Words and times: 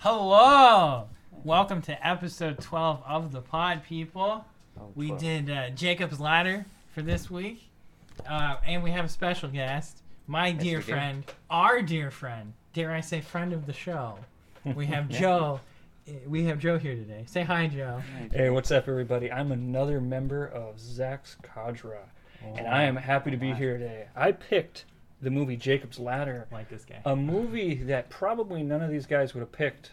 Hello! 0.00 1.08
Welcome 1.44 1.82
to 1.82 2.06
episode 2.06 2.60
12 2.60 3.02
of 3.06 3.32
the 3.32 3.40
Pod 3.40 3.82
People. 3.84 4.44
Oh, 4.78 4.92
We 4.94 5.10
did 5.12 5.50
uh, 5.50 5.70
Jacob's 5.70 6.20
Ladder 6.20 6.66
for 6.94 7.02
this 7.02 7.30
week. 7.30 7.68
Uh, 8.28 8.56
and 8.66 8.82
we 8.82 8.90
have 8.92 9.04
a 9.04 9.08
special 9.08 9.48
guest, 9.48 10.02
my 10.26 10.52
dear 10.52 10.78
we 10.78 10.84
do. 10.84 10.92
friend, 10.92 11.24
our 11.50 11.82
dear 11.82 12.10
friend, 12.10 12.52
dare 12.72 12.92
I 12.92 13.00
say, 13.00 13.20
friend 13.20 13.52
of 13.52 13.66
the 13.66 13.72
show. 13.72 14.18
We 14.74 14.86
have 14.86 15.08
Joe. 15.10 15.60
uh, 16.08 16.12
We 16.26 16.44
have 16.44 16.58
Joe 16.58 16.78
here 16.78 16.94
today. 16.94 17.24
Say 17.26 17.42
hi, 17.42 17.66
Joe. 17.66 18.02
Hey, 18.32 18.50
what's 18.50 18.70
up, 18.70 18.88
everybody? 18.88 19.30
I'm 19.32 19.50
another 19.52 20.00
member 20.00 20.46
of 20.46 20.78
Zach's 20.78 21.36
Cadre, 21.42 21.98
and 22.42 22.66
I 22.66 22.84
am 22.84 22.96
happy 22.96 23.30
to 23.30 23.36
be 23.36 23.52
here 23.52 23.76
today. 23.78 24.06
I 24.14 24.32
picked 24.32 24.84
the 25.22 25.30
movie 25.30 25.56
Jacob's 25.56 25.98
Ladder, 25.98 26.46
Like 26.52 26.68
this 26.68 26.84
guy. 26.84 27.00
a 27.04 27.16
movie 27.16 27.74
that 27.84 28.10
probably 28.10 28.62
none 28.62 28.82
of 28.82 28.90
these 28.90 29.06
guys 29.06 29.34
would 29.34 29.40
have 29.40 29.52
picked 29.52 29.92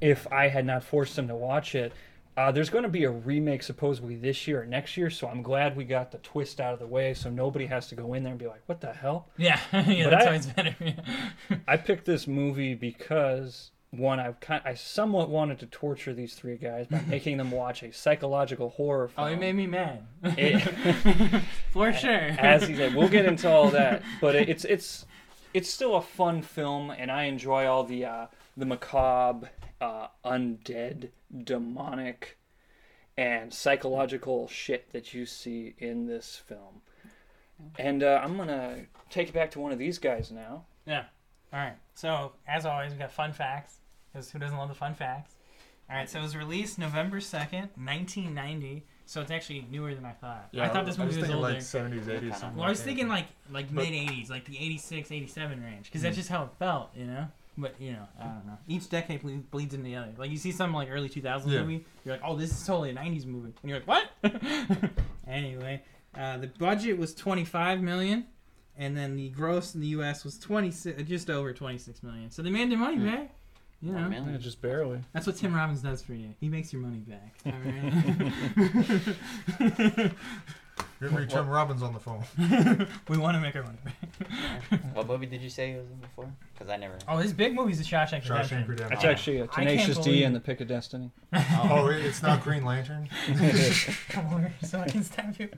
if 0.00 0.26
I 0.32 0.48
had 0.48 0.64
not 0.64 0.82
forced 0.84 1.16
them 1.16 1.28
to 1.28 1.34
watch 1.34 1.74
it. 1.74 1.92
Uh, 2.36 2.52
there's 2.52 2.68
going 2.68 2.82
to 2.84 2.88
be 2.90 3.04
a 3.04 3.10
remake 3.10 3.62
supposedly 3.62 4.14
this 4.14 4.46
year 4.46 4.62
or 4.62 4.66
next 4.66 4.96
year, 4.98 5.08
so 5.08 5.26
I'm 5.26 5.42
glad 5.42 5.74
we 5.74 5.84
got 5.84 6.12
the 6.12 6.18
twist 6.18 6.60
out 6.60 6.74
of 6.74 6.78
the 6.78 6.86
way, 6.86 7.14
so 7.14 7.30
nobody 7.30 7.64
has 7.66 7.88
to 7.88 7.94
go 7.94 8.12
in 8.12 8.22
there 8.22 8.32
and 8.32 8.38
be 8.38 8.46
like, 8.46 8.60
"What 8.66 8.82
the 8.82 8.92
hell?" 8.92 9.28
yeah, 9.38 9.58
yeah 9.72 10.04
But 10.04 10.10
that's 10.10 10.24
I- 10.24 10.26
always 10.26 10.46
better. 10.46 10.76
I 11.66 11.76
picked 11.78 12.04
this 12.04 12.26
movie 12.26 12.74
because 12.74 13.70
one, 13.90 14.20
I've 14.20 14.40
kind, 14.40 14.62
I 14.64 14.74
somewhat 14.74 15.30
wanted 15.30 15.60
to 15.60 15.66
torture 15.66 16.12
these 16.12 16.34
three 16.34 16.56
guys 16.56 16.86
by 16.86 17.00
making 17.08 17.36
them 17.36 17.50
watch 17.50 17.82
a 17.82 17.92
psychological 17.92 18.70
horror 18.70 19.10
oh, 19.16 19.24
film. 19.24 19.34
it 19.34 19.40
made 19.40 19.54
me 19.54 19.66
mad. 19.66 20.06
It- 20.22 21.42
For 21.72 21.92
sure. 21.92 22.10
as 22.10 22.66
he 22.66 22.74
said, 22.76 22.94
we'll 22.94 23.08
get 23.08 23.24
into 23.26 23.50
all 23.50 23.70
that, 23.70 24.02
but 24.20 24.34
it- 24.34 24.48
it's 24.48 24.64
it's 24.64 25.06
it's 25.54 25.70
still 25.70 25.96
a 25.96 26.02
fun 26.02 26.42
film, 26.42 26.90
and 26.90 27.10
I 27.10 27.24
enjoy 27.24 27.66
all 27.66 27.84
the 27.84 28.04
uh, 28.04 28.26
the 28.56 28.66
macabre, 28.66 29.50
uh, 29.80 30.08
undead, 30.24 31.10
demonic, 31.44 32.38
and 33.16 33.52
psychological 33.54 34.48
shit 34.48 34.92
that 34.92 35.14
you 35.14 35.24
see 35.24 35.74
in 35.78 36.06
this 36.06 36.36
film. 36.46 36.82
And 37.78 38.02
uh, 38.02 38.20
I'm 38.22 38.36
gonna 38.36 38.86
take 39.08 39.28
it 39.28 39.32
back 39.34 39.50
to 39.52 39.60
one 39.60 39.72
of 39.72 39.78
these 39.78 39.98
guys 39.98 40.30
now. 40.30 40.64
Yeah. 40.86 41.04
All 41.56 41.62
right. 41.62 41.76
So, 41.94 42.32
as 42.46 42.66
always, 42.66 42.92
we 42.92 42.98
got 42.98 43.10
fun 43.10 43.32
facts. 43.32 43.76
Because 44.12 44.30
who 44.30 44.38
doesn't 44.38 44.58
love 44.58 44.68
the 44.68 44.74
fun 44.74 44.92
facts? 44.94 45.36
All 45.88 45.96
right. 45.96 46.08
So, 46.08 46.18
it 46.18 46.22
was 46.22 46.36
released 46.36 46.78
November 46.78 47.18
2nd, 47.18 47.70
1990. 47.78 48.84
So, 49.06 49.22
it's 49.22 49.30
actually 49.30 49.66
newer 49.70 49.94
than 49.94 50.04
I 50.04 50.12
thought. 50.12 50.48
Yeah, 50.52 50.64
I 50.64 50.68
thought 50.68 50.84
this 50.84 50.98
I 50.98 51.04
movie 51.04 51.16
was, 51.16 51.26
thinking 51.26 51.36
older. 51.36 51.54
like 51.54 51.62
70s, 51.62 52.02
80s. 52.04 52.20
Kinda. 52.20 52.36
Something 52.36 52.56
well, 52.58 52.66
I 52.66 52.68
was 52.68 52.78
like 52.80 52.84
thinking 52.86 53.08
like 53.08 53.26
like 53.50 53.70
mid 53.72 53.88
80s, 53.88 54.28
like 54.28 54.44
the 54.44 54.58
86, 54.58 55.10
87 55.10 55.64
range. 55.64 55.86
Because 55.86 56.00
Mm. 56.00 56.04
that's 56.04 56.16
just 56.18 56.28
how 56.28 56.42
it 56.42 56.50
felt, 56.58 56.90
you 56.94 57.06
know? 57.06 57.26
But, 57.56 57.80
you 57.80 57.92
know, 57.92 58.06
I 58.20 58.24
don't 58.24 58.46
know. 58.46 58.58
Each 58.68 58.90
decade 58.90 59.22
ble- 59.22 59.42
bleeds 59.50 59.72
into 59.72 59.84
the 59.86 59.96
other. 59.96 60.12
Like, 60.18 60.30
you 60.30 60.36
see 60.36 60.52
some 60.52 60.74
like 60.74 60.88
early 60.90 61.08
2000s 61.08 61.50
Yeah. 61.50 61.60
movie, 61.62 61.86
you're 62.04 62.14
like, 62.16 62.22
oh, 62.22 62.36
this 62.36 62.50
is 62.50 62.66
totally 62.66 62.90
a 62.90 62.94
90s 62.94 63.24
movie. 63.24 63.54
And 63.62 63.70
you're 63.70 63.78
like, 63.78 63.88
what? 63.88 64.10
anyway, 65.26 65.82
uh, 66.14 66.36
the 66.36 66.48
budget 66.48 66.98
was 66.98 67.14
25 67.14 67.80
million. 67.80 68.26
And 68.78 68.96
then 68.96 69.16
the 69.16 69.30
gross 69.30 69.74
in 69.74 69.80
the 69.80 69.86
U.S. 69.88 70.22
was 70.24 70.38
26, 70.38 71.02
just 71.04 71.30
over 71.30 71.52
26 71.52 72.02
million. 72.02 72.30
So 72.30 72.42
they 72.42 72.50
made 72.50 72.70
their 72.70 72.78
money 72.78 72.96
Hmm. 72.98 73.06
back. 73.06 73.30
You 73.82 73.92
One 73.92 74.10
know. 74.10 74.26
Yeah, 74.32 74.36
just 74.38 74.60
barely. 74.62 75.00
that's 75.12 75.26
what 75.26 75.36
Tim 75.36 75.54
Robbins 75.54 75.82
does 75.82 76.02
for 76.02 76.14
you. 76.14 76.34
He 76.40 76.48
makes 76.48 76.72
your 76.72 76.80
money 76.82 76.98
back. 76.98 77.34
All 77.46 77.52
right. 79.60 80.12
Get 81.00 81.12
me 81.12 81.26
Tim 81.26 81.46
Robbins 81.48 81.82
on 81.82 81.92
the 81.92 82.00
phone. 82.00 82.24
we 83.08 83.18
want 83.18 83.34
to 83.36 83.40
make 83.40 83.54
our 83.54 83.62
money 83.62 83.76
back. 83.84 84.80
What 84.94 85.06
movie 85.06 85.26
did 85.26 85.42
you 85.42 85.50
say 85.50 85.72
it 85.72 85.76
was 85.82 85.90
in 85.90 85.96
before? 85.98 86.32
Because 86.54 86.70
I 86.70 86.76
never. 86.78 86.94
Oh, 87.06 87.18
his 87.18 87.34
big 87.34 87.54
movie's 87.54 87.76
The 87.78 87.84
Shawshank 87.84 88.22
Shawshank 88.24 88.66
Redemption. 88.66 88.66
Redemption. 88.66 88.88
That's 88.90 89.04
Oh. 89.04 89.08
actually 89.10 89.38
a 89.40 89.46
Tenacious 89.46 89.98
D 89.98 90.22
it. 90.22 90.26
and 90.26 90.34
the 90.34 90.40
Pick 90.40 90.60
of 90.62 90.68
Destiny. 90.68 91.10
Oh, 91.68 91.88
it- 91.88 92.02
it's 92.04 92.22
not 92.22 92.42
Green 92.42 92.64
Lantern. 92.64 93.08
Come 94.08 94.26
over 94.32 94.50
so 94.62 94.80
I 94.80 94.88
can 94.88 95.02
stab 95.04 95.36
you. 95.38 95.50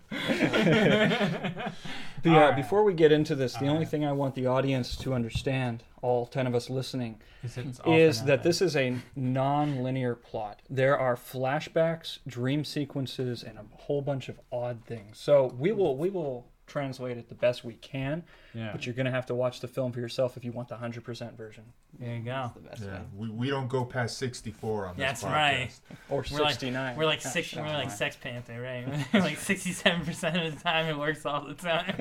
The, 2.23 2.31
uh, 2.31 2.33
right. 2.41 2.57
Before 2.57 2.83
we 2.83 2.95
get 2.95 3.13
into 3.13 3.35
this, 3.37 3.55
the 3.55 3.61
All 3.67 3.69
only 3.71 3.81
right. 3.81 3.89
thing 3.89 4.05
I 4.05 4.11
want 4.13 4.35
the 4.35 4.47
audience 4.47 4.97
to 4.99 5.15
understand, 5.15 5.85
all 6.03 6.27
10 6.27 6.47
of 6.47 6.55
us 6.55 6.69
listening, 6.71 7.21
It's 7.43 7.59
is 7.87 8.23
that 8.25 8.43
this 8.43 8.61
is 8.63 8.77
a 8.77 8.97
non-linear 9.17 10.15
plot. 10.15 10.61
There 10.71 10.99
are 10.99 11.17
flashbacks, 11.17 12.19
dream 12.27 12.65
sequences, 12.65 13.43
and 13.43 13.59
a 13.59 13.65
whole 13.77 14.03
bunch 14.03 14.29
of 14.29 14.39
odd 14.53 14.85
things. 14.87 15.19
So 15.19 15.55
we 15.59 15.73
will 15.73 15.97
we 15.97 16.11
will 16.11 16.47
translate 16.67 17.17
it 17.17 17.29
the 17.31 17.35
best 17.35 17.65
we 17.65 17.73
can, 17.77 18.23
Yeah. 18.53 18.73
but 18.73 18.85
you're 18.85 18.95
gonna 18.95 19.11
have 19.11 19.25
to 19.27 19.35
watch 19.35 19.61
the 19.61 19.69
film 19.69 19.91
for 19.91 20.01
yourself 20.01 20.37
if 20.37 20.45
you 20.45 20.53
want 20.53 20.69
the 20.69 20.77
hundred 20.77 21.03
percent 21.03 21.35
version 21.35 21.65
There 21.99 22.15
you 22.15 22.21
go. 22.23 22.53
That's 22.63 22.81
the 22.83 22.87
best 22.89 23.01
Yeah, 23.01 23.01
we, 23.17 23.31
we 23.31 23.49
don't 23.49 23.69
go 23.69 23.87
past 23.87 24.19
64 24.19 24.87
on 24.89 24.97
this 24.97 25.07
That's 25.07 25.23
podcast. 25.25 25.31
right. 25.33 25.71
or 26.11 26.25
We're 26.31 26.41
like- 26.41 26.51
sixty 26.51 26.69
nine. 26.71 26.95
We're 26.97 27.07
like 27.07 27.23
six. 27.23 27.55
We're 27.57 27.63
like. 27.63 27.91
Sex 27.91 28.17
Panther, 28.21 28.61
right? 28.61 28.87
like 29.23 29.39
sixty-seven 29.39 30.05
percent 30.05 30.37
of 30.37 30.55
the 30.55 30.61
time, 30.61 30.85
it 30.87 30.99
works 30.99 31.25
all 31.25 31.47
the 31.47 31.55
time. 31.55 31.95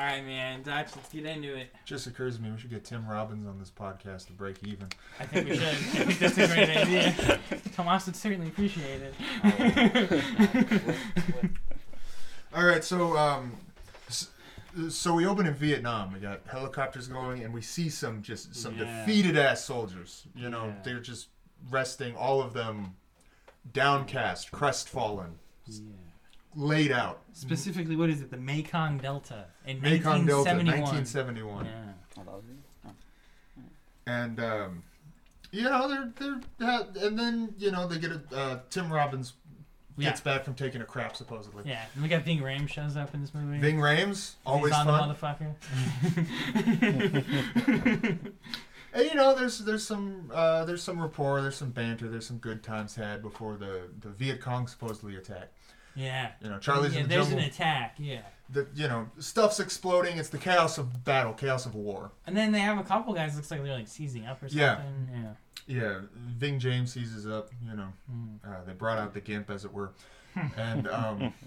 all 0.00 0.06
right, 0.06 0.24
man. 0.24 0.62
Dutch, 0.62 0.96
let's 0.96 1.10
get 1.10 1.26
into 1.26 1.54
it. 1.54 1.74
Just 1.84 2.06
occurs 2.06 2.36
to 2.36 2.42
me 2.42 2.50
we 2.50 2.58
should 2.58 2.70
get 2.70 2.84
Tim 2.86 3.06
Robbins 3.06 3.46
on 3.46 3.58
this 3.58 3.70
podcast 3.70 4.28
to 4.28 4.32
break 4.32 4.56
even. 4.64 4.88
I 5.18 5.26
think 5.26 5.46
we 5.46 5.56
should. 5.56 5.68
I 5.68 5.74
think 5.74 6.18
that's 6.18 6.38
a 6.38 6.46
great 6.46 6.70
idea. 6.76 7.38
Tomas 7.74 8.06
would 8.06 8.16
certainly 8.16 8.48
appreciate 8.48 9.02
it. 9.02 10.24
All 12.54 12.64
right, 12.64 12.82
so 12.82 13.14
um, 13.18 13.52
so 14.88 15.12
we 15.14 15.26
open 15.26 15.46
in 15.46 15.52
Vietnam. 15.54 16.14
We 16.14 16.18
got 16.20 16.40
helicopters 16.50 17.06
going, 17.06 17.44
and 17.44 17.52
we 17.52 17.60
see 17.60 17.90
some 17.90 18.22
just 18.22 18.54
some 18.56 18.78
Yeah. 18.78 19.04
defeated 19.04 19.36
ass 19.36 19.62
soldiers. 19.64 20.24
You 20.34 20.48
know, 20.48 20.66
Yeah. 20.68 20.74
they're 20.82 21.00
just 21.00 21.28
resting, 21.68 22.16
all 22.16 22.40
of 22.40 22.54
them 22.54 22.94
downcast, 23.74 24.50
crestfallen, 24.50 25.32
laid 26.56 26.90
out. 26.92 27.22
Specifically, 27.32 27.96
what 27.96 28.10
is 28.10 28.20
it? 28.20 28.30
The 28.30 28.36
Mekong 28.36 28.98
Delta 28.98 29.46
in 29.66 29.80
Mekong 29.80 30.26
Delta, 30.26 30.50
1971. 30.54 31.64
1971. 31.64 31.64
Yeah. 31.66 31.70
Oh, 32.18 32.22
that 32.24 32.32
was 32.34 32.44
it? 32.44 32.56
Oh. 32.86 32.90
and 34.06 34.40
um, 34.40 34.82
you 35.52 35.62
know 35.64 35.88
they're 35.88 36.12
they're 36.18 36.40
uh, 36.68 36.84
and 37.02 37.18
then 37.18 37.54
you 37.58 37.70
know 37.70 37.86
they 37.86 37.98
get 37.98 38.10
a 38.12 38.20
uh, 38.36 38.58
Tim 38.70 38.92
Robbins 38.92 39.34
Yeah. 39.96 40.08
gets 40.10 40.20
back 40.20 40.44
from 40.44 40.54
taking 40.54 40.80
a 40.80 40.84
crap 40.84 41.14
supposedly. 41.16 41.64
Yeah. 41.66 41.84
And 41.94 42.02
we 42.02 42.08
got 42.08 42.22
Ving 42.22 42.40
Rhames 42.40 42.68
shows 42.70 42.96
up 42.96 43.14
in 43.14 43.20
this 43.20 43.32
movie. 43.34 43.58
Ving 43.58 43.76
Rhames 43.78 44.34
always 44.46 44.74
He's 44.74 44.86
on 44.86 44.86
fun, 44.86 45.08
the 45.08 45.14
motherfucker. 45.14 45.54
and 48.92 49.04
you 49.04 49.14
know 49.14 49.34
there's 49.34 49.58
there's 49.60 49.86
some 49.86 50.30
uh, 50.34 50.64
there's 50.64 50.82
some 50.82 51.00
rapport, 51.00 51.40
there's 51.42 51.56
some 51.56 51.70
banter, 51.70 52.08
there's 52.08 52.26
some 52.26 52.38
good 52.38 52.62
times 52.62 52.94
had 52.96 53.22
before 53.22 53.56
the 53.56 53.82
the 54.00 54.08
Viet 54.08 54.40
Cong 54.40 54.66
supposedly 54.66 55.16
attack. 55.16 55.52
Yeah. 56.00 56.32
You 56.42 56.48
know 56.50 56.58
Charlie's 56.58 56.94
yeah, 56.94 57.00
in 57.00 57.08
the 57.08 57.14
there's 57.14 57.26
jungle. 57.28 57.44
an 57.44 57.50
attack. 57.50 57.96
Yeah. 57.98 58.22
The 58.48 58.66
you 58.74 58.88
know 58.88 59.08
stuff's 59.18 59.60
exploding. 59.60 60.18
It's 60.18 60.28
the 60.30 60.38
chaos 60.38 60.78
of 60.78 61.04
battle, 61.04 61.32
chaos 61.34 61.66
of 61.66 61.74
war. 61.74 62.10
And 62.26 62.36
then 62.36 62.50
they 62.52 62.60
have 62.60 62.78
a 62.78 62.82
couple 62.84 63.12
guys. 63.14 63.36
Looks 63.36 63.50
like 63.50 63.62
they're 63.62 63.74
like 63.74 63.88
seizing 63.88 64.26
up 64.26 64.42
or 64.42 64.48
something. 64.48 64.58
Yeah. 64.60 64.80
Yeah. 65.12 65.32
Yeah, 65.66 66.00
Ving 66.36 66.58
James 66.58 66.92
seizes 66.92 67.28
up. 67.28 67.50
You 67.64 67.76
know 67.76 67.92
Mm. 68.12 68.38
uh, 68.44 68.64
they 68.66 68.72
brought 68.72 68.98
out 68.98 69.14
the 69.14 69.20
gimp 69.20 69.50
as 69.50 69.64
it 69.64 69.72
were, 69.72 69.92
and 70.56 70.88
um, 70.88 71.32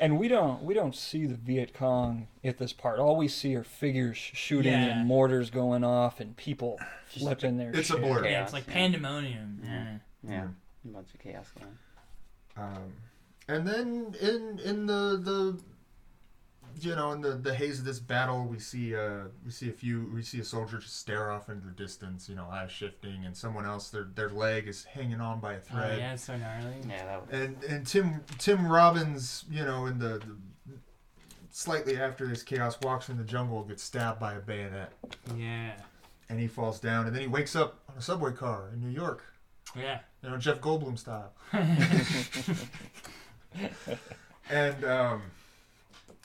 And 0.00 0.18
we 0.18 0.28
don't 0.28 0.62
we 0.62 0.72
don't 0.72 0.96
see 0.96 1.26
the 1.26 1.34
Viet 1.34 1.74
Cong 1.74 2.28
at 2.42 2.56
this 2.56 2.72
part. 2.72 2.98
All 2.98 3.16
we 3.16 3.28
see 3.28 3.54
are 3.56 3.64
figures 3.64 4.16
shooting 4.16 4.72
Yeah. 4.72 4.98
and 5.00 5.06
mortars 5.06 5.50
going 5.50 5.84
off 5.84 6.20
and 6.20 6.34
people 6.36 6.78
flipping 7.06 7.58
their 7.58 7.68
It's 7.70 7.90
a 7.90 7.94
shit. 7.94 8.00
blur. 8.02 8.24
Yeah, 8.26 8.42
it's 8.44 8.54
like 8.54 8.66
yeah. 8.66 8.72
pandemonium. 8.72 9.60
Yeah. 9.62 9.84
Yeah. 10.26 10.30
Yeah. 10.30 10.46
A 10.86 10.88
bunch 10.88 11.12
of 11.12 11.20
chaos 11.20 11.50
going. 11.58 11.76
Um, 12.60 12.92
and 13.48 13.66
then 13.66 14.14
in 14.20 14.58
in 14.60 14.86
the 14.86 15.18
the 15.22 15.60
you 16.80 16.94
know 16.94 17.10
in 17.12 17.20
the, 17.20 17.32
the 17.32 17.52
haze 17.54 17.80
of 17.80 17.84
this 17.84 17.98
battle 17.98 18.44
we 18.46 18.58
see 18.60 18.94
uh 18.94 19.24
we 19.44 19.50
see 19.50 19.68
a 19.68 19.72
few 19.72 20.08
we 20.14 20.22
see 20.22 20.38
a 20.38 20.44
soldier 20.44 20.78
just 20.78 20.96
stare 20.98 21.30
off 21.32 21.48
into 21.48 21.66
the 21.66 21.72
distance 21.72 22.28
you 22.28 22.36
know 22.36 22.46
eyes 22.50 22.70
shifting 22.70 23.24
and 23.24 23.36
someone 23.36 23.66
else 23.66 23.90
their 23.90 24.04
their 24.14 24.28
leg 24.28 24.68
is 24.68 24.84
hanging 24.84 25.20
on 25.20 25.40
by 25.40 25.54
a 25.54 25.56
Oh, 25.56 25.60
thread 25.60 25.98
yeah, 25.98 26.12
it's 26.12 26.22
so 26.24 26.36
gnarly. 26.36 26.74
Yeah, 26.88 27.04
that 27.06 27.26
was. 27.26 27.30
and 27.40 27.64
and 27.64 27.86
Tim 27.86 28.20
Tim 28.38 28.66
Robbins 28.70 29.44
you 29.50 29.64
know 29.64 29.86
in 29.86 29.98
the, 29.98 30.20
the 30.66 30.76
slightly 31.50 31.96
after 31.96 32.26
this 32.28 32.42
chaos 32.44 32.78
walks 32.82 33.08
in 33.08 33.16
the 33.16 33.24
jungle 33.24 33.64
gets 33.64 33.82
stabbed 33.82 34.20
by 34.20 34.34
a 34.34 34.40
bayonet 34.40 34.92
Yeah. 35.36 35.72
and 36.28 36.38
he 36.38 36.46
falls 36.46 36.78
down 36.78 37.06
and 37.06 37.14
then 37.14 37.22
he 37.22 37.28
wakes 37.28 37.56
up 37.56 37.80
on 37.88 37.96
a 37.98 38.02
subway 38.02 38.32
car 38.32 38.70
in 38.72 38.80
New 38.80 38.90
York 38.94 39.24
Yeah. 39.76 40.00
you 40.22 40.30
know 40.30 40.36
Jeff 40.36 40.60
Goldblum 40.60 40.98
style 40.98 41.32
and 44.50 44.84
um 44.84 45.22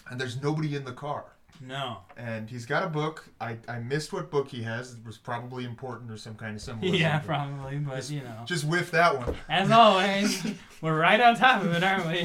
and 0.09 0.19
there's 0.19 0.42
nobody 0.42 0.75
in 0.75 0.83
the 0.86 0.92
car 0.94 1.25
No. 1.62 1.97
and 2.18 2.50
he's 2.50 2.65
got 2.65 2.83
a 2.83 2.88
book 2.88 3.25
I, 3.42 3.57
I 3.68 3.80
missed 3.80 4.13
what 4.13 4.30
book 4.31 4.47
he 4.50 4.62
has 4.63 4.94
it 4.94 5.06
was 5.06 5.18
probably 5.18 5.65
important 5.65 6.12
or 6.12 6.18
some 6.18 6.36
kind 6.36 6.56
of 6.56 6.62
symbolism 6.62 7.00
Yeah, 7.00 7.19
probably, 7.19 7.77
but 7.77 7.95
Just- 7.97 8.12
you 8.12 8.21
know. 8.21 8.42
just 8.45 8.63
whiff 8.65 8.92
that 8.92 9.18
one 9.18 9.36
As 9.50 9.71
always, 9.71 10.45
we're 10.81 10.98
right 11.00 11.19
on 11.21 11.36
top 11.36 11.63
of 11.63 11.71
it, 11.74 11.83
aren't 11.83 12.07
we? 12.07 12.21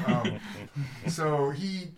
um, 0.06 0.38
so 1.08 1.50
he 1.50 1.88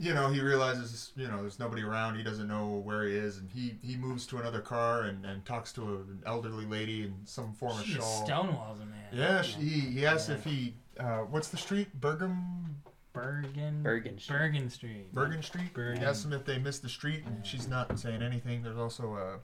you 0.00 0.14
know, 0.14 0.28
he 0.30 0.40
realizes, 0.40 1.12
you 1.14 1.28
know, 1.28 1.42
there's 1.42 1.58
nobody 1.58 1.82
around. 1.82 2.16
He 2.16 2.22
doesn't 2.22 2.48
know 2.48 2.80
where 2.82 3.04
he 3.06 3.14
is, 3.14 3.36
and 3.38 3.50
he 3.50 3.74
he 3.82 3.96
moves 3.96 4.26
to 4.28 4.38
another 4.38 4.60
car 4.60 5.02
and, 5.02 5.24
and 5.26 5.44
talks 5.44 5.72
to 5.74 5.82
a, 5.82 5.94
an 5.96 6.22
elderly 6.24 6.64
lady 6.64 7.02
in 7.02 7.14
some 7.26 7.52
form 7.52 7.78
of 7.78 7.84
She 7.84 7.94
just 7.94 8.06
shawl. 8.06 8.26
stonewalls 8.26 8.82
a 8.82 8.86
man. 8.86 9.04
Yeah, 9.12 9.42
she, 9.42 9.60
he 9.60 9.80
he 9.98 10.06
asks 10.06 10.28
Yeah. 10.30 10.36
if 10.36 10.44
he 10.44 10.74
uh, 10.98 11.18
what's 11.32 11.48
the 11.48 11.56
street? 11.58 11.88
Bergam 12.00 12.76
Bergen. 13.12 13.82
Bergen 13.82 14.18
Street. 14.18 14.36
Bergen 14.38 14.70
Street. 14.70 15.12
Bergen 15.12 15.42
Street. 15.42 15.74
Bergen. 15.74 16.00
He 16.00 16.06
asks 16.06 16.24
him 16.24 16.32
if 16.32 16.44
they 16.44 16.58
missed 16.58 16.80
the 16.82 16.88
street, 16.88 17.22
and 17.26 17.36
Yeah. 17.36 17.42
she's 17.42 17.68
not 17.68 17.98
saying 17.98 18.22
anything. 18.22 18.62
There's 18.62 18.78
also 18.78 19.14
a 19.16 19.38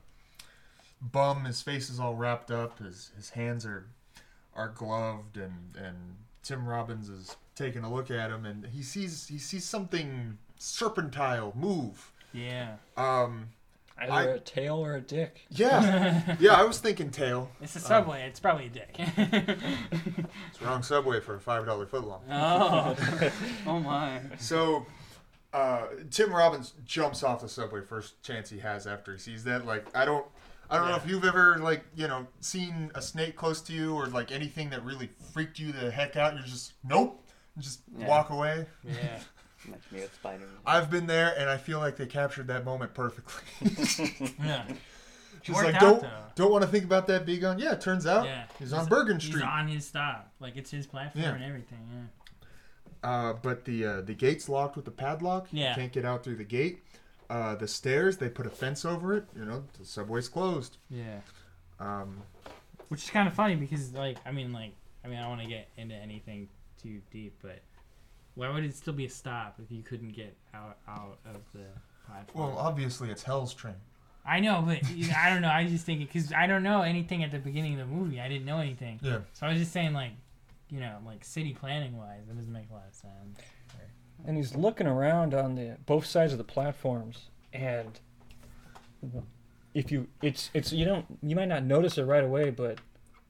bum. 1.01 1.45
His 1.45 1.61
face 1.61 1.89
is 1.89 1.99
all 1.99 2.15
wrapped 2.15 2.49
up. 2.51 2.79
His 2.79 3.11
his 3.15 3.29
hands 3.31 3.65
are 3.65 3.87
are 4.55 4.69
gloved, 4.69 5.37
and 5.37 5.75
and 5.77 6.15
Tim 6.43 6.67
Robbins 6.67 7.09
is 7.09 7.35
taking 7.55 7.83
a 7.83 7.93
look 7.93 8.09
at 8.09 8.31
him, 8.31 8.45
and 8.45 8.65
he 8.67 8.81
sees 8.81 9.27
he 9.27 9.37
sees 9.37 9.65
something 9.65 10.37
serpentile 10.57 11.53
move. 11.55 12.11
Yeah. 12.33 12.75
Um, 12.95 13.49
Either 13.99 14.11
I- 14.13 14.23
a 14.35 14.39
tail 14.39 14.75
or 14.85 14.95
a 14.95 15.01
dick. 15.01 15.41
yeah, 15.49 16.35
yeah. 16.39 16.53
I 16.53 16.63
was 16.63 16.77
thinking 16.79 17.09
tail. 17.09 17.49
It's 17.61 17.75
a 17.75 17.79
subway. 17.79 18.21
it's 18.27 18.39
probably 18.39 18.67
a 18.67 18.69
dick. 18.69 18.95
It's 19.89 20.59
the 20.59 20.65
wrong 20.65 20.83
subway 20.83 21.19
for 21.19 21.35
a 21.35 21.39
five 21.39 21.65
dollar 21.65 21.85
footlong. 21.85 22.21
oh. 22.29 22.95
Oh 23.65 23.79
my. 23.79 24.21
So, 24.37 24.85
uh, 25.53 25.87
Tim 26.11 26.31
Robbins 26.31 26.73
jumps 26.85 27.23
off 27.23 27.41
the 27.41 27.49
subway 27.49 27.81
first 27.81 28.21
chance 28.21 28.49
he 28.49 28.59
has 28.59 28.85
after 28.85 29.13
he 29.13 29.17
sees 29.19 29.43
that. 29.45 29.65
Like, 29.65 29.85
I 29.95 30.05
don't, 30.05 30.25
I 30.69 30.77
don't 30.77 30.89
know 30.89 30.95
if 30.95 31.07
you've 31.09 31.25
ever 31.25 31.57
like, 31.57 31.83
you 31.95 32.07
know, 32.07 32.27
seen 32.41 32.91
a 32.93 33.01
snake 33.01 33.35
close 33.35 33.61
to 33.61 33.73
you 33.73 33.95
or 33.95 34.07
like 34.07 34.31
anything 34.31 34.69
that 34.71 34.83
really 34.83 35.09
freaked 35.33 35.57
you 35.59 35.71
the 35.71 35.89
heck 35.89 36.15
out. 36.15 36.33
You're 36.35 36.43
just 36.43 36.73
nope, 36.83 37.23
just 37.57 37.79
Yeah. 37.97 38.07
walk 38.07 38.29
away. 38.29 38.65
Yeah. 38.83 39.19
Much 39.67 39.81
me 39.91 39.99
with 40.01 40.13
spiders. 40.15 40.49
I've 40.65 40.89
been 40.89 41.07
there, 41.07 41.33
and 41.37 41.49
I 41.49 41.57
feel 41.57 41.79
like 41.79 41.97
they 41.97 42.05
captured 42.05 42.47
that 42.47 42.63
moment 42.65 42.93
perfectly. 42.93 43.43
Yeah. 44.43 44.65
She's 45.43 45.55
worked 45.55 45.71
like, 45.73 45.79
don't, 45.79 46.01
though. 46.01 46.09
don't 46.35 46.51
want 46.51 46.63
to 46.63 46.67
think 46.69 46.83
about 46.83 47.07
that 47.07 47.25
being 47.25 47.45
on. 47.45 47.57
Yeah, 47.57 47.71
it 47.73 47.79
turns 47.81 48.05
out 48.05 48.25
Yeah. 48.25 48.43
he's 48.59 48.73
on 48.73 48.85
Bergen 48.87 49.17
He's 49.19 49.29
Street. 49.29 49.43
on 49.45 49.67
his 49.67 49.85
stop. 49.85 50.29
Like 50.41 50.57
it's 50.57 50.69
his 50.71 50.85
platform 50.87 51.23
Yeah. 51.23 51.35
and 51.35 51.43
everything. 51.43 51.79
Yeah. 53.03 53.09
Uh, 53.09 53.33
but 53.33 53.63
the 53.63 53.85
uh, 53.85 54.01
the 54.01 54.13
gate's 54.13 54.49
locked 54.49 54.75
with 54.75 54.83
the 54.83 54.91
padlock. 54.91 55.47
Yeah. 55.51 55.69
You 55.69 55.75
can't 55.75 55.91
get 55.93 56.03
out 56.03 56.23
through 56.23 56.35
the 56.37 56.43
gate. 56.43 56.83
Uh, 57.29 57.55
the 57.55 57.67
stairs, 57.67 58.17
they 58.17 58.27
put 58.29 58.45
a 58.45 58.49
fence 58.49 58.83
over 58.83 59.13
it. 59.15 59.25
You 59.37 59.45
know, 59.45 59.63
the 59.79 59.85
subway's 59.85 60.27
closed. 60.27 60.77
Yeah. 60.89 61.19
Um, 61.79 62.23
Which 62.89 63.03
is 63.03 63.09
kind 63.09 63.27
of 63.27 63.33
funny 63.33 63.55
because, 63.55 63.93
like, 63.93 64.17
I 64.25 64.31
mean, 64.31 64.51
like, 64.51 64.71
I 65.05 65.07
mean, 65.07 65.17
I 65.17 65.21
don't 65.21 65.29
want 65.31 65.41
to 65.43 65.47
get 65.47 65.69
into 65.77 65.95
anything 65.95 66.49
too 66.81 67.01
deep, 67.11 67.35
but 67.41 67.59
why 68.37 68.49
would 68.53 68.63
it 68.63 68.75
still 68.75 68.93
be 68.93 69.05
a 69.05 69.09
stop 69.09 69.59
if 69.63 69.71
you 69.71 69.83
couldn't 69.83 70.13
get 70.13 70.35
out 70.53 70.77
out 70.87 71.17
of 71.25 71.41
the 71.53 71.65
platform? 72.05 72.49
well, 72.49 72.57
obviously 72.57 73.09
it's 73.09 73.23
Hell's 73.23 73.53
Train. 73.53 73.75
I 74.25 74.39
know, 74.41 74.61
but 74.65 74.79
I 75.17 75.29
don't 75.29 75.41
know. 75.41 75.47
I 75.49 75.63
was 75.63 75.71
just 75.71 75.85
thinking 75.85 76.05
because 76.05 76.31
I 76.33 76.47
don't 76.47 76.63
know 76.63 76.81
anything 76.81 77.23
at 77.23 77.31
the 77.31 77.39
beginning 77.39 77.79
of 77.79 77.87
the 77.89 77.95
movie. 77.95 78.19
I 78.21 78.27
didn't 78.27 78.45
know 78.45 78.59
anything, 78.59 78.99
Yeah. 79.01 79.19
so 79.33 79.45
I 79.47 79.49
was 79.51 79.57
just 79.59 79.71
saying, 79.71 79.93
like, 79.93 80.11
you 80.69 80.79
know, 80.81 80.97
like 81.05 81.23
city 81.23 81.53
planning 81.53 81.97
wise, 81.97 82.23
it 82.29 82.35
doesn't 82.35 82.51
make 82.51 82.69
a 82.69 82.73
lot 82.73 82.83
of 82.89 82.93
sense. 82.93 83.39
and 84.25 84.35
he's 84.37 84.53
looking 84.55 84.85
around 84.87 85.33
on 85.33 85.55
the 85.55 85.77
both 85.85 86.05
sides 86.05 86.31
of 86.33 86.37
the 86.37 86.43
platforms 86.43 87.29
and 87.53 87.99
if 89.73 89.91
you 89.91 90.07
it's 90.21 90.49
it's 90.53 90.73
you 90.73 90.85
don't 90.85 91.05
you 91.21 91.35
might 91.35 91.47
not 91.47 91.63
notice 91.63 91.97
it 91.97 92.03
right 92.03 92.23
away 92.23 92.49
but 92.49 92.79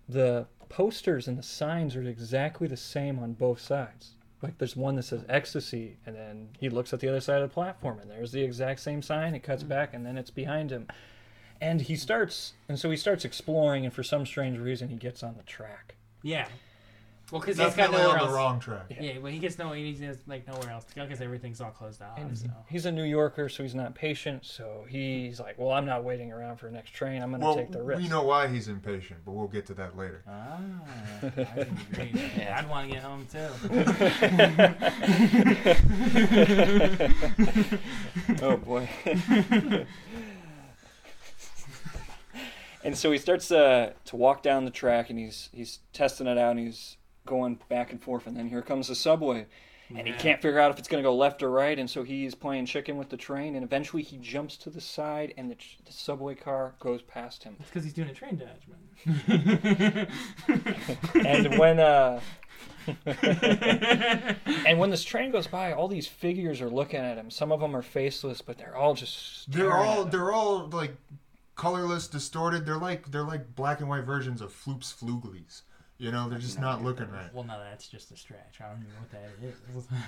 the 0.07 0.47
posters 0.69 1.27
and 1.27 1.37
the 1.37 1.43
signs 1.43 1.95
are 1.95 2.01
exactly 2.03 2.67
the 2.67 2.77
same 2.77 3.19
on 3.19 3.33
both 3.33 3.59
sides 3.59 4.11
like 4.41 4.57
there's 4.57 4.75
one 4.75 4.95
that 4.95 5.03
says 5.03 5.25
ecstasy 5.27 5.97
and 6.05 6.15
then 6.15 6.49
he 6.59 6.69
looks 6.69 6.93
at 6.93 6.99
the 6.99 7.07
other 7.07 7.19
side 7.19 7.41
of 7.41 7.49
the 7.49 7.53
platform 7.53 7.99
and 7.99 8.09
there's 8.09 8.31
the 8.31 8.43
exact 8.43 8.79
same 8.79 9.01
sign. 9.01 9.35
It 9.35 9.43
cuts 9.43 9.63
hmm. 9.63 9.69
back 9.69 9.93
and 9.93 10.05
then 10.05 10.17
it's 10.17 10.31
behind 10.31 10.71
him. 10.71 10.87
And 11.59 11.81
he 11.81 11.95
starts 11.95 12.53
and 12.69 12.79
so 12.79 12.89
he 12.89 12.97
starts 12.97 13.25
exploring 13.25 13.85
and 13.85 13.93
for 13.93 14.03
some 14.03 14.25
strange 14.25 14.59
reason 14.59 14.89
he 14.89 14.95
gets 14.95 15.23
on 15.23 15.35
the 15.37 15.43
track. 15.43 15.95
Yeah. 16.21 16.47
Well, 17.31 17.41
because 17.41 17.57
he's 17.57 17.65
got 17.65 17.75
Definitely 17.75 17.97
nowhere 18.03 18.15
on 18.15 18.19
else. 18.21 18.29
the 18.29 18.35
wrong 18.35 18.59
track. 18.61 18.85
Yeah, 19.01 19.13
but 19.21 19.33
he 19.33 19.39
gets 19.39 19.57
no. 19.57 19.73
He 19.73 19.93
has 20.05 20.19
like 20.27 20.47
nowhere 20.47 20.69
else 20.69 20.85
to 20.85 20.95
go 20.95 21.03
because 21.03 21.19
everything's 21.19 21.59
all 21.59 21.71
closed 21.71 22.01
off. 22.01 22.17
And 22.17 22.37
So. 22.37 22.47
he's 22.69 22.85
a 22.85 22.91
New 22.91 23.03
Yorker, 23.03 23.49
so 23.49 23.63
he's 23.63 23.75
not 23.75 23.93
patient. 23.95 24.45
So 24.45 24.85
he's 24.87 25.37
like, 25.37 25.59
"Well, 25.59 25.71
I'm 25.71 25.85
not 25.85 26.05
waiting 26.05 26.31
around 26.31 26.55
for 26.55 26.67
the 26.67 26.71
next 26.71 26.91
train. 26.91 27.21
I'm 27.21 27.31
going 27.31 27.41
to 27.41 27.47
Well, 27.47 27.55
take 27.57 27.71
the 27.73 27.83
risk." 27.83 28.01
we 28.01 28.07
know 28.07 28.23
why 28.23 28.47
he's 28.47 28.69
impatient, 28.69 29.19
but 29.25 29.33
we'll 29.33 29.49
get 29.49 29.65
to 29.65 29.73
that 29.73 29.97
later. 29.97 30.23
Ah, 30.25 30.57
I 31.21 31.29
didn't 31.29 31.79
agree. 31.91 32.11
Yeah. 32.37 32.57
I'd 32.59 32.69
want 32.69 32.87
to 32.87 32.93
get 32.95 33.03
home 33.03 33.27
too. 33.29 33.47
oh 38.41 38.57
boy. 38.57 38.89
and 42.83 42.97
so 42.97 43.11
he 43.11 43.17
starts 43.17 43.51
uh, 43.51 43.91
to 44.05 44.15
walk 44.15 44.43
down 44.43 44.65
the 44.65 44.71
track, 44.71 45.09
and 45.09 45.19
he's 45.19 45.49
he's 45.51 45.79
testing 45.93 46.27
it 46.27 46.37
out, 46.37 46.51
and 46.51 46.59
he's 46.59 46.97
going 47.27 47.59
back 47.69 47.91
and 47.91 48.01
forth, 48.01 48.25
and 48.25 48.35
then 48.35 48.49
here 48.49 48.61
comes 48.63 48.87
the 48.87 48.95
subway. 48.95 49.45
And 49.95 50.05
he 50.05 50.11
can't 50.11 50.41
figure 50.41 50.59
out 50.59 50.69
if 50.69 50.79
it's 50.79 50.89
going 50.89 51.01
to 51.01 51.07
go 51.07 51.15
left 51.15 51.41
or 51.41 51.49
right, 51.49 51.79
and 51.79 51.89
so 51.89 52.03
he's 52.03 52.35
playing 52.35 52.65
chicken 52.65 52.97
with 52.97 53.07
the 53.07 53.15
train, 53.15 53.55
and 53.55 53.63
eventually 53.63 54.03
he 54.03 54.17
jumps 54.17 54.57
to 54.57 54.69
the 54.69 54.81
side, 54.81 55.33
and 55.37 55.49
the, 55.49 55.55
tr- 55.55 55.77
the 55.85 55.93
subway 55.93 56.35
car 56.35 56.75
goes 56.81 57.01
past 57.03 57.45
him. 57.45 57.55
It's 57.61 57.69
because 57.69 57.85
he's 57.85 57.93
doing 57.93 58.09
a 58.09 58.13
train 58.13 58.37
dodge, 58.37 58.67
man. 58.67 60.07
and 61.25 61.57
when 61.57 61.79
uh 61.79 62.19
and 64.65 64.79
when 64.79 64.89
this 64.89 65.03
train 65.03 65.31
goes 65.31 65.47
by 65.47 65.71
all 65.73 65.87
these 65.87 66.07
figures 66.07 66.61
are 66.61 66.69
looking 66.69 66.99
at 66.99 67.17
him 67.17 67.29
some 67.29 67.51
of 67.51 67.59
them 67.59 67.75
are 67.75 67.81
faceless 67.81 68.41
but 68.41 68.57
they're 68.57 68.75
all 68.75 68.93
just 68.93 69.51
They're 69.51 69.73
all 69.73 69.99
at 70.01 70.05
him. 70.05 70.09
they're 70.11 70.31
all 70.31 70.67
like 70.69 70.95
colorless, 71.55 72.07
distorted. 72.07 72.65
They're 72.65 72.77
like 72.77 73.11
they're 73.11 73.23
like 73.25 73.55
black 73.55 73.79
and 73.81 73.89
white 73.89 74.03
versions 74.05 74.41
of 74.41 74.51
Floops 74.53 74.93
Fooglies. 74.93 75.63
You 75.99 76.11
know, 76.11 76.29
they're 76.29 76.37
just 76.39 76.59
not 76.59 76.83
looking 76.83 77.09
right. 77.09 77.33
well, 77.33 77.43
no, 77.43 77.59
that's 77.59 77.87
just 77.87 78.11
a 78.11 78.17
stretch. 78.17 78.59
I 78.61 78.69
don't 78.69 78.81
even 78.83 78.93
know 78.93 78.99
what 78.99 79.11
that 79.11 79.47
is. 79.97 79.99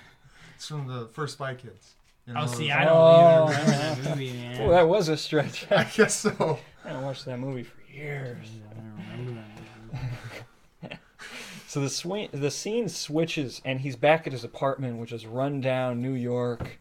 It's 0.55 0.67
from 0.67 0.87
the 0.87 1.07
first 1.13 1.33
Spy 1.35 1.55
Kids. 1.55 1.93
You 2.27 2.33
know, 2.33 2.41
oh, 2.43 2.45
see, 2.47 2.67
those- 2.67 2.77
I 2.77 2.85
don't 2.85 2.95
Oh. 2.95 3.49
even 3.49 3.65
remember 3.65 4.01
that 4.01 4.09
movie, 4.09 4.33
man. 4.33 4.61
oh 4.61 4.69
that 4.71 4.87
was 4.89 5.07
a 5.09 5.15
stretch 5.17 5.65
I 5.71 5.75
i 5.77 5.83
guess 5.85 6.15
so. 6.15 6.59
I 6.83 6.87
haven't 6.89 7.03
watched 7.05 7.25
that 7.25 7.39
movie 7.39 7.63
for 7.63 7.81
years 7.91 8.47
I 8.69 8.73
don't 8.75 8.93
remember 9.25 9.41
that. 10.83 10.99
so 11.67 11.79
the 11.81 11.89
swing 11.89 12.29
the 12.33 12.51
scene 12.51 12.89
switches 12.89 13.61
and 13.65 13.79
he's 13.81 13.95
back 13.95 14.27
at 14.27 14.33
his 14.33 14.43
apartment 14.43 14.97
which 14.97 15.11
is 15.11 15.25
run 15.25 15.61
down 15.61 16.01
new 16.01 16.13
york 16.13 16.79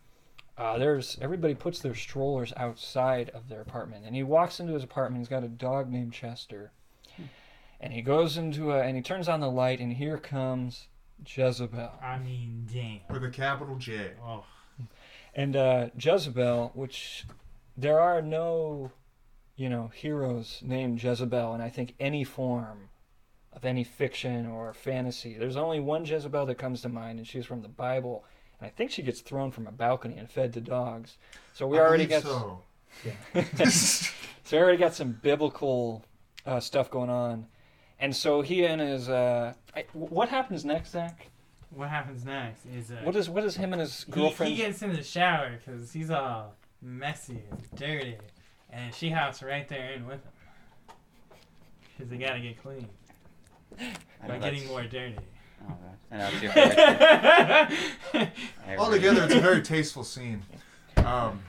uh, 0.58 0.76
there's 0.76 1.16
everybody 1.22 1.54
puts 1.54 1.78
their 1.80 1.94
strollers 1.94 2.52
outside 2.56 3.30
of 3.30 3.48
their 3.48 3.60
apartment 3.60 4.04
and 4.06 4.14
he 4.16 4.22
walks 4.22 4.58
into 4.60 4.74
his 4.74 4.82
apartment 4.84 5.20
he's 5.20 5.28
got 5.28 5.44
a 5.44 5.48
dog 5.48 5.90
named 5.90 6.12
chester 6.12 6.72
and 7.80 7.92
he 7.92 8.02
goes 8.02 8.36
into 8.36 8.72
a 8.72 8.80
and 8.80 8.96
he 8.96 9.02
turns 9.02 9.28
on 9.28 9.40
the 9.40 9.50
light 9.50 9.80
and 9.80 9.94
here 9.94 10.18
comes 10.18 10.88
jezebel 11.26 11.92
I 12.02 12.18
mean, 12.18 12.66
damn. 12.72 13.00
With 13.12 13.24
a 13.24 13.30
capital 13.30 13.76
J. 13.76 14.12
Oh, 14.24 14.44
and 15.34 15.56
uh, 15.56 15.88
jezebel 15.98 16.72
which 16.74 17.26
there 17.76 18.00
are 18.00 18.22
no 18.22 18.92
you 19.56 19.68
know 19.68 19.90
heroes 19.94 20.60
named 20.64 21.02
jezebel 21.02 21.54
in 21.54 21.60
i 21.60 21.68
think 21.68 21.94
any 21.98 22.22
form 22.24 22.88
of 23.52 23.64
any 23.64 23.82
fiction 23.82 24.46
or 24.46 24.72
fantasy 24.72 25.36
there's 25.36 25.56
only 25.56 25.80
one 25.80 26.04
jezebel 26.04 26.46
that 26.46 26.56
comes 26.56 26.82
to 26.82 26.88
mind 26.88 27.18
and 27.18 27.26
she's 27.26 27.44
from 27.46 27.62
the 27.62 27.68
bible 27.68 28.24
and 28.60 28.68
i 28.68 28.70
think 28.70 28.90
she 28.90 29.02
gets 29.02 29.20
thrown 29.20 29.50
from 29.50 29.66
a 29.66 29.72
balcony 29.72 30.16
and 30.16 30.30
fed 30.30 30.52
to 30.52 30.60
dogs 30.60 31.16
so 31.54 31.66
we 31.66 31.76
I 31.78 31.82
already 31.82 32.06
believe 32.06 32.22
got 32.22 32.30
so. 32.30 32.62
Yeah. 33.04 33.44
So 34.48 34.56
we 34.56 34.62
already 34.62 34.78
got 34.78 34.94
some 34.94 35.12
biblical 35.12 36.06
uh, 36.46 36.58
stuff 36.58 36.90
going 36.90 37.10
on, 37.10 37.48
and 38.00 38.14
so 38.14 38.42
he 38.42 38.64
and 38.64 38.80
his 38.80 39.08
uh, 39.08 39.54
I, 39.74 39.84
what 39.92 40.28
happens 40.28 40.64
next, 40.64 40.90
Zach? 40.92 41.28
what 41.70 41.88
happens 41.90 42.24
next 42.24 42.64
is 42.66 42.90
uh, 42.90 42.96
What 43.04 43.14
is 43.16 43.28
what 43.28 43.44
is 43.44 43.56
him 43.56 43.72
and 43.72 43.80
his 43.80 44.04
girlfriend? 44.10 44.52
he 44.52 44.58
gets 44.58 44.82
in 44.82 44.92
the 44.92 45.02
shower 45.02 45.58
because 45.64 45.92
he's 45.92 46.10
all 46.10 46.54
messy 46.80 47.42
and 47.50 47.60
dirty, 47.76 48.16
and 48.70 48.94
she 48.94 49.10
hops 49.10 49.42
right 49.42 49.68
there 49.68 49.92
in 49.92 50.06
with 50.06 50.24
him 50.24 50.32
because 51.96 52.10
they 52.10 52.16
gotta 52.16 52.40
get 52.40 52.60
clean 52.62 52.88
by 53.78 54.28
know 54.28 54.38
getting 54.40 54.66
more 54.68 54.84
dirty. 54.84 55.16
Oh, 55.68 55.74
God. 55.74 55.96
I 56.10 56.16
know 56.18 56.28
it's 56.32 56.42
your 56.42 56.52
favorite. 56.52 58.30
I 58.66 58.76
it's 59.24 59.34
a 59.34 59.40
very 59.40 59.60
tasteful 59.62 60.04
scene. 60.04 60.42
Um, 60.96 61.40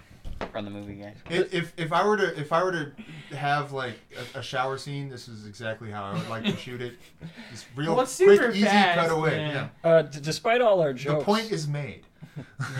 from 0.52 0.66
the 0.66 0.72
movie, 0.72 0.96
guys. 0.96 1.16
i- 1.30 1.34
if 1.52 1.74
if 1.78 1.92
I 1.94 2.06
were 2.06 2.18
to 2.18 2.40
if 2.40 2.52
I 2.52 2.64
were 2.64 2.72
to 2.72 3.36
have 3.36 3.72
like 3.72 3.96
a, 4.36 4.40
a 4.40 4.42
shower 4.44 4.78
scene, 4.78 5.10
this 5.10 5.28
is 5.28 5.46
exactly 5.46 5.92
how 5.92 6.04
I 6.06 6.14
would 6.14 6.30
like 6.30 6.44
to 6.46 6.56
shoot 6.58 6.82
it. 6.82 6.96
Just 7.52 7.66
real 7.76 7.90
Well, 7.96 8.06
quick, 8.06 8.10
super 8.10 8.50
easy 8.52 8.64
fast, 8.64 9.00
cutaway. 9.10 9.38
yeah. 9.40 9.68
Yeah. 9.84 9.90
uh, 9.90 10.02
d- 10.04 10.20
despite 10.22 10.62
all 10.62 10.82
our 10.82 10.94
jokes, 10.94 11.20
The 11.20 11.26
point 11.26 11.52
is 11.52 11.68
made. 11.68 12.06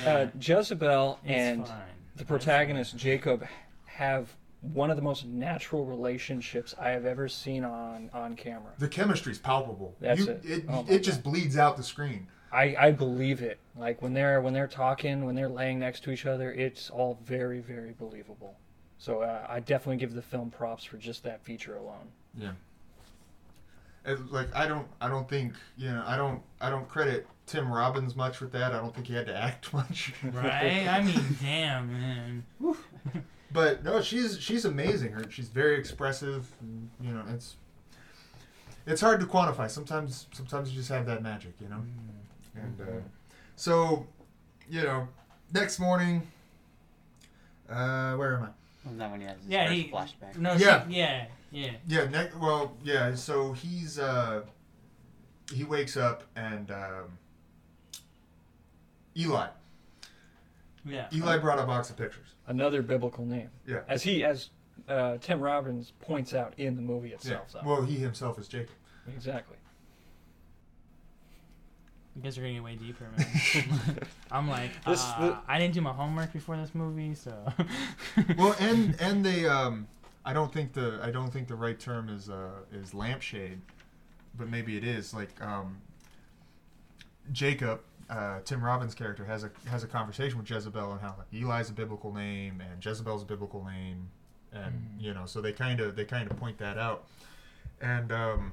uh, 0.06 0.28
Jezebel 0.40 1.20
It's 1.24 1.32
and 1.32 1.68
fine. 1.68 1.78
the 2.16 2.26
protagonist 2.26 2.96
Jacob 2.98 3.46
have 3.86 4.30
one 4.62 4.90
of 4.90 4.96
the 4.98 5.02
most 5.02 5.26
natural 5.26 5.86
relationships 5.86 6.76
I 6.80 6.90
have 6.90 7.06
ever 7.06 7.28
seen 7.28 7.64
on 7.64 8.10
on 8.14 8.36
camera. 8.36 8.72
The 8.78 8.88
chemistry's 8.90 9.40
palpable. 9.40 9.96
That's 10.00 10.20
You- 10.22 10.30
it. 10.32 10.42
It, 10.46 10.66
Oh 10.70 10.86
it 10.90 11.00
just 11.00 11.24
bleeds 11.24 11.58
out 11.58 11.78
the 11.78 11.84
screen. 11.84 12.28
I, 12.52 12.76
I 12.80 12.92
believe 12.92 13.42
it. 13.42 13.60
Like 13.76 14.02
when 14.02 14.14
they're 14.14 14.42
when 14.42 14.54
they're 14.54 14.68
talking, 14.68 15.26
when 15.26 15.36
they're 15.36 15.50
laying 15.50 15.80
next 15.80 16.04
to 16.04 16.12
each 16.12 16.26
other, 16.26 16.52
it's 16.52 16.90
all 16.90 17.20
very 17.24 17.60
very 17.60 17.94
believable. 17.98 18.56
So 18.98 19.22
uh, 19.22 19.46
I 19.48 19.60
definitely 19.62 19.98
give 19.98 20.14
the 20.14 20.22
film 20.22 20.50
props 20.50 20.84
for 20.84 20.98
just 20.98 21.24
that 21.24 21.44
feature 21.44 21.76
alone. 21.78 22.08
Yeah. 22.36 22.52
And, 24.06 24.30
like 24.30 24.54
I 24.56 24.68
don't 24.68 24.88
I 25.00 25.08
don't 25.08 25.28
think 25.30 25.54
you 25.78 25.90
know 25.90 26.04
I 26.06 26.18
don't 26.18 26.42
I 26.60 26.70
don't 26.70 26.88
credit 26.88 27.28
Tim 27.46 27.72
Robbins 27.72 28.16
much 28.16 28.42
with 28.42 28.52
that. 28.52 28.74
I 28.74 28.78
don't 28.78 28.94
think 28.94 29.08
he 29.08 29.14
had 29.14 29.28
to 29.28 29.36
act 29.36 29.74
much. 29.74 30.14
Right? 30.24 30.88
I 30.88 31.02
mean, 31.02 31.38
damn, 31.42 31.92
man. 31.92 32.44
But 33.52 33.84
no, 33.84 34.02
she's 34.02 34.40
she's 34.40 34.66
amazing. 34.66 35.12
Her 35.14 35.24
she's 35.30 35.50
very 35.50 35.78
expressive. 35.78 36.52
And, 36.62 36.90
you 37.02 37.12
know, 37.12 37.24
it's 37.34 37.56
it's 38.86 39.02
hard 39.02 39.20
to 39.22 39.26
quantify. 39.26 39.70
Sometimes 39.70 40.28
sometimes 40.32 40.70
you 40.70 40.78
just 40.78 40.90
have 40.90 41.06
that 41.08 41.24
magic, 41.24 41.54
you 41.60 41.68
know. 41.68 41.82
And 42.62 42.82
uh, 42.82 42.92
so, 43.56 44.06
you 44.70 44.82
know, 44.84 45.08
next 45.54 45.80
morning. 45.80 46.28
Uh, 47.70 48.16
where 48.16 48.38
am 48.38 48.44
I? 48.44 48.48
Wasn't 48.84 49.00
that 49.00 49.12
when 49.12 49.22
he 49.22 49.28
has 49.28 49.38
his 49.38 49.48
Yeah, 49.48 49.68
first 49.68 49.76
he- 49.76 49.92
flashback? 49.92 50.38
No, 50.38 50.54
Yeah. 50.54 50.88
she, 50.88 50.96
yeah, 50.98 51.26
yeah. 51.52 51.72
Yeah. 51.88 52.06
Ne- 52.06 52.30
well, 52.40 52.76
yeah. 52.84 53.14
So 53.16 53.54
he's 53.54 54.00
uh, 54.00 54.42
he 55.54 55.64
wakes 55.64 55.96
up 55.98 56.24
and 56.36 56.72
um, 56.72 57.18
Eli. 59.18 59.48
Yeah. 60.86 61.08
Eli 61.14 61.38
brought 61.38 61.60
a 61.60 61.64
box 61.64 61.90
of 61.90 61.98
pictures. 61.98 62.28
Another 62.48 62.82
biblical 62.82 63.26
name, 63.26 63.50
Yeah. 63.68 63.82
as 63.88 64.02
he 64.02 64.24
as 64.24 64.50
uh, 64.88 65.18
Tim 65.22 65.40
Robbins 65.40 65.92
points 66.02 66.34
out 66.34 66.54
in 66.58 66.76
the 66.76 66.82
movie 66.82 67.10
Yeah. 67.10 67.16
itself. 67.16 67.52
though. 67.54 67.62
Well, 67.64 67.82
he 67.84 67.96
himself 67.98 68.40
is 68.40 68.48
Jacob. 68.48 68.74
exactly. 69.08 69.58
You 72.20 72.24
guys 72.26 72.38
are 72.38 72.42
getting 72.42 72.62
way 72.62 72.76
deeper, 72.76 73.06
man. 73.18 74.00
I'm 74.32 74.50
like, 74.50 74.72
This- 74.84 75.02
uh, 75.02 75.20
the- 75.22 75.38
I 75.48 75.58
didn't 75.58 75.74
do 75.74 75.80
my 75.80 75.94
homework 75.94 76.34
before 76.34 76.58
this 76.58 76.76
movie, 76.76 77.16
so. 77.16 77.32
Well, 78.38 78.58
and 78.60 79.00
and 79.00 79.24
they 79.26 79.46
um, 79.48 79.88
I 80.26 80.34
don't 80.34 80.52
think 80.52 80.74
the 80.74 81.00
I 81.02 81.12
don't 81.12 81.32
think 81.32 81.48
the 81.48 81.56
right 81.56 81.80
term 81.80 82.10
is 82.10 82.30
uh 82.30 82.50
is 82.74 82.94
lampshade, 82.94 83.62
but 84.38 84.50
maybe 84.50 84.76
it 84.76 84.84
is 84.84 85.14
like 85.14 85.30
um. 85.42 85.78
Jacob, 87.32 87.80
uh, 88.10 88.40
Tim 88.44 88.62
Robbins' 88.62 88.94
character, 88.96 89.24
has 89.24 89.46
a 89.46 89.52
has 89.70 89.86
a 89.86 89.88
conversation 89.88 90.38
with 90.38 90.50
Jezebel 90.50 90.92
and 90.92 91.00
how 91.00 91.16
like, 91.18 91.28
Eli's 91.42 91.70
a 91.70 91.74
biblical 91.74 92.14
name 92.14 92.60
and 92.62 92.84
Jezebel's 92.84 93.22
a 93.24 93.26
biblical 93.26 93.64
name, 93.64 94.10
and 94.52 94.74
Mhm. 94.74 95.02
you 95.02 95.14
know, 95.14 95.26
so 95.26 95.40
they 95.40 95.54
kind 95.54 95.80
of 95.80 95.96
they 95.96 96.04
kind 96.04 96.30
of 96.30 96.36
point 96.38 96.58
that 96.58 96.78
out, 96.78 97.06
and 97.80 98.12
um. 98.12 98.52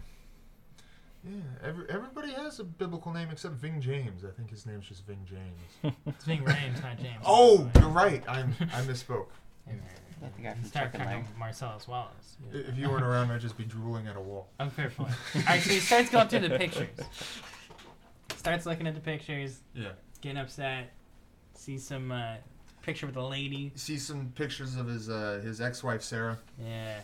Yeah, 1.28 1.68
every, 1.68 1.85
everybody 1.90 2.33
has 2.33 2.61
a 2.61 2.64
biblical 2.64 3.12
name 3.12 3.28
except 3.33 3.54
Ving 3.54 3.80
James. 3.80 4.25
I 4.25 4.30
think 4.30 4.50
his 4.50 4.64
name's 4.66 4.87
just 4.87 5.04
Ving 5.06 5.26
James. 5.28 5.95
it's 6.06 6.25
Ving 6.25 6.42
Rhames, 6.45 6.80
not 6.83 6.99
James. 6.99 7.23
oh, 7.26 7.68
you're 7.80 7.88
right. 7.88 8.23
I'm 8.28 8.54
I 8.61 8.83
misspoke. 8.83 9.26
Hey, 9.68 9.73
man. 9.75 10.30
The 10.37 10.42
guy 10.42 10.52
from 10.54 10.64
Start 10.64 10.92
Chicken 10.92 11.00
talking 11.06 11.23
Leg. 11.25 11.38
Marcellus 11.38 11.88
Wallace. 11.88 12.37
I- 12.54 12.56
If 12.71 12.78
you 12.78 12.88
weren't 12.88 13.02
around, 13.02 13.33
I'd 13.33 13.40
just 13.40 13.59
be 13.59 13.64
drooling 13.64 14.06
at 14.06 14.16
a 14.16 14.21
wall. 14.21 14.47
I'm 14.61 14.71
fair 14.71 14.90
point. 14.90 15.11
Alright, 15.37 15.61
so 15.61 15.71
he 15.71 15.80
starts 15.80 16.09
going 16.09 16.28
through 16.28 16.47
the 16.49 16.56
pictures. 16.56 16.88
Starts 18.37 18.64
looking 18.64 18.87
at 18.87 18.95
the 18.95 19.00
pictures, 19.00 19.59
Yeah. 19.75 19.88
getting 20.21 20.38
upset, 20.38 20.92
See 21.54 21.78
some 21.78 22.12
uh, 22.12 22.37
picture 22.83 23.06
with 23.06 23.16
a 23.16 23.23
lady. 23.25 23.73
see 23.75 23.99
some 23.99 24.30
pictures 24.37 24.76
of 24.76 24.87
his 24.87 25.09
uh, 25.11 25.40
his 25.42 25.61
ex-wife 25.61 26.02
Sarah, 26.02 26.38
Yeah. 26.64 27.00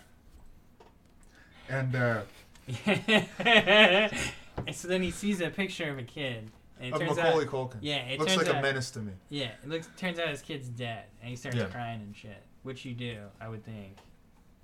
and 1.69 1.97
uh, 1.97 2.23
and 3.45 4.75
so 4.75 4.89
then 4.89 5.03
he 5.03 5.11
sees 5.11 5.41
a 5.41 5.51
picture 5.51 5.91
of 5.91 5.99
a 5.99 6.03
kid. 6.03 6.51
And 6.79 6.89
it 6.89 6.95
of 6.95 7.01
turns 7.01 7.17
Macaulay 7.17 7.45
out, 7.45 7.51
Culkin. 7.51 7.77
yeah, 7.81 7.97
it 8.09 8.19
looks 8.19 8.37
like 8.37 8.49
out, 8.49 8.57
a 8.57 8.63
menace 8.63 8.91
to 8.93 9.01
me. 9.01 9.13
yeah, 9.29 9.51
it 9.63 9.69
looks 9.69 9.89
turns 9.97 10.19
out 10.19 10.29
his 10.29 10.43
kid's 10.43 10.69
dead, 10.69 11.05
and 11.21 11.31
he 11.31 11.37
starts 11.37 11.57
Yeah. 11.57 11.67
crying 11.67 12.01
and 12.01 12.17
shit, 12.17 12.43
which 12.65 12.85
you 12.85 12.93
do, 12.95 13.19
I 13.41 13.49
would 13.49 13.65
think. 13.65 13.99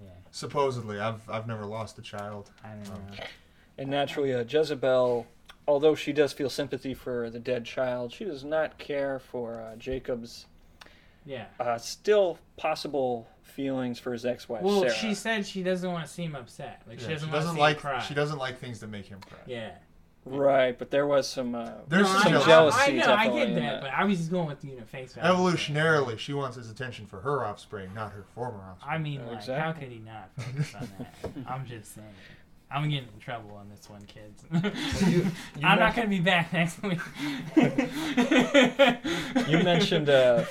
Yeah, 0.03 0.09
Supposedly, 0.33 0.99
I've 1.01 1.29
I've 1.31 1.47
never 1.47 1.65
lost 1.65 1.99
a 1.99 2.03
child. 2.03 2.51
I 2.65 2.71
don't 2.71 2.89
Um, 2.91 3.07
know. 3.07 3.25
And 3.79 3.91
naturally, 3.91 4.35
uh, 4.35 4.43
Jezebel, 4.49 5.27
although 5.69 5.95
she 5.95 6.13
does 6.13 6.33
feel 6.33 6.51
sympathy 6.51 6.95
for 6.95 7.31
the 7.31 7.39
dead 7.39 7.65
child, 7.65 8.13
she 8.13 8.25
does 8.25 8.43
not 8.45 8.79
care 8.79 9.21
for 9.21 9.61
uh, 9.61 9.77
Jacob's 9.77 10.47
Yeah. 11.25 11.47
uh, 11.61 11.79
still 11.79 12.39
possible 12.57 13.29
feelings 13.49 13.99
for 13.99 14.13
his 14.13 14.25
ex-wife 14.27 14.63
Well, 14.63 14.81
Sarah. 14.83 14.95
she 14.95 15.15
said 15.15 15.47
she 15.47 15.63
doesn't 15.63 15.91
want 15.91 16.07
to 16.07 16.13
seem 16.13 16.35
upset. 16.35 16.83
Like 16.89 17.01
she 17.01 17.07
doesn't, 17.09 17.19
she 17.19 17.23
want 17.25 17.33
to 17.33 17.39
doesn't 17.39 17.55
see 17.57 17.61
like 17.61 17.77
him 17.77 17.81
cry. 17.83 17.99
she 18.01 18.15
doesn't 18.15 18.39
like 18.39 18.59
things 18.59 18.81
that 18.81 18.89
make 18.89 19.07
him 19.07 19.21
cry. 19.29 19.39
Yeah. 19.47 19.71
right, 20.25 20.79
but 20.79 20.91
there 20.91 21.07
was 21.07 21.27
some 21.29 21.55
uh, 21.55 21.71
There's 21.89 22.03
no, 22.13 22.19
some 22.21 22.29
I 22.29 22.31
know, 22.39 22.45
jealousy 22.45 22.79
I, 22.81 22.85
I 22.85 22.91
know, 23.07 23.15
I 23.15 23.29
get 23.47 23.55
that, 23.55 23.61
that. 23.61 23.81
but 23.83 23.91
I 23.91 24.05
was 24.05 24.19
just 24.19 24.31
going 24.31 24.47
with 24.47 24.65
you 24.65 24.77
know 24.77 24.85
face 24.85 25.15
value. 25.15 25.33
Evolutionarily, 25.37 26.19
she 26.19 26.35
wants 26.35 26.57
his 26.57 26.71
attention 26.71 27.07
for 27.07 27.21
her 27.21 27.45
offspring, 27.45 27.93
not 27.95 28.13
her 28.13 28.25
former 28.35 28.61
offspring. 28.71 28.93
I 28.95 28.99
mean, 28.99 29.23
Oh, 29.27 29.33
like, 29.33 29.47
how 29.47 29.73
could 29.73 29.89
he 29.91 29.99
not 30.01 30.31
focus 30.37 30.75
on 30.75 30.89
that? 30.99 31.15
I'm 31.47 31.65
just 31.67 31.95
saying. 31.95 32.07
I'm 32.71 32.83
getting 32.91 33.09
in 33.15 33.19
trouble 33.21 33.57
on 33.57 33.71
this 33.71 33.89
one, 33.89 34.03
kids. 34.03 34.45
you- 35.11 35.23
you 35.23 35.31
I'm 35.67 35.79
not 35.79 35.97
gonna 35.97 36.07
be 36.09 36.21
back 36.21 36.53
next 36.53 36.83
week. 36.83 37.01
You 39.49 39.63
mentioned 39.63 40.11
uh, 40.11 40.45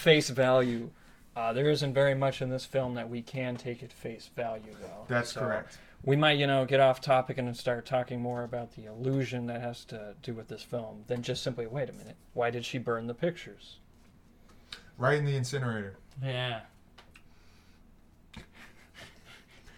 face 0.00 0.30
value. 0.30 0.90
Uh, 1.38 1.52
there 1.52 1.70
isn't 1.70 1.94
very 1.94 2.16
much 2.16 2.42
in 2.42 2.50
this 2.50 2.64
film 2.64 2.94
that 2.94 3.08
we 3.08 3.22
can 3.22 3.54
take 3.54 3.80
at 3.84 3.92
face 3.92 4.28
value, 4.34 4.74
though. 4.80 5.04
That's 5.06 5.34
So 5.34 5.40
correct. 5.40 5.78
We 6.02 6.16
might, 6.16 6.36
you 6.36 6.48
know, 6.48 6.64
get 6.64 6.80
off 6.80 7.00
topic 7.00 7.38
and 7.38 7.56
start 7.56 7.86
talking 7.86 8.20
more 8.20 8.42
about 8.42 8.74
the 8.74 8.86
illusion 8.86 9.46
that 9.46 9.60
has 9.60 9.84
to 9.86 10.14
do 10.20 10.34
with 10.34 10.48
this 10.48 10.64
film 10.64 11.04
than 11.06 11.22
just 11.22 11.44
simply, 11.44 11.68
wait 11.68 11.88
a 11.90 11.92
minute, 11.92 12.16
why 12.34 12.50
did 12.50 12.64
she 12.64 12.78
burn 12.78 13.06
the 13.06 13.14
pictures? 13.14 13.76
Right 14.96 15.16
in 15.16 15.26
the 15.26 15.36
incinerator. 15.36 15.96
yeah. 16.20 16.62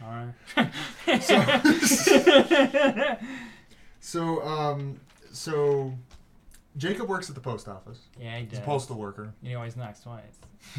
All 0.03 0.29
right. 1.07 1.07
So 4.03 4.43
um, 4.43 4.99
so 5.31 5.93
Jacob 6.79 7.07
works 7.07 7.29
at 7.29 7.35
the 7.35 7.41
post 7.41 7.69
office. 7.69 7.99
yeah, 8.19 8.39
he 8.39 8.45
does. 8.45 8.53
He's 8.53 8.59
a 8.61 8.63
postal 8.63 8.97
worker. 8.97 9.35
He 9.43 9.55
always 9.55 9.77
knocks 9.77 10.01
twice. 10.01 10.23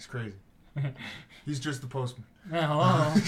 He's 0.00 0.06
crazy. 0.06 0.36
He's 1.44 1.60
just 1.60 1.82
the 1.82 1.86
postman. 1.86 2.24
Oh, 2.54 3.14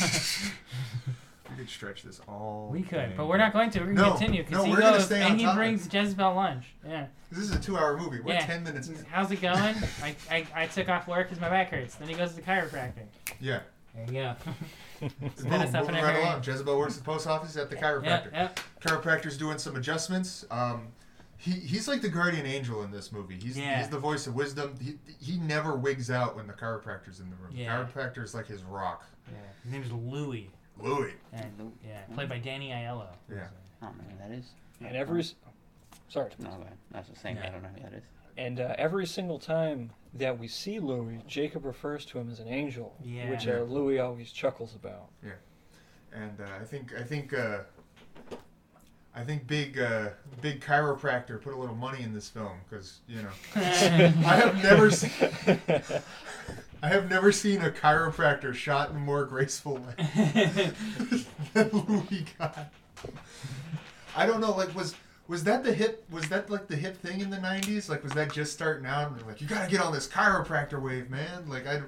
We 1.50 1.56
could 1.58 1.68
stretch 1.68 2.02
this 2.02 2.18
all. 2.26 2.70
we 2.72 2.80
could, 2.80 2.92
day. 3.10 3.12
but 3.14 3.26
we're 3.26 3.36
not 3.36 3.52
going 3.52 3.68
to. 3.72 3.80
We're 3.80 3.92
gonna 3.92 4.00
No, 4.08 4.10
continue 4.12 4.42
because 4.42 4.56
no, 4.56 4.64
he 4.64 4.70
we're 4.70 4.80
gonna 4.80 4.96
goes 4.96 5.04
stay 5.04 5.22
on 5.22 5.32
and 5.32 5.38
he 5.40 5.44
topic. 5.44 5.58
brings 5.58 5.92
Jezebel 5.92 6.34
lunch. 6.34 6.64
Yeah. 6.88 7.08
This 7.30 7.40
is 7.40 7.54
a 7.54 7.60
two-hour 7.60 7.98
movie. 7.98 8.20
We're 8.20 8.32
Yeah. 8.32 8.46
ten 8.46 8.64
minutes 8.64 8.88
in. 8.88 8.94
How's 9.10 9.30
it 9.32 9.42
going? 9.42 9.74
I, 10.02 10.16
I, 10.30 10.46
I 10.54 10.66
took 10.66 10.88
off 10.88 11.06
work 11.06 11.26
because 11.28 11.42
my 11.42 11.50
back 11.50 11.68
hurts. 11.68 11.96
Then 11.96 12.08
he 12.08 12.14
goes 12.14 12.30
to 12.30 12.36
the 12.36 12.42
chiropractor. 12.42 13.04
Yeah. 13.38 13.60
There 13.94 14.06
you 14.06 14.12
go. 14.12 14.34
Boom, 15.20 15.30
Spin 15.36 15.52
us 15.52 15.74
up 15.74 15.86
moving 15.88 16.02
right 16.02 16.16
along. 16.20 16.42
Jezebel 16.42 16.78
works 16.78 16.96
at 16.96 17.04
the 17.04 17.10
post 17.10 17.26
office 17.26 17.54
at 17.58 17.68
the 17.68 17.76
Yeah, 17.76 17.82
chiropractor. 17.82 18.32
yeah. 18.32 18.48
Chiropractor's 18.80 19.36
doing 19.36 19.58
some 19.58 19.76
adjustments. 19.76 20.46
Um, 20.50 20.88
he, 21.42 21.50
he's 21.52 21.88
like 21.88 22.00
the 22.02 22.08
guardian 22.08 22.46
angel 22.46 22.82
in 22.84 22.90
this 22.92 23.10
movie. 23.10 23.36
He's, 23.40 23.58
Yeah. 23.58 23.78
he's 23.78 23.88
the 23.88 23.98
voice 23.98 24.26
of 24.28 24.34
wisdom. 24.36 24.74
He, 24.80 24.94
he 25.20 25.38
never 25.38 25.74
wigs 25.76 26.10
out 26.10 26.36
when 26.36 26.46
the 26.46 26.52
chiropractor's 26.52 27.18
in 27.20 27.28
the 27.30 27.36
room. 27.36 27.50
Yeah. 27.52 27.82
The 27.82 27.90
chiropractor's 27.90 28.32
like 28.34 28.46
his 28.46 28.62
rock. 28.62 29.04
yeah. 29.28 29.38
His 29.64 29.72
name's 29.72 29.90
Louis. 29.92 30.50
Louis. 30.80 31.14
And, 31.32 31.72
yeah, 31.84 32.02
played 32.14 32.28
by 32.28 32.38
Danny 32.38 32.70
Aiello. 32.70 33.08
Yeah. 33.28 33.48
I 33.82 33.86
don't 33.86 33.94
who 33.98 34.16
that 34.28 34.30
is. 34.38 34.46
And 34.80 34.96
every, 34.96 35.20
s- 35.20 35.34
sorry, 36.08 36.30
No, 36.38 36.48
go 36.50 36.62
ahead. 36.62 36.76
I 36.94 36.98
was 36.98 37.08
Yeah. 37.24 37.46
I 37.46 37.50
don't 37.50 37.62
know 37.62 37.68
who 37.76 37.82
that 37.82 37.92
is. 37.94 38.04
and 38.36 38.60
uh, 38.60 38.74
every 38.78 39.06
single 39.06 39.38
time 39.38 39.90
that 40.14 40.38
we 40.38 40.46
see 40.46 40.78
Louis, 40.78 41.18
Jacob 41.26 41.64
refers 41.64 42.04
to 42.06 42.18
him 42.18 42.30
as 42.30 42.38
an 42.38 42.48
angel, 42.48 42.94
Yeah. 43.04 43.28
which 43.30 43.48
uh, 43.48 43.62
Louis 43.62 43.98
always 43.98 44.30
chuckles 44.30 44.74
about. 44.76 45.08
Yeah, 45.24 45.32
and 46.14 46.40
uh, 46.40 46.44
I 46.60 46.64
think 46.64 46.92
I 46.98 47.02
think 47.02 47.32
uh, 47.34 47.58
I 49.14 49.24
think 49.24 49.46
big 49.46 49.78
uh, 49.78 50.10
big 50.40 50.60
chiropractor 50.60 51.40
put 51.40 51.52
a 51.52 51.56
little 51.56 51.74
money 51.74 52.02
in 52.02 52.14
this 52.14 52.28
film 52.28 52.58
because 52.68 53.00
you 53.06 53.22
know 53.22 53.30
I 53.56 54.36
have 54.36 54.62
never 54.62 54.90
seen 54.90 55.10
I 56.82 56.88
have 56.88 57.08
never 57.08 57.30
seen 57.30 57.62
a 57.62 57.70
chiropractor 57.70 58.54
shot 58.54 58.90
in 58.90 58.96
a 58.96 59.00
more 59.00 59.24
graceful 59.24 59.76
way 59.76 59.94
than 61.52 61.68
Louis 61.72 62.26
got. 62.38 62.72
I 64.16 64.26
don't 64.26 64.40
know, 64.40 64.52
like 64.52 64.74
was 64.74 64.94
was 65.28 65.44
that 65.44 65.62
the 65.62 65.72
hip 65.72 66.04
was 66.10 66.28
that 66.30 66.50
like 66.50 66.66
the 66.66 66.76
hip 66.76 66.96
thing 66.96 67.20
in 67.20 67.30
the 67.30 67.38
nineties? 67.38 67.88
Like 67.88 68.02
was 68.02 68.12
that 68.12 68.32
just 68.32 68.52
starting 68.52 68.86
out 68.86 69.08
and 69.08 69.18
they're 69.18 69.26
like, 69.26 69.40
you 69.40 69.46
gotta 69.46 69.70
get 69.70 69.80
on 69.80 69.92
this 69.92 70.08
chiropractor 70.08 70.80
wave, 70.82 71.08
man? 71.08 71.48
Like 71.48 71.66
I, 71.66 71.82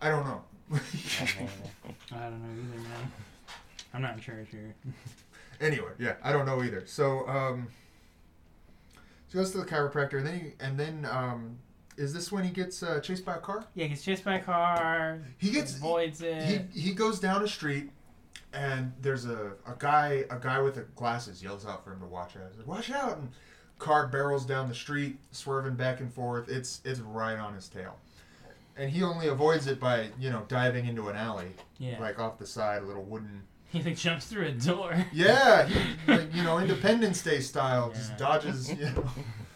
I 0.00 0.08
don't 0.08 0.26
know. 0.26 0.42
I 0.72 0.78
don't 2.24 2.42
know 2.42 2.52
either, 2.52 2.80
man. 2.82 3.12
I'm 3.94 4.02
not 4.02 4.14
in 4.14 4.20
charge 4.20 4.48
here. 4.50 4.74
Anyway, 5.60 5.90
yeah, 5.98 6.14
I 6.22 6.32
don't 6.32 6.46
know 6.46 6.62
either. 6.62 6.82
So 6.86 7.26
um 7.28 7.68
so 8.94 9.00
he 9.32 9.38
goes 9.38 9.50
to 9.52 9.58
the 9.58 9.64
chiropractor 9.64 10.18
and 10.18 10.26
then 10.26 10.38
he, 10.40 10.64
and 10.64 10.78
then 10.78 11.06
um 11.10 11.58
is 11.96 12.12
this 12.12 12.30
when 12.30 12.44
he 12.44 12.50
gets 12.50 12.82
uh, 12.82 13.00
chased 13.00 13.24
by 13.24 13.36
a 13.36 13.38
car? 13.38 13.64
Yeah, 13.74 13.84
he 13.84 13.88
gets 13.90 14.02
chased 14.02 14.22
by 14.22 14.34
a 14.34 14.42
car. 14.42 15.18
He 15.38 15.50
gets 15.50 15.76
avoids 15.76 16.20
it. 16.20 16.68
he 16.74 16.80
he 16.80 16.92
goes 16.92 17.18
down 17.18 17.42
a 17.42 17.48
street 17.48 17.90
and 18.52 18.92
there's 19.00 19.24
a, 19.26 19.52
a 19.66 19.74
guy 19.78 20.24
a 20.30 20.38
guy 20.38 20.60
with 20.60 20.94
glasses 20.94 21.42
yells 21.42 21.64
out 21.66 21.84
for 21.84 21.92
him 21.92 22.00
to 22.00 22.06
watch 22.06 22.36
out. 22.36 22.48
He's 22.50 22.58
like, 22.58 22.66
watch 22.66 22.90
out 22.90 23.18
and 23.18 23.30
car 23.78 24.06
barrels 24.08 24.46
down 24.46 24.68
the 24.68 24.74
street, 24.74 25.18
swerving 25.32 25.74
back 25.74 26.00
and 26.00 26.12
forth. 26.12 26.48
It's 26.48 26.80
it's 26.84 27.00
right 27.00 27.38
on 27.38 27.54
his 27.54 27.68
tail, 27.68 27.96
and 28.76 28.88
he 28.90 29.02
only 29.02 29.28
avoids 29.28 29.66
it 29.66 29.78
by 29.80 30.08
you 30.18 30.30
know 30.30 30.44
diving 30.48 30.86
into 30.86 31.08
an 31.08 31.16
alley, 31.16 31.48
Yeah. 31.78 31.98
like 32.00 32.18
off 32.18 32.38
the 32.38 32.46
side, 32.46 32.82
a 32.82 32.86
little 32.86 33.04
wooden. 33.04 33.42
He 33.72 33.82
like 33.82 33.96
jumps 33.96 34.26
through 34.26 34.46
a 34.46 34.52
door. 34.52 35.04
Yeah, 35.12 35.66
he, 35.66 35.80
like, 36.12 36.34
you 36.34 36.42
know, 36.42 36.58
Independence 36.58 37.20
Day 37.22 37.40
style, 37.40 37.90
just 37.90 38.16
dodges, 38.16 38.70
you 38.78 38.84
know, 38.86 39.04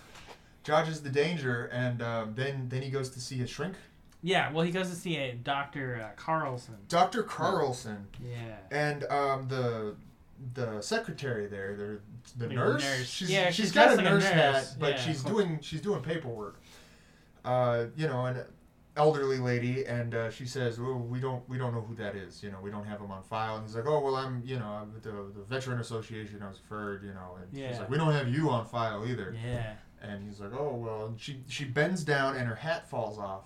dodges 0.64 1.00
the 1.02 1.10
danger, 1.10 1.66
and 1.72 2.02
um, 2.02 2.34
then 2.34 2.68
then 2.68 2.82
he 2.82 2.90
goes 2.90 3.10
to 3.10 3.20
see 3.20 3.40
a 3.42 3.46
shrink, 3.46 3.74
Yeah. 4.22 4.52
Well, 4.52 4.64
he 4.64 4.72
goes 4.72 4.90
to 4.90 4.96
see 4.96 5.16
a 5.16 5.32
Doctor 5.34 6.00
uh, 6.04 6.14
Carlson. 6.20 6.74
Doctor 6.88 7.22
Carlson, 7.22 8.06
Yeah. 8.22 8.56
and 8.70 9.04
um, 9.04 9.48
the 9.48 9.94
the 10.54 10.80
secretary 10.80 11.46
there, 11.46 11.76
the 11.76 12.00
the 12.36 12.48
The 12.48 12.54
nurse. 12.54 12.82
nurse. 12.82 13.06
She's, 13.08 13.30
Yeah, 13.30 13.46
she's 13.46 13.56
she's 13.66 13.72
got 13.72 13.98
a 13.98 14.02
nurse, 14.02 14.24
hat, 14.24 14.74
but 14.78 14.96
yeah. 14.96 15.00
she's 15.02 15.22
doing 15.22 15.58
she's 15.62 15.80
doing 15.80 16.02
paperwork. 16.02 16.60
Uh, 17.44 17.86
you 17.96 18.06
know, 18.06 18.26
an 18.26 18.44
elderly 18.96 19.38
lady, 19.38 19.84
and 19.86 20.14
uh, 20.14 20.30
she 20.30 20.44
says, 20.46 20.78
"Well, 20.80 20.94
we 20.98 21.20
don't 21.20 21.48
we 21.48 21.58
don't 21.58 21.72
know 21.74 21.80
who 21.80 21.94
that 21.96 22.16
is. 22.16 22.42
You 22.42 22.50
know, 22.50 22.58
we 22.62 22.70
don't 22.70 22.84
have 22.84 23.00
him 23.00 23.10
on 23.10 23.22
file." 23.22 23.56
And 23.56 23.66
he's 23.66 23.74
like, 23.76 23.86
"Oh, 23.86 24.00
well, 24.00 24.16
I'm 24.16 24.42
you 24.44 24.58
know 24.58 24.66
I'm 24.66 24.92
with 24.92 25.02
the, 25.02 25.10
the 25.36 25.44
veteran 25.48 25.80
association. 25.80 26.42
I 26.42 26.48
was 26.48 26.60
referred. 26.60 27.02
You 27.04 27.12
know." 27.14 27.38
And 27.40 27.52
Yeah. 27.56 27.70
she's 27.70 27.78
like, 27.80 27.90
"We 27.90 27.96
don't 27.98 28.12
have 28.12 28.28
you 28.28 28.50
on 28.50 28.66
file 28.66 29.06
either." 29.06 29.34
Yeah. 29.44 29.74
And 30.02 30.22
he's 30.26 30.40
like, 30.40 30.52
"Oh, 30.52 30.74
well." 30.76 31.06
And 31.06 31.20
she 31.20 31.42
she 31.48 31.64
bends 31.64 32.04
down, 32.04 32.36
and 32.36 32.48
her 32.48 32.54
hat 32.56 32.88
falls 32.88 33.18
off. 33.18 33.44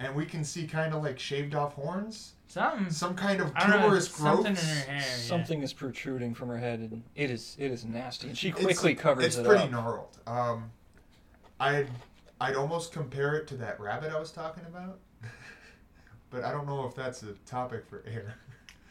And 0.00 0.14
we 0.16 0.26
can 0.26 0.44
see 0.44 0.66
kind 0.66 0.92
of 0.92 1.02
like 1.04 1.20
shaved 1.20 1.54
off 1.54 1.74
horns, 1.74 2.32
Something. 2.48 2.90
some 2.90 3.14
kind 3.14 3.40
of 3.40 3.52
I 3.54 3.68
don't 3.68 3.80
tumorous 3.80 4.08
growth. 4.08 4.42
Something 4.44 4.52
in 4.56 4.56
her 4.56 4.74
hair. 4.90 4.96
yeah. 4.96 5.00
Something 5.02 5.62
is 5.62 5.72
protruding 5.72 6.34
from 6.34 6.48
her 6.48 6.58
head, 6.58 6.80
and 6.80 7.04
it 7.14 7.30
is 7.30 7.56
it 7.60 7.70
is 7.70 7.84
nasty. 7.84 8.26
And 8.28 8.36
she 8.36 8.48
It's- 8.48 8.64
quickly 8.64 8.94
covers 8.96 9.24
it's 9.24 9.36
it 9.36 9.46
pretty 9.46 9.64
up. 9.64 9.70
gnarled. 9.70 10.18
Um, 10.26 10.72
I'd 11.60 11.88
I'd 12.44 12.56
almost 12.56 12.92
compare 12.92 13.36
it 13.36 13.46
to 13.48 13.56
that 13.56 13.80
rabbit 13.80 14.12
I 14.12 14.18
was 14.20 14.30
talking 14.30 14.64
about, 14.68 14.98
but 16.30 16.44
I 16.44 16.50
don't 16.52 16.66
know 16.66 16.86
if 16.86 16.94
that's 16.94 17.22
a 17.22 17.32
topic 17.46 17.86
for 17.86 18.02
air. 18.06 18.36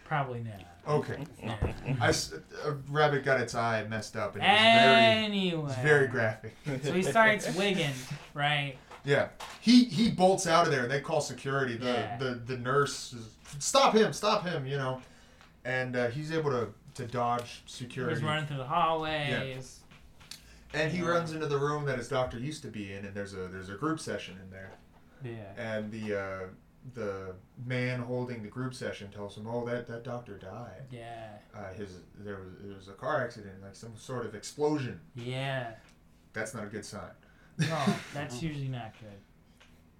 Probably 0.06 0.44
not. 0.44 0.62
Okay, 0.88 1.24
Yeah. 1.42 1.56
I 2.02 2.10
s- 2.10 2.34
a 2.66 2.72
rabbit 2.90 3.24
got 3.24 3.40
its 3.40 3.56
eye 3.56 3.86
messed 3.88 4.16
up 4.18 4.36
and 4.36 4.44
it 4.44 4.48
was 4.50 4.56
very 4.56 5.26
Anyway. 5.26 5.70
it's 5.72 5.80
very 5.82 6.08
graphic. 6.08 6.56
So 6.84 6.92
he 6.94 7.04
starts 7.04 7.56
wigging, 7.56 7.92
right? 8.34 8.76
Yeah, 9.06 9.30
he 9.62 9.86
he 9.86 10.10
bolts 10.12 10.48
out 10.48 10.66
of 10.66 10.72
there. 10.74 10.84
And 10.84 10.92
they 10.92 11.00
call 11.02 11.22
security. 11.22 11.78
The 11.78 11.86
Yeah. 11.86 12.18
the 12.18 12.36
the 12.36 12.58
nurse 12.58 13.14
is, 13.14 13.28
stop 13.60 13.94
him, 13.96 14.12
stop 14.14 14.46
him. 14.46 14.66
You 14.66 14.78
know, 14.78 15.02
and 15.64 15.96
uh, 15.96 16.08
he's 16.10 16.32
able 16.34 16.52
to 16.52 16.68
to 16.96 17.06
dodge 17.08 17.64
security. 17.66 18.16
He's 18.16 18.24
running 18.24 18.46
through 18.46 18.58
the 18.58 18.66
hallways. 18.66 19.80
And 20.74 20.92
he 20.92 21.02
runs 21.02 21.32
into 21.32 21.46
the 21.46 21.58
room 21.58 21.86
that 21.86 21.98
his 21.98 22.08
doctor 22.08 22.40
used 22.40 22.64
to 22.64 22.68
be 22.70 22.92
in, 22.94 23.06
and 23.06 23.14
there's 23.14 23.34
a 23.34 23.48
there's 23.48 23.70
a 23.70 23.76
group 23.76 24.00
session 24.00 24.38
in 24.44 24.50
there. 24.50 24.72
Yeah. 25.24 25.76
And 25.76 25.92
the 25.92 26.20
uh, 26.20 26.40
the 26.94 27.36
man 27.66 28.00
holding 28.02 28.44
the 28.44 28.50
group 28.50 28.74
session 28.74 29.12
tells 29.12 29.38
him, 29.38 29.48
"Oh, 29.48 29.66
that, 29.66 29.88
that 29.88 30.04
doctor 30.04 30.38
died. 30.38 30.88
Yeah. 30.92 31.30
Uh, 31.56 31.74
his 31.74 32.00
there 32.20 32.38
was 32.38 32.54
there 32.62 32.76
was 32.76 32.88
a 32.88 32.94
car 32.94 33.24
accident, 33.24 33.62
like 33.64 33.76
some 33.76 33.96
sort 33.96 34.26
of 34.26 34.36
explosion. 34.36 35.00
Yeah. 35.16 35.74
That's 36.34 36.54
not 36.54 36.64
a 36.64 36.68
good 36.68 36.86
sign." 36.86 37.12
No, 37.58 37.80
that's 38.14 38.42
usually 38.42 38.68
not 38.68 38.94
good. 39.00 39.20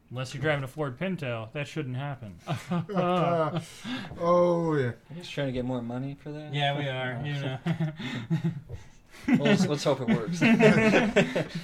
Unless 0.10 0.34
you're 0.34 0.44
driving 0.44 0.64
a 0.64 0.68
Ford 0.68 1.00
Pinto, 1.00 1.50
that 1.54 1.68
shouldn't 1.68 1.96
happen. 1.96 2.36
oh 4.20 4.76
yeah. 4.76 4.92
He's 5.16 5.28
trying 5.28 5.48
to 5.48 5.54
get 5.54 5.66
more 5.66 5.82
money 5.82 6.16
for 6.22 6.32
that. 6.32 6.54
yeah, 6.54 6.78
we 6.78 6.88
are. 6.88 7.22
You 7.26 7.34
know. 7.34 7.58
Well, 9.28 9.38
let's, 9.40 9.68
let's 9.68 9.84
hope 9.84 10.02
it 10.02 10.08
works. 10.10 10.40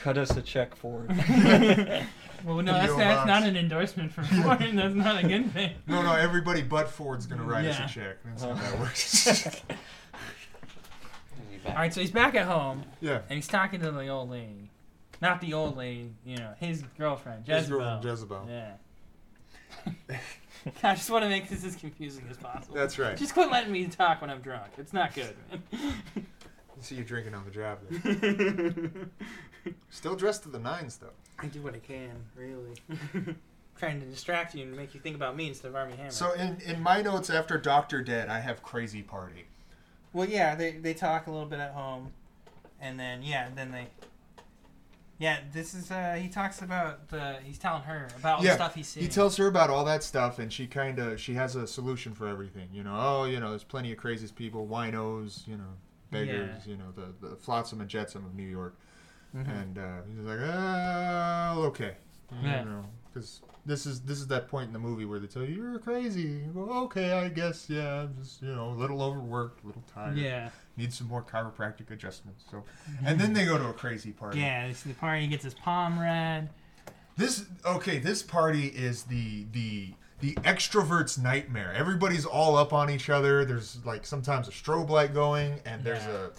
Cut 0.00 0.18
us 0.18 0.36
a 0.36 0.42
check 0.42 0.74
for 0.74 1.06
it. 1.08 2.04
well, 2.44 2.56
no, 2.62 2.72
that's, 2.72 2.94
that's 2.96 3.26
not 3.26 3.44
an 3.44 3.56
endorsement 3.56 4.12
for 4.12 4.22
Ford. 4.24 4.58
that's 4.74 4.94
not 4.94 5.22
a 5.24 5.28
good 5.28 5.52
thing. 5.52 5.74
No, 5.86 6.02
no. 6.02 6.14
Everybody 6.14 6.62
but 6.62 6.88
Ford's 6.88 7.26
gonna 7.26 7.44
write 7.44 7.64
Yeah. 7.64 7.70
us 7.70 7.90
a 7.90 7.94
check. 7.94 8.16
That's 8.24 8.42
uh-huh. 8.42 8.54
how 8.54 8.66
Oh. 8.66 8.70
that 8.72 8.80
works. 8.80 9.62
All 11.64 11.74
right, 11.74 11.94
so 11.94 12.00
he's 12.00 12.10
back 12.10 12.34
at 12.34 12.46
home 12.46 12.82
yeah. 13.00 13.20
and 13.28 13.36
he's 13.36 13.46
talking 13.46 13.80
to 13.80 13.92
the 13.92 14.08
old 14.08 14.28
lady, 14.30 14.68
not 15.20 15.40
the 15.40 15.54
old 15.54 15.76
lady. 15.76 16.10
You 16.26 16.36
know, 16.38 16.54
his 16.58 16.82
girlfriend, 16.98 17.46
His 17.46 17.68
Jezebel. 17.68 17.78
girlfriend, 17.78 18.04
Jezebel. 18.04 18.48
Yeah. 20.08 20.16
I 20.82 20.94
just 20.94 21.10
want 21.10 21.24
to 21.24 21.28
make 21.28 21.48
this 21.48 21.64
as 21.64 21.76
confusing 21.76 22.24
as 22.30 22.36
possible. 22.36 22.74
That's 22.74 22.98
right. 22.98 23.16
Just 23.16 23.34
quit 23.34 23.50
letting 23.50 23.72
me 23.72 23.86
talk 23.86 24.20
when 24.20 24.30
I'm 24.30 24.40
drunk. 24.40 24.72
It's 24.78 24.92
not 24.92 25.14
good, 25.14 25.34
see 26.82 26.96
you 26.96 27.04
drinking 27.04 27.34
on 27.34 27.44
the 27.44 27.50
job. 27.50 27.78
There. 27.88 28.14
man. 28.14 29.10
Still 29.90 30.16
dressed 30.16 30.42
to 30.44 30.48
the 30.48 30.58
nines 30.58 30.96
though. 30.96 31.12
I 31.38 31.46
do 31.46 31.62
what 31.62 31.74
I 31.74 31.78
can, 31.78 32.16
really. 32.36 32.74
Trying 33.78 34.00
to 34.00 34.06
distract 34.06 34.54
you 34.54 34.64
and 34.64 34.76
make 34.76 34.94
you 34.94 35.00
think 35.00 35.16
about 35.16 35.36
me 35.36 35.48
instead 35.48 35.68
of 35.68 35.76
Armie 35.76 35.96
Hammer. 35.96 36.10
So 36.10 36.32
in 36.32 36.60
in 36.60 36.80
my 36.80 37.00
notes 37.02 37.30
after 37.30 37.58
Doctor 37.58 38.02
Dead, 38.02 38.28
I 38.28 38.40
have 38.40 38.62
crazy 38.62 39.02
party. 39.02 39.44
well, 40.12 40.28
yeah, 40.28 40.54
they 40.54 40.72
they 40.72 40.94
talk 40.94 41.26
a 41.26 41.30
little 41.30 41.46
bit 41.46 41.58
at 41.60 41.72
home, 41.72 42.12
and 42.80 42.98
then 42.98 43.22
yeah, 43.22 43.48
then 43.54 43.70
they. 43.70 43.86
Yeah, 45.22 45.38
this 45.52 45.72
is 45.72 45.90
uh 45.92 46.18
he 46.20 46.28
talks 46.28 46.62
about 46.62 47.08
the 47.08 47.36
he's 47.44 47.56
telling 47.58 47.82
her 47.84 48.08
about 48.18 48.38
all 48.38 48.44
Yeah, 48.44 48.50
the 48.50 48.56
stuff 48.56 48.74
he's 48.74 48.88
seeing. 48.88 49.06
He 49.06 49.12
tells 49.12 49.36
her 49.36 49.46
about 49.46 49.70
all 49.70 49.84
that 49.84 50.02
stuff, 50.02 50.40
and 50.40 50.52
she 50.52 50.66
kind 50.66 50.98
of 50.98 51.20
she 51.20 51.34
has 51.34 51.54
a 51.54 51.64
solution 51.66 52.12
for 52.12 52.26
everything. 52.26 52.68
You 52.72 52.82
know, 52.82 52.96
oh, 52.98 53.24
you 53.26 53.38
know, 53.38 53.50
there's 53.50 53.62
plenty 53.62 53.92
of 53.92 53.98
craziest 53.98 54.34
people, 54.34 54.66
winos, 54.66 55.46
you 55.46 55.56
know, 55.56 55.72
beggars, 56.10 56.66
you 56.66 56.76
know, 56.76 56.90
the 56.96 57.28
the 57.28 57.36
flotsam 57.36 57.80
and 57.80 57.88
jetsam 57.88 58.24
of 58.26 58.34
New 58.34 58.48
York. 58.48 58.74
Mhm. 59.34 59.60
And 59.60 59.78
uh, 59.78 60.02
he's 60.08 60.18
like, 60.26 60.40
oh, 60.42 61.62
okay, 61.68 61.94
Yeah. 62.42 62.64
you 62.64 62.68
know, 62.70 62.84
because 63.08 63.42
this 63.64 63.86
is 63.86 64.00
this 64.00 64.18
is 64.18 64.26
that 64.26 64.48
point 64.48 64.66
in 64.66 64.72
the 64.72 64.78
movie 64.78 65.04
where 65.04 65.20
they 65.20 65.28
tell 65.28 65.44
you 65.44 65.54
you're 65.54 65.78
crazy. 65.78 66.22
You 66.22 66.50
go, 66.52 66.68
okay, 66.86 67.12
I 67.12 67.28
guess, 67.28 67.70
yeah, 67.70 68.02
I'm 68.02 68.16
just 68.18 68.42
you 68.42 68.52
know 68.54 68.70
a 68.70 68.76
little 68.76 69.00
overworked, 69.02 69.62
a 69.62 69.66
little 69.68 69.84
tired, 69.94 70.18
Yeah. 70.18 70.50
Need 70.76 70.92
some 70.92 71.06
more 71.08 71.22
chiropractic 71.22 71.90
adjustments. 71.90 72.44
So, 72.50 72.64
and 73.04 73.20
then 73.20 73.32
they 73.32 73.44
go 73.44 73.58
to 73.58 73.66
a 73.68 73.72
crazy 73.72 74.10
party. 74.12 74.40
Yeah, 74.40 74.68
this 74.68 74.78
is 74.78 74.82
the 74.84 74.94
party. 74.94 75.22
He 75.22 75.26
gets 75.28 75.44
his 75.44 75.54
palm 75.54 75.98
read. 75.98 76.48
This 77.16 77.44
okay. 77.66 77.98
This 77.98 78.22
party 78.22 78.68
is 78.68 79.04
the 79.04 79.44
the 79.52 79.94
the 80.20 80.34
extrovert's 80.36 81.18
nightmare. 81.18 81.72
Everybody's 81.74 82.24
all 82.24 82.56
up 82.56 82.72
on 82.72 82.88
each 82.90 83.10
other. 83.10 83.44
There's 83.44 83.84
like 83.84 84.06
sometimes 84.06 84.48
a 84.48 84.50
strobe 84.50 84.88
light 84.88 85.12
going, 85.12 85.60
and 85.66 85.84
there's 85.84 86.04
Yeah. 86.04 86.26
a 86.26 86.30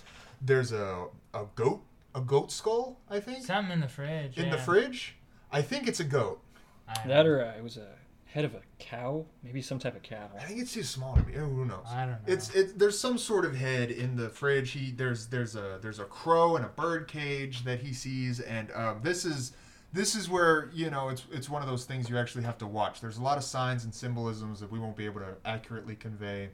there's 0.41 0.71
a 0.71 1.05
a 1.33 1.45
goat 1.55 1.83
a 2.15 2.21
goat 2.21 2.51
skull. 2.51 2.99
I 3.09 3.19
think 3.19 3.43
Something 3.45 3.73
in 3.73 3.79
the 3.81 3.87
fridge. 3.87 4.37
in 4.37 4.49
the 4.49 4.57
fridge. 4.57 5.15
I 5.51 5.61
think 5.61 5.87
it's 5.87 5.99
a 5.99 6.03
goat. 6.03 6.41
I 6.87 6.93
don't 6.95 7.07
That 7.07 7.23
know. 7.25 7.31
or 7.31 7.45
uh, 7.45 7.53
it 7.57 7.63
was 7.63 7.77
a 7.77 7.87
head 8.33 8.45
of 8.45 8.55
a 8.55 8.61
cow, 8.79 9.23
maybe 9.43 9.61
some 9.61 9.77
type 9.77 9.95
of 9.95 10.01
cow. 10.01 10.27
I 10.35 10.43
think 10.43 10.59
it's 10.59 10.73
too 10.73 10.81
small 10.83 11.15
to 11.15 11.21
be. 11.21 11.35
Oh, 11.35 11.45
who 11.45 11.65
knows? 11.65 11.85
I 11.87 12.01
don't 12.05 12.09
know. 12.11 12.17
It's 12.33 12.53
it. 12.55 12.79
There's 12.79 12.99
some 12.99 13.17
sort 13.19 13.45
of 13.45 13.55
head 13.55 13.91
in 13.91 14.15
the 14.15 14.29
fridge. 14.29 14.71
He 14.71 14.91
there's 14.91 15.27
there's 15.27 15.55
a 15.55 15.77
there's 15.81 15.99
a 15.99 16.05
crow 16.05 16.55
and 16.55 16.65
a 16.65 16.69
bird 16.69 17.07
cage 17.07 17.63
that 17.65 17.79
he 17.81 17.93
sees, 17.93 18.39
and 18.39 18.71
um, 18.71 19.01
this 19.03 19.23
is 19.23 19.53
this 19.93 20.15
is 20.15 20.29
where 20.29 20.69
you 20.73 20.89
know 20.89 21.09
it's 21.09 21.25
it's 21.31 21.47
one 21.49 21.61
of 21.61 21.67
those 21.67 21.85
things 21.85 22.09
you 22.09 22.17
actually 22.17 22.43
have 22.43 22.57
to 22.57 22.67
watch. 22.67 23.01
There's 23.01 23.17
a 23.17 23.21
lot 23.23 23.37
of 23.37 23.43
signs 23.43 23.83
and 23.83 23.93
symbolisms 23.93 24.59
that 24.61 24.71
we 24.71 24.79
won't 24.79 24.97
be 24.97 25.05
able 25.05 25.19
to 25.21 25.35
accurately 25.45 25.95
convey. 25.95 26.49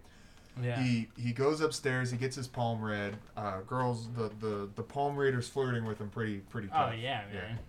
yeah. 0.61 0.83
He 0.83 1.07
he 1.17 1.31
goes 1.31 1.61
upstairs. 1.61 2.11
He 2.11 2.17
gets 2.17 2.35
his 2.35 2.47
palm 2.49 2.83
read. 2.83 3.15
Uh, 3.37 3.61
girls, 3.61 4.09
the 4.17 4.29
the 4.41 4.69
the 4.75 4.83
palm 4.83 5.15
reader's 5.15 5.47
flirting 5.47 5.85
with 5.85 5.99
him 6.01 6.09
pretty 6.09 6.39
pretty 6.39 6.67
oh 6.73 6.77
tough. 6.77 6.95
yeah, 6.99 7.21
man. 7.33 7.59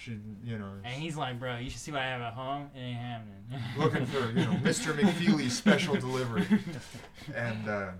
She 0.00 0.18
you 0.44 0.58
know 0.58 0.72
And 0.84 0.94
he's 0.94 1.16
like, 1.16 1.38
bro, 1.38 1.58
you 1.58 1.68
should 1.68 1.80
see 1.80 1.92
what 1.92 2.00
I 2.00 2.06
have 2.06 2.22
at 2.22 2.32
home. 2.32 2.70
It 2.74 2.78
ain't 2.80 2.98
happening. 2.98 3.34
looking 3.78 4.06
for 4.06 4.28
you 4.30 4.44
know 4.46 4.52
Mr. 4.62 4.92
McFeely's 4.94 5.56
special 5.56 5.94
delivery, 5.96 6.46
and. 7.34 7.68
Uh, 7.68 7.90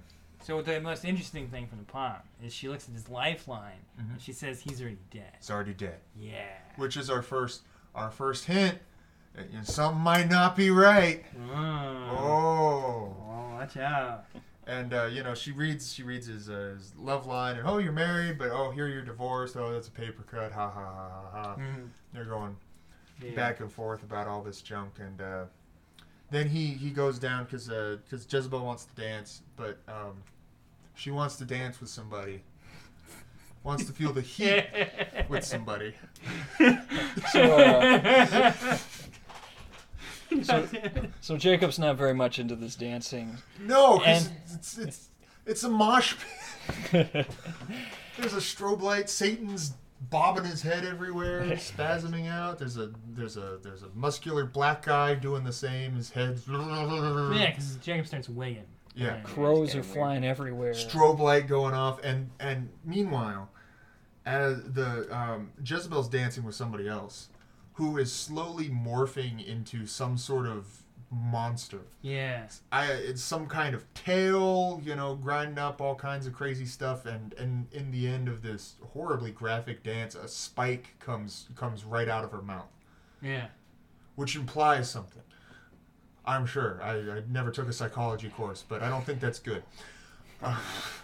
So 0.42 0.62
the 0.62 0.80
most 0.80 1.04
interesting 1.04 1.48
thing 1.48 1.66
from 1.66 1.78
the 1.78 1.84
palm 1.84 2.16
is 2.42 2.54
she 2.54 2.68
looks 2.70 2.88
at 2.88 2.94
his 2.94 3.10
lifeline 3.10 3.84
Mhm. 4.00 4.12
and 4.12 4.20
she 4.22 4.32
says 4.32 4.60
he's 4.62 4.80
already 4.80 4.96
dead. 5.10 5.32
It's 5.34 5.50
already 5.50 5.74
dead. 5.74 6.00
Yeah. 6.16 6.56
Which 6.76 6.96
is 6.96 7.10
our 7.10 7.20
first 7.22 7.62
our 7.94 8.10
first 8.10 8.46
hint. 8.46 8.78
that, 9.34 9.50
you 9.50 9.58
know, 9.58 9.64
something 9.64 10.00
might 10.02 10.28
not 10.30 10.56
be 10.56 10.70
right. 10.70 11.24
Oh. 11.52 12.16
Oh. 12.18 13.16
Oh, 13.28 13.50
watch 13.54 13.76
out. 13.76 14.24
And 14.70 14.94
uh, 14.94 15.06
you 15.06 15.24
know, 15.24 15.34
she 15.34 15.50
reads 15.50 15.92
she 15.92 16.04
reads 16.04 16.28
his, 16.28 16.48
uh, 16.48 16.74
his 16.78 16.92
love 16.96 17.26
line 17.26 17.56
and 17.56 17.66
oh 17.66 17.78
you're 17.78 17.90
married, 17.92 18.38
but 18.38 18.50
oh 18.52 18.70
here 18.70 18.86
you're 18.86 19.02
divorced. 19.02 19.56
Oh 19.56 19.72
that's 19.72 19.88
a 19.88 19.90
paper 19.90 20.22
cut. 20.22 20.52
Ha 20.52 20.70
ha 20.70 20.80
ha 20.80 21.10
ha 21.32 21.42
ha. 21.42 21.54
Mhm. 21.56 21.88
They're 22.12 22.24
going 22.24 22.56
Yeah. 23.20 23.34
back 23.34 23.58
and 23.58 23.70
forth 23.70 24.04
about 24.04 24.28
all 24.28 24.42
this 24.42 24.62
junk 24.62 24.92
and 25.00 25.20
uh, 25.20 25.44
then 26.30 26.48
he 26.48 26.66
he 26.68 26.90
goes 26.90 27.18
down 27.18 27.44
because 27.44 27.66
because 27.66 28.26
Jezebel 28.32 28.64
wants 28.64 28.84
to 28.84 28.94
dance, 28.94 29.42
but 29.56 29.78
um, 29.88 30.22
she 30.94 31.10
wants 31.10 31.34
to 31.36 31.44
dance 31.44 31.80
with 31.80 31.90
somebody. 31.90 32.42
Wants 33.64 33.84
to 33.86 33.92
feel 33.92 34.12
the 34.12 34.20
heat 34.22 34.64
with 35.28 35.44
somebody. 35.44 35.94
So, 37.32 37.42
uh, 37.42 38.52
so, 40.42 40.68
so 41.20 41.36
Jacob's 41.36 41.78
not 41.78 41.96
very 41.96 42.14
much 42.14 42.38
into 42.38 42.56
this 42.56 42.76
dancing. 42.76 43.36
No, 43.60 43.98
'cause 43.98 44.26
And- 44.26 44.36
it's, 44.54 44.78
it's 44.78 45.08
It's 45.46 45.64
a 45.64 45.68
mosh 45.70 46.16
pit. 46.90 47.10
There's 48.18 48.34
a 48.34 48.36
strobe 48.36 48.82
light. 48.82 49.08
Satan's 49.08 49.74
bobbing 50.10 50.44
his 50.44 50.62
head 50.62 50.84
everywhere, 50.84 51.42
spasming 51.56 52.28
out. 52.30 52.58
There's 52.58 52.76
a 52.76 52.92
there's 53.08 53.36
a 53.36 53.58
there's 53.62 53.82
a 53.82 53.88
muscular 53.94 54.44
black 54.44 54.84
guy 54.84 55.14
doing 55.14 55.42
the 55.44 55.52
same. 55.52 55.94
His 55.94 56.10
head's 56.10 56.46
Yeah, 56.48 57.50
because 57.50 57.76
Jacob 57.76 58.06
starts 58.06 58.28
wigging. 58.28 58.64
Yeah. 58.94 59.14
And- 59.14 59.24
Crows 59.24 59.68
getting 59.68 59.80
are 59.80 59.84
weird. 59.84 59.94
flying 59.94 60.24
everywhere. 60.24 60.72
strobe 60.72 61.18
light 61.18 61.46
going 61.48 61.74
off, 61.74 62.00
and 62.04 62.30
and 62.38 62.68
meanwhile, 62.84 63.48
as 64.26 64.62
the 64.64 65.08
um, 65.16 65.52
Jezebel's 65.64 66.08
dancing 66.08 66.44
with 66.44 66.54
somebody 66.54 66.86
else, 66.88 67.28
who 67.74 67.96
is 67.98 68.12
slowly 68.12 68.68
morphing 68.68 69.44
into 69.44 69.86
some 69.86 70.16
sort 70.18 70.46
of 70.46 70.82
monster. 71.10 71.80
Yeah. 72.02 72.46
I 72.70 72.86
it's 72.86 73.22
some 73.22 73.46
kind 73.46 73.74
of 73.74 73.92
tail, 73.94 74.80
you 74.84 74.94
know, 74.94 75.16
grinding 75.16 75.58
up 75.58 75.80
all 75.80 75.94
kinds 75.96 76.26
of 76.26 76.32
crazy 76.32 76.66
stuff, 76.66 77.04
and 77.06 77.32
and 77.34 77.66
in 77.72 77.90
the 77.90 78.06
end 78.06 78.28
of 78.28 78.42
this 78.42 78.74
horribly 78.92 79.30
graphic 79.32 79.82
dance, 79.82 80.14
a 80.14 80.28
spike 80.28 80.94
comes 81.00 81.48
comes 81.56 81.84
right 81.84 82.08
out 82.08 82.22
of 82.24 82.30
her 82.32 82.42
mouth, 82.42 82.70
Yeah. 83.20 83.46
which 84.14 84.36
implies 84.36 84.88
something. 84.90 85.22
I'm 86.24 86.46
sure. 86.46 86.80
I, 86.82 86.92
I 86.98 87.22
never 87.28 87.50
took 87.50 87.68
a 87.68 87.72
psychology 87.72 88.28
course, 88.28 88.62
but 88.68 88.82
I 88.82 88.88
don't 88.88 89.04
think 89.04 89.20
that's 89.20 89.38
good. 89.40 89.62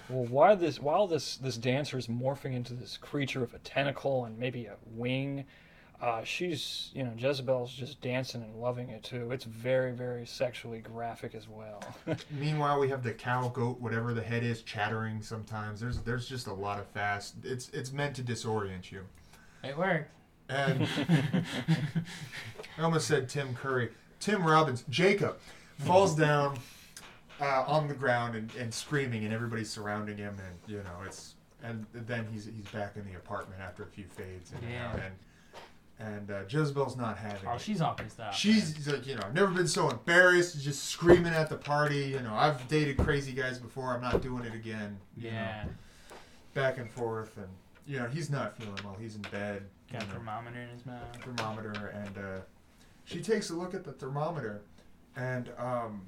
Well, 0.08 0.24
while 0.26 0.56
this 0.56 0.78
while 0.80 1.08
this 1.08 1.36
this 1.36 1.56
dancer 1.56 1.98
is 1.98 2.06
morphing 2.06 2.54
into 2.54 2.74
this 2.74 2.96
creature 2.96 3.40
with 3.40 3.54
a 3.54 3.58
tentacle 3.58 4.24
and 4.24 4.38
maybe 4.38 4.66
a 4.66 4.76
wing, 4.92 5.44
uh, 6.00 6.22
she's 6.24 6.90
you 6.94 7.02
know 7.04 7.12
Jezebel's 7.16 7.72
just 7.72 8.00
dancing 8.00 8.42
and 8.42 8.54
loving 8.56 8.90
it 8.90 9.02
too. 9.02 9.30
It's 9.30 9.44
very 9.44 9.92
very 9.92 10.26
sexually 10.26 10.80
graphic 10.80 11.34
as 11.34 11.48
well. 11.48 11.82
Meanwhile, 12.30 12.80
we 12.80 12.88
have 12.88 13.02
the 13.02 13.12
cow, 13.12 13.48
goat, 13.48 13.80
whatever 13.80 14.12
the 14.14 14.22
head 14.22 14.42
is, 14.44 14.62
chattering. 14.62 15.22
Sometimes 15.22 15.80
there's 15.80 15.98
there's 16.00 16.28
just 16.28 16.46
a 16.46 16.52
lot 16.54 16.78
of 16.78 16.86
fast. 16.88 17.34
It's 17.44 17.68
it's 17.70 17.92
meant 17.92 18.16
to 18.16 18.22
disorient 18.22 18.90
you. 18.92 19.02
It 19.64 19.76
worked. 19.76 20.10
And 20.48 20.86
I 22.78 22.82
almost 22.82 23.06
said 23.08 23.28
Tim 23.28 23.54
Curry. 23.54 23.90
Tim 24.20 24.44
Robbins, 24.46 24.84
Jacob, 24.88 25.38
falls 25.78 26.14
down 26.14 26.58
uh, 27.40 27.64
on 27.66 27.88
the 27.88 27.94
ground 27.94 28.34
and, 28.34 28.50
and 28.56 28.72
screaming, 28.72 29.24
and 29.24 29.32
everybody's 29.34 29.70
surrounding 29.70 30.16
him, 30.18 30.36
and 30.38 30.72
you 30.72 30.78
know 30.78 31.04
it's 31.04 31.34
and 31.62 31.86
then 31.92 32.26
he's 32.32 32.44
he's 32.46 32.66
back 32.72 32.96
in 32.96 33.04
the 33.04 33.16
apartment 33.16 33.60
after 33.60 33.82
a 33.82 33.86
few 33.86 34.04
fades, 34.04 34.52
and 34.52 34.62
Yeah. 34.70 34.92
and 34.94 35.14
and 35.98 36.30
uh, 36.30 36.40
Jezebel's 36.48 36.96
not 36.96 37.16
having 37.18 37.48
Oh, 37.48 37.54
it. 37.54 37.60
she's 37.60 37.80
all 37.80 37.94
pissed 37.94 38.20
off. 38.20 38.36
She's 38.36 38.86
like, 38.86 39.06
you 39.06 39.14
know, 39.14 39.22
I've 39.24 39.34
never 39.34 39.50
been 39.52 39.66
so 39.68 39.88
embarrassed, 39.88 40.60
just 40.62 40.84
screaming 40.84 41.32
at 41.32 41.48
the 41.48 41.56
party. 41.56 42.00
You 42.08 42.20
know, 42.20 42.34
I've 42.34 42.66
dated 42.68 42.98
crazy 42.98 43.32
guys 43.32 43.58
before. 43.58 43.94
I'm 43.94 44.02
not 44.02 44.20
doing 44.22 44.44
it 44.44 44.54
again. 44.54 44.98
you 45.16 45.30
know, 45.30 45.36
Yeah. 45.36 45.64
back 46.54 46.78
and 46.78 46.90
forth, 46.90 47.36
and 47.38 47.48
you 47.86 47.98
know, 47.98 48.06
he's 48.08 48.28
not 48.30 48.56
feeling 48.58 48.78
well. 48.84 48.96
He's 49.00 49.14
in 49.16 49.22
bed. 49.30 49.62
Got 49.92 50.02
a 50.02 50.06
know, 50.08 50.12
thermometer 50.14 50.60
in 50.60 50.68
his 50.70 50.84
mouth. 50.84 51.16
thermometer, 51.22 51.86
and 51.94 52.18
uh, 52.18 52.40
she 53.04 53.20
takes 53.22 53.50
a 53.50 53.54
look 53.54 53.72
at 53.74 53.84
the 53.84 53.92
thermometer, 53.92 54.62
and 55.16 55.50
um, 55.58 56.02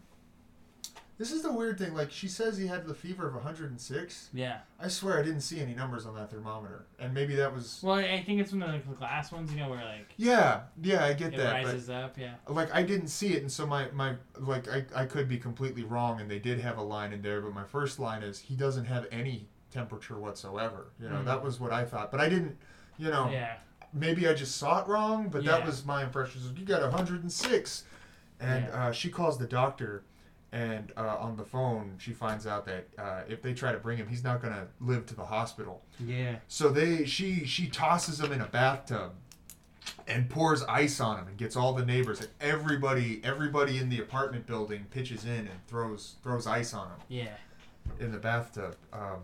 this 1.19 1.33
is 1.33 1.43
the 1.43 1.53
weird 1.53 1.79
thing. 1.79 1.95
Like 1.95 2.11
she 2.13 2.29
says, 2.29 2.57
he 2.57 2.67
had 2.67 2.87
the 2.87 2.95
fever 2.95 3.27
of 3.27 3.35
106. 3.35 4.31
Yeah. 4.33 4.59
I 4.81 4.89
swear 4.89 5.19
I 5.19 5.23
didn't 5.23 5.41
see 5.41 5.61
any 5.61 5.75
numbers 5.75 6.07
on 6.07 6.15
that 6.15 6.31
thermometer, 6.31 6.87
and 6.99 7.13
maybe 7.13 7.35
that 7.35 7.53
was. 7.53 7.81
Well, 7.83 7.97
I 7.97 8.23
think 8.23 8.41
it's 8.41 8.53
one 8.53 8.63
of 8.63 8.71
like, 8.71 8.89
the 8.89 8.95
glass 8.95 9.33
ones, 9.33 9.51
you 9.53 9.59
know, 9.59 9.69
where 9.69 9.85
like 9.85 10.13
Yeah, 10.17 10.61
yeah, 10.83 11.05
I 11.05 11.13
get 11.13 11.35
it 11.35 11.39
that, 11.39 11.63
but 11.63 11.67
rises 11.73 11.91
up. 11.91 12.17
Yeah. 12.17 12.35
like 12.47 12.73
I 12.75 12.83
didn't 12.83 13.09
see 13.09 13.35
it, 13.35 13.43
and 13.43 13.51
so 13.51 13.67
my 13.67 13.91
my 13.91 14.15
like 14.39 14.69
I 14.69 14.85
I 14.95 15.05
could 15.07 15.29
be 15.29 15.39
completely 15.39 15.83
wrong, 15.83 16.21
and 16.21 16.31
they 16.31 16.39
did 16.39 16.61
have 16.61 16.79
a 16.79 16.83
line 16.83 17.13
in 17.13 17.21
there, 17.23 17.41
but 17.41 17.53
my 17.53 17.65
first 17.65 17.99
line 17.99 18.23
is 18.23 18.39
he 18.39 18.55
doesn't 18.55 18.85
have 18.85 19.07
any 19.11 19.49
temperature 19.73 20.19
whatsoever. 20.19 20.93
You 21.01 21.09
know, 21.09 21.17
Mhm. 21.17 21.25
that 21.27 21.43
was 21.43 21.59
what 21.61 21.73
I 21.73 21.85
thought, 21.85 22.11
but 22.11 22.21
I 22.21 22.29
didn't. 22.29 22.57
You 22.97 23.11
know, 23.11 23.29
Yeah. 23.31 23.57
maybe 23.93 24.27
I 24.29 24.35
just 24.35 24.57
saw 24.57 24.83
it 24.83 24.89
wrong, 24.89 25.29
but 25.29 25.45
that 25.45 25.65
was 25.67 25.85
my 25.85 26.03
impression. 26.05 26.41
So 26.41 26.51
you 26.57 26.65
got 26.65 26.83
106, 26.83 27.85
and 28.41 28.65
Yeah. 28.65 28.87
uh, 28.89 28.93
she 28.93 29.09
calls 29.11 29.39
the 29.39 29.47
doctor, 29.47 30.03
and 30.53 30.93
uh, 30.97 31.17
on 31.19 31.37
the 31.37 31.45
phone 31.45 31.95
she 31.99 32.13
finds 32.13 32.47
out 32.47 32.65
that 32.67 32.87
uh, 32.99 33.23
if 33.29 33.43
they 33.43 33.53
try 33.55 33.73
to 33.73 33.79
bring 33.79 33.99
him, 33.99 34.09
he's 34.09 34.25
not 34.25 34.41
gonna 34.43 34.67
live 34.81 35.07
to 35.07 35.15
the 35.15 35.25
hospital. 35.25 35.83
Yeah. 36.01 36.37
So 36.49 36.69
they 36.71 37.05
she 37.05 37.45
she 37.45 37.67
tosses 37.69 38.21
him 38.21 38.33
in 38.33 38.41
a 38.41 38.47
bathtub. 38.47 39.13
And 40.07 40.29
pours 40.29 40.63
ice 40.65 41.01
on 41.01 41.19
him 41.19 41.29
and 41.29 41.37
gets 41.39 41.57
all 41.57 41.73
the 41.73 41.85
neighbors 41.85 42.21
and 42.21 42.29
everybody 42.43 43.23
everybody 43.25 43.79
in 43.79 43.89
the 43.89 44.01
apartment 44.01 44.47
building 44.47 44.85
pitches 44.91 45.25
in 45.25 45.31
and 45.31 45.67
throws 45.67 46.17
throws 46.23 46.47
ice 46.47 46.75
on 46.75 46.89
him 46.89 46.97
Yeah. 47.09 47.35
in 47.99 48.13
the 48.13 48.19
bathtub. 48.19 48.77
Um, 48.93 49.21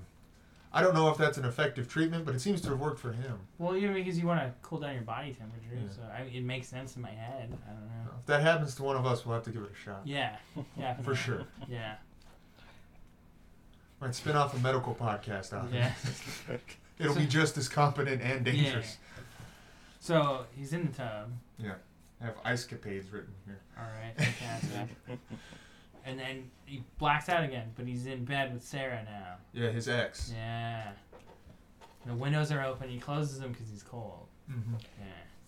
I 0.76 0.82
don't 0.82 0.92
know 0.92 1.08
if 1.08 1.16
that's 1.16 1.38
an 1.38 1.44
effective 1.44 1.88
treatment, 1.88 2.24
but 2.26 2.34
it 2.34 2.40
seems 2.40 2.60
to 2.62 2.70
have 2.70 2.80
worked 2.80 2.98
for 2.98 3.12
him. 3.12 3.38
Well, 3.58 3.76
even 3.76 3.94
because 3.94 4.18
you 4.18 4.26
want 4.26 4.40
to 4.40 4.52
cool 4.62 4.80
down 4.80 4.94
your 4.94 5.02
body 5.04 5.32
temperature, 5.32 5.68
Yeah. 5.72 5.88
so 5.94 6.02
I, 6.12 6.22
it 6.36 6.42
makes 6.42 6.66
sense 6.66 6.96
in 6.96 7.02
my 7.02 7.10
head. 7.12 7.56
I 7.66 7.70
don't 7.72 7.86
know. 7.86 8.10
If 8.18 8.26
that 8.26 8.42
happens 8.42 8.74
to 8.74 8.82
one 8.82 8.96
of 8.96 9.06
us, 9.06 9.24
we'll 9.24 9.36
have 9.36 9.44
to 9.44 9.50
give 9.50 9.62
it 9.62 9.70
a 9.72 9.76
shot. 9.84 10.02
Yeah. 10.04 10.36
Yeah. 10.76 10.94
For 11.02 11.14
sure. 11.14 11.44
Yeah. 11.68 11.94
Might 14.00 14.16
spin 14.16 14.34
off 14.34 14.56
a 14.56 14.58
medical 14.60 14.94
podcast 14.96 15.52
out 15.52 15.72
Yeah. 15.72 15.92
It'll 16.98 17.14
be 17.14 17.26
just 17.26 17.56
as 17.56 17.68
competent 17.68 18.20
and 18.22 18.44
dangerous. 18.44 18.98
So 20.00 20.46
he's 20.56 20.72
in 20.72 20.86
the 20.86 20.92
tub. 20.92 21.30
Yeah. 21.58 21.74
I 22.20 22.24
have 22.26 22.34
ice 22.44 22.66
capades 22.66 23.12
written 23.12 23.32
here. 23.46 23.60
All 23.78 23.84
right. 23.84 24.16
Fantastic. 24.16 24.96
and 26.04 26.18
then 26.18 26.50
he 26.66 26.82
blacks 26.98 27.28
out 27.28 27.44
again, 27.44 27.72
but 27.76 27.86
he's 27.86 28.06
in 28.06 28.24
bed 28.24 28.52
with 28.52 28.62
Sarah 28.64 29.02
now. 29.04 29.36
Yeah, 29.52 29.70
his 29.70 29.88
ex. 29.88 30.32
Yeah. 30.34 30.90
The 32.06 32.14
windows 32.14 32.52
are 32.52 32.64
open. 32.64 32.88
He 32.88 32.98
closes 32.98 33.40
them 33.40 33.52
because 33.52 33.68
he's 33.70 33.82
cold. 33.82 34.26
Mm-hmm. 34.50 34.74
Yeah. 35.00 35.06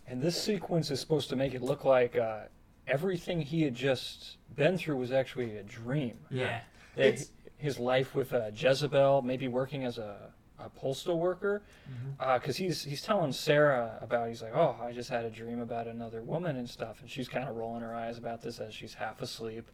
And 0.08 0.22
this 0.22 0.40
sequence 0.40 0.90
is 0.90 1.00
supposed 1.00 1.28
to 1.30 1.36
make 1.36 1.54
it 1.54 1.62
look 1.62 1.84
like 1.84 2.16
uh, 2.16 2.44
everything 2.86 3.40
he 3.42 3.62
had 3.62 3.74
just 3.74 4.38
been 4.54 4.78
through 4.78 4.96
was 4.96 5.12
actually 5.12 5.56
a 5.58 5.62
dream. 5.62 6.16
Yeah. 6.30 6.60
That 6.96 7.06
It's- 7.06 7.30
his 7.58 7.78
life 7.78 8.14
with 8.14 8.32
uh, 8.34 8.50
Jezebel, 8.54 9.22
maybe 9.22 9.48
working 9.48 9.84
as 9.84 9.96
a, 9.98 10.30
a 10.58 10.68
postal 10.70 11.18
worker, 11.18 11.62
Mm-hmm. 11.90 12.34
because 12.38 12.56
he's 12.56 12.82
he's 12.82 13.00
telling 13.00 13.32
Sarah 13.32 13.98
about 14.02 14.28
he's 14.28 14.42
like, 14.42 14.54
oh, 14.54 14.76
I 14.82 14.92
just 14.92 15.08
had 15.08 15.24
a 15.24 15.30
dream 15.30 15.60
about 15.60 15.86
another 15.86 16.22
woman 16.22 16.56
and 16.56 16.68
stuff, 16.68 17.00
and 17.00 17.08
she's 17.10 17.28
kind 17.28 17.48
of 17.48 17.54
rolling 17.56 17.80
her 17.82 17.94
eyes 17.94 18.18
about 18.18 18.42
this 18.42 18.58
as 18.60 18.74
she's 18.74 18.92
half 18.94 19.22
asleep, 19.22 19.70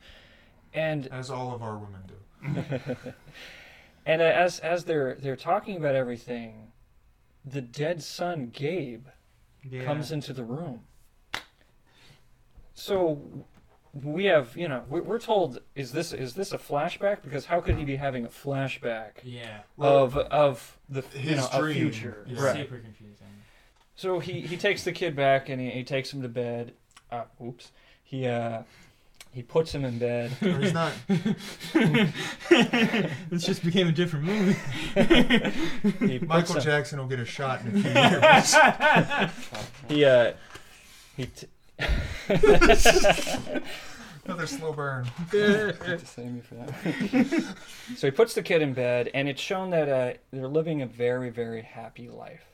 and 0.75 1.07
As 1.09 1.31
all 1.31 1.55
of 1.55 1.63
our 1.63 1.77
women 1.79 2.01
do. 2.07 2.95
and 4.07 4.21
as 4.23 4.59
as 4.61 4.85
they're 4.85 5.15
they're 5.21 5.37
talking 5.37 5.77
about 5.77 5.95
everything, 5.95 6.73
the 7.45 7.61
dead 7.61 8.03
son 8.03 8.51
Gabe 8.53 9.07
Yeah. 9.69 9.85
comes 9.85 10.11
into 10.13 10.33
the 10.33 10.45
room. 10.45 10.81
So 12.75 13.21
we 13.93 14.25
have, 14.25 14.57
you 14.57 14.69
know, 14.69 14.83
we're, 14.89 15.03
we're 15.03 15.19
told 15.19 15.61
is 15.75 15.93
this 15.93 16.13
is 16.13 16.35
this 16.35 16.53
a 16.53 16.59
flashback? 16.59 17.23
Because 17.23 17.47
how 17.47 17.61
could 17.61 17.77
he 17.77 17.85
be 17.85 17.97
having 17.97 18.25
a 18.25 18.29
flashback 18.29 19.13
Yeah. 19.23 19.61
Well, 19.77 19.99
of 20.05 20.17
of 20.17 20.79
the 20.89 21.03
you 21.13 21.19
his 21.21 21.37
know 21.53 21.61
dream 21.61 21.75
future? 21.75 22.27
is- 22.29 22.39
Right. 22.41 22.57
Super 22.57 22.79
confusing. 22.79 23.27
So 23.95 24.19
he 24.19 24.41
he 24.41 24.57
takes 24.57 24.85
the 24.85 24.93
kid 24.93 25.15
back 25.15 25.49
and 25.49 25.61
he, 25.61 25.71
he 25.71 25.85
takes 25.85 26.13
him 26.13 26.23
to 26.23 26.29
bed. 26.29 26.73
Uh, 27.11 27.25
oops. 27.45 27.71
He 28.03 28.27
uh 28.27 28.63
he 29.33 29.42
puts 29.42 29.75
him 29.75 29.85
in 29.85 29.99
bed. 29.99 30.31
or 30.42 30.59
he's 30.59 30.73
not. 30.75 30.92
this 33.31 33.45
just 33.45 33.64
became 33.64 33.88
a 33.88 33.92
different 33.92 34.25
movie. 34.27 34.57
He 36.07 36.18
puts 36.18 36.29
Michael 36.29 36.57
him- 36.57 36.62
Jackson 36.62 36.99
will 36.99 37.07
get 37.07 37.18
a 37.21 37.25
shot 37.25 37.62
in 37.62 37.68
a 37.68 37.81
few 37.81 37.90
years. 39.31 39.35
He 39.88 40.05
uh 40.05 40.33
he. 41.16 41.27
T- 41.27 41.47
Another 44.25 44.47
slow 44.47 44.73
burn. 44.73 45.07
to 45.33 45.99
save 46.05 46.31
me 46.33 46.40
for 46.42 46.55
that. 46.55 47.55
so 47.97 48.07
he 48.07 48.11
puts 48.12 48.35
the 48.35 48.42
kid 48.42 48.62
in 48.62 48.73
bed, 48.73 49.11
and 49.14 49.29
it's 49.29 49.40
shown 49.40 49.71
that 49.71 49.88
uh, 49.88 50.12
they're 50.33 50.47
living 50.47 50.81
a 50.83 50.87
very, 50.87 51.29
very 51.31 51.62
happy 51.62 52.09
life. 52.09 52.45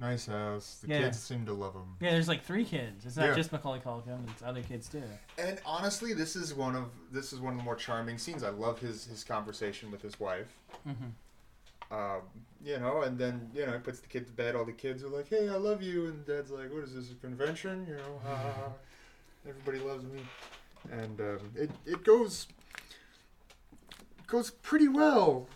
Nice 0.00 0.26
house. 0.26 0.78
The 0.82 0.88
Yeah. 0.88 1.00
kids 1.02 1.18
seem 1.20 1.44
to 1.46 1.52
love 1.52 1.74
him. 1.74 1.96
Yeah, 2.00 2.12
there's 2.12 2.26
like 2.28 2.42
three 2.42 2.64
kids. 2.64 3.04
It's 3.04 3.16
not 3.16 3.28
Yeah. 3.28 3.34
just 3.34 3.52
Macaulay 3.52 3.80
Culkin. 3.80 4.26
It's 4.30 4.42
other 4.42 4.62
kids 4.62 4.88
too. 4.88 5.02
And 5.36 5.60
honestly, 5.66 6.14
this 6.14 6.36
is 6.36 6.54
one 6.54 6.74
of 6.74 6.90
this 7.12 7.32
is 7.34 7.40
one 7.40 7.52
of 7.52 7.58
the 7.58 7.64
more 7.64 7.76
charming 7.76 8.16
scenes. 8.16 8.42
I 8.42 8.48
love 8.48 8.78
his 8.80 9.04
his 9.04 9.22
conversation 9.24 9.90
with 9.90 10.00
his 10.00 10.18
wife. 10.18 10.48
Mm-hmm. 10.88 11.94
Um, 11.94 12.22
you 12.64 12.78
know, 12.78 13.02
and 13.02 13.18
then 13.18 13.50
you 13.54 13.66
know 13.66 13.72
he 13.72 13.78
puts 13.78 14.00
the 14.00 14.06
kid 14.08 14.26
to 14.26 14.32
bed. 14.32 14.54
All 14.56 14.64
the 14.64 14.72
kids 14.72 15.02
are 15.04 15.08
like, 15.08 15.28
"Hey, 15.28 15.48
I 15.50 15.56
love 15.56 15.82
you," 15.82 16.06
and 16.06 16.24
Dad's 16.24 16.50
like, 16.50 16.72
"What 16.72 16.84
is 16.84 16.94
this 16.94 17.10
a 17.10 17.14
convention?" 17.16 17.86
You 17.86 17.96
know, 17.96 18.20
ha, 18.24 18.36
ha, 18.36 18.52
ha. 18.52 18.72
everybody 19.48 19.80
loves 19.80 20.04
me, 20.04 20.20
and 20.90 21.20
um, 21.20 21.52
it 21.56 21.70
it 21.84 22.04
goes 22.04 22.46
goes 24.26 24.50
pretty 24.50 24.88
well 24.88 25.48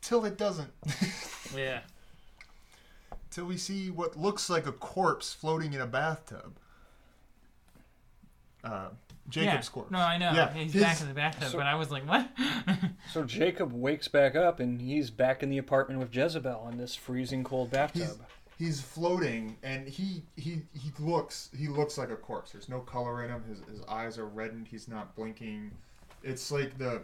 till 0.00 0.24
it 0.24 0.36
doesn't. 0.36 0.72
Yeah. 1.54 1.82
Till 3.36 3.44
we 3.44 3.58
see 3.58 3.90
what 3.90 4.16
looks 4.16 4.48
like 4.48 4.66
a 4.66 4.72
corpse 4.72 5.34
floating 5.34 5.74
in 5.74 5.82
a 5.82 5.86
bathtub. 5.86 6.56
Uh, 8.64 8.88
Jacob's 9.28 9.66
yeah. 9.66 9.72
corpse. 9.74 9.90
No, 9.90 9.98
I 9.98 10.16
know. 10.16 10.32
Yeah, 10.32 10.54
He's 10.54 10.72
his- 10.72 10.82
back 10.82 11.02
in 11.02 11.08
the 11.08 11.12
bathtub, 11.12 11.50
so- 11.50 11.58
but 11.58 11.66
I 11.66 11.74
was 11.74 11.90
like, 11.90 12.08
what? 12.08 12.30
So 13.12 13.24
Jacob 13.24 13.74
wakes 13.74 14.08
back 14.08 14.36
up 14.36 14.58
and 14.58 14.80
he's 14.80 15.10
back 15.10 15.42
in 15.42 15.50
the 15.50 15.58
apartment 15.58 16.00
with 16.00 16.16
Jezebel 16.16 16.66
in 16.72 16.78
this 16.78 16.94
freezing 16.94 17.44
cold 17.44 17.70
bathtub. 17.70 18.24
He's 18.58 18.80
floating, 18.80 19.58
and 19.62 19.86
he 19.86 20.22
he 20.36 20.62
he 20.72 20.90
looks 20.98 21.50
he 21.54 21.68
looks 21.68 21.98
like 21.98 22.08
a 22.08 22.16
corpse. 22.16 22.52
There's 22.52 22.70
no 22.70 22.80
color 22.80 23.22
in 23.22 23.28
him. 23.30 23.44
His 23.46 23.60
his 23.70 23.82
eyes 23.86 24.16
are 24.16 24.24
reddened. 24.24 24.66
He's 24.66 24.88
not 24.88 25.14
blinking. 25.14 25.72
It's 26.22 26.50
like 26.50 26.78
the 26.78 27.02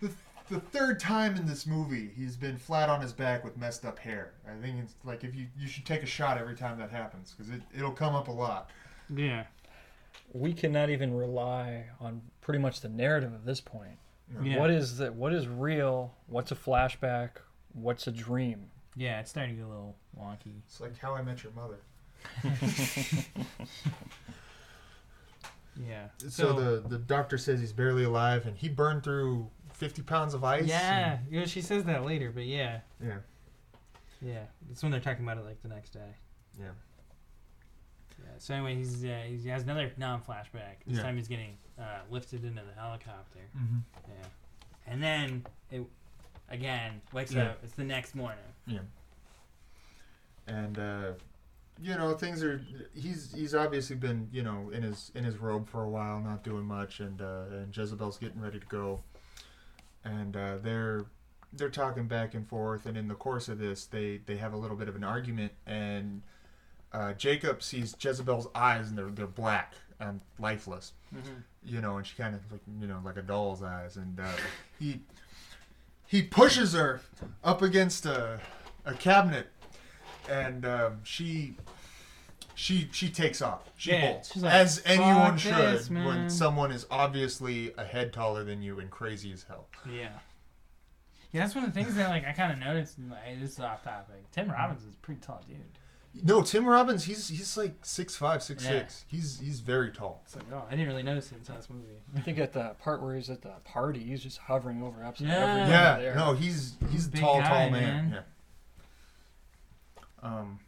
the 0.00 0.10
the 0.48 0.60
third 0.60 1.00
time 1.00 1.36
in 1.36 1.46
this 1.46 1.66
movie 1.66 2.10
he's 2.16 2.36
been 2.36 2.56
flat 2.58 2.88
on 2.88 3.00
his 3.00 3.12
back 3.12 3.44
with 3.44 3.56
messed 3.56 3.84
up 3.84 3.98
hair. 3.98 4.32
I 4.46 4.60
think 4.60 4.76
it's 4.82 4.94
like 5.04 5.24
if 5.24 5.34
you 5.34 5.46
you 5.58 5.66
should 5.66 5.86
take 5.86 6.02
a 6.02 6.06
shot 6.06 6.38
every 6.38 6.54
time 6.54 6.78
that 6.78 6.90
happens 6.90 7.34
because 7.36 7.52
it 7.52 7.62
it'll 7.76 7.92
come 7.92 8.14
up 8.14 8.28
a 8.28 8.32
lot. 8.32 8.70
Yeah. 9.14 9.44
We 10.32 10.52
cannot 10.52 10.90
even 10.90 11.14
rely 11.14 11.86
on 12.00 12.22
pretty 12.40 12.58
much 12.58 12.80
the 12.80 12.88
narrative 12.88 13.32
at 13.34 13.44
this 13.44 13.60
point. 13.60 13.98
Yeah. 14.42 14.58
What 14.58 14.70
is 14.70 14.98
the 14.98 15.12
what 15.12 15.32
is 15.32 15.48
real? 15.48 16.14
What's 16.26 16.52
a 16.52 16.56
flashback? 16.56 17.30
What's 17.72 18.06
a 18.06 18.12
dream? 18.12 18.70
Yeah, 18.96 19.20
it's 19.20 19.30
starting 19.30 19.56
to 19.56 19.60
get 19.62 19.66
a 19.66 19.68
little 19.68 19.96
wonky. 20.18 20.60
It's 20.66 20.80
like 20.80 20.96
How 20.98 21.14
I 21.14 21.22
Met 21.22 21.42
Your 21.42 21.52
Mother. 21.52 21.80
Yeah. 25.76 26.08
So, 26.28 26.52
the 26.52 26.88
the 26.88 26.98
doctor 26.98 27.38
says 27.38 27.60
he's 27.60 27.72
barely 27.72 28.04
alive, 28.04 28.46
and 28.46 28.56
he 28.56 28.68
burned 28.68 29.02
through 29.02 29.50
fifty 29.74 30.02
pounds 30.02 30.34
of 30.34 30.44
ice. 30.44 30.66
Yeah, 30.66 31.18
yeah, 31.30 31.44
she 31.46 31.60
says 31.60 31.84
that 31.84 32.04
later, 32.04 32.30
but 32.34 32.44
yeah, 32.46 32.80
yeah. 33.04 33.18
yeah, 34.22 34.44
that's 34.68 34.82
when 34.82 34.90
they're 34.92 35.00
talking 35.00 35.24
about 35.24 35.36
it 35.38 35.44
like 35.44 35.60
the 35.62 35.68
next 35.68 35.90
day. 35.90 36.14
Yeah. 36.58 36.66
Yeah. 38.22 38.30
So 38.38 38.54
anyway, 38.54 38.76
he's, 38.76 39.04
uh, 39.04 39.22
he's 39.26 39.42
he 39.44 39.50
has 39.50 39.64
another 39.64 39.92
non-flashback. 39.98 40.84
This 40.86 40.96
Yeah. 40.96 41.02
time 41.02 41.16
he's 41.16 41.28
getting 41.28 41.58
uh, 41.78 42.00
lifted 42.10 42.44
into 42.44 42.62
the 42.62 42.80
helicopter. 42.80 43.40
Mm-hmm. 43.56 43.78
Yeah. 44.08 44.26
And 44.86 45.02
then 45.02 45.44
it 45.70 45.82
again 46.48 47.00
wakes 47.12 47.32
Yeah. 47.32 47.50
up. 47.50 47.58
It's 47.64 47.74
the 47.74 47.84
next 47.84 48.14
morning. 48.14 48.38
Yeah. 48.66 48.78
And 50.46 50.78
uh, 50.78 51.12
you 51.82 51.96
know 51.96 52.14
things 52.14 52.44
are 52.44 52.60
he's 52.94 53.32
he's 53.34 53.54
obviously 53.54 53.96
been 53.96 54.28
you 54.30 54.42
know 54.42 54.70
in 54.72 54.82
his 54.82 55.10
in 55.14 55.24
his 55.24 55.38
robe 55.38 55.68
for 55.68 55.82
a 55.82 55.88
while 55.88 56.20
not 56.20 56.44
doing 56.44 56.64
much 56.64 57.00
and 57.00 57.20
uh, 57.20 57.44
and 57.50 57.76
Jezebel's 57.76 58.16
getting 58.18 58.40
ready 58.40 58.60
to 58.60 58.66
go 58.66 59.02
and 60.04 60.36
uh, 60.36 60.56
they're 60.62 61.06
they're 61.52 61.70
talking 61.70 62.06
back 62.06 62.34
and 62.34 62.48
forth 62.48 62.84
and 62.86 62.96
in 62.96 63.08
the 63.08 63.14
course 63.14 63.48
of 63.48 63.58
this 63.58 63.86
they 63.86 64.20
they 64.26 64.36
have 64.36 64.52
a 64.52 64.56
little 64.56 64.76
bit 64.76 64.88
of 64.88 64.96
an 64.96 65.04
argument 65.04 65.52
and 65.66 66.22
uh, 66.92 67.12
Jacob 67.14 67.62
sees 67.62 67.94
Jezebel's 67.98 68.48
eyes 68.54 68.88
and 68.88 68.98
they're 68.98 69.10
they're 69.10 69.26
black 69.26 69.74
and 70.00 70.20
lifeless 70.38 70.92
you 71.64 71.80
know, 71.80 71.96
and 71.96 72.06
she 72.06 72.14
kind 72.16 72.34
of 72.34 72.40
like 72.50 72.60
you 72.80 72.86
know 72.86 73.00
like 73.04 73.16
a 73.16 73.22
doll's 73.22 73.62
eyes, 73.62 73.96
and 73.96 74.18
uh, 74.20 74.24
he 74.78 75.00
he 76.06 76.22
pushes 76.22 76.72
her 76.72 77.00
up 77.42 77.62
against 77.62 78.06
a 78.06 78.40
a 78.84 78.94
cabinet, 78.94 79.48
and 80.28 80.66
um, 80.66 81.00
she 81.04 81.56
she 82.54 82.88
she 82.92 83.08
takes 83.08 83.42
off. 83.42 83.68
She 83.76 83.90
Yeah, 83.92 84.12
bolts 84.12 84.36
like, 84.36 84.52
as 84.52 84.82
anyone 84.84 85.32
"Fuck 85.32 85.38
should 85.38 85.54
this, 85.54 85.90
when 85.90 86.30
someone 86.30 86.70
is 86.70 86.86
obviously 86.90 87.72
a 87.76 87.84
head 87.84 88.12
taller 88.12 88.44
than 88.44 88.62
you 88.62 88.78
and 88.80 88.90
crazy 88.90 89.32
as 89.32 89.44
hell. 89.44 89.66
Yeah. 89.90 90.08
Yeah, 91.32 91.40
that's 91.42 91.54
one 91.56 91.64
of 91.64 91.74
the 91.74 91.78
things 91.80 91.96
that 91.96 92.08
like 92.10 92.24
I 92.26 92.32
kind 92.32 92.52
of 92.52 92.58
noticed. 92.58 92.96
Like, 93.10 93.40
this 93.40 93.52
is 93.52 93.60
off 93.60 93.82
topic. 93.82 94.30
Tim 94.30 94.48
Robbins 94.50 94.84
is 94.84 94.94
a 94.94 94.96
pretty 94.98 95.20
tall 95.20 95.42
dude. 95.48 95.58
No, 96.22 96.42
Tim 96.42 96.64
Robbins, 96.64 97.02
he's 97.02 97.26
he's 97.26 97.56
like 97.56 97.74
six 97.82 98.14
five, 98.14 98.40
six 98.40 98.62
Yeah. 98.62 98.70
six. 98.70 99.04
He's 99.08 99.40
he's 99.40 99.58
very 99.58 99.90
tall. 99.90 100.22
It's 100.24 100.36
like, 100.36 100.44
oh, 100.52 100.62
I 100.68 100.70
didn't 100.70 100.86
really 100.86 101.02
notice 101.02 101.32
it 101.32 101.38
until 101.38 101.56
this 101.56 101.68
movie. 101.68 101.88
I 102.16 102.20
think 102.20 102.38
at 102.38 102.52
the 102.52 102.76
part 102.80 103.02
where 103.02 103.16
he's 103.16 103.30
at 103.30 103.42
the 103.42 103.54
party, 103.64 103.98
he's 103.98 104.22
just 104.22 104.38
hovering 104.38 104.80
over 104.80 105.02
absolutely 105.02 105.36
Yeah. 105.36 105.42
everyone 105.44 105.70
Yeah, 105.70 105.96
there. 105.98 106.14
no, 106.14 106.32
he's 106.34 106.76
he's 106.88 107.08
a 107.08 107.10
tall, 107.10 107.40
guy, 107.40 107.48
tall 107.48 107.70
man. 107.70 108.10
man. 108.10 108.12
Yeah. 108.12 108.20
Um, 110.22 110.60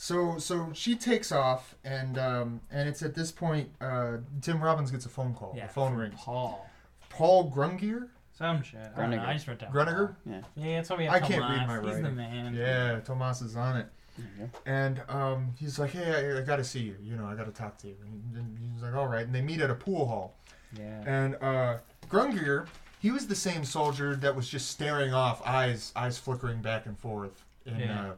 so 0.00 0.38
so 0.38 0.70
she 0.74 0.94
takes 0.94 1.32
off, 1.32 1.74
and 1.84 2.16
um, 2.18 2.60
and 2.70 2.88
it's 2.88 3.02
at 3.02 3.14
this 3.16 3.32
point 3.32 3.68
uh, 3.80 4.18
Tim 4.40 4.60
Robbins 4.62 4.92
gets 4.92 5.06
a 5.06 5.08
phone 5.08 5.34
call. 5.34 5.54
Yeah, 5.56 5.66
the 5.66 5.72
phone 5.72 5.90
from 5.90 6.00
rings. 6.00 6.14
Paul. 6.16 6.64
Paul 7.10 7.50
Grungier. 7.50 8.08
Some 8.32 8.62
shit. 8.62 8.78
I, 8.96 9.00
don't 9.00 9.10
know, 9.10 9.20
I 9.20 9.32
just 9.32 9.48
wrote 9.48 9.58
down. 9.58 9.72
Gruneger? 9.72 10.14
Yeah. 10.24 10.42
Yeah, 10.54 10.76
that's 10.76 10.90
why 10.90 10.96
we 10.98 11.04
have 11.06 11.14
I 11.14 11.18
can't 11.18 11.40
read 11.42 11.66
my 11.66 11.78
writing. 11.78 11.88
He's 11.88 11.96
the 11.96 12.02
writing. 12.04 12.16
man. 12.16 12.54
Yeah, 12.54 13.00
Tomas 13.00 13.42
is 13.42 13.56
on 13.56 13.76
it, 13.78 13.86
There 14.16 14.26
you 14.38 14.50
and 14.66 15.02
um, 15.08 15.52
he's 15.58 15.76
like, 15.80 15.90
"Hey, 15.90 16.36
I, 16.36 16.38
I 16.38 16.42
got 16.42 16.56
to 16.56 16.64
see 16.64 16.78
you. 16.80 16.94
You 17.02 17.16
know, 17.16 17.26
I 17.26 17.34
got 17.34 17.46
to 17.46 17.52
talk 17.52 17.76
to 17.78 17.88
you." 17.88 17.96
And 18.04 18.56
he- 18.60 18.72
he's 18.72 18.82
like, 18.84 18.94
"All 18.94 19.08
right," 19.08 19.26
and 19.26 19.34
they 19.34 19.40
meet 19.42 19.60
at 19.60 19.70
a 19.70 19.74
pool 19.74 20.06
hall. 20.06 20.36
Yeah. 20.78 21.02
And 21.06 21.34
uh, 21.42 21.78
Grungier, 22.08 22.68
he 23.00 23.10
was 23.10 23.26
the 23.26 23.34
same 23.34 23.64
soldier 23.64 24.14
that 24.14 24.36
was 24.36 24.48
just 24.48 24.70
staring 24.70 25.12
off, 25.12 25.44
eyes 25.44 25.92
eyes 25.96 26.16
flickering 26.18 26.62
back 26.62 26.86
and 26.86 26.96
forth 26.96 27.44
in 27.66 27.80
Yeah. 27.80 28.00
uh, 28.10 28.12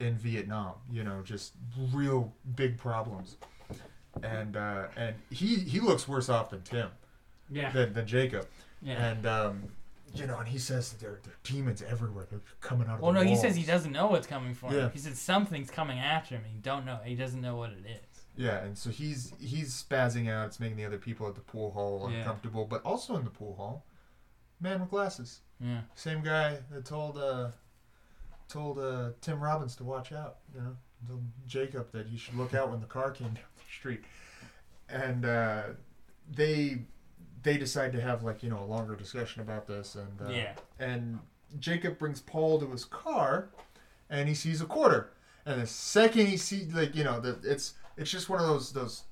in 0.00 0.16
Vietnam. 0.16 0.74
You 0.90 1.04
know, 1.04 1.22
just 1.24 1.54
real 1.92 2.32
big 2.56 2.78
problems. 2.78 3.36
And 4.22 4.56
uh, 4.56 4.86
and 4.96 5.14
he 5.30 5.56
he 5.56 5.80
looks 5.80 6.08
worse 6.08 6.28
off 6.28 6.50
than 6.50 6.62
Tim 6.62 6.88
Yeah. 7.50 7.70
than, 7.70 7.92
than 7.92 8.06
Jacob. 8.06 8.46
Yeah. 8.82 8.94
And 9.10 9.26
um, 9.26 9.62
you 10.14 10.26
know, 10.26 10.38
and 10.38 10.48
he 10.48 10.58
says 10.58 10.90
that 10.90 11.00
there 11.00 11.18
there 11.22 11.34
are 11.34 11.36
demons 11.44 11.82
everywhere. 11.82 12.26
They're 12.30 12.40
coming 12.60 12.88
out 12.88 12.96
of 12.96 13.00
Well, 13.02 13.12
no, 13.12 13.22
he 13.22 13.36
says 13.36 13.54
he 13.54 13.62
doesn't 13.62 13.92
know 13.92 14.06
what's 14.08 14.26
coming 14.26 14.54
for 14.54 14.72
Yeah. 14.72 14.82
him. 14.86 14.90
He 14.92 14.98
said 14.98 15.16
something's 15.16 15.70
coming 15.70 15.98
after 15.98 16.34
him. 16.34 16.42
He 16.50 16.58
don't 16.58 16.84
know. 16.86 16.98
He 17.04 17.14
doesn't 17.14 17.40
know 17.40 17.56
what 17.56 17.70
it 17.70 17.84
is. 17.86 18.22
Yeah, 18.36 18.58
and 18.64 18.76
so 18.78 18.90
he's 18.90 19.32
he's 19.40 19.70
spazzing 19.82 20.28
out. 20.30 20.46
It's 20.46 20.58
making 20.60 20.76
the 20.78 20.84
other 20.86 20.98
people 20.98 21.28
at 21.28 21.34
the 21.34 21.40
pool 21.40 21.70
hall 21.72 22.08
Yeah. 22.10 22.18
uncomfortable. 22.18 22.64
But 22.64 22.82
also 22.84 23.16
in 23.16 23.24
the 23.24 23.30
pool 23.30 23.54
hall, 23.56 23.84
man 24.60 24.80
with 24.80 24.90
glasses. 24.90 25.40
Yeah. 25.60 25.80
Same 25.94 26.22
guy 26.22 26.58
that 26.70 26.84
told 26.84 27.18
uh, 27.18 27.48
told 28.48 28.78
uh, 28.78 29.10
Tim 29.20 29.40
Robbins 29.40 29.76
to 29.76 29.84
watch 29.84 30.12
out. 30.12 30.36
You 30.54 30.60
know, 30.60 30.76
told 31.08 31.22
Jacob 31.46 31.92
that 31.92 32.06
he 32.06 32.16
should 32.16 32.36
look 32.36 32.54
out 32.54 32.70
when 32.70 32.80
the 32.80 32.86
car 32.86 33.10
came 33.10 33.28
down 33.34 33.44
the 33.56 33.72
street. 33.72 34.02
And 34.88 35.24
uh, 35.24 35.62
they 36.30 36.78
they 37.42 37.56
decide 37.58 37.92
to 37.92 38.00
have 38.00 38.22
like 38.22 38.42
you 38.42 38.50
know 38.50 38.60
a 38.62 38.64
longer 38.66 38.96
discussion 38.96 39.42
about 39.42 39.66
this. 39.66 39.94
And 39.94 40.20
uh, 40.22 40.30
Yeah. 40.30 40.52
and 40.78 41.18
Jacob 41.58 41.98
brings 41.98 42.20
Paul 42.20 42.58
to 42.60 42.70
his 42.70 42.84
car, 42.84 43.50
and 44.10 44.28
he 44.28 44.34
sees 44.34 44.60
a 44.60 44.66
quarter. 44.66 45.10
And 45.46 45.60
the 45.62 45.66
second 45.66 46.26
he 46.26 46.36
sees 46.36 46.72
like 46.74 46.94
you 46.94 47.04
know 47.04 47.20
the 47.20 47.38
it's 47.42 47.74
it's 47.96 48.10
just 48.10 48.28
one 48.28 48.40
of 48.40 48.46
those 48.46 48.72
those 48.72 49.04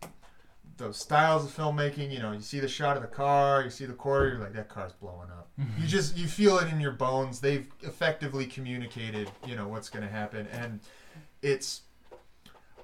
those 0.76 0.96
styles 0.96 1.44
of 1.44 1.56
filmmaking. 1.56 2.12
You 2.12 2.20
know, 2.20 2.32
you 2.32 2.40
see 2.40 2.60
the 2.60 2.68
shot 2.68 2.96
of 2.96 3.02
the 3.02 3.08
car, 3.08 3.62
you 3.62 3.70
see 3.70 3.84
the 3.84 3.92
quarter, 3.92 4.28
you're 4.28 4.38
like 4.38 4.52
that 4.54 4.68
car's 4.68 4.92
blowing 4.92 5.30
up. 5.30 5.48
Mm-hmm. 5.60 5.82
you 5.82 5.88
just 5.88 6.16
you 6.16 6.26
feel 6.26 6.58
it 6.58 6.72
in 6.72 6.80
your 6.80 6.92
bones. 6.92 7.40
They've 7.40 7.66
effectively 7.82 8.46
communicated 8.46 9.30
you 9.46 9.56
know 9.56 9.68
what's 9.68 9.88
going 9.88 10.04
to 10.04 10.12
happen, 10.12 10.46
and 10.48 10.80
it's. 11.42 11.82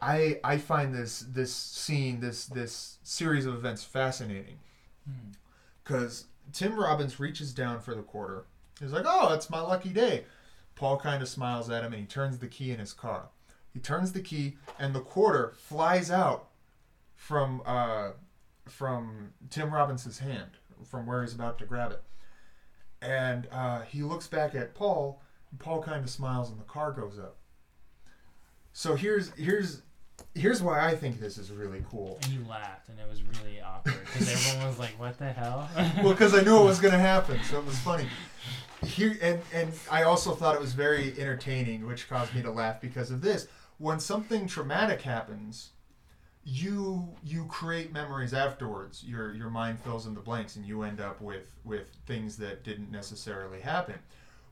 I, 0.04 0.40
I 0.42 0.58
find 0.58 0.92
this 0.92 1.20
this 1.20 1.54
scene 1.54 2.18
this 2.18 2.46
this 2.46 2.98
series 3.04 3.46
of 3.46 3.54
events 3.54 3.84
fascinating 3.84 4.58
hmm. 5.06 5.30
because 5.84 6.24
Tim 6.52 6.76
Robbins 6.76 7.20
reaches 7.20 7.52
down 7.52 7.78
for 7.78 7.94
the 7.94 8.02
quarter. 8.02 8.46
He's 8.80 8.90
like, 8.90 9.04
"Oh, 9.06 9.32
it's 9.32 9.48
my 9.48 9.60
lucky 9.60 9.90
day." 9.90 10.24
Paul 10.74 10.98
kind 10.98 11.22
of 11.22 11.28
smiles 11.28 11.70
at 11.70 11.84
him 11.84 11.92
and 11.92 12.00
he 12.00 12.06
turns 12.06 12.38
the 12.38 12.48
key 12.48 12.72
in 12.72 12.80
his 12.80 12.92
car. 12.92 13.28
He 13.72 13.78
turns 13.78 14.12
the 14.12 14.20
key 14.20 14.56
and 14.78 14.94
the 14.94 15.00
quarter 15.00 15.52
flies 15.56 16.10
out 16.10 16.48
from 17.22 17.62
uh, 17.64 18.10
from 18.68 19.32
Tim 19.48 19.72
Robbins' 19.72 20.18
hand, 20.18 20.50
from 20.84 21.06
where 21.06 21.22
he's 21.22 21.34
about 21.34 21.56
to 21.60 21.64
grab 21.64 21.92
it. 21.92 22.02
And 23.00 23.46
uh, 23.52 23.82
he 23.82 24.02
looks 24.02 24.26
back 24.26 24.56
at 24.56 24.74
Paul. 24.74 25.22
And 25.50 25.60
Paul 25.60 25.82
kind 25.82 26.02
of 26.02 26.10
smiles 26.10 26.50
and 26.50 26.58
the 26.58 26.64
car 26.64 26.90
goes 26.90 27.18
up. 27.18 27.36
So 28.72 28.96
here's 28.96 29.30
here's 29.36 29.82
here's 30.34 30.62
why 30.62 30.84
I 30.84 30.96
think 30.96 31.20
this 31.20 31.38
is 31.38 31.52
really 31.52 31.84
cool. 31.88 32.18
And 32.24 32.32
you 32.32 32.44
laughed, 32.48 32.88
and 32.88 32.98
it 32.98 33.08
was 33.08 33.22
really 33.22 33.60
awkward 33.60 34.00
because 34.04 34.28
everyone 34.28 34.66
was 34.66 34.78
like, 34.80 34.98
"What 34.98 35.16
the 35.18 35.32
hell?" 35.32 35.70
well, 36.02 36.12
because 36.12 36.34
I 36.34 36.42
knew 36.42 36.58
it 36.58 36.64
was 36.64 36.80
going 36.80 36.92
to 36.92 36.98
happen, 36.98 37.38
so 37.44 37.58
it 37.58 37.64
was 37.64 37.78
funny. 37.78 38.08
Here 38.84 39.16
and 39.22 39.40
and 39.52 39.72
I 39.92 40.02
also 40.02 40.34
thought 40.34 40.56
it 40.56 40.60
was 40.60 40.72
very 40.72 41.14
entertaining, 41.20 41.86
which 41.86 42.08
caused 42.08 42.34
me 42.34 42.42
to 42.42 42.50
laugh 42.50 42.80
because 42.80 43.12
of 43.12 43.20
this. 43.20 43.46
When 43.78 44.00
something 44.00 44.48
traumatic 44.48 45.02
happens, 45.02 45.70
you 46.44 47.08
you 47.22 47.46
create 47.46 47.92
memories 47.92 48.34
afterwards. 48.34 49.04
Your 49.04 49.34
your 49.34 49.50
mind 49.50 49.80
fills 49.80 50.06
in 50.06 50.14
the 50.14 50.20
blanks, 50.20 50.56
and 50.56 50.66
you 50.66 50.82
end 50.82 51.00
up 51.00 51.20
with 51.20 51.54
with 51.64 51.86
things 52.06 52.36
that 52.38 52.64
didn't 52.64 52.90
necessarily 52.90 53.60
happen. 53.60 53.96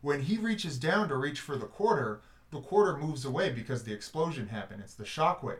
When 0.00 0.20
he 0.20 0.38
reaches 0.38 0.78
down 0.78 1.08
to 1.08 1.16
reach 1.16 1.40
for 1.40 1.56
the 1.56 1.66
quarter, 1.66 2.22
the 2.50 2.60
quarter 2.60 2.96
moves 2.96 3.24
away 3.24 3.50
because 3.50 3.84
the 3.84 3.92
explosion 3.92 4.48
happened. 4.48 4.82
It's 4.82 4.94
the 4.94 5.04
shockwave. 5.04 5.58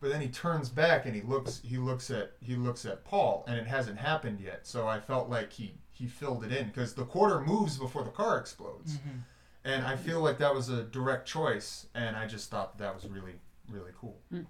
But 0.00 0.10
then 0.10 0.20
he 0.20 0.28
turns 0.28 0.68
back 0.68 1.06
and 1.06 1.14
he 1.14 1.22
looks 1.22 1.60
he 1.64 1.76
looks 1.76 2.10
at 2.10 2.32
he 2.40 2.54
looks 2.56 2.84
at 2.84 3.04
Paul 3.04 3.44
and 3.48 3.56
it 3.56 3.66
hasn't 3.66 3.98
happened 3.98 4.40
yet. 4.40 4.66
So 4.66 4.86
I 4.86 5.00
felt 5.00 5.28
like 5.28 5.52
he 5.52 5.74
he 5.92 6.06
filled 6.06 6.44
it 6.44 6.52
in 6.52 6.68
because 6.68 6.94
the 6.94 7.04
quarter 7.04 7.40
moves 7.40 7.78
before 7.78 8.04
the 8.04 8.10
car 8.10 8.38
explodes. 8.38 8.94
Mm-hmm. 8.94 9.18
And 9.64 9.84
I 9.84 9.96
feel 9.96 10.20
like 10.20 10.38
that 10.38 10.54
was 10.54 10.68
a 10.68 10.84
direct 10.84 11.26
choice 11.26 11.86
and 11.94 12.16
I 12.16 12.26
just 12.26 12.50
thought 12.50 12.78
that 12.78 12.94
was 12.94 13.06
really 13.06 13.34
really 13.70 13.90
cool. 14.00 14.20
Hmm. 14.30 14.42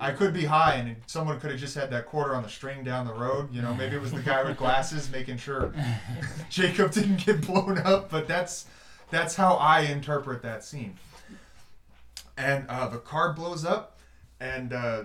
I 0.00 0.12
could 0.12 0.34
be 0.34 0.44
high, 0.44 0.74
and 0.74 0.96
someone 1.06 1.38
could 1.40 1.50
have 1.52 1.60
just 1.60 1.74
had 1.74 1.90
that 1.90 2.06
quarter 2.06 2.34
on 2.34 2.42
the 2.42 2.48
string 2.48 2.82
down 2.84 3.06
the 3.06 3.14
road. 3.14 3.52
You 3.54 3.62
know, 3.62 3.72
maybe 3.74 3.96
it 3.96 4.02
was 4.02 4.12
the 4.12 4.20
guy 4.20 4.42
with 4.44 4.56
glasses 4.58 5.10
making 5.10 5.38
sure 5.38 5.72
Jacob 6.50 6.90
didn't 6.92 7.24
get 7.24 7.46
blown 7.46 7.78
up. 7.78 8.10
But 8.10 8.26
that's 8.28 8.66
that's 9.10 9.36
how 9.36 9.54
I 9.54 9.80
interpret 9.82 10.42
that 10.42 10.64
scene. 10.64 10.96
And 12.36 12.66
uh, 12.68 12.88
the 12.88 12.98
car 12.98 13.32
blows 13.32 13.64
up, 13.64 13.98
and 14.40 14.72
uh, 14.72 15.04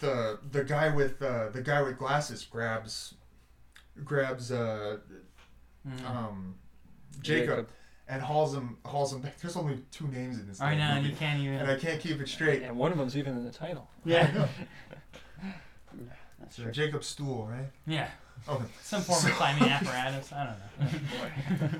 the 0.00 0.38
the 0.50 0.64
guy 0.64 0.88
with 0.94 1.22
uh, 1.22 1.50
the 1.50 1.60
guy 1.62 1.82
with 1.82 1.98
glasses 1.98 2.44
grabs 2.44 3.14
grabs 4.04 4.50
uh, 4.50 4.98
Mm. 5.86 6.08
um, 6.10 6.54
Jacob, 7.20 7.68
and 8.08 8.20
hauls 8.22 8.54
him 8.54 8.76
hauls 8.84 9.12
him 9.12 9.20
back. 9.20 9.38
There's 9.40 9.56
only 9.56 9.78
two 9.90 10.06
names 10.08 10.38
in 10.38 10.46
this. 10.48 10.60
I 10.60 10.74
damn 10.74 10.78
know, 10.78 10.96
and 10.98 11.06
you 11.06 11.14
can't 11.16 11.40
even. 11.40 11.54
and 11.54 11.70
I 11.70 11.76
can't 11.76 12.00
keep 12.00 12.20
it 12.20 12.28
straight. 12.28 12.62
And 12.62 12.76
one 12.76 12.92
of 12.92 12.98
them's 12.98 13.16
even 13.16 13.34
in 13.36 13.44
the 13.44 13.50
title. 13.52 13.88
Yeah. 14.04 14.48
That's 16.40 16.56
So 16.56 16.64
true. 16.64 16.72
Jacob's 16.72 17.06
stool, 17.06 17.46
right? 17.50 17.70
Yeah. 17.86 18.08
Okay. 18.48 18.64
Some 18.82 19.00
form 19.02 19.24
of 19.24 19.32
climbing 19.32 19.68
apparatus. 19.70 20.32
I 20.32 20.56
don't 20.80 20.92
know. 20.92 21.78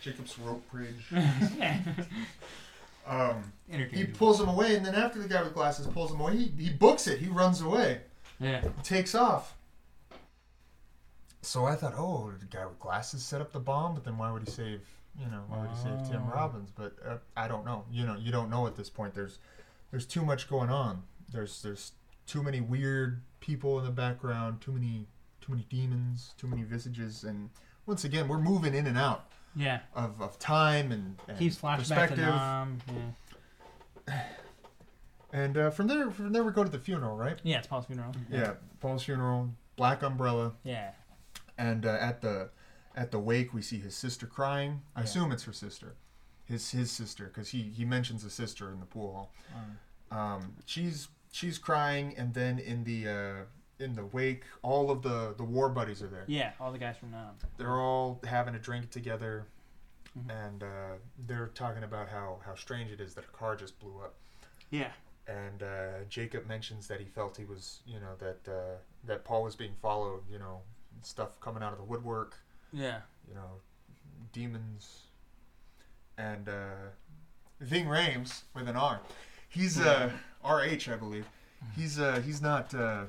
Jacob's 0.00 0.38
rope 0.38 0.62
bridge. 0.70 1.04
yeah. 1.10 1.78
Um, 3.06 3.52
he 3.68 4.04
pulls 4.04 4.40
him 4.40 4.48
away, 4.48 4.76
and 4.76 4.86
then 4.86 4.94
after 4.94 5.18
the 5.20 5.28
guy 5.28 5.42
with 5.42 5.52
glasses 5.54 5.86
pulls 5.88 6.12
him 6.12 6.20
away, 6.20 6.36
he, 6.36 6.52
he 6.56 6.70
books 6.70 7.06
it. 7.08 7.18
He 7.18 7.26
runs 7.26 7.60
away. 7.60 8.00
Yeah. 8.38 8.60
He 8.62 8.68
takes 8.84 9.14
off. 9.14 9.56
So 11.42 11.64
I 11.64 11.74
thought, 11.74 11.94
oh, 11.96 12.32
the 12.38 12.46
guy 12.46 12.64
with 12.64 12.78
glasses 12.78 13.24
set 13.24 13.40
up 13.40 13.52
the 13.52 13.58
bomb, 13.58 13.94
but 13.94 14.04
then 14.04 14.16
why 14.16 14.30
would 14.30 14.42
he 14.44 14.50
save, 14.50 14.80
you 15.18 15.26
know, 15.26 15.42
why 15.48 15.60
would 15.60 15.70
he 15.70 15.76
save 15.76 16.08
Tim 16.10 16.22
Oh. 16.28 16.32
Robbins? 16.34 16.70
But 16.74 16.94
uh, 17.06 17.16
I 17.36 17.48
don't 17.48 17.64
know. 17.64 17.84
You 17.90 18.06
know, 18.06 18.16
you 18.18 18.32
don't 18.32 18.50
know 18.50 18.66
at 18.66 18.76
this 18.76 18.88
point. 18.90 19.14
There's, 19.14 19.38
there's 19.90 20.06
too 20.06 20.24
much 20.24 20.48
going 20.48 20.70
on. 20.70 21.02
There's, 21.32 21.62
there's 21.62 21.92
too 22.26 22.42
many 22.42 22.60
weird 22.60 23.20
people 23.40 23.78
in 23.78 23.84
the 23.84 23.90
background. 23.90 24.60
Too 24.60 24.72
many, 24.72 25.06
too 25.40 25.52
many 25.52 25.66
demons. 25.68 26.34
Too 26.38 26.46
many 26.46 26.62
visages. 26.62 27.24
And 27.24 27.50
once 27.86 28.04
again, 28.04 28.28
we're 28.28 28.38
moving 28.38 28.74
in 28.74 28.86
and 28.86 28.96
out 28.98 29.26
Yeah. 29.54 29.80
of, 29.94 30.20
of 30.20 30.38
time 30.38 30.92
and, 30.92 31.16
and 31.28 31.38
Keeps 31.38 31.56
flashback 31.56 31.74
to 31.74 31.78
perspective. 31.80 32.18
Nam. 32.18 32.78
Yeah. 34.08 34.22
And 35.34 35.56
uh, 35.56 35.70
from 35.70 35.86
there, 35.86 36.10
from 36.10 36.32
there 36.32 36.44
we 36.44 36.52
go 36.52 36.62
to 36.62 36.68
the 36.70 36.78
funeral, 36.78 37.16
right? 37.16 37.38
Yeah, 37.42 37.58
it's 37.58 37.66
Paul's 37.66 37.86
funeral. 37.86 38.12
Yeah, 38.30 38.54
Paul's 38.80 39.02
funeral, 39.04 39.48
black 39.76 40.02
umbrella, 40.02 40.52
Yeah. 40.62 40.90
and 41.56 41.86
uh, 41.86 41.96
at 42.00 42.20
the 42.20 42.50
at 42.94 43.10
the 43.10 43.18
wake 43.18 43.52
we 43.54 43.62
see 43.62 43.78
his 43.78 43.94
sister 43.94 44.26
crying. 44.26 44.82
I 44.94 45.00
Yeah. 45.00 45.04
assume 45.04 45.32
it's 45.32 45.44
her 45.44 45.52
sister, 45.52 45.96
his 46.44 46.70
his 46.70 46.90
sister, 46.90 47.26
because 47.26 47.50
he 47.50 47.62
he 47.70 47.84
mentions 47.84 48.24
a 48.24 48.30
sister 48.30 48.70
in 48.70 48.80
the 48.80 48.86
pool 48.86 49.12
hall. 49.12 49.32
Um, 50.10 50.54
she's 50.66 51.08
she's 51.30 51.58
crying, 51.58 52.14
and 52.16 52.34
then 52.34 52.58
in 52.58 52.84
the 52.84 53.08
uh, 53.08 53.44
in 53.78 53.94
the 53.94 54.04
wake, 54.06 54.44
all 54.62 54.90
of 54.90 55.02
the 55.02 55.34
the 55.36 55.44
war 55.44 55.68
buddies 55.68 56.02
are 56.02 56.08
there. 56.08 56.24
Yeah, 56.26 56.52
all 56.60 56.72
the 56.72 56.78
guys 56.78 56.96
from 56.98 57.10
Nam. 57.12 57.34
They're 57.56 57.80
all 57.80 58.20
having 58.24 58.54
a 58.54 58.58
drink 58.58 58.90
together, 58.90 59.46
Mhm. 60.18 60.30
and 60.46 60.62
uh, 60.62 60.92
they're 61.18 61.48
talking 61.48 61.82
about 61.84 62.08
how 62.08 62.40
how 62.44 62.54
strange 62.54 62.90
it 62.90 63.00
is 63.00 63.14
that 63.14 63.24
a 63.24 63.28
car 63.28 63.56
just 63.56 63.78
blew 63.78 63.98
up. 64.00 64.14
Yeah. 64.70 64.92
and 65.28 65.62
uh, 65.62 66.02
Jacob 66.08 66.46
mentions 66.46 66.88
that 66.88 66.98
he 66.98 67.06
felt 67.06 67.36
he 67.36 67.44
was, 67.44 67.80
you 67.86 68.00
know, 68.00 68.16
that 68.18 68.48
uh, 68.48 68.76
that 69.04 69.24
Paul 69.24 69.44
was 69.44 69.54
being 69.54 69.76
followed, 69.80 70.28
you 70.28 70.36
know, 70.38 70.62
stuff 71.02 71.38
coming 71.40 71.62
out 71.62 71.70
of 71.72 71.78
the 71.78 71.84
woodwork, 71.84 72.38
Yeah. 72.72 72.98
you 73.28 73.34
know, 73.34 73.50
demons, 74.32 75.02
and 76.18 76.48
uh, 76.48 76.90
Ving 77.60 77.86
Rhames 77.86 78.42
with 78.54 78.68
an 78.68 78.76
R. 78.76 79.00
He's 79.48 79.78
uh, 79.80 80.10
R 80.42 80.62
H, 80.64 80.88
I 80.88 80.96
believe. 80.96 81.26
He's 81.76 81.98
uh, 82.00 82.20
he's 82.24 82.40
not 82.42 82.74
uh, 82.74 83.04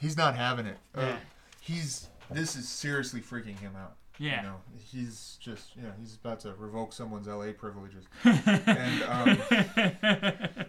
he's 0.00 0.16
not 0.16 0.34
having 0.36 0.66
it. 0.66 0.78
Uh, 0.94 1.00
Yeah. 1.02 1.16
he's 1.60 2.08
this 2.30 2.56
is 2.56 2.68
seriously 2.68 3.20
freaking 3.20 3.58
him 3.58 3.72
out. 3.76 3.94
Yeah. 4.18 4.40
You 4.42 4.48
know, 4.48 4.56
he's 4.78 5.36
just 5.40 5.76
you 5.76 5.82
know 5.82 5.92
he's 6.00 6.16
about 6.16 6.40
to 6.40 6.52
revoke 6.58 6.92
someone's 6.92 7.28
L.A. 7.28 7.52
privileges. 7.52 8.04
and 8.24 9.02
um, 9.04 10.66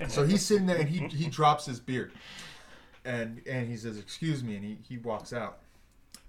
So 0.08 0.24
he's 0.24 0.44
sitting 0.44 0.66
there 0.66 0.76
and 0.78 0.88
he, 0.88 1.00
he 1.08 1.28
drops 1.28 1.66
his 1.66 1.80
beard. 1.80 2.12
And 3.04 3.40
and 3.48 3.68
he 3.68 3.76
says, 3.76 3.98
Excuse 3.98 4.42
me, 4.44 4.56
and 4.56 4.64
he, 4.64 4.78
he 4.88 4.98
walks 4.98 5.32
out. 5.32 5.58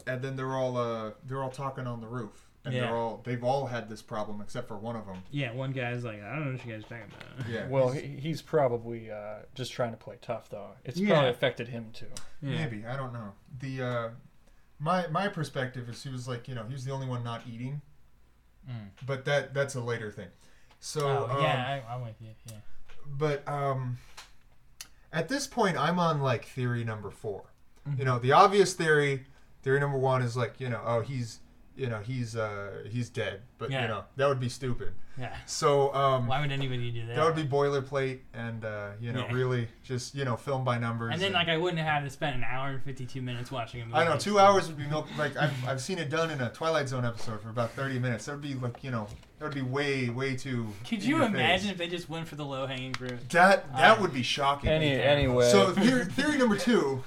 And 0.09 0.21
then 0.21 0.35
they're 0.35 0.55
all 0.55 0.77
uh 0.77 1.11
they're 1.25 1.41
all 1.43 1.49
talking 1.51 1.87
on 1.87 2.01
the 2.01 2.07
roof. 2.07 2.45
And 2.65 2.73
Yeah. 2.73 2.81
they're 2.81 2.95
all 2.95 3.21
they've 3.23 3.43
all 3.43 3.67
had 3.67 3.89
this 3.89 4.01
problem 4.01 4.41
except 4.41 4.67
for 4.67 4.77
one 4.77 4.95
of 4.95 5.05
them. 5.05 5.23
yeah, 5.31 5.51
one 5.53 5.71
guy's 5.71 6.03
like, 6.03 6.21
I 6.21 6.35
don't 6.35 6.45
know 6.45 6.51
what 6.53 6.65
you 6.65 6.71
guys 6.73 6.83
are 6.83 6.87
talking 6.89 7.05
about. 7.37 7.49
Yeah. 7.49 7.67
Well, 7.69 7.89
he's- 7.91 8.05
he, 8.05 8.19
he's 8.19 8.41
probably 8.41 9.09
uh, 9.09 9.39
just 9.55 9.71
trying 9.71 9.91
to 9.91 9.97
play 9.97 10.17
tough, 10.21 10.49
though. 10.49 10.71
It's 10.83 10.97
Yeah. 10.99 11.09
probably 11.11 11.29
affected 11.29 11.67
him 11.69 11.91
too. 11.93 12.07
Yeah. 12.41 12.57
maybe, 12.65 12.85
I 12.85 12.97
don't 12.97 13.13
know. 13.13 13.33
The 13.59 13.81
uh 13.81 14.09
my 14.79 15.07
my 15.07 15.27
perspective 15.29 15.87
is 15.89 16.03
he 16.03 16.09
was 16.09 16.27
like, 16.27 16.47
you 16.47 16.55
know, 16.55 16.63
he 16.65 16.73
was 16.73 16.83
the 16.85 16.91
only 16.91 17.07
one 17.07 17.23
not 17.23 17.41
eating. 17.47 17.81
Mm. 18.69 18.89
But 19.05 19.25
that 19.25 19.53
that's 19.53 19.75
a 19.75 19.81
later 19.81 20.11
thing. 20.11 20.27
So 20.81 21.27
oh, 21.29 21.35
um, 21.37 21.43
yeah, 21.43 21.81
I, 21.89 21.93
I'm 21.93 22.01
with 22.01 22.15
you. 22.21 22.29
Yeah. 22.45 22.57
but 23.07 23.47
um 23.47 23.97
at 25.11 25.27
this 25.27 25.47
point 25.47 25.75
i'm 25.77 25.97
on 25.99 26.21
like 26.21 26.45
theory 26.45 26.83
number 26.83 27.09
4 27.09 27.43
Mhm. 27.87 27.97
you 27.99 28.05
know 28.05 28.19
the 28.19 28.31
obvious 28.31 28.73
theory 28.73 29.25
theory 29.61 29.79
number 29.79 29.97
one 29.97 30.21
is 30.21 30.35
like 30.37 30.55
you 30.59 30.69
know 30.69 30.81
oh 30.85 31.01
he's 31.01 31.39
you 31.75 31.87
know 31.87 31.99
he's 31.99 32.35
uh 32.35 32.83
he's 32.89 33.09
dead 33.09 33.41
but 33.57 33.69
Yeah. 33.71 33.83
you 33.83 33.87
know 33.87 34.03
that 34.17 34.27
would 34.27 34.39
be 34.41 34.49
stupid 34.49 34.91
Yeah. 35.17 35.33
so 35.45 35.93
um 35.95 36.27
Why 36.27 36.41
would 36.41 36.51
anybody 36.51 36.91
do 36.91 37.05
that? 37.07 37.15
that 37.15 37.23
would 37.25 37.35
be 37.37 37.43
boilerplate 37.45 38.19
and 38.33 38.65
uh 38.65 38.89
you 38.99 39.13
know 39.13 39.21
Yeah. 39.29 39.33
really 39.33 39.69
just 39.83 40.13
you 40.13 40.25
know 40.25 40.35
film 40.35 40.65
by 40.65 40.77
numbers 40.77 41.13
And 41.13 41.21
then, 41.21 41.31
like, 41.31 41.47
I 41.47 41.55
wouldn't 41.55 41.81
have 41.81 42.03
to 42.03 42.09
spend 42.09 42.35
an 42.35 42.43
hour 42.43 42.69
and 42.71 42.83
52 42.83 43.21
minutes 43.21 43.49
watching 43.49 43.81
a 43.81 43.85
movie. 43.85 43.97
I 43.97 44.03
know 44.03 44.17
two 44.17 44.39
hours 44.39 44.67
would 44.67 44.77
be 44.77 44.87
milk. 44.87 45.07
Like 45.17 45.37
I've, 45.37 45.53
I've 45.67 45.81
seen 45.81 45.99
it 45.99 46.09
done 46.09 46.31
in 46.31 46.41
a 46.41 46.49
Twilight 46.49 46.89
Zone 46.89 47.05
episode 47.05 47.39
for 47.41 47.49
about 47.49 47.71
thirty 47.71 47.97
minutes. 47.97 48.25
That 48.25 48.33
would 48.33 48.41
be 48.41 48.55
like 48.55 48.83
you 48.83 48.91
know 48.91 49.07
that 49.37 49.45
would 49.45 49.55
be 49.55 49.61
way 49.61 50.09
way 50.09 50.35
too. 50.35 50.67
Could 50.85 51.01
you 51.01 51.23
imagine 51.23 51.61
face. 51.67 51.71
if 51.71 51.77
they 51.77 51.87
just 51.87 52.09
went 52.09 52.27
for 52.27 52.35
the 52.35 52.45
low 52.45 52.65
hanging 52.67 52.93
fruit? 52.93 53.29
That 53.29 53.71
that 53.73 53.97
I- 53.97 54.01
would 54.01 54.11
be 54.13 54.23
shocking. 54.23 54.69
Any 54.69 54.91
anyway. 54.91 55.49
So 55.49 55.71
theory, 55.71 56.05
theory 56.05 56.37
number 56.37 56.57
two. 56.57 57.03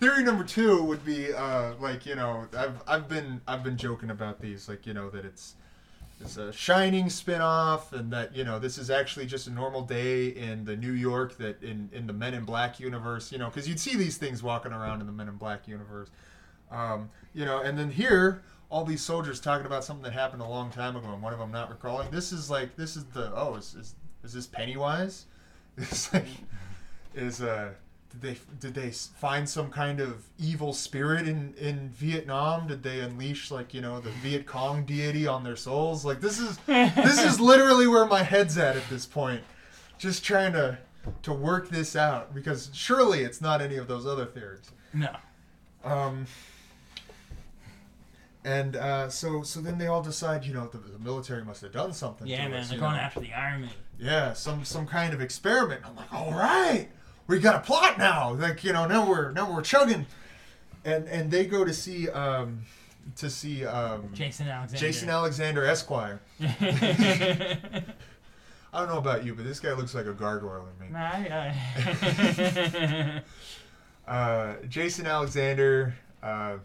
Theory 0.00 0.24
number 0.24 0.44
two 0.44 0.82
would 0.82 1.04
be 1.04 1.30
uh, 1.34 1.74
like 1.78 2.06
you 2.06 2.14
know 2.14 2.46
I've 2.56 2.82
I've 2.88 3.06
been 3.06 3.42
I've 3.46 3.62
been 3.62 3.76
joking 3.76 4.08
about 4.08 4.40
these 4.40 4.66
like 4.66 4.86
you 4.86 4.94
know 4.94 5.10
that 5.10 5.26
it's 5.26 5.56
it's 6.22 6.38
a 6.38 6.50
Shining 6.54 7.10
spin-off 7.10 7.92
and 7.92 8.10
that 8.10 8.34
you 8.34 8.42
know 8.42 8.58
this 8.58 8.78
is 8.78 8.88
actually 8.90 9.26
just 9.26 9.46
a 9.46 9.50
normal 9.50 9.82
day 9.82 10.28
in 10.28 10.64
the 10.64 10.74
New 10.74 10.92
York 10.92 11.36
that 11.36 11.62
in 11.62 11.90
in 11.92 12.06
the 12.06 12.14
Men 12.14 12.32
in 12.32 12.46
Black 12.46 12.80
universe 12.80 13.30
you 13.30 13.36
know 13.36 13.48
because 13.50 13.68
you'd 13.68 13.78
see 13.78 13.94
these 13.94 14.16
things 14.16 14.42
walking 14.42 14.72
around 14.72 15.02
in 15.02 15.06
the 15.06 15.12
Men 15.12 15.28
in 15.28 15.36
Black 15.36 15.68
universe. 15.68 16.08
Um, 16.70 17.10
you 17.34 17.44
know 17.44 17.60
and 17.60 17.78
then 17.78 17.90
here 17.90 18.42
all 18.70 18.86
these 18.86 19.02
soldiers 19.02 19.38
talking 19.38 19.66
about 19.66 19.84
something 19.84 20.04
that 20.04 20.14
happened 20.14 20.40
a 20.40 20.48
long 20.48 20.70
time 20.70 20.96
ago 20.96 21.12
and 21.12 21.22
one 21.22 21.34
of 21.34 21.38
them 21.38 21.52
not 21.52 21.68
recalling 21.68 22.10
this 22.10 22.32
is 22.32 22.48
like 22.48 22.74
this 22.74 22.96
is 22.96 23.04
the 23.06 23.30
oh 23.34 23.56
is 23.56 23.74
is, 23.74 23.94
is 24.24 24.32
this 24.32 24.46
Pennywise? 24.46 25.26
It's 25.76 26.12
like 26.14 26.26
is 27.14 27.42
uh 27.42 27.72
did 28.10 28.22
they 28.22 28.36
did 28.58 28.74
they 28.74 28.90
find 28.90 29.48
some 29.48 29.70
kind 29.70 30.00
of 30.00 30.24
evil 30.38 30.72
spirit 30.72 31.28
in 31.28 31.54
in 31.58 31.90
Vietnam? 31.90 32.66
Did 32.66 32.82
they 32.82 33.00
unleash 33.00 33.50
like 33.50 33.72
you 33.72 33.80
know 33.80 34.00
the 34.00 34.10
Viet 34.10 34.46
Cong 34.46 34.84
deity 34.84 35.26
on 35.26 35.44
their 35.44 35.56
souls? 35.56 36.04
Like 36.04 36.20
this 36.20 36.38
is 36.38 36.58
this 36.66 37.24
is 37.24 37.40
literally 37.40 37.86
where 37.86 38.06
my 38.06 38.22
head's 38.22 38.58
at 38.58 38.76
at 38.76 38.88
this 38.88 39.06
point, 39.06 39.42
just 39.98 40.24
trying 40.24 40.52
to 40.54 40.78
to 41.22 41.32
work 41.32 41.68
this 41.70 41.96
out 41.96 42.34
because 42.34 42.70
surely 42.72 43.20
it's 43.20 43.40
not 43.40 43.62
any 43.62 43.76
of 43.76 43.86
those 43.86 44.06
other 44.06 44.26
theories. 44.26 44.70
No. 44.92 45.14
Um, 45.84 46.26
and 48.44 48.76
uh, 48.76 49.08
so 49.08 49.42
so 49.42 49.60
then 49.60 49.78
they 49.78 49.86
all 49.86 50.02
decide 50.02 50.44
you 50.44 50.54
know 50.54 50.66
the, 50.66 50.78
the 50.78 50.98
military 50.98 51.44
must 51.44 51.62
have 51.62 51.72
done 51.72 51.92
something. 51.92 52.26
Yeah, 52.26 52.48
man, 52.48 52.60
us, 52.60 52.70
they're 52.70 52.78
going 52.78 52.96
know? 52.96 52.98
after 52.98 53.20
the 53.20 53.32
Iron 53.32 53.62
Man. 53.62 53.70
yeah, 53.98 54.32
some 54.32 54.64
some 54.64 54.86
kind 54.86 55.14
of 55.14 55.20
experiment. 55.20 55.82
I'm 55.84 55.94
like, 55.94 56.12
all 56.12 56.32
right, 56.32 56.88
we 57.30 57.38
got 57.38 57.54
a 57.56 57.60
plot 57.60 57.96
now. 57.98 58.32
Like 58.34 58.62
you 58.64 58.72
know, 58.72 58.86
now 58.86 59.08
we're 59.08 59.30
now 59.32 59.50
we're 59.52 59.62
chugging, 59.62 60.06
and 60.84 61.08
and 61.08 61.30
they 61.30 61.46
go 61.46 61.64
to 61.64 61.72
see 61.72 62.08
um 62.10 62.62
to 63.16 63.30
see 63.30 63.64
um 63.64 64.10
Jason 64.12 64.48
Alexander. 64.48 64.86
Jason 64.86 65.08
Alexander 65.08 65.64
Esquire. 65.64 66.20
I 68.72 68.78
don't 68.78 68.88
know 68.88 68.98
about 68.98 69.24
you, 69.24 69.34
but 69.34 69.44
this 69.44 69.58
guy 69.58 69.72
looks 69.72 69.94
like 69.94 70.06
a 70.06 70.12
gargoyle 70.12 70.66
to 70.78 70.84
me. 70.84 70.90
Nah, 70.92 70.98
I- 71.00 71.54
I- 71.86 73.22
Uh, 74.08 74.54
Jason 74.68 75.06
Alexander 75.06 75.94
uh, 76.20 76.56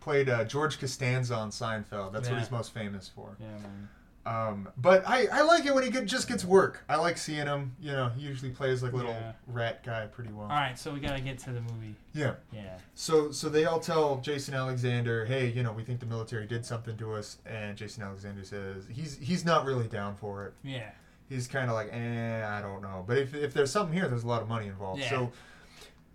played 0.00 0.28
uh, 0.28 0.42
George 0.44 0.80
Costanza 0.80 1.34
on 1.36 1.50
Seinfeld. 1.50 2.12
That's 2.12 2.28
what 2.28 2.40
he's 2.40 2.50
most 2.50 2.74
famous 2.74 3.08
for. 3.08 3.36
yeah, 3.38 3.46
man. 3.62 3.88
Um, 4.26 4.68
but 4.76 5.02
I, 5.08 5.26
I 5.32 5.42
like 5.42 5.64
it 5.64 5.74
when 5.74 5.82
he 5.82 5.90
get, 5.90 6.04
just 6.04 6.28
gets 6.28 6.44
work. 6.44 6.84
I 6.88 6.96
like 6.96 7.16
seeing 7.16 7.46
him. 7.46 7.74
You 7.80 7.92
know, 7.92 8.10
he 8.10 8.22
usually 8.22 8.50
plays 8.50 8.82
like 8.82 8.92
a 8.92 8.96
little 8.96 9.12
Yeah. 9.12 9.32
rat 9.46 9.82
guy 9.82 10.06
pretty 10.06 10.30
well. 10.30 10.42
All 10.44 10.48
right, 10.56 10.78
so 10.78 10.92
we 10.92 11.00
gotta 11.00 11.20
get 11.22 11.38
to 11.40 11.52
the 11.52 11.62
movie. 11.62 11.94
Yeah. 12.12 12.34
Yeah. 12.52 12.76
So 12.94 13.30
so 13.30 13.48
they 13.48 13.64
all 13.64 13.80
tell 13.80 14.18
Jason 14.18 14.52
Alexander, 14.54 15.24
hey, 15.24 15.48
you 15.48 15.62
know, 15.62 15.72
we 15.72 15.82
think 15.84 16.00
the 16.00 16.06
military 16.06 16.46
did 16.46 16.66
something 16.66 16.96
to 16.98 17.14
us, 17.14 17.38
and 17.46 17.76
Jason 17.78 18.02
Alexander 18.02 18.44
says 18.44 18.84
he's 18.90 19.16
he's 19.18 19.44
not 19.44 19.64
really 19.64 19.88
down 19.88 20.14
for 20.16 20.46
it. 20.46 20.54
Yeah. 20.62 20.90
he's 21.30 21.46
kind 21.48 21.70
of 21.70 21.74
like, 21.74 21.88
eh, 21.92 22.44
I 22.46 22.60
don't 22.60 22.82
know. 22.82 23.04
But 23.06 23.16
if, 23.18 23.34
if 23.34 23.54
there's 23.54 23.70
something 23.72 23.94
here, 23.96 24.06
there's 24.08 24.24
a 24.24 24.28
lot 24.28 24.42
of 24.42 24.48
money 24.48 24.66
involved. 24.66 25.00
Yeah. 25.00 25.08
So, 25.10 25.32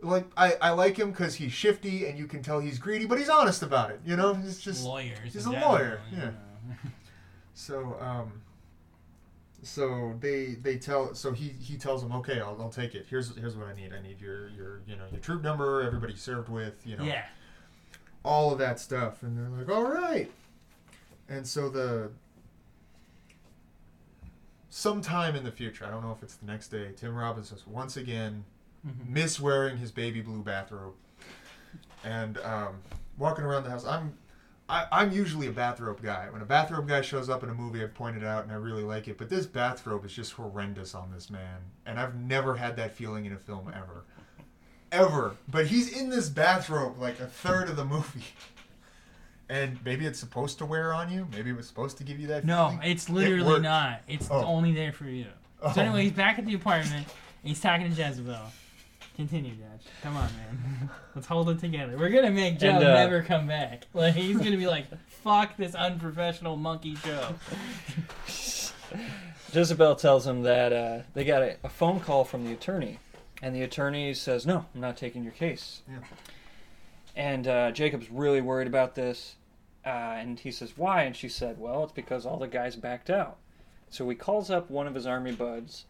like, 0.01 0.25
I, 0.37 0.53
I 0.61 0.69
like 0.71 0.97
him 0.97 1.09
because 1.11 1.35
he's 1.35 1.53
shifty 1.53 2.05
and 2.05 2.19
you 2.19 2.27
can 2.27 2.43
tell 2.43 2.59
he's 2.59 2.77
greedy, 2.77 3.05
but 3.05 3.17
he's 3.17 3.29
honest 3.29 3.63
about 3.63 3.89
it. 3.91 4.01
You 4.05 4.15
know, 4.17 4.33
he's 4.35 4.59
just 4.59 4.83
lawyers. 4.85 5.17
he's 5.33 5.45
a 5.45 5.51
lawyer, 5.51 6.01
yeah. 6.15 6.31
so 7.55 7.97
um. 7.99 8.41
So 9.63 10.15
they 10.19 10.55
they 10.61 10.77
tell 10.77 11.15
so 11.15 11.31
he 11.31 11.47
he 11.49 11.75
tells 11.75 12.03
them 12.03 12.11
okay 12.11 12.39
I'll, 12.39 12.55
I'll 12.61 12.69
take 12.69 12.93
it 12.93 13.07
here's 13.09 13.35
here's 13.35 13.55
what 13.55 13.65
I 13.67 13.73
need 13.73 13.93
I 13.93 13.99
need 14.01 14.21
your 14.21 14.49
your 14.49 14.81
you 14.85 14.95
know 14.95 15.05
your 15.11 15.19
troop 15.21 15.41
number 15.41 15.81
everybody 15.81 16.13
you 16.13 16.19
served 16.19 16.49
with 16.49 16.85
you 16.85 16.95
know 16.97 17.03
Yeah. 17.03 17.25
all 18.23 18.51
of 18.53 18.59
that 18.59 18.79
stuff 18.79 19.23
and 19.23 19.35
they're 19.35 19.49
like 19.57 19.67
all 19.75 19.83
right 19.91 20.29
and 21.29 21.47
so 21.47 21.67
the 21.67 22.11
sometime 24.69 25.35
in 25.35 25.43
the 25.43 25.51
future 25.51 25.85
i 25.85 25.89
don't 25.89 26.03
know 26.03 26.11
if 26.11 26.21
it's 26.21 26.35
the 26.35 26.45
next 26.45 26.67
day 26.67 26.89
tim 26.95 27.15
robbins 27.15 27.51
is 27.51 27.65
once 27.65 27.97
again 27.97 28.43
Mhm. 28.85 29.09
miss 29.09 29.39
wearing 29.39 29.77
his 29.77 29.91
baby 29.91 30.21
blue 30.21 30.43
bathrobe 30.43 30.93
and 32.03 32.37
um, 32.39 32.75
walking 33.17 33.43
around 33.45 33.63
the 33.63 33.69
house 33.71 33.85
i'm 33.85 34.15
I, 34.68 34.86
i'm 34.91 35.11
usually 35.11 35.47
a 35.47 35.51
bathrobe 35.51 36.01
guy 36.01 36.28
when 36.32 36.41
a 36.41 36.45
bathrobe 36.45 36.88
guy 36.88 37.01
shows 37.01 37.30
up 37.30 37.43
in 37.43 37.49
a 37.49 37.53
movie 37.53 37.84
i've 37.84 37.93
pointed 37.93 38.24
out 38.24 38.43
and 38.43 38.51
i 38.51 38.55
really 38.55 38.84
like 38.84 39.07
it 39.07 39.18
but 39.18 39.30
this 39.30 39.45
bathrobe 39.45 40.03
is 40.05 40.13
just 40.13 40.32
horrendous 40.34 40.95
on 40.95 41.11
this 41.11 41.30
man 41.30 41.59
and 41.86 41.99
i've 41.99 42.16
never 42.16 42.55
had 42.55 42.76
that 42.78 42.91
feeling 42.93 43.26
in 43.26 43.34
a 43.34 43.38
film 43.38 43.72
ever 43.76 44.03
ever. 44.91 45.36
But 45.49 45.68
he's 45.68 45.91
in 45.91 46.09
this 46.09 46.30
bathrobe 46.30 46.97
like 46.99 47.20
a 47.20 47.26
third 47.28 47.70
of 47.70 47.76
the 47.76 47.86
movie. 47.86 48.24
And 49.47 49.78
maybe 49.86 50.07
it's 50.07 50.18
supposed 50.20 50.57
to 50.57 50.66
wear 50.66 50.91
on 50.91 51.11
you. 51.11 51.28
Maybe 51.32 51.51
it 51.51 51.55
was 51.55 51.68
supposed 51.68 51.99
to 51.99 52.03
give 52.03 52.20
you 52.20 52.26
that. 52.30 52.41
Feeling. 52.43 52.47
No, 52.47 52.70
feeling. 52.70 52.88
it's 52.91 53.09
literally 53.11 53.43
worked. 53.47 53.61
not. 53.61 54.01
It's 54.07 54.28
Oh. 54.32 54.43
only 54.43 54.72
there 54.74 54.91
for 54.91 55.03
you. 55.03 55.28
Oh. 55.61 55.72
So 55.72 55.82
anyway, 55.82 56.01
he's 56.01 56.13
back 56.13 56.39
at 56.39 56.47
the 56.47 56.55
apartment. 56.55 57.05
And 57.05 57.47
he's 57.49 57.61
talking 57.61 57.88
to 57.88 57.95
Jezebel. 57.95 58.39
Continue, 59.16 59.51
Judge. 59.51 59.86
Come 60.03 60.18
on, 60.18 60.30
man. 60.36 60.89
Let's 61.16 61.28
hold 61.28 61.49
it 61.49 61.59
together. 61.59 61.97
We're 61.97 62.09
gonna 62.09 62.32
make 62.32 62.59
Joe 62.59 62.70
And, 62.70 62.84
uh, 62.84 62.93
never 62.95 63.22
come 63.22 63.47
back. 63.47 63.86
Like 63.93 64.13
he's 64.13 64.38
gonna 64.38 64.57
be 64.57 64.68
like, 64.68 64.86
"Fuck 65.07 65.55
this 65.55 65.74
unprofessional 65.74 66.57
monkey 66.57 66.97
Joe." 67.03 67.36
Jezebel 69.53 69.95
tells 69.95 70.28
him 70.28 70.43
that 70.43 70.74
uh, 70.74 70.99
they 71.13 71.24
got 71.24 71.41
a, 71.41 71.57
a 71.63 71.70
phone 71.70 72.01
call 72.01 72.26
from 72.26 72.43
the 72.45 72.51
attorney, 72.51 72.99
and 73.41 73.55
the 73.55 73.61
attorney 73.61 74.13
says, 74.13 74.45
"No, 74.45 74.66
I'm 74.76 74.82
not 74.82 74.97
taking 74.97 75.24
your 75.24 75.32
case." 75.34 75.82
Yeah. 75.89 75.99
And 77.16 77.47
uh, 77.47 77.72
Jacob's 77.72 78.11
really 78.11 78.41
worried 78.41 78.68
about 78.68 78.95
this, 78.95 79.36
uh, 79.86 79.89
and 79.89 80.38
he 80.38 80.51
says, 80.51 80.74
"Why?" 80.76 81.03
And 81.03 81.16
she 81.16 81.30
said, 81.30 81.57
"Well, 81.57 81.86
it's 81.86 81.93
because 81.93 82.26
all 82.26 82.38
the 82.38 82.47
guys 82.47 82.76
backed 82.76 83.09
out." 83.09 83.38
So 83.89 84.07
he 84.09 84.16
calls 84.16 84.51
up 84.51 84.70
one 84.70 84.88
of 84.88 84.95
his 84.95 85.07
army 85.07 85.32
buds, 85.32 85.86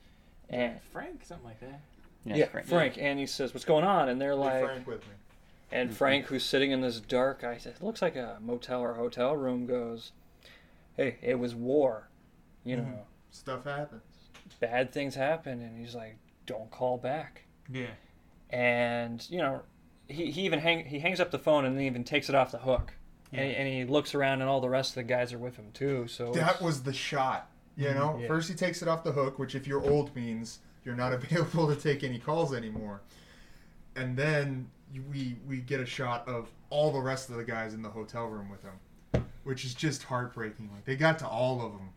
and 0.48 0.80
Frank, 0.92 1.24
something 1.26 1.48
like 1.48 1.60
that. 1.62 1.82
Yes, 2.26 2.38
yeah, 2.38 2.46
Frank. 2.48 2.68
Frank, 2.68 2.98
and 2.98 3.20
he 3.20 3.26
says, 3.28 3.54
"What's 3.54 3.66
going 3.66 3.84
on?" 3.84 4.10
And 4.10 4.20
they're 4.20 4.36
Leave 4.36 4.46
like, 4.46 4.64
Frank 4.66 4.88
with 4.88 5.02
me. 5.02 5.14
and 5.72 5.96
Frank, 5.96 6.26
who's 6.26 6.44
sitting 6.44 6.72
in 6.72 6.82
this 6.82 7.00
dark, 7.00 7.44
I 7.44 7.58
said, 7.58 7.74
it 7.80 7.84
looks 7.84 8.02
like 8.02 8.16
a 8.16 8.38
motel 8.42 8.82
or 8.82 8.94
hotel 8.96 9.36
room, 9.36 9.66
goes, 9.68 10.12
"Hey, 10.98 11.18
it 11.22 11.36
was 11.40 11.54
war, 11.54 12.10
you 12.64 12.78
know, 12.78 12.84
Mhm. 12.84 13.00
Stuff 13.32 13.64
happens. 13.66 14.02
bad 14.60 14.92
things 14.92 15.14
happen," 15.16 15.62
and 15.62 15.78
he's 15.78 15.94
like, 15.96 16.18
"Don't 16.46 16.72
call 16.72 16.98
back." 16.98 17.44
Yeah. 17.70 17.88
and 18.52 19.28
you 19.32 19.40
know 19.40 19.64
he, 20.08 20.30
he 20.30 20.42
even 20.44 20.60
hang, 20.60 20.86
he 20.86 21.00
hangs 21.00 21.20
up 21.20 21.32
the 21.32 21.40
phone 21.40 21.66
and 21.66 21.76
then 21.76 21.84
even 21.84 22.04
takes 22.04 22.30
it 22.30 22.36
off 22.36 22.52
the 22.52 22.60
hook 22.60 22.94
and, 23.34 23.42
Yeah. 23.42 23.58
and 23.58 23.68
he 23.68 23.84
looks 23.86 24.14
around 24.14 24.42
and 24.42 24.50
all 24.50 24.62
the 24.62 24.70
rest 24.70 24.92
of 24.92 24.96
the 24.96 25.04
guys 25.04 25.34
are 25.34 25.40
with 25.40 25.56
him 25.56 25.72
too 25.74 26.08
so 26.08 26.32
That 26.32 26.62
was 26.62 26.84
the 26.84 26.94
shot. 26.94 27.50
You 27.76 27.92
know, 27.96 28.20
Yeah. 28.22 28.28
first 28.28 28.48
he 28.48 28.56
takes 28.56 28.84
it 28.84 28.88
off 28.88 29.04
the 29.04 29.12
hook, 29.14 29.40
which 29.40 29.56
if 29.56 29.66
you're 29.68 29.84
old 29.84 30.16
means 30.16 30.60
you're 30.86 30.96
not 30.96 31.12
available 31.20 31.68
to 31.68 31.76
take 31.76 32.04
any 32.04 32.20
calls 32.20 32.54
anymore. 32.54 33.02
And 33.96 34.16
then 34.16 34.70
we 35.12 35.36
we 35.48 35.58
get 35.58 35.80
a 35.82 35.86
shot 35.86 36.28
of 36.28 36.50
all 36.70 36.92
the 36.92 37.00
rest 37.02 37.30
of 37.30 37.36
the 37.36 37.44
guys 37.44 37.74
in 37.74 37.82
the 37.82 37.90
hotel 37.90 38.28
room 38.28 38.50
with 38.50 38.62
him, 38.64 39.26
which 39.44 39.66
is 39.66 39.74
just 39.74 40.04
heartbreaking. 40.04 40.70
Like 40.74 40.86
they 40.86 40.96
got 40.96 41.20
to 41.20 41.28
all 41.28 41.66
of 41.66 41.72
them. 41.74 41.90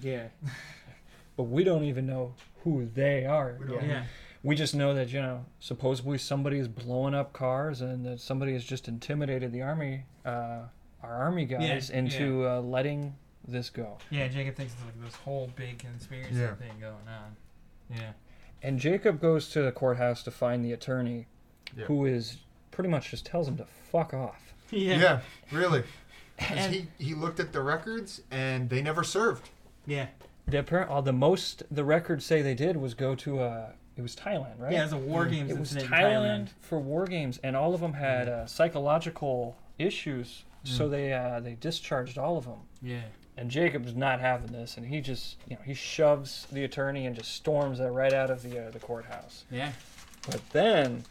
yeah 0.00 0.28
but 1.36 1.44
we 1.44 1.64
don't 1.64 1.84
even 1.84 2.06
know 2.06 2.34
who 2.64 2.86
they 2.94 3.24
are 3.26 3.56
We 3.60 3.66
don't. 3.66 3.88
Yeah. 3.88 4.04
we 4.42 4.54
just 4.56 4.74
know 4.74 4.94
that 4.94 5.08
you 5.12 5.20
know 5.20 5.44
supposedly 5.60 6.18
somebody 6.18 6.58
is 6.58 6.68
blowing 6.68 7.14
up 7.14 7.32
cars 7.32 7.80
and 7.80 8.04
that 8.06 8.20
somebody 8.20 8.52
has 8.52 8.64
just 8.64 8.88
intimidated 8.88 9.52
the 9.52 9.62
army 9.62 10.04
uh, 10.24 10.62
our 11.02 11.12
army 11.14 11.44
guys 11.46 11.90
Yeah, 11.90 11.98
into 11.98 12.46
Uh, 12.46 12.60
letting 12.60 13.14
this 13.46 13.70
go 13.70 13.98
Yeah. 14.10 14.28
Jacob 14.28 14.54
thinks 14.56 14.74
it's 14.74 14.84
like 14.84 15.00
this 15.02 15.14
whole 15.16 15.50
big 15.56 15.78
conspiracy 15.78 16.34
Yeah. 16.34 16.54
thing 16.54 16.72
going 16.80 17.08
on. 17.08 17.36
Yeah. 17.90 18.12
And 18.62 18.78
jacob 18.78 19.20
goes 19.20 19.48
to 19.50 19.62
the 19.62 19.72
courthouse 19.72 20.22
to 20.22 20.30
find 20.30 20.64
the 20.64 20.72
attorney 20.72 21.26
Yeah. 21.76 21.84
who 21.86 22.06
is 22.06 22.38
pretty 22.70 22.88
much 22.90 23.10
just 23.10 23.26
tells 23.26 23.46
him 23.48 23.56
to 23.58 23.64
fuck 23.64 24.12
off 24.14 24.52
Yeah, 24.70 25.20
really. 25.50 25.82
And- 26.38 26.74
he 26.74 26.86
he 26.98 27.14
looked 27.14 27.40
at 27.40 27.52
the 27.52 27.60
records 27.62 28.20
and 28.30 28.68
they 28.70 28.80
never 28.82 29.02
served. 29.02 29.48
Yeah. 29.86 30.06
The 30.46 30.60
apparent, 30.60 30.90
uh, 30.90 31.00
the 31.00 31.12
most 31.12 31.62
the 31.70 31.84
records 31.84 32.24
say 32.24 32.42
they 32.42 32.54
did 32.54 32.76
was 32.76 32.94
go 32.94 33.14
to 33.16 33.40
uh, 33.40 33.70
it 33.96 34.02
was 34.02 34.14
Thailand, 34.14 34.58
right? 34.60 34.72
Yeah. 34.72 34.84
It's 34.84 34.92
a 34.92 34.96
war 34.98 35.26
games 35.26 35.50
it 35.50 35.58
was 35.58 35.72
Thailand, 35.72 35.82
in 35.82 35.88
Thailand. 35.90 36.48
for 36.60 36.78
war 36.78 37.06
games, 37.06 37.38
and 37.42 37.56
all 37.56 37.74
of 37.74 37.80
them 37.80 37.94
had 37.94 38.28
uh, 38.28 38.46
psychological 38.46 39.56
issues, 39.78 40.44
so 40.64 40.88
they 40.88 41.12
uh, 41.12 41.40
they 41.40 41.54
discharged 41.54 42.18
all 42.18 42.36
of 42.38 42.44
them. 42.44 42.60
Yeah. 42.82 43.00
And 43.38 43.50
Jacob's 43.52 43.94
not 43.94 44.18
having 44.20 44.50
this, 44.50 44.76
and 44.76 44.84
he 44.86 45.00
just 45.00 45.36
you 45.48 45.54
know 45.54 45.62
he 45.64 45.72
shoves 45.74 46.46
the 46.50 46.64
attorney 46.64 47.06
and 47.06 47.14
just 47.14 47.32
storms 47.34 47.78
it 47.78 47.84
right 47.86 48.12
out 48.12 48.30
of 48.30 48.42
the 48.42 48.66
uh, 48.66 48.70
the 48.70 48.80
courthouse. 48.80 49.44
Yeah. 49.50 49.70
But 50.28 50.40
then 50.50 51.04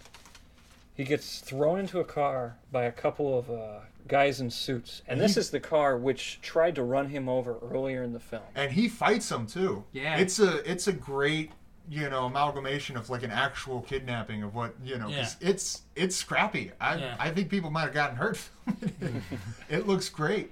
he 0.93 1.05
gets 1.05 1.39
thrown 1.39 1.79
into 1.79 1.99
a 1.99 2.03
car 2.03 2.57
by 2.71 2.83
a 2.83 2.91
couple 2.91 3.37
of 3.39 3.49
uh, 3.49 3.79
guys 4.09 4.41
in 4.41 4.49
suits, 4.51 5.03
and 5.07 5.21
this 5.21 5.35
He- 5.35 5.39
is 5.39 5.51
the 5.51 5.61
car 5.61 5.97
which 5.97 6.39
tried 6.41 6.75
to 6.75 6.83
run 6.83 7.07
him 7.07 7.29
over 7.29 7.57
earlier 7.71 8.03
in 8.03 8.11
the 8.11 8.19
film. 8.19 8.43
And 8.55 8.71
he 8.73 8.89
fights 8.89 9.29
them 9.29 9.47
too. 9.47 9.85
Yeah. 9.93 10.17
It's 10.17 10.39
a 10.39 10.69
it's 10.69 10.87
a 10.87 10.93
great 10.93 11.51
you 11.89 12.09
know 12.09 12.25
amalgamation 12.25 12.97
of 12.97 13.09
like 13.09 13.23
an 13.23 13.31
actual 13.31 13.79
kidnapping 13.83 14.43
of 14.43 14.53
what 14.53 14.75
you 14.83 14.97
know 14.97 15.07
'cause 15.09 15.37
it's 15.39 15.83
it's 15.95 16.17
scrappy. 16.17 16.73
I 16.81 16.97
Yeah. 16.97 17.15
I 17.17 17.29
think 17.31 17.49
people 17.49 17.69
might 17.71 17.83
have 17.83 17.93
gotten 17.93 18.17
hurt. 18.17 18.41
it 19.69 19.87
looks 19.87 20.09
great. 20.09 20.51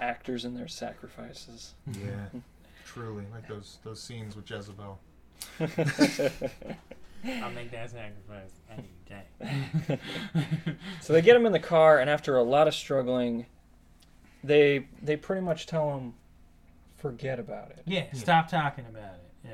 Actors 0.00 0.44
and 0.44 0.56
their 0.56 0.68
sacrifices. 0.68 1.74
Yeah, 1.92 2.40
truly 2.84 3.24
like 3.32 3.46
those 3.48 3.78
those 3.84 4.02
scenes 4.02 4.34
with 4.36 4.50
Jezebel. 4.50 4.98
I'll 5.60 7.50
make 7.50 7.70
that 7.70 7.90
sacrifice 7.90 8.50
any 8.70 8.88
day. 9.08 9.98
So 11.02 11.12
they 11.12 11.22
get 11.22 11.36
him 11.36 11.44
in 11.46 11.52
the 11.52 11.58
car, 11.58 11.98
and 11.98 12.08
after 12.08 12.36
a 12.36 12.42
lot 12.42 12.68
of 12.68 12.74
struggling, 12.74 13.46
they 14.44 14.86
they 15.02 15.16
pretty 15.16 15.42
much 15.42 15.66
tell 15.66 15.96
him, 15.96 16.14
forget 16.98 17.38
about 17.38 17.70
it. 17.70 17.82
yeah. 17.86 18.04
Stop 18.12 18.48
talking 18.48 18.84
about 18.88 19.14
it. 19.14 19.48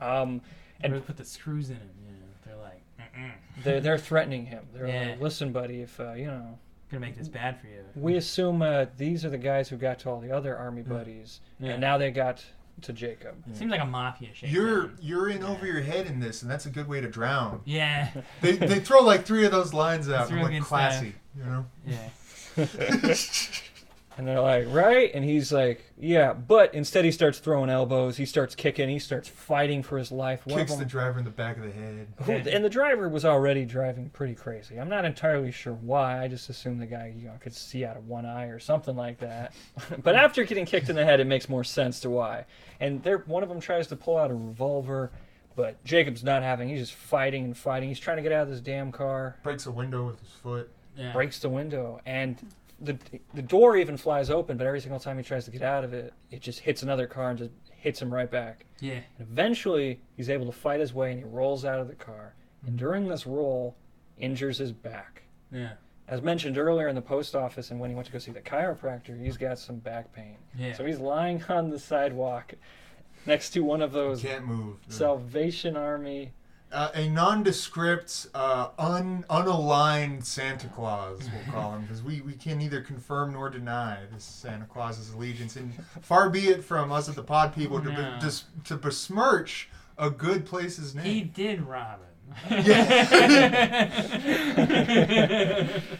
Yeah. 0.00 0.20
Um, 0.20 0.40
And 0.82 0.94
and 0.94 1.06
put 1.06 1.16
the 1.16 1.24
screws 1.24 1.70
in 1.70 1.76
him. 1.76 1.90
You 2.06 2.12
know. 2.12 2.18
They're 2.44 2.56
like, 2.56 2.82
Mm-mm. 3.00 3.32
they're 3.64 3.80
they're 3.80 3.98
threatening 3.98 4.46
him. 4.46 4.64
They're 4.72 4.86
Yeah. 4.86 5.10
like, 5.10 5.20
listen, 5.20 5.52
buddy, 5.52 5.80
if 5.82 5.98
uh, 6.00 6.12
you 6.12 6.26
know, 6.26 6.58
gonna 6.92 7.00
make 7.00 7.16
this 7.18 7.28
bad 7.28 7.60
for 7.60 7.66
you. 7.66 7.82
we 7.96 8.14
assume 8.16 8.62
uh, 8.62 8.86
these 8.96 9.24
are 9.24 9.30
the 9.30 9.38
guys 9.38 9.68
who 9.68 9.76
got 9.76 9.98
to 10.00 10.10
all 10.10 10.20
the 10.20 10.30
other 10.30 10.56
army 10.56 10.82
buddies, 10.82 11.40
Yeah. 11.58 11.72
and 11.72 11.80
now 11.80 11.98
they 11.98 12.10
got 12.10 12.44
to 12.82 12.92
Jacob. 12.92 13.34
Seems 13.52 13.70
like 13.70 13.80
a 13.80 13.86
mafia 13.86 14.30
shit. 14.34 14.50
You're 14.50 14.90
you're 15.00 15.28
in 15.30 15.42
over 15.42 15.66
your 15.66 15.80
head 15.82 16.06
in 16.06 16.20
this, 16.20 16.42
and 16.42 16.50
that's 16.50 16.66
a 16.66 16.70
good 16.70 16.88
way 16.88 17.00
to 17.00 17.08
drown. 17.08 17.60
Yeah. 17.64 18.10
They 18.40 18.52
they 18.52 18.80
throw 18.80 19.00
like 19.02 19.24
three 19.24 19.44
of 19.44 19.52
those 19.52 19.72
lines 19.74 20.08
out, 20.08 20.22
It's 20.22 20.30
and 20.30 20.36
real 20.38 20.48
like 20.48 20.58
good 20.58 20.66
classy, 20.66 21.14
you 21.36 21.44
know. 21.44 21.66
Yeah. 21.86 22.08
And 24.18 24.28
they're 24.28 24.40
like, 24.40 24.66
right? 24.68 25.10
And 25.14 25.24
he's 25.24 25.52
like, 25.52 25.90
yeah. 25.98 26.32
But 26.34 26.74
instead, 26.74 27.04
he 27.04 27.10
starts 27.10 27.38
throwing 27.38 27.70
elbows. 27.70 28.16
He 28.18 28.26
starts 28.26 28.54
kicking. 28.54 28.88
He 28.88 28.98
starts 28.98 29.26
fighting 29.28 29.82
for 29.82 29.96
his 29.96 30.12
life. 30.12 30.46
One 30.46 30.60
of 30.60 30.66
Kicks 30.66 30.72
the 30.72 30.80
them- 30.80 30.88
driver 30.88 31.18
in 31.18 31.24
the 31.24 31.30
back 31.30 31.56
of 31.56 31.62
the 31.62 31.70
head. 31.70 32.08
Who, 32.24 32.32
and 32.32 32.64
the 32.64 32.68
driver 32.68 33.08
was 33.08 33.24
already 33.24 33.64
driving 33.64 34.10
pretty 34.10 34.34
crazy. 34.34 34.78
I'm 34.78 34.88
not 34.90 35.04
entirely 35.04 35.50
sure 35.50 35.72
why. 35.72 36.22
I 36.22 36.28
just 36.28 36.50
assumed 36.50 36.80
the 36.82 36.86
guy, 36.86 37.14
you 37.16 37.26
know, 37.28 37.32
could 37.40 37.54
see 37.54 37.84
out 37.84 37.96
of 37.96 38.06
one 38.06 38.26
eye 38.26 38.46
or 38.46 38.58
something 38.58 38.96
like 38.96 39.18
that. 39.20 39.54
but 40.02 40.14
after 40.14 40.44
getting 40.44 40.66
kicked 40.66 40.90
in 40.90 40.96
the 40.96 41.04
head, 41.04 41.18
it 41.20 41.26
makes 41.26 41.48
more 41.48 41.64
sense 41.64 42.00
to 42.00 42.10
why. 42.10 42.44
And 42.80 43.02
there, 43.02 43.18
one 43.26 43.42
of 43.42 43.48
them 43.48 43.60
tries 43.60 43.86
to 43.86 43.96
pull 43.96 44.18
out 44.18 44.30
a 44.30 44.34
revolver, 44.34 45.10
but 45.56 45.82
Jacob's 45.84 46.22
not 46.22 46.42
having. 46.42 46.68
He's 46.68 46.80
just 46.80 46.94
fighting 46.94 47.44
and 47.44 47.56
fighting. 47.56 47.88
He's 47.88 47.98
trying 48.00 48.16
to 48.18 48.22
get 48.22 48.32
out 48.32 48.42
of 48.42 48.50
this 48.50 48.60
damn 48.60 48.92
car, 48.92 49.36
Breaks 49.42 49.66
a 49.66 49.70
window 49.70 50.06
with 50.06 50.20
his 50.20 50.30
foot. 50.30 50.70
Yeah. 50.94 51.12
breaks 51.14 51.38
the 51.38 51.48
window, 51.48 52.02
and 52.04 52.36
the 52.82 52.98
the 53.34 53.42
door 53.42 53.76
even 53.76 53.96
flies 53.96 54.30
open. 54.30 54.56
But 54.56 54.66
every 54.66 54.80
single 54.80 55.00
time 55.00 55.16
he 55.16 55.24
tries 55.24 55.44
to 55.46 55.50
get 55.50 55.62
out 55.62 55.84
of 55.84 55.94
it, 55.94 56.12
it 56.30 56.40
just 56.40 56.60
hits 56.60 56.82
another 56.82 57.06
car 57.06 57.30
and 57.30 57.38
just 57.38 57.50
hits 57.70 58.00
him 58.02 58.12
right 58.12 58.30
back. 58.30 58.66
Yeah. 58.80 59.00
And 59.18 59.28
eventually, 59.30 60.00
he's 60.16 60.28
able 60.28 60.46
to 60.46 60.52
fight 60.52 60.80
his 60.80 60.92
way 60.92 61.12
and 61.12 61.20
he 61.20 61.24
rolls 61.24 61.64
out 61.64 61.80
of 61.80 61.88
the 61.88 61.94
car. 61.94 62.34
And 62.66 62.76
during 62.78 63.08
this 63.08 63.26
roll, 63.26 63.76
injures 64.18 64.58
his 64.58 64.72
back. 64.72 65.22
Yeah. 65.50 65.72
As 66.08 66.20
mentioned 66.20 66.58
earlier 66.58 66.88
in 66.88 66.94
the 66.94 67.02
post 67.02 67.34
office, 67.34 67.70
and 67.70 67.80
when 67.80 67.90
he 67.90 67.96
went 67.96 68.06
to 68.06 68.12
go 68.12 68.18
see 68.18 68.32
the 68.32 68.40
chiropractor, 68.40 69.18
he's 69.20 69.36
got 69.36 69.58
some 69.58 69.76
back 69.76 70.12
pain. 70.12 70.36
Yeah. 70.56 70.74
So 70.74 70.84
he's 70.84 70.98
lying 70.98 71.42
on 71.48 71.70
the 71.70 71.78
sidewalk, 71.78 72.54
next 73.26 73.50
to 73.50 73.60
one 73.60 73.82
of 73.82 73.92
those 73.92 74.22
Can't 74.22 74.46
move. 74.46 74.76
Salvation 74.88 75.76
Army. 75.76 76.32
Uh, 76.72 76.88
a 76.94 77.06
nondescript, 77.08 78.28
uh, 78.34 78.68
un, 78.78 79.24
unaligned 79.28 80.24
Santa 80.24 80.68
Claus, 80.68 81.20
we'll 81.32 81.52
call 81.54 81.74
him, 81.74 81.82
because 81.82 82.02
we, 82.02 82.22
we 82.22 82.32
can 82.32 82.56
neither 82.56 82.80
confirm 82.80 83.34
nor 83.34 83.50
deny 83.50 83.98
this 84.10 84.24
Santa 84.24 84.64
Claus's 84.64 85.10
allegiance. 85.12 85.56
And 85.56 85.72
far 86.00 86.30
be 86.30 86.48
it 86.48 86.64
from 86.64 86.90
us 86.90 87.10
at 87.10 87.14
the 87.14 87.22
Pod 87.22 87.54
People 87.54 87.78
to, 87.80 87.90
be- 87.90 87.96
No. 87.96 88.18
dis, 88.20 88.44
to 88.64 88.76
besmirch 88.76 89.68
a 89.98 90.08
good 90.08 90.46
place's 90.46 90.94
name. 90.94 91.04
He 91.04 91.20
did 91.20 91.60
rob 91.60 92.00
it. 92.00 92.11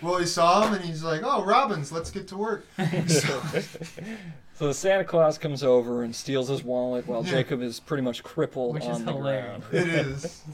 Well, 0.02 0.18
he 0.18 0.26
saw 0.26 0.66
him 0.66 0.74
and 0.74 0.84
he's 0.84 1.02
like, 1.04 1.22
"Oh, 1.24 1.44
Robbins, 1.44 1.92
let's 1.92 2.10
get 2.10 2.26
to 2.28 2.36
work." 2.36 2.66
So, 3.06 3.40
So 4.54 4.66
the 4.68 4.74
Santa 4.74 5.04
Claus 5.04 5.38
comes 5.38 5.62
over 5.62 6.02
and 6.02 6.14
steals 6.14 6.48
his 6.48 6.62
wallet 6.62 7.06
while 7.06 7.24
Yeah. 7.24 7.30
Jacob 7.32 7.62
is 7.62 7.80
pretty 7.80 8.02
much 8.02 8.22
crippled 8.22 8.74
Which 8.74 8.84
is 8.84 8.90
on 8.96 9.04
the 9.04 9.12
hilarious. 9.12 9.62
ground. 9.70 9.88
it 9.88 9.88
is. 10.06 10.42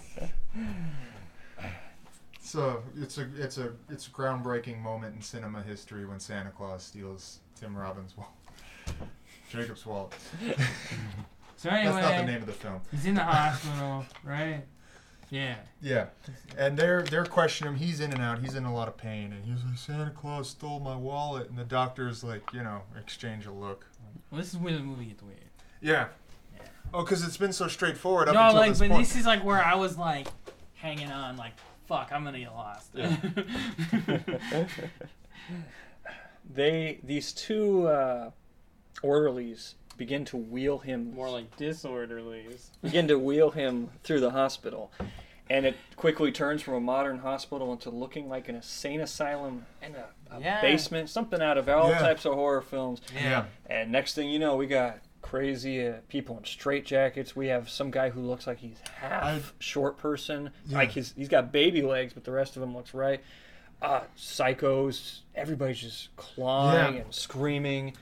So 2.40 2.82
it's 2.98 3.18
a 3.18 3.28
it's 3.36 3.58
a 3.58 3.72
it's 3.90 4.06
a 4.06 4.10
groundbreaking 4.10 4.80
moment 4.80 5.14
in 5.14 5.20
cinema 5.20 5.60
history 5.62 6.06
when 6.06 6.18
Santa 6.18 6.48
Claus 6.48 6.82
steals 6.82 7.40
Tim 7.60 7.76
Robbins' 7.76 8.14
wallet, 8.16 8.32
Jacob's 9.50 9.84
wallet. 9.84 10.14
so 11.56 11.68
anyway, 11.68 11.92
That's 11.92 12.06
not 12.08 12.16
the 12.24 12.32
name 12.32 12.40
of 12.40 12.46
the 12.46 12.54
film. 12.54 12.80
he's 12.90 13.04
in 13.04 13.16
the 13.16 13.22
hospital, 13.22 14.06
right? 14.24 14.62
Yeah. 15.30 15.56
Yeah, 15.80 16.06
and 16.56 16.76
they're 16.76 17.02
they're 17.02 17.24
questioning 17.24 17.74
him. 17.74 17.78
He's 17.78 18.00
in 18.00 18.12
and 18.12 18.20
out. 18.20 18.40
He's 18.40 18.54
in 18.54 18.64
a 18.64 18.74
lot 18.74 18.88
of 18.88 18.96
pain, 18.96 19.32
and 19.32 19.44
he's 19.44 19.64
like, 19.64 19.78
"Santa 19.78 20.10
Claus 20.10 20.50
stole 20.50 20.80
my 20.80 20.96
wallet," 20.96 21.48
and 21.48 21.56
the 21.56 21.64
doctor's 21.64 22.24
like, 22.24 22.42
you 22.52 22.62
know, 22.62 22.82
exchange 22.98 23.46
a 23.46 23.52
look. 23.52 23.86
Well, 24.30 24.40
this 24.40 24.52
is 24.52 24.58
where 24.58 24.72
the 24.72 24.80
movie 24.80 25.04
gets 25.04 25.22
weird. 25.22 25.38
Yeah. 25.80 26.08
Yeah. 26.56 26.62
Oh, 26.92 27.02
because 27.04 27.24
it's 27.24 27.36
been 27.36 27.52
so 27.52 27.68
straightforward 27.68 28.28
up 28.28 28.34
no, 28.34 28.46
until 28.46 28.60
like, 28.60 28.70
this 28.70 28.78
but 28.80 28.88
point. 28.88 29.06
this 29.06 29.16
is 29.16 29.26
like 29.26 29.44
where 29.44 29.62
I 29.62 29.76
was 29.76 29.96
like 29.96 30.26
hanging 30.74 31.12
on, 31.12 31.36
like, 31.36 31.52
fuck, 31.86 32.10
I'm 32.12 32.24
gonna 32.24 32.40
get 32.40 32.52
lost. 32.52 32.94
They 36.50 36.98
these 37.02 37.32
two 37.32 37.86
uh, 37.88 38.30
orderlies 39.02 39.74
begin 39.98 40.24
to 40.26 40.36
wheel 40.38 40.78
him 40.78 41.12
More 41.14 41.28
like 41.28 41.54
disorderlies. 41.58 42.68
begin 42.82 43.08
to 43.08 43.18
wheel 43.18 43.50
him 43.50 43.90
through 44.04 44.20
the 44.20 44.30
hospital. 44.30 44.90
And 45.50 45.64
it 45.66 45.76
quickly 45.96 46.30
turns 46.30 46.60
from 46.62 46.74
a 46.74 46.80
modern 46.80 47.18
hospital 47.18 47.72
into 47.72 47.90
looking 47.90 48.28
like 48.28 48.48
an 48.48 48.54
insane 48.56 49.00
asylum 49.00 49.66
and 49.82 49.94
a, 49.96 50.08
a 50.34 50.40
Yeah. 50.40 50.60
basement, 50.60 51.08
something 51.10 51.40
out 51.42 51.56
of 51.58 51.68
all 51.68 51.88
Yeah. 51.90 51.98
types 51.98 52.24
of 52.26 52.34
horror 52.34 52.60
films. 52.62 53.00
yeah. 53.14 53.44
And 53.66 53.90
next 53.92 54.14
thing 54.14 54.28
you 54.30 54.38
know, 54.38 54.56
we 54.56 54.66
got 54.66 54.98
crazy 55.22 55.86
uh, 55.86 55.94
people 56.08 56.36
in 56.38 56.44
straitjackets. 56.44 57.34
We 57.34 57.48
have 57.48 57.68
some 57.68 57.90
guy 57.90 58.10
who 58.10 58.20
looks 58.20 58.46
like 58.46 58.58
he's 58.58 58.78
half 59.00 59.22
I've- 59.24 59.44
short 59.58 59.96
person, 59.98 60.50
Yeah. 60.66 60.78
like 60.78 60.90
he's 60.90 61.12
he's 61.16 61.28
got 61.28 61.50
baby 61.50 61.82
legs, 61.82 62.12
but 62.12 62.24
the 62.24 62.30
rest 62.32 62.56
of 62.56 62.62
him 62.62 62.74
looks 62.76 62.92
right. 62.94 63.20
Uh, 63.80 64.02
psychos. 64.16 65.20
Everybody's 65.34 65.80
just 65.80 66.14
clawing 66.16 66.94
Yeah. 66.96 67.00
and 67.02 67.14
screaming. 67.14 67.94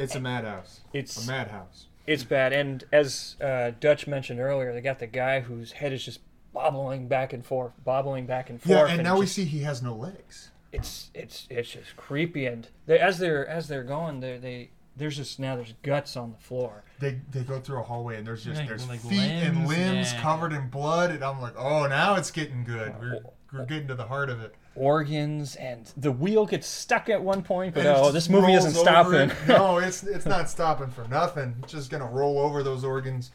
It's 0.00 0.14
a 0.14 0.20
madhouse. 0.20 0.80
It's 0.92 1.24
A 1.24 1.30
madhouse. 1.30 1.86
it's 2.06 2.24
bad. 2.24 2.52
And 2.52 2.84
as 2.92 3.36
uh, 3.40 3.72
Dutch 3.78 4.06
mentioned 4.06 4.40
earlier, 4.40 4.72
they 4.72 4.80
got 4.80 4.98
the 4.98 5.06
guy 5.06 5.40
whose 5.40 5.72
head 5.72 5.92
is 5.92 6.04
just 6.04 6.20
bobbling 6.52 7.06
back 7.08 7.32
and 7.32 7.44
forth, 7.44 7.72
bobbling 7.84 8.26
back 8.26 8.50
and 8.50 8.60
forth. 8.60 8.88
Yeah, 8.88 8.94
and 8.94 9.02
now 9.04 9.16
we 9.18 9.24
just- 9.26 9.34
see 9.36 9.44
he 9.44 9.60
has 9.60 9.82
no 9.82 9.94
legs. 9.94 10.50
it's 10.72 11.10
it's 11.14 11.46
it's 11.50 11.70
just 11.70 11.96
creepy. 11.96 12.46
And 12.46 12.68
they, 12.86 12.98
as 12.98 13.18
they're 13.18 13.46
as 13.46 13.68
they're 13.68 13.84
going, 13.84 14.20
they 14.20 14.38
they 14.38 14.70
there's 14.96 15.16
just 15.16 15.38
now 15.38 15.54
there's 15.56 15.74
guts 15.82 16.16
on 16.16 16.32
the 16.32 16.38
floor. 16.38 16.82
They 16.98 17.20
they 17.30 17.42
go 17.42 17.60
through 17.60 17.80
a 17.80 17.82
hallway 17.82 18.16
and 18.16 18.26
there's 18.26 18.44
just 18.44 18.58
Like- 18.58 18.68
there's 18.68 18.88
like 18.88 19.00
feet 19.00 19.18
and 19.20 19.66
limbs, 19.66 19.68
limbs 19.68 20.12
yeah. 20.12 20.20
covered 20.22 20.52
in 20.52 20.68
blood, 20.68 21.10
and 21.10 21.22
I'm 21.24 21.40
like, 21.40 21.54
oh, 21.56 21.86
now 21.86 22.14
it's 22.16 22.30
getting 22.30 22.64
good. 22.64 22.94
We're 23.00 23.20
we're 23.52 23.66
getting 23.66 23.88
to 23.88 23.94
the 23.94 24.06
heart 24.06 24.30
of 24.30 24.40
it. 24.40 24.54
Organs 24.76 25.56
and 25.56 25.92
the 25.96 26.12
wheel 26.12 26.46
gets 26.46 26.66
stuck 26.66 27.08
at 27.08 27.22
one 27.22 27.42
point 27.42 27.74
but 27.74 27.84
And 27.86 27.96
oh 27.96 28.10
this 28.12 28.28
movie 28.28 28.52
isn't 28.52 28.72
stopping 28.74 29.14
it. 29.30 29.32
No, 29.48 29.78
it's 29.86 30.02
it's 30.04 30.26
not 30.26 30.48
stopping 30.48 30.88
for 30.90 31.06
nothing. 31.08 31.56
It's 31.62 31.72
just 31.72 31.90
gonna 31.90 32.06
roll 32.06 32.38
over 32.38 32.62
those 32.62 32.84
organs. 32.84 33.32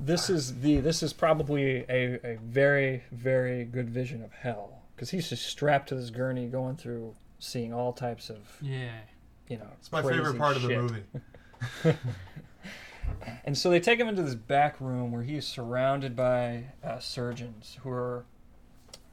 this 0.00 0.28
is 0.28 0.60
the 0.60 0.80
this 0.80 1.02
is 1.02 1.12
probably 1.12 1.84
a, 1.88 2.18
a 2.34 2.38
very 2.42 3.02
very 3.12 3.64
good 3.64 3.88
vision 3.88 4.22
of 4.22 4.32
hell 4.32 4.82
because 4.94 5.10
he's 5.10 5.28
just 5.28 5.46
strapped 5.46 5.88
to 5.88 5.94
this 5.94 6.10
gurney 6.10 6.46
going 6.48 6.76
through 6.76 7.14
seeing 7.38 7.72
all 7.72 7.92
types 7.92 8.28
of 8.30 8.38
Yeah. 8.60 8.90
you 9.48 9.56
know 9.58 9.68
It's 9.78 9.90
my 9.92 10.02
crazy 10.02 10.18
favorite 10.18 10.38
part 10.38 10.56
of 10.56 10.62
the 10.62 10.68
movie. 10.76 11.04
and 13.44 13.56
so 13.56 13.70
they 13.70 13.80
take 13.80 13.98
him 13.98 14.08
into 14.08 14.22
this 14.22 14.34
back 14.34 14.80
room 14.80 15.12
where 15.12 15.22
he's 15.22 15.46
surrounded 15.46 16.14
by 16.14 16.64
uh, 16.84 16.98
surgeons 16.98 17.78
who 17.82 17.90
are 17.90 18.24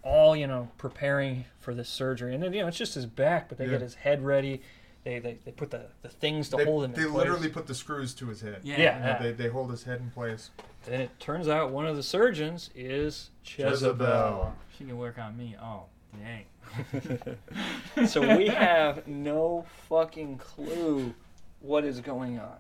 all 0.06 0.36
you 0.36 0.48
know 0.48 0.70
preparing 0.78 1.44
for 1.60 1.74
this 1.74 1.90
surgery 1.90 2.34
and 2.34 2.42
then 2.42 2.54
you 2.54 2.62
know 2.62 2.68
it's 2.68 2.78
just 2.78 2.94
his 2.96 3.06
back 3.08 3.50
but 3.50 3.58
they 3.58 3.66
Yeah. 3.66 3.72
get 3.72 3.82
his 3.82 3.96
head 3.96 4.24
ready 4.24 4.62
they, 5.04 5.20
they, 5.20 5.38
they 5.46 5.52
put 5.52 5.70
the, 5.70 5.86
the 6.02 6.10
things 6.10 6.50
to 6.50 6.56
They, 6.58 6.66
hold 6.66 6.84
him 6.86 6.94
they 6.94 7.04
in 7.04 7.10
place. 7.12 7.18
literally 7.18 7.50
put 7.50 7.68
the 7.68 7.76
screws 7.76 8.16
to 8.16 8.26
his 8.28 8.42
head. 8.42 8.62
Yeah. 8.64 8.80
Yeah. 8.80 9.18
You 9.22 9.24
they, 9.36 9.44
they 9.44 9.50
hold 9.50 9.70
his 9.70 9.84
head 9.84 10.00
in 10.00 10.10
place. 10.10 10.50
And 10.88 11.00
it 11.00 11.12
turns 11.20 11.48
out 11.48 11.70
one 11.70 11.86
of 11.86 11.96
the 11.96 12.02
surgeons 12.02 12.72
is 12.74 13.30
Jezebel. 13.44 13.70
Jezebel. 13.72 14.54
She 14.76 14.84
can 14.86 14.98
work 14.98 15.20
on 15.20 15.38
me. 15.38 15.56
Oh, 15.62 15.84
dang. 16.18 18.08
so 18.08 18.36
we 18.36 18.48
have 18.48 19.08
no 19.08 19.66
fucking 19.90 20.40
clue 20.40 21.14
what 21.60 21.86
is 21.86 22.00
going 22.02 22.40
on. 22.40 22.58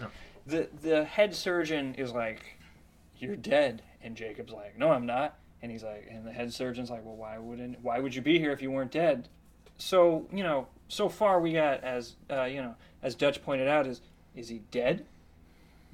No. 0.00 0.08
The 0.48 0.68
the 0.82 1.04
head 1.04 1.32
surgeon 1.32 1.94
is 1.94 2.10
like, 2.12 2.58
"You're 3.18 3.36
dead," 3.36 3.82
and 4.02 4.16
Jacob's 4.16 4.52
like, 4.52 4.76
"No, 4.76 4.90
I'm 4.90 5.06
not." 5.06 5.38
And 5.64 5.72
he's 5.72 5.82
like, 5.82 6.06
and 6.10 6.26
the 6.26 6.30
head 6.30 6.52
surgeon's 6.52 6.90
like, 6.90 7.02
"Well, 7.06 7.16
why 7.16 7.38
wouldn't? 7.38 7.80
Why 7.80 7.98
would 7.98 8.14
you 8.14 8.20
be 8.20 8.38
here 8.38 8.52
if 8.52 8.60
you 8.60 8.70
weren't 8.70 8.90
dead?" 8.90 9.30
So 9.78 10.26
you 10.30 10.42
know, 10.44 10.66
so 10.88 11.08
far 11.08 11.40
we 11.40 11.54
got 11.54 11.82
as 11.82 12.16
uh, 12.30 12.42
you 12.44 12.60
know, 12.60 12.74
as 13.02 13.14
Dutch 13.14 13.42
pointed 13.42 13.66
out, 13.66 13.86
is 13.86 14.02
is 14.36 14.50
he 14.50 14.58
dead? 14.70 15.06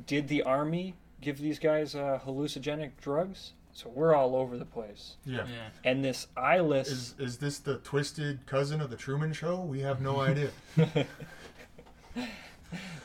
Did 0.09 0.27
the 0.27 0.43
army 0.43 0.95
give 1.21 1.39
these 1.39 1.61
guys 1.61 1.95
uh, 1.95 2.19
hallucinogenic 2.27 2.91
drugs? 3.01 3.53
So 3.73 3.89
we're 3.95 4.13
all 4.13 4.35
over 4.35 4.59
the 4.59 4.65
place. 4.65 5.15
Yeah. 5.25 5.47
Yeah. 5.47 5.69
And 5.85 6.05
this 6.05 6.27
eyeless. 6.37 6.89
Is 6.89 7.15
is 7.21 7.37
this 7.39 7.61
the 7.61 7.77
twisted 7.79 8.45
cousin 8.47 8.81
of 8.81 8.91
the 8.91 8.97
Truman 8.97 9.33
Show? 9.33 9.61
We 9.61 9.79
have 9.83 10.01
no 10.01 10.19
idea. 10.31 10.51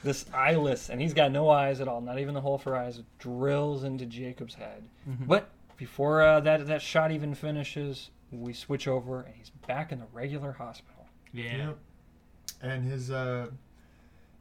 this 0.03 0.25
eyeless, 0.33 0.89
and 0.89 0.99
he's 0.99 1.13
got 1.13 1.31
no 1.31 1.47
eyes 1.49 1.79
at 1.79 1.87
all, 1.87 2.01
not 2.01 2.17
even 2.17 2.33
the 2.33 2.41
hole 2.41 2.57
for 2.57 2.75
eyes, 2.75 3.01
drills 3.19 3.83
into 3.83 4.07
Jacob's 4.07 4.55
head. 4.55 4.83
Mhm. 5.07 5.27
But 5.27 5.49
before 5.77 6.21
uh, 6.21 6.39
that 6.41 6.67
that 6.67 6.81
shot 6.81 7.11
even 7.11 7.33
finishes, 7.35 8.09
we 8.31 8.53
switch 8.53 8.87
over, 8.87 9.21
and 9.21 9.35
he's 9.35 9.51
back 9.67 9.91
in 9.91 9.99
the 9.99 10.07
regular 10.13 10.53
hospital. 10.53 11.05
Yeah. 11.33 11.57
Yep. 11.67 11.77
And 12.61 12.83
his 12.85 13.11
uh 13.11 13.47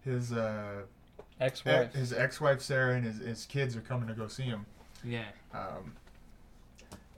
his 0.05 0.33
uh 0.33 0.83
Ex-wife. 1.41 1.93
his 1.93 2.13
ex-wife 2.13 2.61
Sarah 2.63 2.95
and 2.95 3.05
his, 3.05 3.19
his 3.19 3.47
kids 3.47 3.77
are 3.77 3.81
coming 3.81 4.07
to 4.07 4.15
go 4.15 4.29
see 4.29 4.45
him. 4.45 4.67
Yeah. 5.03 5.25
Um, 5.53 5.95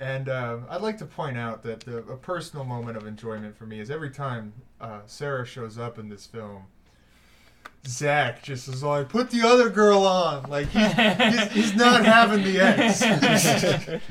and 0.00 0.28
uh, 0.28 0.58
I'd 0.70 0.80
like 0.80 0.96
to 0.98 1.06
point 1.06 1.36
out 1.36 1.62
that 1.64 1.80
the, 1.80 1.98
a 1.98 2.16
personal 2.16 2.64
moment 2.64 2.96
of 2.96 3.06
enjoyment 3.06 3.56
for 3.56 3.66
me 3.66 3.78
is 3.78 3.90
every 3.90 4.10
time 4.10 4.54
uh, 4.80 5.00
Sarah 5.06 5.46
shows 5.46 5.78
up 5.78 5.98
in 5.98 6.08
this 6.08 6.26
film, 6.26 6.64
Zach 7.86 8.42
just 8.42 8.68
is 8.68 8.82
like, 8.82 9.08
"Put 9.08 9.30
the 9.30 9.42
other 9.46 9.68
girl 9.70 10.04
on." 10.04 10.50
Like 10.50 10.68
he's, 10.68 10.92
he's, 10.92 11.52
he's 11.52 11.74
not 11.76 12.04
having 12.04 12.42
the 12.44 12.60
ex. 12.60 13.00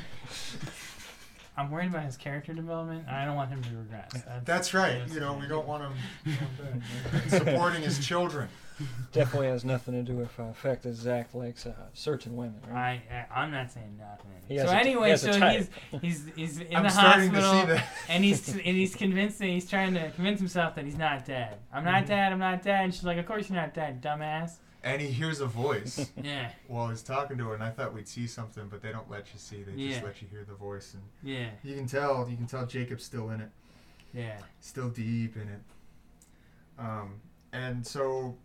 I'm 1.56 1.70
worried 1.70 1.88
about 1.88 2.04
his 2.04 2.16
character 2.16 2.52
development. 2.52 3.08
I 3.08 3.24
don't 3.24 3.36
want 3.36 3.50
him 3.50 3.62
to 3.62 3.70
regress. 3.76 4.12
That's, 4.12 4.44
That's 4.44 4.74
right. 4.74 4.92
that's- 4.92 5.14
You 5.14 5.20
know, 5.20 5.34
we 5.34 5.46
don't 5.46 5.66
want 5.66 5.84
him 5.84 6.34
supporting 7.28 7.82
his 7.82 8.04
children. 8.04 8.48
Definitely 9.12 9.48
has 9.48 9.64
nothing 9.64 9.94
to 9.94 10.02
do 10.02 10.18
with 10.18 10.38
uh, 10.38 10.48
the 10.48 10.52
fact 10.54 10.82
that 10.82 10.92
Zach 10.92 11.32
likes 11.32 11.64
uh, 11.64 11.72
certain 11.94 12.36
women. 12.36 12.60
Right? 12.70 13.00
I, 13.10 13.14
I 13.34 13.40
I'm 13.42 13.50
not 13.50 13.72
saying 13.72 13.96
nothing. 13.98 14.32
He 14.48 14.56
has 14.56 14.68
so 14.68 14.76
a 14.76 14.78
t- 14.78 14.84
he 14.84 14.90
anyway, 14.90 15.10
has 15.10 15.24
a 15.24 15.32
so 15.32 15.48
he's 15.48 15.70
he's 16.02 16.26
he's 16.36 16.58
in 16.60 16.76
I'm 16.76 16.82
the 16.82 16.90
hospital, 16.90 17.40
to 17.40 17.60
see 17.60 17.66
that. 17.72 17.86
and 18.10 18.22
he's 18.22 18.48
and 18.50 18.60
he's 18.60 18.94
convinced 18.94 19.38
that 19.38 19.46
he's 19.46 19.66
trying 19.68 19.94
to 19.94 20.10
convince 20.10 20.40
himself 20.40 20.74
that 20.74 20.84
he's 20.84 20.98
not 20.98 21.24
dead. 21.24 21.56
I'm 21.72 21.84
not 21.84 22.04
Mhm. 22.04 22.08
dead. 22.08 22.32
I'm 22.34 22.38
not 22.38 22.62
dead. 22.62 22.84
And 22.84 22.94
she's 22.94 23.04
like, 23.04 23.16
"Of 23.16 23.24
course 23.24 23.48
you're 23.48 23.58
not 23.58 23.72
dead, 23.72 24.02
dumbass." 24.02 24.56
And 24.86 25.02
he 25.02 25.08
hears 25.08 25.40
a 25.40 25.46
voice 25.46 26.12
Yeah. 26.22 26.48
while 26.68 26.88
he's 26.90 27.02
talking 27.02 27.36
to 27.38 27.48
her, 27.48 27.54
and 27.54 27.62
I 27.62 27.70
thought 27.70 27.92
we'd 27.92 28.06
see 28.06 28.28
something, 28.28 28.68
but 28.70 28.82
they 28.82 28.92
don't 28.92 29.10
let 29.10 29.26
you 29.32 29.38
see. 29.40 29.64
They 29.64 29.72
Yeah. 29.72 29.90
just 29.94 30.04
let 30.04 30.22
you 30.22 30.28
hear 30.28 30.44
the 30.44 30.54
voice, 30.54 30.94
and 30.94 31.02
Yeah. 31.24 31.48
you 31.64 31.74
can 31.74 31.88
tell. 31.88 32.28
You 32.30 32.36
can 32.36 32.46
tell 32.46 32.64
Jacob's 32.66 33.02
still 33.04 33.30
in 33.30 33.40
it. 33.40 33.50
Yeah. 34.14 34.38
still 34.60 34.88
deep 34.88 35.34
in 35.36 35.48
it. 35.48 35.60
Um, 36.78 37.20
and 37.52 37.84
so, 37.84 38.36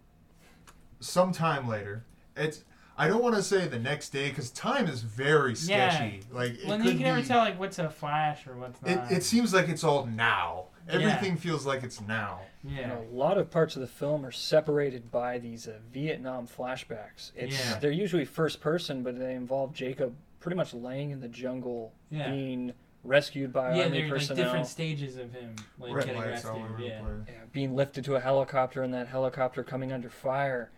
sometime 1.00 1.68
later, 1.68 2.04
it's. 2.36 2.64
I 2.98 3.08
don't 3.08 3.22
want 3.24 3.36
to 3.36 3.44
say 3.44 3.68
the 3.68 3.80
next 3.80 4.10
day 4.10 4.30
because 4.30 4.50
time 4.50 4.88
is 4.88 5.02
very 5.04 5.56
sketchy. 5.56 6.22
Like 6.32 6.54
it 6.60 6.68
Well, 6.68 6.80
you 6.84 6.92
can 6.94 7.04
never 7.04 7.22
tell 7.24 7.38
like 7.40 7.60
what's 7.60 7.80
a 7.80 7.90
flash 7.90 8.46
or 8.48 8.56
what's 8.58 8.80
It, 8.84 8.96
not. 8.96 9.12
it 9.12 9.24
seems 9.24 9.54
like 9.54 9.70
it's 9.70 9.84
all 9.84 10.06
now. 10.08 10.66
Everything 10.90 11.38
feels 11.38 11.66
like 11.66 11.84
it's 11.84 12.02
now. 12.02 12.42
You 12.64 12.78
Yeah. 12.78 12.88
know, 12.90 13.06
a 13.12 13.16
lot 13.16 13.38
of 13.38 13.50
parts 13.50 13.76
of 13.76 13.82
the 13.82 13.88
film 13.88 14.26
are 14.26 14.32
separated 14.32 15.12
by 15.12 15.38
these 15.40 15.68
uh, 15.68 15.80
Vietnam 15.92 16.48
flashbacks. 16.48 17.32
It's 17.36 17.58
Yeah. 17.58 17.80
they're 17.80 17.92
usually 17.92 18.26
first 18.26 18.62
person, 18.62 19.04
but 19.04 19.18
they 19.18 19.34
involve 19.36 19.74
Jacob 19.74 20.16
pretty 20.40 20.56
much 20.58 20.74
laying 20.74 21.12
in 21.12 21.20
the 21.22 21.28
jungle, 21.28 21.94
Yeah. 22.10 22.30
being 22.32 22.74
rescued 23.04 23.52
by 23.52 23.76
Yeah, 23.76 23.84
army 23.86 24.02
they're 24.04 24.18
like 24.18 24.28
different 24.36 24.68
stages 24.68 25.18
of 25.18 25.34
him 25.34 25.56
like 25.80 25.94
Red 25.94 26.06
getting 26.06 26.22
rescued. 26.22 26.54
over 26.54 26.80
Yeah. 26.80 27.02
yeah, 27.28 27.34
being 27.52 27.76
lifted 27.76 28.06
to 28.06 28.16
a 28.16 28.20
helicopter, 28.20 28.84
and 28.84 28.94
that 28.94 29.08
helicopter 29.08 29.64
coming 29.64 29.92
under 29.92 30.10
fire. 30.10 30.70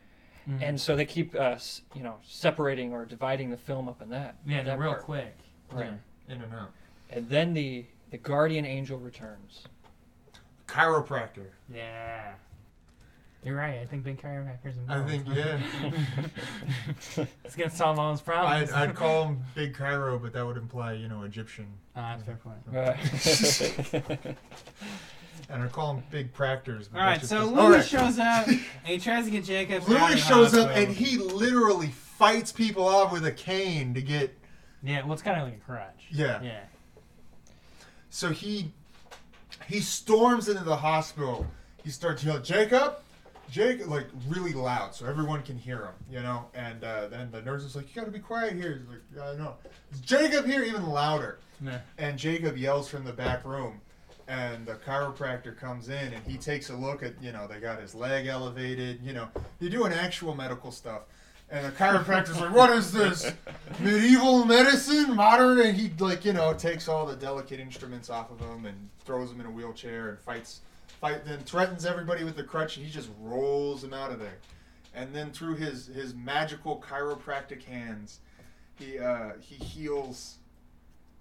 Mhm. 0.47 0.61
And 0.61 0.81
so 0.81 0.95
they 0.95 1.05
keep 1.05 1.35
us, 1.35 1.81
you 1.93 2.03
know, 2.03 2.17
separating 2.23 2.93
or 2.93 3.05
dividing 3.05 3.49
the 3.49 3.57
film 3.57 3.87
up 3.89 4.01
in 4.01 4.09
that. 4.09 4.35
yeah, 4.45 4.57
they're 4.63 4.75
that 4.75 4.79
real 4.79 4.91
part. 4.91 5.03
quick. 5.03 5.37
Right. 5.71 5.93
In 6.29 6.41
and 6.41 6.53
out. 6.53 6.71
And 7.09 7.27
then 7.29 7.53
the 7.53 7.85
the 8.09 8.17
guardian 8.19 8.63
angel 8.63 8.99
returns. 8.99 9.63
Chiropractor. 10.73 11.47
Yeah. 11.71 12.33
You're 13.45 13.57
right. 13.57 13.79
I 13.79 13.85
think 13.85 14.03
big 14.03 14.21
chiropractor's 14.21 14.75
I 14.87 14.99
involved. 14.99 15.09
think 15.09 15.27
yeah. 17.17 17.25
it's 17.43 17.55
gonna 17.55 17.69
solve 17.69 17.99
all 17.99 18.11
his 18.11 18.21
I'd, 18.21 18.25
problems. 18.25 18.71
I'd 18.71 18.95
call 18.95 19.25
him 19.25 19.43
Big 19.53 19.75
Cairo, 19.75 20.17
but 20.17 20.33
that 20.33 20.45
would 20.45 20.57
imply 20.57 20.93
you 20.93 21.09
know 21.09 21.23
Egyptian, 21.23 21.67
Oh, 21.95 22.01
that's 22.01 22.23
a 22.23 22.25
fair 22.25 22.35
point. 22.37 22.57
Right. 22.71 24.35
and 25.49 25.61
I'd 25.61 25.71
call 25.71 25.95
him 25.95 26.03
Big 26.09 26.33
Practors. 26.33 26.89
All 26.95 27.01
right, 27.01 27.23
so 27.23 27.45
Louis 27.45 27.75
right. 27.75 27.85
shows 27.85 28.17
up. 28.17 28.47
and 28.47 28.59
he 28.85 28.97
tries 28.97 29.25
to 29.25 29.31
get 29.31 29.43
Jacob. 29.43 29.87
Louis 29.87 30.17
shows 30.17 30.53
up 30.55 30.69
and 30.69 30.91
he 30.91 31.17
literally 31.17 31.89
fights 31.89 32.51
people 32.51 32.87
off 32.87 33.11
with 33.11 33.25
a 33.25 33.31
cane 33.31 33.93
to 33.93 34.01
get. 34.01 34.35
Yeah, 34.81 35.03
well, 35.03 35.13
it's 35.13 35.21
kind 35.21 35.39
of 35.39 35.47
like 35.47 35.57
a 35.57 35.59
crutch. 35.59 36.07
Yeah. 36.11 36.41
Yeah. 36.41 36.61
So 38.09 38.29
he 38.31 38.71
he 39.67 39.79
storms 39.79 40.47
into 40.47 40.63
the 40.63 40.75
hospital. 40.75 41.47
He 41.83 41.89
starts 41.89 42.23
yelling, 42.23 42.43
"Jacob, 42.43 42.95
Jacob!" 43.49 43.87
like 43.87 44.07
really 44.27 44.53
loud, 44.53 44.95
so 44.95 45.05
everyone 45.05 45.43
can 45.43 45.57
hear 45.57 45.79
him. 45.79 45.93
You 46.09 46.21
know. 46.21 46.45
And 46.53 46.83
uh, 46.83 47.07
then 47.07 47.31
the 47.31 47.41
nurse 47.41 47.63
is 47.63 47.75
like, 47.75 47.87
"You 47.89 48.01
got 48.01 48.05
to 48.05 48.11
be 48.11 48.19
quiet 48.19 48.53
here." 48.53 48.79
He's 48.79 48.87
like, 48.87 49.01
"Yeah, 49.15 49.31
I 49.31 49.35
know." 49.35 49.55
Is 49.91 49.99
Jacob 49.99 50.45
here? 50.45 50.63
Even 50.63 50.87
louder. 50.87 51.39
Yeah. 51.63 51.79
And 51.97 52.17
Jacob 52.17 52.57
yells 52.57 52.89
from 52.89 53.03
the 53.03 53.13
back 53.13 53.45
room. 53.45 53.79
And 54.27 54.65
the 54.65 54.75
chiropractor 54.75 55.57
comes 55.57 55.89
in 55.89 56.13
and 56.13 56.25
he 56.25 56.37
takes 56.37 56.69
a 56.69 56.75
look 56.75 57.03
at, 57.03 57.21
you 57.21 57.33
know, 57.33 57.45
they 57.45 57.59
got 57.59 57.81
his 57.81 57.93
leg 57.93 58.27
elevated, 58.27 59.01
you 59.03 59.11
know, 59.11 59.27
you're 59.59 59.69
doing 59.69 59.91
actual 59.91 60.33
medical 60.33 60.71
stuff. 60.71 61.01
And 61.53 61.63
the 61.67 61.71
chiropractor's 61.71 62.41
like, 62.41 62.51
what 62.51 62.71
is 62.71 62.91
this? 62.91 63.31
Medieval 63.79 64.43
medicine? 64.43 65.15
Modern? 65.15 65.59
And 65.59 65.77
he, 65.77 65.91
like, 65.99 66.25
you 66.25 66.33
know, 66.33 66.51
takes 66.51 66.87
all 66.87 67.05
the 67.05 67.15
delicate 67.15 67.59
instruments 67.59 68.09
off 68.09 68.31
of 68.31 68.39
him 68.39 68.65
and 68.65 68.89
throws 69.05 69.29
him 69.29 69.39
in 69.39 69.45
a 69.45 69.51
wheelchair 69.51 70.09
and 70.09 70.19
fights, 70.19 70.61
fight, 70.99 71.23
then 71.25 71.39
threatens 71.41 71.85
everybody 71.85 72.23
with 72.23 72.35
the 72.35 72.43
crutch 72.43 72.77
and 72.77 72.85
he 72.85 72.91
just 72.91 73.09
rolls 73.21 73.83
him 73.83 73.93
out 73.93 74.11
of 74.11 74.17
there. 74.17 74.39
And 74.95 75.13
then 75.13 75.29
through 75.29 75.57
his, 75.57 75.85
his 75.85 76.15
magical 76.15 76.81
chiropractic 76.81 77.63
hands, 77.63 78.21
he, 78.79 78.97
uh, 78.97 79.33
he 79.39 79.63
heals, 79.63 80.37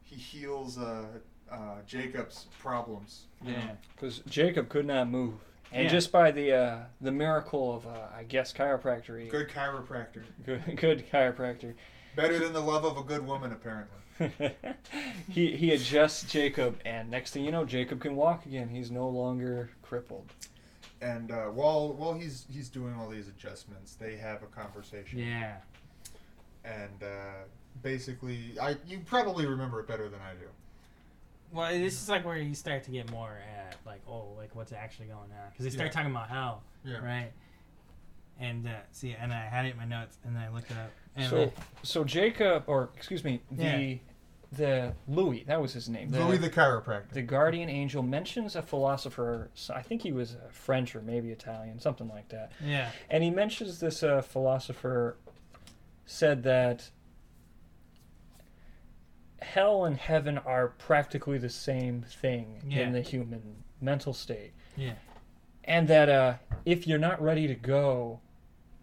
he 0.03 0.17
heals, 0.17 0.79
uh, 0.79 1.05
uh, 1.51 1.57
Jacob's 1.87 2.47
problems. 2.59 3.27
Yeah. 3.45 3.73
Because 3.95 4.21
Jacob 4.21 4.71
could 4.71 4.87
not 4.87 5.11
move, 5.11 5.35
and 5.73 5.85
Yeah. 5.85 5.91
just 5.91 6.13
by 6.13 6.31
the 6.31 6.53
uh, 6.53 6.79
the 7.01 7.13
miracle 7.13 7.75
of 7.75 7.87
uh, 7.87 7.91
I 8.17 8.25
guess 8.25 8.53
chiropractor, 8.53 9.29
Good 9.31 9.49
chiropractor. 9.49 10.23
good, 10.45 10.77
good 10.77 11.11
chiropractor, 11.11 11.75
Better 12.15 12.39
than 12.39 12.53
the 12.53 12.61
love 12.61 12.85
of 12.85 12.97
a 12.99 13.03
good 13.03 13.27
woman, 13.27 13.53
apparently. 13.53 13.99
he 15.29 15.57
he 15.57 15.73
adjusts 15.73 16.31
Jacob, 16.31 16.79
and 16.85 17.11
next 17.11 17.33
thing 17.33 17.45
you 17.45 17.51
know, 17.51 17.65
Jacob 17.65 18.01
can 18.01 18.15
walk 18.15 18.45
again. 18.47 18.69
He's 18.69 18.91
no 18.91 19.09
longer 19.09 19.71
crippled. 19.83 20.33
And 21.01 21.33
uh, 21.33 21.47
while 21.47 21.93
while 21.95 22.13
he's 22.15 22.47
he's 22.51 22.69
doing 22.69 22.95
all 22.95 23.09
these 23.09 23.29
adjustments, 23.29 23.95
they 23.95 24.17
have 24.17 24.43
a 24.43 24.47
conversation. 24.47 25.19
Yeah. 25.19 25.57
And 26.65 27.03
uh, 27.03 27.45
basically, 27.83 28.57
I 28.61 28.77
you 28.87 29.01
probably 29.07 29.47
remember 29.47 29.81
it 29.81 29.89
better 29.89 30.09
than 30.09 30.21
I 30.21 30.35
do. 30.35 30.47
Well, 31.53 31.71
this 31.73 32.01
is 32.03 32.09
like 32.09 32.25
where 32.25 32.37
you 32.39 32.55
start 32.55 32.85
to 32.85 32.91
get 32.91 33.11
more 33.11 33.39
at 33.59 33.77
like, 33.85 34.01
oh, 34.09 34.29
like 34.39 34.55
what's 34.55 34.73
actually 34.73 35.07
going 35.07 35.19
on? 35.33 35.51
Because 35.51 35.65
they 35.65 35.71
start 35.71 35.89
Yeah. 35.89 35.93
talking 35.93 36.11
about 36.11 36.29
hell, 36.31 36.63
Yeah. 36.85 36.99
right? 37.05 37.31
And 38.41 38.67
uh, 38.67 38.71
see, 38.91 39.15
and 39.19 39.33
I 39.33 39.43
had 39.45 39.67
it 39.67 39.73
in 39.73 39.77
my 39.77 39.85
notes, 39.85 40.19
and 40.25 40.37
I 40.39 40.49
looked 40.49 40.71
it 40.71 40.77
up. 40.79 40.91
And 41.15 41.29
So 41.31 41.37
then- 41.37 41.53
so 41.83 42.05
Jacob, 42.05 42.65
or 42.67 42.89
excuse 42.97 43.23
me, 43.23 43.43
the 43.51 43.63
Yeah. 43.65 43.97
the 44.55 44.95
Louis, 45.09 45.45
that 45.45 45.61
was 45.63 45.73
his 45.73 45.89
name. 45.89 46.11
The, 46.11 46.25
Louis 46.25 46.37
the 46.39 46.51
chiropractor. 46.51 47.09
the 47.11 47.23
guardian 47.23 47.69
angel 47.71 48.03
mentions 48.03 48.55
a 48.57 48.63
philosopher. 48.63 49.51
so 49.55 49.73
I 49.75 49.81
think 49.83 50.03
he 50.03 50.13
was 50.13 50.35
uh, 50.35 50.49
French 50.51 50.95
or 50.97 51.01
maybe 51.03 51.31
Italian, 51.31 51.79
something 51.81 52.09
like 52.09 52.29
that. 52.31 52.53
yeah, 52.63 52.91
And 53.11 53.23
he 53.23 53.31
mentions 53.31 53.81
this 53.81 54.03
uh, 54.03 54.21
philosopher 54.23 55.17
said 56.07 56.43
that 56.43 56.91
hell 59.43 59.85
and 59.85 59.97
heaven 59.97 60.39
are 60.39 60.69
practically 60.69 61.39
the 61.39 61.51
same 61.51 62.03
thing 62.03 62.63
Yeah. 62.67 62.81
in 62.87 62.93
the 62.93 63.01
human 63.03 63.65
mental 63.81 64.13
state. 64.15 64.53
yeah, 64.77 64.95
And 65.65 65.87
that 65.89 66.09
uh, 66.09 66.35
if 66.65 66.87
you're 66.87 66.99
not 66.99 67.21
ready 67.21 67.47
to 67.47 67.55
go, 67.55 68.21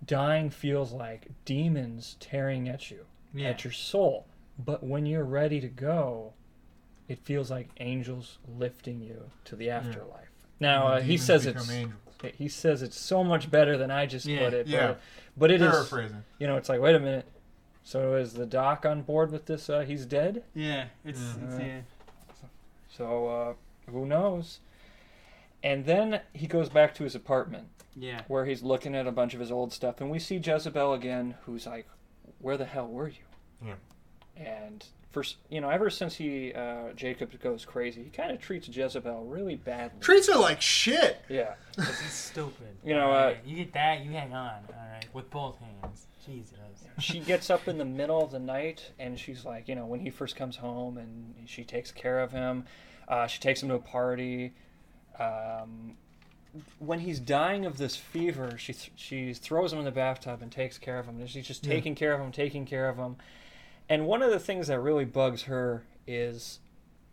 dying 0.06 0.50
feels 0.50 0.92
like 0.92 1.28
demons 1.46 2.16
tearing 2.20 2.68
at 2.70 2.92
you, 2.92 3.06
yeah. 3.34 3.50
at 3.50 3.64
your 3.64 3.74
soul. 3.74 4.28
But 4.58 4.84
when 4.84 5.06
you're 5.06 5.24
ready 5.26 5.62
to 5.62 5.68
go, 5.68 6.34
it 7.08 7.20
feels 7.20 7.50
like 7.50 7.70
angels 7.80 8.38
lifting 8.48 9.02
you 9.02 9.32
to 9.46 9.56
the 9.56 9.70
afterlife. 9.70 10.30
Now 10.60 10.88
uh, 10.88 11.02
he 11.02 11.18
says 11.18 11.46
it's 11.46 11.70
angels. 11.72 11.96
he 12.38 12.48
says 12.50 12.82
it's 12.82 13.00
so 13.00 13.24
much 13.24 13.50
better 13.50 13.78
than 13.78 13.90
I 13.90 14.06
just 14.06 14.28
put 14.28 14.54
it. 14.54 14.68
Yeah. 14.68 14.88
But, 14.88 15.02
but 15.38 15.52
it 15.52 15.62
is 15.62 15.92
you 16.40 16.48
know, 16.48 16.58
it's 16.58 16.70
like, 16.70 16.82
wait 16.82 16.96
a 16.96 17.00
minute. 17.00 17.26
So 17.84 18.16
is 18.16 18.34
the 18.34 18.46
doc 18.46 18.86
on 18.86 19.02
board 19.02 19.32
with 19.32 19.46
this? 19.46 19.70
Uh, 19.70 19.82
he's 19.82 20.06
dead. 20.06 20.44
yeah. 20.54 20.86
It's, 21.04 21.20
Yeah. 21.20 21.46
it's 21.48 21.60
yeah. 21.60 21.80
So 22.90 23.28
uh, 23.28 23.92
who 23.92 24.06
knows? 24.06 24.60
And 25.64 25.86
then 25.86 26.22
he 26.34 26.48
goes 26.48 26.70
back 26.70 26.94
to 26.96 27.04
his 27.04 27.16
apartment 27.16 27.68
Yeah. 27.96 28.22
where 28.28 28.46
he's 28.46 28.64
looking 28.64 28.96
at 28.96 29.08
a 29.08 29.12
bunch 29.12 29.34
of 29.34 29.40
his 29.40 29.52
old 29.52 29.74
stuff, 29.74 30.00
and 30.02 30.10
we 30.10 30.20
see 30.20 30.38
Jezebel 30.38 30.94
again, 30.94 31.36
who's 31.46 31.66
like, 31.66 31.88
"Where 32.40 32.58
the 32.58 32.66
hell 32.66 32.88
were 32.88 33.10
you?" 33.10 33.24
Yeah. 33.66 33.76
And 34.38 34.86
first, 35.12 35.36
you 35.50 35.60
know, 35.60 35.70
ever 35.70 35.90
since 35.90 36.16
he 36.16 36.54
uh, 36.54 36.94
Jacob 36.96 37.38
goes 37.42 37.66
crazy, 37.66 38.04
he 38.04 38.10
kind 38.10 38.32
of 38.32 38.40
treats 38.40 38.68
Jezebel 38.70 39.26
really 39.26 39.56
badly. 39.56 40.00
Treats 40.00 40.28
her 40.32 40.40
like 40.40 40.62
shit. 40.62 41.22
yeah. 41.28 41.56
Because 41.76 42.00
he's 42.00 42.14
stupid. 42.14 42.68
You 42.86 42.94
know, 42.96 43.12
uh, 43.12 43.36
you 43.46 43.58
get 43.58 43.74
that, 43.74 44.06
you 44.06 44.12
hang 44.12 44.34
on. 44.34 44.62
All 44.70 44.90
right, 44.94 45.06
with 45.14 45.30
both 45.30 45.58
hands. 45.60 46.06
Jesus. 46.30 46.58
she 47.00 47.20
gets 47.20 47.50
up 47.50 47.68
in 47.68 47.78
the 47.78 47.86
middle 47.86 48.22
of 48.24 48.32
the 48.32 48.40
night 48.40 48.92
and 49.00 49.18
she's 49.20 49.46
like, 49.46 49.68
you 49.68 49.76
know, 49.76 49.86
when 49.86 50.00
he 50.00 50.10
first 50.10 50.36
comes 50.36 50.56
home 50.58 50.98
and 50.98 51.34
she 51.46 51.64
takes 51.64 51.92
care 51.92 52.20
of 52.20 52.32
him, 52.32 52.66
uh, 53.08 53.28
she 53.28 53.40
takes 53.40 53.62
him 53.64 53.70
to 53.70 53.76
a 53.76 53.80
party. 53.80 54.54
Um, 55.20 55.98
when 56.80 57.00
he's 57.00 57.20
dying 57.20 57.66
of 57.66 57.78
this 57.78 57.96
fever, 57.96 58.58
she 58.58 58.74
th- 58.74 58.92
she 58.96 59.34
throws 59.34 59.72
him 59.74 59.80
in 59.80 59.86
the 59.86 59.92
bathtub 59.92 60.42
and 60.42 60.52
takes 60.52 60.78
care 60.78 61.00
of 61.00 61.06
him. 61.08 61.20
And 61.20 61.30
she's 61.30 61.46
just 61.48 61.66
Yeah. 61.66 61.74
taking 61.74 61.96
care 61.96 62.14
of 62.14 62.22
him, 62.22 62.32
taking 62.32 62.66
care 62.66 62.90
of 62.90 62.98
him. 62.98 63.18
And 63.88 64.06
one 64.08 64.22
of 64.22 64.32
the 64.32 64.40
things 64.40 64.68
that 64.68 64.80
really 64.80 65.06
bugs 65.06 65.44
her 65.44 65.84
is 66.08 66.60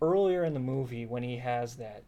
earlier 0.02 0.44
in 0.44 0.52
the 0.54 0.60
movie 0.60 1.06
when 1.06 1.22
he 1.22 1.38
has 1.38 1.76
that 1.76 2.02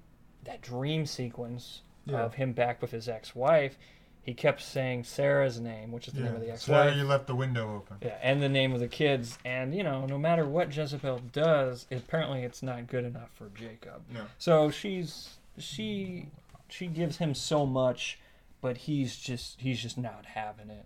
that 0.45 0.63
dream 0.63 1.05
sequence 1.05 1.83
Yeah. 2.07 2.21
of 2.23 2.35
him 2.35 2.53
back 2.53 2.81
with 2.81 2.91
his 2.93 3.09
ex-wife, 3.09 3.77
he 4.29 4.35
kept 4.35 4.61
saying 4.61 5.05
Sarah's 5.05 5.59
name, 5.59 5.91
which 5.91 6.07
is 6.07 6.13
the 6.13 6.21
Yeah. 6.21 6.27
name 6.27 6.35
of 6.35 6.41
the 6.43 6.59
Sarah, 6.59 6.81
ex-wife. 6.89 6.97
you 6.99 7.05
left 7.05 7.27
the 7.27 7.35
window 7.35 7.77
open. 7.77 7.97
Yeah, 8.03 8.19
and 8.21 8.43
the 8.43 8.49
name 8.51 8.75
of 8.75 8.81
the 8.81 8.87
kids, 8.87 9.39
and 9.43 9.75
you 9.75 9.83
know, 9.83 10.05
no 10.05 10.19
matter 10.19 10.47
what 10.47 10.77
Jezebel 10.77 11.21
does, 11.33 11.87
apparently 11.91 12.43
it's 12.43 12.63
not 12.63 12.87
good 12.89 13.07
enough 13.07 13.31
for 13.35 13.49
Jacob. 13.55 14.03
No. 14.13 14.27
So 14.37 14.71
she's 14.71 15.39
she 15.57 16.29
she 16.69 16.89
gives 16.89 17.17
him 17.17 17.35
so 17.35 17.65
much, 17.65 18.19
but 18.61 18.77
he's 18.77 19.17
just 19.17 19.63
he's 19.63 19.81
just 19.81 19.97
not 19.97 20.27
having 20.27 20.69
it. 20.69 20.85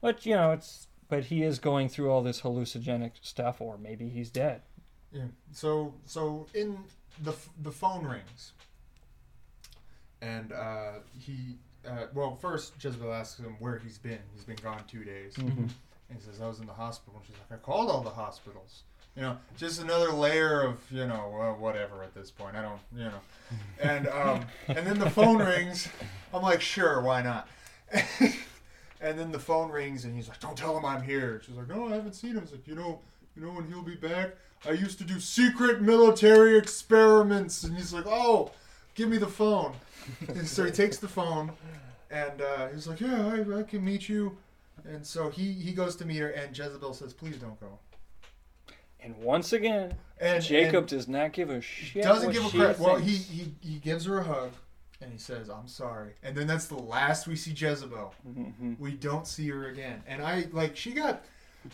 But 0.00 0.26
you 0.26 0.34
know, 0.34 0.50
it's 0.50 0.88
but 1.08 1.26
he 1.26 1.44
is 1.44 1.60
going 1.60 1.88
through 1.88 2.10
all 2.10 2.22
this 2.24 2.40
hallucinogenic 2.40 3.12
stuff, 3.22 3.60
or 3.60 3.78
maybe 3.78 4.08
he's 4.08 4.30
dead. 4.30 4.62
Yeah. 5.12 5.26
So 5.52 5.94
so 6.06 6.48
in 6.54 6.80
the 7.22 7.36
the 7.62 7.70
phone 7.70 8.04
rings, 8.04 8.52
and 10.20 10.50
uh, 10.52 10.94
he 11.16 11.56
uh, 11.86 12.06
well 12.14 12.34
first 12.36 12.72
Jezebel 12.82 13.12
asks 13.12 13.38
him 13.40 13.56
where 13.58 13.78
he's 13.78 13.98
been. 13.98 14.18
He's 14.34 14.44
been 14.44 14.56
gone 14.56 14.82
two 14.88 15.04
days. 15.04 15.34
Mhm. 15.34 15.70
And 16.10 16.18
he 16.18 16.24
says, 16.24 16.40
I 16.40 16.46
was 16.48 16.58
in 16.58 16.66
the 16.66 16.72
hospital. 16.72 17.18
And 17.18 17.26
she's 17.26 17.36
like, 17.50 17.60
I 17.60 17.62
called 17.62 17.90
all 17.90 18.00
the 18.00 18.10
hospitals. 18.10 18.82
You 19.14 19.22
know, 19.22 19.36
just 19.56 19.82
another 19.82 20.10
layer 20.12 20.62
of, 20.62 20.78
you 20.90 21.06
know, 21.06 21.34
well, 21.36 21.56
whatever 21.56 22.02
at 22.02 22.14
this 22.14 22.30
point. 22.30 22.56
I 22.56 22.62
don't, 22.62 22.80
you 22.94 23.04
know. 23.04 23.20
And 23.80 24.08
um, 24.08 24.44
and 24.68 24.86
then 24.86 24.98
the 24.98 25.10
phone 25.10 25.38
rings. 25.38 25.88
I'm 26.32 26.42
like, 26.42 26.60
sure, 26.60 27.00
why 27.02 27.22
not? 27.22 27.48
and 29.00 29.18
then 29.18 29.30
the 29.32 29.38
phone 29.38 29.70
rings 29.70 30.04
and 30.04 30.14
he's 30.14 30.28
like, 30.28 30.40
don't 30.40 30.56
tell 30.56 30.76
him 30.76 30.84
I'm 30.84 31.02
here. 31.02 31.40
She's 31.44 31.56
like, 31.56 31.68
no, 31.68 31.88
I 31.88 31.94
haven't 31.94 32.14
seen 32.14 32.32
him. 32.32 32.42
He's 32.42 32.52
like, 32.52 32.66
you 32.66 32.74
know, 32.74 33.00
you 33.36 33.42
know 33.42 33.52
when 33.52 33.66
he'll 33.66 33.82
be 33.82 33.94
back? 33.94 34.32
I 34.66 34.72
used 34.72 34.98
to 34.98 35.04
do 35.04 35.20
secret 35.20 35.80
military 35.80 36.58
experiments. 36.58 37.62
And 37.64 37.76
he's 37.76 37.92
like, 37.92 38.06
oh, 38.06 38.50
give 38.98 39.08
me 39.08 39.16
the 39.16 39.26
phone. 39.28 39.72
And 40.26 40.46
so 40.46 40.64
he 40.64 40.70
takes 40.72 40.98
the 40.98 41.06
phone, 41.08 41.52
and 42.10 42.40
uh, 42.42 42.68
he's 42.68 42.86
like, 42.88 43.00
yeah, 43.00 43.26
I, 43.28 43.58
I 43.60 43.62
can 43.62 43.84
meet 43.84 44.08
you. 44.08 44.36
And 44.84 45.06
so 45.06 45.28
he 45.30 45.52
he 45.52 45.72
goes 45.72 45.96
to 45.96 46.04
meet 46.04 46.18
her, 46.18 46.28
and 46.30 46.56
Jezebel 46.56 46.94
says, 46.94 47.12
please 47.12 47.36
don't 47.36 47.58
go. 47.60 47.78
And 49.00 49.16
once 49.18 49.52
again, 49.52 49.94
And 50.20 50.42
Jacob 50.42 50.74
and 50.84 50.86
does 50.88 51.06
not 51.08 51.32
give 51.32 51.50
a 51.50 51.60
shit. 51.60 52.02
doesn't 52.02 52.32
give 52.32 52.44
a 52.44 52.48
crap. 52.50 52.78
Well, 52.78 52.96
he, 52.96 53.16
he 53.16 53.54
he 53.60 53.78
gives 53.78 54.04
her 54.06 54.18
a 54.18 54.24
hug, 54.24 54.50
and 55.00 55.12
he 55.12 55.18
says, 55.18 55.48
"I'm 55.48 55.68
sorry." 55.68 56.14
And 56.24 56.36
then 56.36 56.46
that's 56.48 56.66
the 56.66 56.78
last 56.78 57.28
we 57.28 57.36
see 57.36 57.52
Jezebel. 57.52 58.12
Mhm. 58.26 58.78
We 58.80 58.92
don't 58.92 59.26
see 59.26 59.48
her 59.50 59.68
again. 59.68 60.02
And 60.08 60.20
I 60.22 60.46
like 60.52 60.76
she 60.76 60.92
got. 60.92 61.24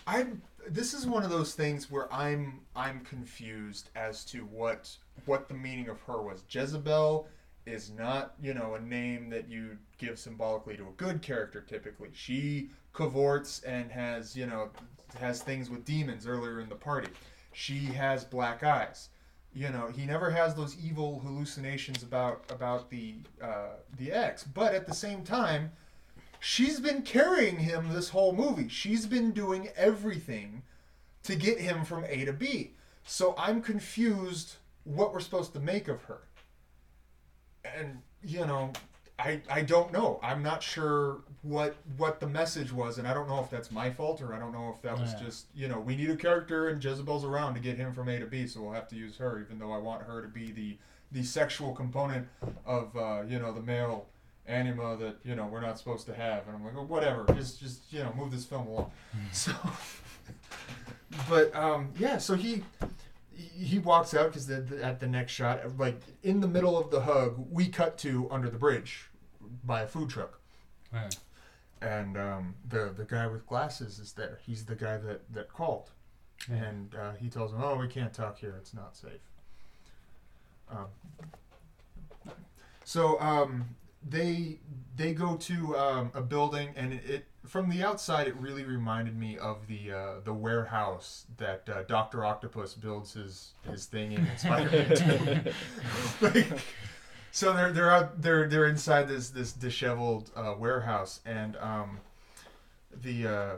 I 0.07 0.27
this 0.69 0.95
is 0.95 1.07
one 1.07 1.23
of 1.23 1.31
those 1.31 1.55
things 1.55 1.91
where 1.91 2.13
I'm 2.13 2.61
I'm 2.75 3.01
confused 3.01 3.91
as 3.95 4.25
to 4.27 4.41
what 4.41 4.97
what 5.27 5.49
the 5.49 5.55
meaning 5.55 5.89
of 5.89 6.01
her 6.03 6.23
was. 6.23 6.45
Jezebel 6.49 7.29
is 7.67 7.91
not 7.91 8.35
you 8.43 8.55
know 8.55 8.75
a 8.75 8.81
name 8.81 9.31
that 9.31 9.49
you 9.49 9.77
give 9.99 10.19
symbolically 10.19 10.77
to 10.77 10.85
a 10.85 10.93
good 10.97 11.23
character 11.23 11.61
typically. 11.61 12.11
She 12.13 12.71
cavorts 12.93 13.63
and 13.63 13.91
has 13.91 14.37
you 14.37 14.47
know 14.47 14.71
has 15.19 15.43
things 15.43 15.71
with 15.71 15.85
demons 15.85 16.27
earlier 16.27 16.61
in 16.61 16.69
the 16.69 16.75
party. 16.75 17.09
She 17.53 17.79
has 17.87 18.25
black 18.25 18.63
eyes. 18.63 19.11
You 19.55 19.69
know, 19.71 19.87
he 19.87 20.05
never 20.05 20.31
has 20.31 20.57
those 20.57 20.77
evil 20.85 21.21
hallucinations 21.21 22.03
about 22.03 22.45
about 22.51 22.91
the 22.91 23.15
uh, 23.41 23.77
the 23.99 24.11
ex. 24.11 24.43
But 24.43 24.75
at 24.75 24.87
the 24.87 24.95
same 24.95 25.23
time, 25.23 25.71
she's 26.45 26.79
been 26.79 27.01
carrying 27.01 27.57
him 27.61 27.89
this 27.93 28.11
whole 28.11 28.35
movie. 28.35 28.69
She's 28.69 29.07
been 29.07 29.33
doing 29.33 29.71
everything 29.77 30.63
to 31.23 31.35
get 31.35 31.59
him 31.59 31.85
from 31.87 32.05
A 32.05 32.27
to 32.27 32.35
B. 32.35 32.73
So 33.03 33.35
I'm 33.39 33.63
confused 33.63 34.57
what 34.85 35.13
we're 35.15 35.21
supposed 35.21 35.55
to 35.55 35.61
make 35.61 35.89
of 35.89 36.03
her. 36.05 36.21
And 37.65 38.03
you 38.23 38.45
know, 38.47 38.73
I 39.19 39.41
I 39.51 39.63
don't 39.63 39.91
know. 39.91 40.21
I'm 40.23 40.43
not 40.43 40.63
sure 40.63 41.23
what 41.43 41.77
what 41.97 42.21
the 42.21 42.27
message 42.27 42.73
was, 42.73 42.99
and 42.99 43.09
I 43.09 43.15
don't 43.15 43.27
know 43.29 43.41
if 43.41 43.49
that's 43.49 43.71
my 43.71 43.91
fault 43.91 44.21
or 44.21 44.35
I 44.35 44.39
don't 44.39 44.53
know 44.53 44.71
if 44.75 44.83
that 44.83 44.99
was 45.01 45.13
Yeah. 45.15 45.25
just 45.25 45.47
you 45.55 45.69
know 45.69 45.81
we 45.81 45.97
need 45.97 46.11
a 46.11 46.17
character 46.17 46.69
and 46.69 46.83
Jezebel's 46.83 47.25
around 47.25 47.55
to 47.55 47.61
get 47.61 47.79
him 47.79 47.95
from 47.95 48.09
A 48.11 48.19
to 48.19 48.27
B, 48.27 48.47
so 48.47 48.61
we'll 48.61 48.73
have 48.75 48.89
to 48.89 48.97
use 48.97 49.17
her, 49.17 49.41
even 49.41 49.59
though 49.59 49.73
I 49.73 49.79
want 49.79 50.03
her 50.03 50.21
to 50.21 50.29
be 50.29 50.53
the 50.53 50.77
the 51.13 51.23
sexual 51.23 51.73
component 51.75 52.29
of 52.67 52.95
uh, 52.97 53.23
you 53.27 53.39
know 53.39 53.53
the 53.53 53.63
male 53.63 54.07
anima 54.47 54.97
that 54.97 55.17
you 55.25 55.35
know 55.35 55.47
we're 55.47 55.61
not 55.61 55.79
supposed 55.79 56.07
to 56.07 56.15
have, 56.15 56.47
and 56.47 56.57
I'm 56.57 56.65
like, 56.65 56.75
oh, 56.77 56.85
whatever, 56.85 57.25
just 57.35 57.61
just 57.61 57.93
you 57.93 58.01
know 58.01 58.13
move 58.17 58.31
this 58.31 58.45
film 58.45 58.67
along. 58.67 58.91
so, 59.33 59.53
but 61.29 61.55
um, 61.55 61.93
yeah, 61.99 62.19
so 62.19 62.35
he 62.35 62.63
he 63.35 63.79
walks 63.79 64.15
out 64.15 64.29
because 64.33 64.49
at 64.51 65.01
the 65.01 65.07
next 65.07 65.33
shot, 65.33 65.61
like 65.79 66.01
in 66.23 66.41
the 66.41 66.49
middle 66.49 66.79
of 66.79 66.91
the 66.91 67.01
hug, 67.01 67.47
we 67.51 67.69
cut 67.69 67.99
to 67.99 68.29
under 68.31 68.49
the 68.51 68.59
bridge 68.59 69.09
by 69.65 69.83
a 69.83 69.87
food 69.87 70.11
truck, 70.11 70.41
and 71.81 72.17
um, 72.17 72.55
the 72.69 72.93
the 72.97 73.05
guy 73.05 73.27
with 73.27 73.47
glasses 73.47 73.99
is 73.99 74.13
there. 74.13 74.39
He's 74.45 74.65
the 74.65 74.75
guy 74.77 74.99
that 74.99 75.33
that 75.33 75.53
called, 75.53 75.91
and 76.51 76.95
uh, 76.95 77.13
he 77.15 77.29
tells 77.29 77.53
him, 77.53 77.61
"Oh, 77.63 77.77
we 77.77 77.89
can't 77.89 78.13
talk 78.13 78.39
here. 78.39 78.55
It's 78.59 78.75
not 78.75 78.97
safe." 78.97 79.21
Um, 80.71 80.87
so 82.85 83.21
um, 83.21 83.65
they 84.09 84.59
they 84.97 85.13
go 85.13 85.37
to 85.37 85.77
um, 85.77 86.11
a 86.15 86.21
building, 86.21 86.71
and 86.77 86.93
it, 86.93 87.03
it 87.09 87.25
from 87.47 87.69
the 87.69 87.83
outside 87.83 88.29
it 88.29 88.37
really 88.37 88.65
reminded 88.65 89.17
me 89.17 89.39
of 89.39 89.67
the 89.67 89.93
uh, 89.93 90.15
the 90.25 90.33
warehouse 90.35 91.27
that 91.37 91.69
uh, 91.69 91.83
Doctor 91.85 92.25
Octopus 92.25 92.75
builds 92.75 93.15
his 93.15 93.53
his 93.71 93.87
thing 93.87 94.13
in 94.13 94.27
in 94.27 94.39
Spider-Man 94.39 95.45
2. 95.51 95.51
like, 96.27 96.47
so 97.31 97.53
they're 97.53 97.73
they're 97.73 97.91
out 97.91 98.23
they're 98.23 98.49
they're 98.49 98.67
inside 98.67 99.09
this 99.09 99.31
this 99.31 99.53
disheveled 99.53 100.31
uh, 100.37 100.55
warehouse, 100.59 101.21
and 101.27 101.57
um, 101.57 101.99
the 103.03 103.27
uh, 103.27 103.51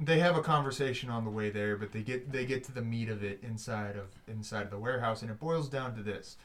they 0.00 0.18
have 0.18 0.36
a 0.36 0.42
conversation 0.42 1.10
on 1.10 1.24
the 1.24 1.30
way 1.30 1.50
there, 1.50 1.76
but 1.76 1.92
they 1.92 2.02
get 2.02 2.32
they 2.32 2.46
get 2.46 2.64
to 2.64 2.72
the 2.72 2.82
meat 2.82 3.08
of 3.08 3.22
it 3.22 3.40
inside 3.42 3.96
of 3.96 4.08
inside 4.26 4.62
of 4.62 4.70
the 4.70 4.78
warehouse, 4.78 5.22
and 5.22 5.30
it 5.30 5.38
boils 5.38 5.68
down 5.68 5.94
to 5.96 6.02
this: 6.02 6.36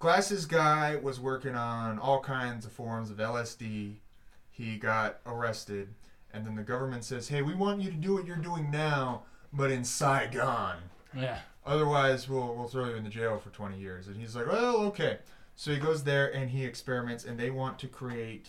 Glasses 0.00 0.46
guy 0.46 0.96
was 0.96 1.20
working 1.20 1.54
on 1.54 1.98
all 1.98 2.20
kinds 2.20 2.64
of 2.66 2.72
forms 2.72 3.10
of 3.10 3.18
LSD. 3.18 3.96
He 4.50 4.76
got 4.78 5.20
arrested, 5.26 5.88
and 6.32 6.44
then 6.46 6.56
the 6.56 6.62
government 6.62 7.04
says, 7.04 7.28
"Hey, 7.28 7.42
we 7.42 7.54
want 7.54 7.80
you 7.82 7.90
to 7.90 7.96
do 7.96 8.14
what 8.14 8.26
you're 8.26 8.36
doing 8.36 8.70
now, 8.70 9.22
but 9.52 9.70
in 9.70 9.84
Saigon. 9.84 10.78
Yeah. 11.14 11.38
Otherwise, 11.66 12.28
we'll 12.28 12.54
we'll 12.56 12.66
throw 12.66 12.86
you 12.86 12.94
in 12.96 13.04
the 13.04 13.10
jail 13.10 13.38
for 13.38 13.50
20 13.50 13.78
years." 13.78 14.08
And 14.08 14.16
he's 14.16 14.34
like, 14.34 14.46
"Well, 14.46 14.78
okay." 14.86 15.18
So 15.54 15.70
he 15.70 15.76
goes 15.76 16.04
there 16.04 16.34
and 16.34 16.48
he 16.50 16.64
experiments, 16.64 17.24
and 17.26 17.38
they 17.38 17.50
want 17.50 17.78
to 17.80 17.86
create 17.86 18.48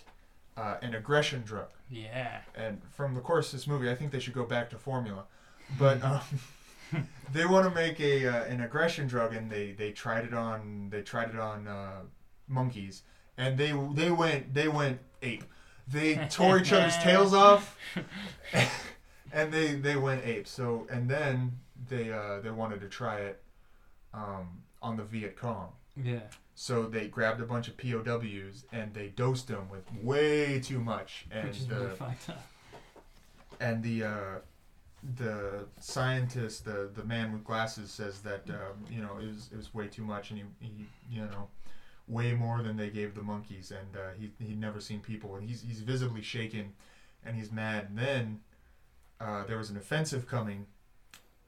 uh, 0.55 0.77
an 0.81 0.95
aggression 0.95 1.41
drug 1.45 1.67
Yeah. 1.89 2.39
and 2.55 2.81
from 2.91 3.13
the 3.15 3.19
course 3.21 3.47
of 3.51 3.59
this 3.59 3.67
movie, 3.67 3.89
I 3.89 3.95
think 3.95 4.11
they 4.11 4.19
should 4.19 4.33
go 4.33 4.45
back 4.45 4.69
to 4.69 4.77
formula. 4.77 5.25
But 5.77 6.01
um, 6.05 6.21
they 7.33 7.45
want 7.45 7.67
to 7.67 7.73
make 7.73 7.99
a 7.99 8.27
uh, 8.27 8.43
an 8.45 8.61
aggression 8.61 9.07
drug, 9.07 9.33
and 9.33 9.49
they, 9.49 9.71
they 9.71 9.91
tried 9.91 10.25
it 10.25 10.33
on 10.33 10.89
they 10.89 11.01
tried 11.01 11.29
it 11.29 11.39
on 11.39 11.67
uh, 11.67 12.01
monkeys, 12.47 13.03
and 13.37 13.57
they 13.57 13.71
they 13.93 14.11
went 14.11 14.53
they 14.53 14.67
went 14.67 14.99
ape. 15.21 15.43
They 15.87 16.15
tore 16.29 16.59
each 16.59 16.71
other's 16.73 16.97
tails 17.03 17.33
off, 17.33 17.77
and 19.33 19.51
they 19.51 19.75
they 19.75 19.95
went 19.95 20.25
ape. 20.25 20.47
So 20.47 20.87
and 20.89 21.09
then 21.09 21.59
they 21.89 22.11
uh, 22.11 22.39
they 22.41 22.51
wanted 22.51 22.81
to 22.81 22.87
try 22.87 23.17
it 23.17 23.41
um, 24.13 24.61
on 24.81 24.97
the 24.97 25.03
Viet 25.03 25.35
Cong. 25.35 25.69
Yeah. 26.01 26.19
So 26.55 26.83
they 26.83 27.07
grabbed 27.07 27.41
a 27.41 27.45
bunch 27.45 27.67
of 27.69 27.77
POWs 27.77 28.65
and 28.71 28.93
they 28.93 29.07
dosed 29.07 29.47
them 29.47 29.67
with 29.69 29.83
way 30.03 30.59
too 30.59 30.79
much, 30.79 31.25
and 31.31 31.47
Which 31.47 31.57
is 31.57 31.67
the 31.67 31.75
really 31.75 31.95
fucked 31.95 32.29
up. 32.29 32.47
and 33.59 33.81
the 33.81 34.03
uh, 34.03 34.35
the 35.17 35.65
scientist, 35.79 36.65
the 36.65 36.89
the 36.93 37.03
man 37.03 37.31
with 37.31 37.43
glasses, 37.43 37.91
says 37.91 38.21
that 38.21 38.49
um, 38.49 38.85
you 38.89 39.01
know 39.01 39.17
it 39.21 39.27
was 39.27 39.49
it 39.51 39.57
was 39.57 39.73
way 39.73 39.87
too 39.87 40.03
much, 40.03 40.31
and 40.31 40.39
he, 40.39 40.45
he 40.59 40.85
you 41.09 41.21
know 41.21 41.47
way 42.07 42.33
more 42.33 42.61
than 42.61 42.77
they 42.77 42.89
gave 42.89 43.15
the 43.15 43.21
monkeys, 43.21 43.71
and 43.71 43.95
uh, 43.95 44.11
he 44.19 44.31
he'd 44.45 44.59
never 44.59 44.79
seen 44.79 44.99
people, 44.99 45.35
and 45.35 45.47
he's 45.47 45.61
he's 45.61 45.81
visibly 45.81 46.21
shaken, 46.21 46.73
and 47.25 47.35
he's 47.35 47.51
mad. 47.51 47.87
And 47.89 47.97
then 47.97 48.39
uh, 49.19 49.45
there 49.45 49.57
was 49.57 49.69
an 49.69 49.77
offensive 49.77 50.27
coming, 50.27 50.65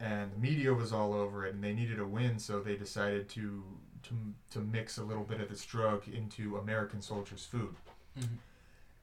and 0.00 0.32
the 0.32 0.38
media 0.38 0.72
was 0.72 0.92
all 0.92 1.12
over 1.12 1.46
it, 1.46 1.54
and 1.54 1.62
they 1.62 1.72
needed 1.72 1.98
a 1.98 2.06
win, 2.06 2.38
so 2.38 2.60
they 2.60 2.76
decided 2.76 3.28
to 3.30 3.62
to 4.04 4.14
to 4.50 4.58
mix 4.60 4.98
a 4.98 5.04
little 5.04 5.24
bit 5.24 5.40
of 5.40 5.48
this 5.48 5.64
drug 5.64 6.08
into 6.08 6.56
American 6.56 7.00
soldiers' 7.00 7.44
food. 7.44 7.74
Mhm. 8.18 8.38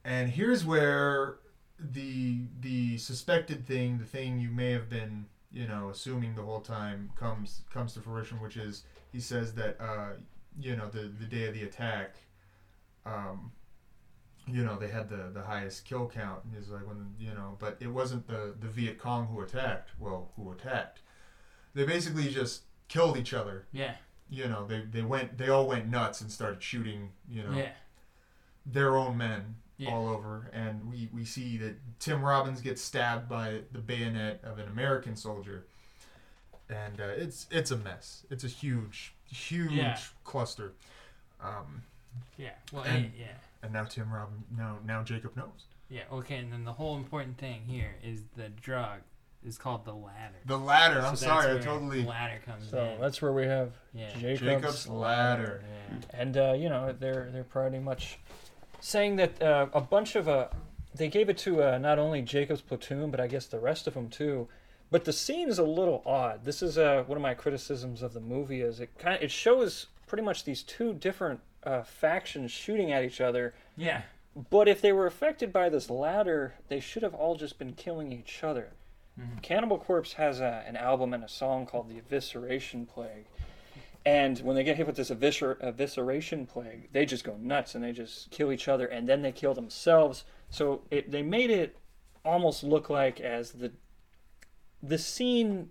And 0.04 0.30
here's 0.30 0.64
where 0.64 1.36
the 1.78 2.42
the 2.60 2.98
suspected 2.98 3.66
thing, 3.66 3.98
the 3.98 4.04
thing 4.04 4.38
you 4.38 4.50
may 4.50 4.70
have 4.72 4.88
been, 4.88 5.26
you 5.52 5.66
know, 5.66 5.88
assuming 5.90 6.34
the 6.34 6.42
whole 6.42 6.60
time 6.60 7.10
comes 7.16 7.62
comes 7.72 7.94
to 7.94 8.00
fruition, 8.00 8.40
which 8.40 8.56
is 8.56 8.84
he 9.12 9.20
says 9.20 9.54
that 9.54 9.76
uh, 9.80 10.10
you 10.58 10.76
know, 10.76 10.88
the 10.88 11.10
the 11.18 11.26
day 11.26 11.46
of 11.48 11.54
the 11.54 11.62
attack, 11.64 12.16
um, 13.04 13.52
you 14.46 14.64
know, 14.64 14.76
they 14.78 14.88
had 14.88 15.08
the 15.08 15.30
the 15.32 15.42
highest 15.42 15.84
kill 15.84 16.08
count, 16.08 16.44
and 16.44 16.54
he's 16.56 16.68
like, 16.68 16.86
when 16.86 17.14
you 17.18 17.32
know, 17.34 17.56
but 17.58 17.76
it 17.80 17.88
wasn't 17.88 18.26
the 18.26 18.54
the 18.60 18.68
Viet 18.68 18.98
Cong 18.98 19.26
who 19.26 19.40
attacked. 19.40 19.90
Well, 19.98 20.30
who 20.36 20.52
attacked? 20.52 21.00
They 21.74 21.84
basically 21.84 22.28
just 22.28 22.62
killed 22.88 23.16
each 23.16 23.32
other. 23.32 23.66
Yeah. 23.72 23.94
You 24.30 24.46
know, 24.48 24.66
they 24.66 24.80
they 24.80 25.02
went 25.02 25.36
they 25.38 25.48
all 25.48 25.66
went 25.66 25.88
nuts 25.88 26.20
and 26.20 26.30
started 26.30 26.62
shooting. 26.62 27.10
You 27.28 27.42
know, 27.44 27.56
Yeah. 27.56 27.70
their 28.66 28.96
own 28.96 29.16
men 29.16 29.56
Yeah. 29.78 29.90
all 29.90 30.06
over, 30.08 30.50
and 30.52 30.88
we, 30.90 31.08
we 31.12 31.24
see 31.24 31.56
that 31.58 31.74
Tim 31.98 32.22
Robbins 32.22 32.60
gets 32.60 32.80
stabbed 32.82 33.28
by 33.28 33.60
the 33.72 33.78
bayonet 33.78 34.40
of 34.44 34.58
an 34.58 34.68
American 34.68 35.16
soldier, 35.16 35.64
and 36.68 37.00
uh, 37.00 37.04
it's 37.16 37.46
it's 37.50 37.70
a 37.70 37.76
mess. 37.76 38.24
It's 38.30 38.44
a 38.44 38.48
huge 38.48 39.14
huge 39.26 39.72
Yeah. 39.72 39.98
cluster, 40.24 40.72
um, 41.40 41.82
Yeah. 42.36 42.50
Well, 42.72 42.84
And- 42.84 43.12
yeah. 43.18 43.26
and 43.62 43.72
now 43.72 43.84
Tim 43.84 44.12
Robbins 44.12 44.44
now 44.56 44.78
now 44.84 45.02
Jacob 45.02 45.36
knows 45.36 45.64
Yeah. 45.88 46.02
Okay. 46.12 46.36
And 46.36 46.52
then 46.52 46.64
the 46.64 46.72
whole 46.74 46.96
important 46.96 47.38
thing 47.38 47.64
here 47.66 47.96
is 48.02 48.22
the 48.36 48.48
drug 48.50 49.00
is 49.44 49.58
called 49.58 49.84
the 49.84 49.94
ladder. 49.94 50.36
the 50.46 50.58
ladder. 50.58 51.00
I'm 51.00 51.16
So 51.16 51.26
sorry, 51.26 51.56
I 51.56 51.60
totally 51.60 52.02
The 52.02 52.08
ladder 52.08 52.40
comes 52.46 52.68
So 52.70 52.84
in. 52.84 53.00
that's 53.00 53.20
where 53.20 53.32
we 53.32 53.46
have 53.46 53.72
yeah. 53.92 54.12
Jacob's, 54.18 54.40
Jacob's 54.40 54.88
ladder. 54.88 55.64
Yeah. 55.90 55.98
and 56.20 56.36
uh, 56.36 56.52
you 56.52 56.68
know 56.68 56.92
they're 56.92 57.30
they're 57.32 57.42
pretty 57.44 57.78
much 57.80 58.18
saying 58.82 59.16
that 59.16 59.40
uh, 59.40 59.66
a 59.72 59.80
bunch 59.80 60.16
of 60.16 60.28
uh, 60.28 60.48
they 60.94 61.08
gave 61.08 61.28
it 61.28 61.38
to 61.38 61.62
uh, 61.62 61.78
not 61.78 61.98
only 61.98 62.20
Jacob's 62.20 62.60
platoon 62.60 63.10
but 63.10 63.20
I 63.20 63.26
guess 63.28 63.46
the 63.46 63.60
rest 63.60 63.86
of 63.86 63.94
them 63.94 64.08
too. 64.08 64.48
But 64.90 65.06
the 65.06 65.12
scene 65.12 65.48
is 65.48 65.58
a 65.58 65.64
little 65.64 66.02
odd. 66.04 66.44
This 66.44 66.62
is 66.62 66.76
uh, 66.76 67.04
one 67.06 67.16
of 67.16 67.22
my 67.22 67.32
criticisms 67.32 68.02
of 68.02 68.12
the 68.12 68.20
movie. 68.20 68.60
Is 68.60 68.80
it 68.80 68.90
kind 68.98 69.22
it 69.22 69.30
shows 69.30 69.86
pretty 70.06 70.22
much 70.22 70.44
these 70.44 70.62
two 70.62 70.92
different 70.92 71.40
uh, 71.64 71.82
factions 71.82 72.50
shooting 72.50 72.92
at 72.92 73.04
each 73.04 73.20
other. 73.20 73.54
Yeah. 73.76 74.02
But 74.50 74.68
if 74.68 74.80
they 74.80 74.92
were 74.92 75.06
affected 75.06 75.52
by 75.52 75.68
this 75.68 75.88
ladder, 75.88 76.54
they 76.68 76.80
should 76.80 77.02
have 77.02 77.14
all 77.14 77.36
just 77.36 77.58
been 77.58 77.72
killing 77.74 78.12
each 78.12 78.42
other. 78.42 78.72
Mhm. 79.18 79.42
Cannibal 79.42 79.78
Corpse 79.78 80.14
has 80.14 80.40
a, 80.40 80.64
an 80.66 80.76
album 80.76 81.12
and 81.12 81.22
a 81.22 81.28
song 81.28 81.66
called 81.66 81.88
The 81.88 82.00
Evisceration 82.00 82.86
Plague. 82.88 83.26
And 84.04 84.38
when 84.40 84.56
they 84.56 84.64
get 84.64 84.76
hit 84.76 84.86
with 84.86 84.96
this 84.96 85.10
eviscer- 85.10 85.60
evisceration 85.62 86.48
plague, 86.48 86.88
they 86.92 87.06
just 87.06 87.22
go 87.24 87.36
nuts 87.36 87.74
and 87.74 87.84
they 87.84 87.92
just 87.92 88.30
kill 88.30 88.50
each 88.50 88.66
other 88.66 88.86
and 88.86 89.08
then 89.08 89.22
they 89.22 89.30
kill 89.32 89.54
themselves. 89.54 90.24
So 90.50 90.82
it, 90.90 91.10
they 91.12 91.22
made 91.22 91.50
it 91.50 91.76
almost 92.24 92.62
look 92.64 92.88
like 92.90 93.20
as 93.20 93.52
the 93.52 93.72
the 94.82 94.98
scene 94.98 95.70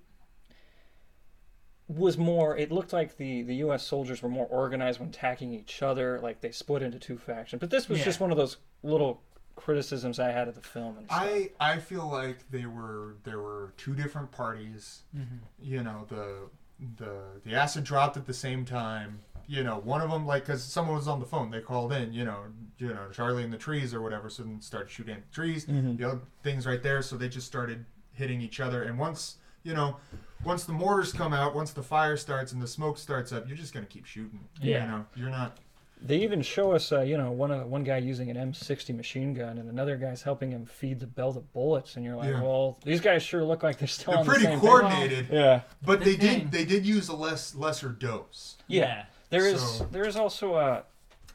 was 1.87 2.17
more 2.17 2.55
it 2.57 2.71
looked 2.71 2.93
like 2.93 3.17
the 3.17 3.41
the 3.43 3.55
US 3.55 3.85
soldiers 3.85 4.21
were 4.21 4.29
more 4.29 4.45
organized 4.47 4.99
when 4.99 5.09
attacking 5.09 5.53
each 5.53 5.81
other 5.81 6.19
like 6.21 6.39
they 6.41 6.51
split 6.51 6.81
into 6.81 6.97
two 6.99 7.17
factions 7.17 7.59
but 7.59 7.69
this 7.69 7.89
was 7.89 7.99
Yeah. 7.99 8.05
just 8.05 8.19
one 8.21 8.31
of 8.31 8.37
those 8.37 8.57
little 8.83 9.21
criticisms 9.55 10.19
I 10.19 10.31
had 10.31 10.47
of 10.47 10.55
the 10.55 10.61
film 10.61 10.97
and 10.97 11.05
stuff. 11.07 11.21
I 11.21 11.51
I 11.59 11.77
feel 11.79 12.07
like 12.09 12.49
they 12.49 12.65
were 12.65 13.15
there 13.23 13.39
were 13.39 13.73
two 13.77 13.93
different 13.93 14.31
parties. 14.31 15.03
Mm-hmm. 15.15 15.35
You 15.61 15.83
know 15.83 16.05
the 16.09 16.49
the 16.97 17.41
the 17.45 17.53
acid 17.53 17.83
dropped 17.83 18.17
at 18.17 18.25
the 18.25 18.33
same 18.33 18.65
time. 18.65 19.19
You 19.47 19.63
know 19.63 19.79
one 19.83 20.01
of 20.01 20.09
them 20.09 20.25
like 20.25 20.45
because 20.45 20.63
someone 20.63 20.95
was 20.95 21.07
on 21.07 21.19
the 21.19 21.25
phone. 21.25 21.51
They 21.51 21.59
called 21.59 21.93
in. 21.93 22.13
You 22.13 22.25
know 22.25 22.39
you 22.77 22.89
know 22.89 23.07
Charlie 23.11 23.43
in 23.43 23.51
the 23.51 23.57
trees 23.57 23.93
or 23.93 24.01
whatever. 24.01 24.29
So 24.29 24.43
then 24.43 24.61
started 24.61 24.89
shooting 24.89 25.15
at 25.15 25.29
the 25.29 25.33
trees. 25.33 25.65
Mm-hmm. 25.65 25.97
The 25.97 26.07
other 26.07 26.21
things 26.43 26.65
right 26.65 26.81
there. 26.81 27.01
So 27.01 27.17
they 27.17 27.29
just 27.29 27.47
started 27.47 27.85
hitting 28.13 28.41
each 28.41 28.59
other. 28.59 28.83
And 28.83 28.97
once 28.97 29.37
you 29.63 29.73
know. 29.73 29.97
Once 30.43 30.63
the 30.63 30.73
mortars 30.73 31.13
come 31.13 31.33
out, 31.33 31.53
once 31.53 31.71
the 31.71 31.83
fire 31.83 32.17
starts 32.17 32.51
and 32.51 32.59
the 32.59 32.67
smoke 32.67 32.97
starts 32.97 33.31
up, 33.31 33.47
you're 33.47 33.55
just 33.55 33.75
gonna 33.75 33.85
keep 33.85 34.07
shooting. 34.07 34.39
Yeah. 34.59 34.85
You 34.85 34.91
know, 34.91 35.05
you're 35.15 35.29
not. 35.29 35.59
They 36.03 36.17
even 36.23 36.41
show 36.41 36.71
us, 36.71 36.91
uh, 36.91 37.01
you 37.01 37.15
know, 37.17 37.31
one 37.31 37.51
uh, 37.51 37.59
one 37.63 37.83
guy 37.83 37.97
using 37.97 38.31
an 38.31 38.37
M60 38.37 38.95
machine 38.95 39.33
gun, 39.35 39.59
and 39.59 39.69
another 39.69 39.97
guy's 39.97 40.23
helping 40.23 40.51
him 40.51 40.65
feed 40.65 40.99
the 40.99 41.05
belt 41.05 41.37
of 41.37 41.53
bullets, 41.53 41.95
and 41.95 42.03
you're 42.03 42.15
like, 42.15 42.29
Yeah. 42.31 42.41
well, 42.41 42.79
these 42.83 42.99
guys 43.01 43.21
sure 43.21 43.43
look 43.43 43.61
like 43.61 43.77
they're 43.77 43.87
still 43.87 44.13
They're 44.13 44.19
on 44.21 44.25
the 44.25 44.29
pretty 44.31 44.45
same 44.45 44.59
coordinated, 44.59 45.27
Page. 45.29 45.33
Yeah, 45.37 45.61
but 45.85 46.03
they 46.03 46.15
did 46.15 46.51
they 46.51 46.65
did 46.65 46.85
use 46.87 47.07
a 47.07 47.15
less 47.15 47.53
lesser 47.53 47.89
dose. 47.89 48.57
yeah. 48.67 49.05
There 49.29 49.45
is 49.45 49.61
So- 49.61 49.87
there 49.91 50.05
is 50.05 50.15
also 50.17 50.55
a 50.55 50.83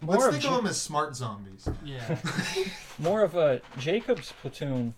more 0.02 0.16
Let's 0.16 0.26
of 0.26 0.32
think 0.32 0.44
Ja- 0.44 0.50
of 0.50 0.56
them 0.56 0.66
as 0.66 0.80
smart 0.80 1.14
zombies. 1.16 1.66
Yeah. 1.84 2.18
more 2.98 3.22
of 3.22 3.36
a 3.36 3.62
Jacob's 3.78 4.32
platoon. 4.42 4.94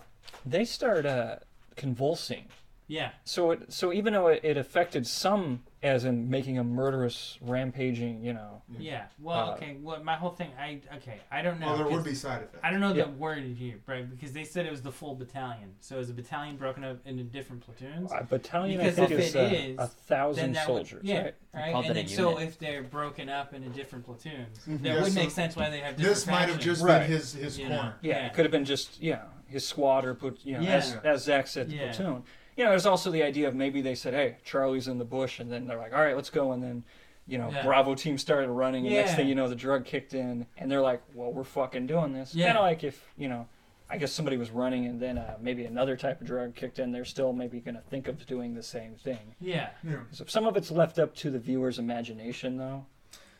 They 0.46 0.64
start 0.64 1.04
uh, 1.06 1.36
convulsing. 1.76 2.46
Yeah. 2.88 3.10
So 3.24 3.50
it 3.50 3.70
so 3.72 3.92
even 3.92 4.14
though 4.14 4.28
it, 4.28 4.40
it 4.42 4.56
affected 4.56 5.06
some, 5.06 5.62
as 5.82 6.04
in 6.06 6.28
making 6.30 6.58
a 6.58 6.64
murderous, 6.64 7.38
rampaging, 7.42 8.24
you 8.24 8.32
know, 8.32 8.62
Yeah. 8.78 9.04
Well, 9.20 9.50
Uh, 9.50 9.54
okay. 9.54 9.76
Well, 9.82 10.02
my 10.02 10.14
whole 10.14 10.30
thing, 10.30 10.50
I 10.58 10.80
okay, 10.96 11.20
I 11.30 11.42
don't 11.42 11.60
know. 11.60 11.66
Well, 11.66 11.76
there 11.76 11.86
'cause 11.86 11.94
would 11.96 12.04
be 12.04 12.14
side 12.14 12.42
effects. 12.42 12.60
I 12.64 12.70
don't 12.70 12.80
know 12.80 12.92
Yeah. 12.94 13.04
the 13.04 13.10
word 13.10 13.44
here, 13.44 13.76
right? 13.86 14.08
Because 14.08 14.32
they 14.32 14.44
said 14.44 14.64
it 14.64 14.70
was 14.70 14.80
the 14.82 14.90
full 14.90 15.14
battalion. 15.14 15.74
So 15.80 15.98
is 15.98 16.08
a 16.08 16.14
battalion 16.14 16.56
broken 16.56 16.82
up 16.82 16.98
into 17.06 17.22
different 17.24 17.62
platoons? 17.62 18.10
a 18.10 18.24
battalion 18.24 18.78
Because 18.78 18.98
I 18.98 19.06
think 19.06 19.10
if 19.20 19.26
is, 19.26 19.34
it 19.34 19.38
uh, 19.38 19.42
is, 19.54 19.78
a 19.78 19.86
thousand 19.86 20.52
that 20.54 20.66
soldiers, 20.66 20.92
would, 21.02 21.04
yeah, 21.04 21.22
right? 21.24 21.34
right. 21.54 21.72
called 21.72 21.84
And 21.86 21.98
it 21.98 22.04
a 22.06 22.08
then, 22.08 22.16
so 22.16 22.38
if 22.38 22.58
they're 22.58 22.82
broken 22.82 23.28
up 23.28 23.52
into 23.52 23.68
different 23.68 24.06
platoons, 24.06 24.60
Mhm. 24.66 24.82
that 24.82 24.88
Yeah, 24.88 25.02
would 25.02 25.12
so 25.12 25.20
make 25.20 25.30
sense 25.30 25.56
why 25.56 25.68
they 25.68 25.80
have 25.80 25.96
different 25.96 26.16
This 26.16 26.26
might 26.26 26.48
have 26.48 26.58
just 26.58 26.82
Right. 26.82 27.00
been 27.00 27.10
his 27.10 27.34
his 27.34 27.58
You 27.58 27.66
corner. 27.68 27.96
Yeah, 28.00 28.16
Yeah. 28.20 28.26
it 28.28 28.32
could 28.34 28.46
have 28.46 28.52
been 28.52 28.64
just 28.64 28.98
yeah 29.02 29.24
his 29.46 29.66
squad 29.66 30.04
or 30.06 30.14
put 30.14 30.44
you 30.44 30.54
know 30.54 30.60
Yeah. 30.60 30.76
as, 30.76 30.96
as 31.04 31.24
Zach 31.24 31.46
said 31.46 31.68
the 31.70 31.76
Yeah. 31.76 31.92
platoon. 31.92 32.24
You 32.58 32.64
know, 32.64 32.70
there's 32.70 32.86
also 32.86 33.10
the 33.12 33.22
idea 33.22 33.46
of 33.46 33.54
maybe 33.54 33.80
they 33.80 33.94
said, 33.94 34.14
"Hey, 34.14 34.36
Charlie's 34.44 34.88
in 34.88 34.98
the 34.98 35.04
bush," 35.04 35.38
and 35.38 35.50
then 35.50 35.66
they're 35.68 35.78
like, 35.78 35.94
"All 35.94 36.00
right, 36.02 36.16
let's 36.16 36.30
go," 36.30 36.52
and 36.52 36.62
then. 36.62 36.84
You 37.30 37.36
know, 37.36 37.50
Yeah. 37.52 37.62
Bravo 37.62 37.94
team 37.94 38.16
started 38.16 38.48
running, 38.48 38.86
and 38.86 38.94
next 38.96 39.14
thing 39.14 39.28
you 39.28 39.34
know, 39.34 39.48
the 39.50 39.54
drug 39.54 39.84
kicked 39.84 40.14
in, 40.14 40.46
and 40.56 40.70
they're 40.72 40.80
like, 40.80 41.02
"Well, 41.12 41.30
we're 41.30 41.44
fucking 41.44 41.86
doing 41.86 42.14
this." 42.14 42.34
Yeah. 42.34 42.46
Kind 42.46 42.56
of 42.56 42.62
like 42.62 42.82
if 42.84 43.06
you 43.18 43.28
know, 43.28 43.46
I 43.90 43.98
guess 43.98 44.12
somebody 44.12 44.38
was 44.38 44.50
running, 44.50 44.86
and 44.86 44.98
then 44.98 45.18
uh, 45.18 45.36
maybe 45.38 45.66
another 45.66 45.94
type 45.94 46.22
of 46.22 46.26
drug 46.26 46.54
kicked 46.54 46.78
in. 46.78 46.90
They're 46.90 47.04
still 47.04 47.34
maybe 47.34 47.60
going 47.60 47.74
to 47.74 47.82
think 47.82 48.08
of 48.08 48.24
doing 48.24 48.54
the 48.54 48.62
same 48.62 48.94
thing. 48.94 49.34
Yeah. 49.42 49.68
Yeah. 49.84 49.98
So 50.10 50.24
some 50.26 50.46
of 50.46 50.56
it's 50.56 50.70
left 50.70 50.98
up 50.98 51.14
to 51.16 51.30
the 51.30 51.38
viewer's 51.38 51.78
imagination, 51.78 52.56
though. 52.56 52.86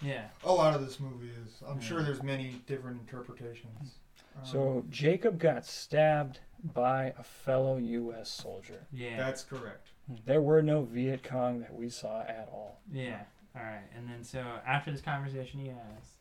Yeah. 0.03 0.27
A 0.45 0.53
lot 0.53 0.75
of 0.75 0.83
this 0.85 1.01
movie 1.01 1.31
is. 1.43 1.63
I'm 1.67 1.81
sure 1.81 2.03
there's 2.03 2.23
many 2.23 2.61
different 2.67 3.01
interpretations. 3.01 3.95
Um, 4.37 4.45
So 4.45 4.85
Jacob 4.91 5.39
got 5.39 5.65
stabbed 5.65 6.41
by 6.63 7.13
a 7.19 7.23
fellow 7.23 7.77
U.S. 7.77 8.31
soldier. 8.31 8.87
Yeah. 8.93 9.17
that's 9.17 9.43
correct. 9.43 9.89
There 10.25 10.41
were 10.41 10.63
no 10.63 10.83
Viet 10.83 11.23
Cong 11.23 11.61
that 11.61 11.75
we 11.75 11.89
saw 11.89 12.23
at 12.23 12.49
all. 12.51 12.81
Yeah. 12.93 13.21
All 13.55 13.63
right. 13.63 13.85
And 13.97 14.09
then 14.09 14.25
so 14.25 14.45
after 14.67 14.91
this 14.91 15.01
conversation 15.01 15.61
he 15.61 15.69
has, 15.69 16.19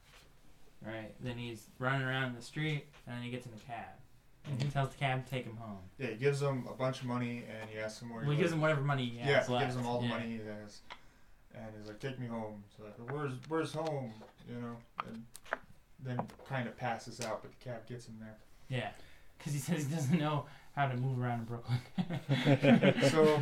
right? 0.86 1.14
Then 1.22 1.38
he's 1.38 1.68
running 1.80 2.06
around 2.06 2.36
the 2.36 2.42
street, 2.42 2.86
and 3.06 3.16
then 3.16 3.24
he 3.24 3.30
gets 3.30 3.46
in 3.46 3.52
the 3.54 3.60
cab, 3.60 3.86
and 4.46 4.56
he 4.58 4.66
mm-hmm. 4.66 4.74
tells 4.74 4.90
the 4.90 4.98
cab 4.98 5.26
to 5.26 5.32
take 5.32 5.46
him 5.46 5.58
home. 5.58 5.80
Yeah, 5.98 6.08
he 6.08 6.16
gives 6.16 6.40
them 6.40 6.68
a 6.70 6.74
bunch 6.74 7.02
of 7.02 7.08
money 7.08 7.44
and 7.50 7.70
he 7.70 7.80
asks 7.80 8.00
them 8.00 8.10
where. 8.10 8.24
Well, 8.24 8.32
he 8.32 8.38
gives 8.38 8.52
him 8.52 8.62
whatever 8.62 8.82
money 8.82 9.06
he 9.06 9.18
Yeah, 9.20 9.46
he 9.46 9.54
left. 9.54 9.66
gives 9.66 9.76
them 9.76 9.86
all 9.86 10.00
the 10.00 10.08
yeah. 10.08 10.14
money 10.14 10.28
he 10.28 10.38
has, 10.38 10.82
and 11.54 11.66
he's 11.78 11.88
like, 11.88 12.00
"Take 12.00 12.20
me 12.20 12.28
home." 12.28 12.64
So 12.76 12.84
like, 12.84 13.12
"Where's 13.12 13.34
Where's 13.48 13.74
home?" 13.74 14.14
You 14.50 14.56
know, 14.56 14.78
and 15.08 15.24
then 16.00 16.20
kind 16.48 16.68
of 16.68 16.78
passes 16.78 17.22
out, 17.22 17.42
but 17.42 17.52
the 17.58 17.64
cab 17.64 17.88
gets 17.88 18.08
him 18.08 18.18
there. 18.20 18.38
Yeah. 18.70 18.90
Because 19.38 19.54
he 19.54 19.60
says 19.60 19.86
he 19.88 19.94
doesn't 19.96 20.20
know 20.20 20.46
how 20.76 20.88
to 20.88 20.98
move 20.98 21.20
around 21.20 21.40
in 21.40 21.46
Brooklyn. 21.46 23.00
so 23.10 23.42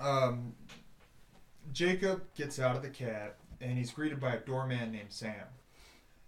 um, 0.00 0.54
Jacob 1.72 2.22
gets 2.36 2.58
out 2.58 2.76
of 2.76 2.82
the 2.82 2.88
cab 2.88 3.32
and 3.60 3.78
he's 3.78 3.90
greeted 3.92 4.20
by 4.20 4.34
a 4.34 4.38
doorman 4.40 4.92
named 4.92 5.10
Sam. 5.10 5.34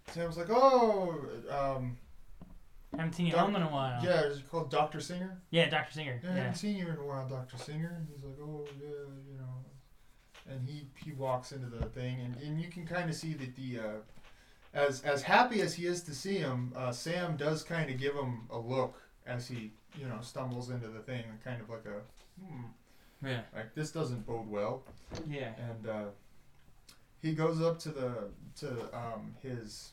Sam's 0.08 0.36
like, 0.36 0.50
"Oh, 0.50 1.24
um, 1.50 1.96
haven't 2.96 3.14
seen 3.14 3.26
you 3.26 3.32
Doc- 3.32 3.46
home 3.46 3.56
in 3.56 3.62
a 3.62 3.68
while. 3.70 4.04
yeah, 4.04 4.22
is 4.24 4.38
it 4.38 4.50
called 4.50 4.70
Doctor 4.70 5.00
Singer? 5.00 5.40
Yeah, 5.50 5.68
Dr. 5.68 5.92
Singer. 5.92 6.20
Yeah, 6.22 6.30
I 6.30 6.34
haven't 6.34 6.54
seen 6.56 6.76
you 6.76 6.86
in 6.88 6.96
a 6.96 7.04
while, 7.04 7.26
Doctor 7.26 7.56
Singer." 7.58 7.92
And 7.96 8.06
he's 8.14 8.22
like, 8.22 8.36
"Oh, 8.40 8.66
yeah, 8.80 8.86
you 9.30 9.38
know." 9.38 9.64
And 10.48 10.68
he 10.68 10.88
he 11.02 11.12
walks 11.12 11.52
into 11.52 11.66
the 11.66 11.86
thing, 11.86 12.20
and, 12.20 12.36
and 12.36 12.60
you 12.60 12.68
can 12.68 12.86
kind 12.86 13.08
of 13.08 13.16
see 13.16 13.32
that 13.34 13.56
the 13.56 13.78
uh, 13.78 13.92
as 14.74 15.02
as 15.02 15.22
happy 15.22 15.60
as 15.62 15.74
he 15.74 15.86
is 15.86 16.02
to 16.02 16.14
see 16.14 16.36
him, 16.38 16.72
uh, 16.76 16.92
Sam 16.92 17.36
does 17.36 17.62
kind 17.62 17.90
of 17.90 17.98
give 17.98 18.14
him 18.14 18.42
a 18.50 18.58
look 18.58 19.00
as 19.26 19.46
he 19.48 19.72
you 19.98 20.06
know 20.06 20.18
stumbles 20.20 20.70
into 20.70 20.88
the 20.88 21.00
thing, 21.00 21.24
kind 21.44 21.60
of 21.62 21.68
like 21.70 21.84
a 21.86 22.00
hmm, 22.44 22.64
Yeah. 23.26 23.40
like 23.54 23.74
this 23.74 23.90
doesn't 23.92 24.26
bode 24.26 24.48
well. 24.48 24.82
Yeah. 25.28 25.52
and 25.70 25.86
uh, 25.88 26.04
he 27.22 27.34
goes 27.34 27.62
up 27.62 27.78
to 27.80 27.90
the 27.90 28.14
to 28.60 28.68
um, 28.96 29.34
his 29.42 29.92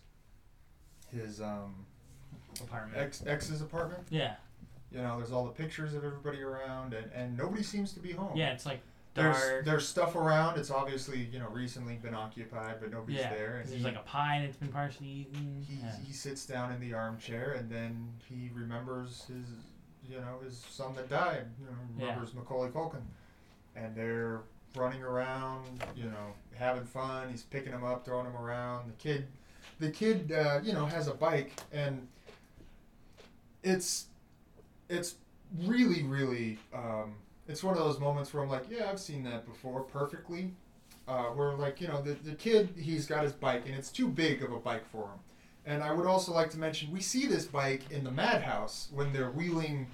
his 1.12 1.42
um, 1.42 1.86
Apartment. 2.62 2.98
ex 2.98 3.24
ex's 3.26 3.62
apartment. 3.62 4.04
Yeah. 4.10 4.36
You 4.92 5.02
know, 5.02 5.18
there's 5.18 5.32
all 5.32 5.46
the 5.46 5.52
pictures 5.52 5.94
of 5.94 6.04
everybody 6.04 6.42
around, 6.42 6.94
and, 6.94 7.10
and 7.14 7.38
nobody 7.38 7.64
seems 7.64 7.94
to 7.94 8.00
be 8.02 8.12
home. 8.12 8.36
Yeah, 8.36 8.52
it's 8.52 8.66
like. 8.66 8.82
There's 9.14 9.66
there's 9.66 9.88
stuff 9.88 10.16
around. 10.16 10.58
It's 10.58 10.72
obviously 10.72 11.28
you 11.32 11.40
know 11.40 11.50
recently 11.50 11.96
been 11.96 12.16
occupied, 12.16 12.76
but 12.80 12.92
nobody's 12.92 13.20
yeah. 13.20 13.30
there. 13.34 13.58
And 13.58 13.70
There's 13.70 13.80
he, 13.80 13.84
like 13.84 13.98
a 13.98 14.00
pie 14.00 14.42
that's 14.46 14.58
been 14.58 14.70
partially 14.70 15.08
eaten. 15.08 15.66
he, 15.68 15.76
yeah. 15.76 15.92
he 16.06 16.14
sits 16.14 16.46
down 16.46 16.72
in 16.72 16.80
the 16.80 16.94
armchair, 16.94 17.52
and 17.52 17.70
then 17.70 18.08
he 18.30 18.50
remembers 18.54 19.26
his 19.26 19.50
you 20.10 20.18
know 20.18 20.40
his 20.44 20.58
son 20.58 20.96
that 20.96 21.10
died. 21.10 21.46
You 21.60 21.66
know, 21.66 21.72
Yeah. 21.98 22.06
remembers 22.06 22.34
Macaulay 22.34 22.70
Culkin, 22.70 23.02
and 23.76 23.94
they're 23.96 24.42
running 24.76 25.04
around, 25.04 25.84
you 25.96 26.06
know, 26.06 26.34
having 26.56 26.86
fun. 26.86 27.30
He's 27.30 27.44
picking 27.44 27.74
him 27.74 27.84
up, 27.84 28.06
throwing 28.06 28.26
him 28.26 28.38
around. 28.38 28.88
The 28.88 28.94
kid, 28.94 29.28
the 29.80 29.92
kid, 29.92 30.32
uh, 30.32 30.62
you 30.64 30.72
know, 30.72 30.86
has 30.86 31.08
a 31.08 31.14
bike, 31.14 31.52
and 31.74 32.08
it's 33.64 34.06
it's 34.90 35.16
really 35.66 36.04
really 36.04 36.60
um, 36.74 37.16
it's 37.52 37.64
one 37.64 37.78
of 37.78 37.84
those 37.84 38.00
moments 38.00 38.34
where 38.34 38.42
I'm 38.42 38.50
like, 38.50 38.64
yeah, 38.70 38.90
I've 38.90 39.00
seen 39.00 39.24
that 39.26 39.46
before 39.46 39.82
perfectly. 39.82 40.54
Uh, 41.08 41.26
where 41.26 41.54
like 41.56 41.82
you 41.82 41.88
know 41.88 42.02
the 42.02 42.14
the 42.14 42.36
kid 42.36 42.70
he's 42.78 43.08
got 43.08 43.24
his 43.24 43.34
bike 43.34 43.64
and 43.66 43.76
it's 43.76 43.90
too 43.90 44.08
big 44.08 44.44
of 44.44 44.52
a 44.54 44.60
bike 44.60 44.86
for 44.92 45.06
him. 45.06 45.20
And 45.66 45.84
I 45.84 45.92
would 45.92 46.06
also 46.06 46.32
like 46.32 46.50
to 46.52 46.60
mention 46.60 46.92
we 46.92 47.02
see 47.02 47.28
this 47.28 47.46
bike 47.46 47.92
in 47.92 48.04
the 48.04 48.12
madhouse 48.12 48.88
when 48.94 49.12
they're 49.12 49.32
wheeling 49.32 49.88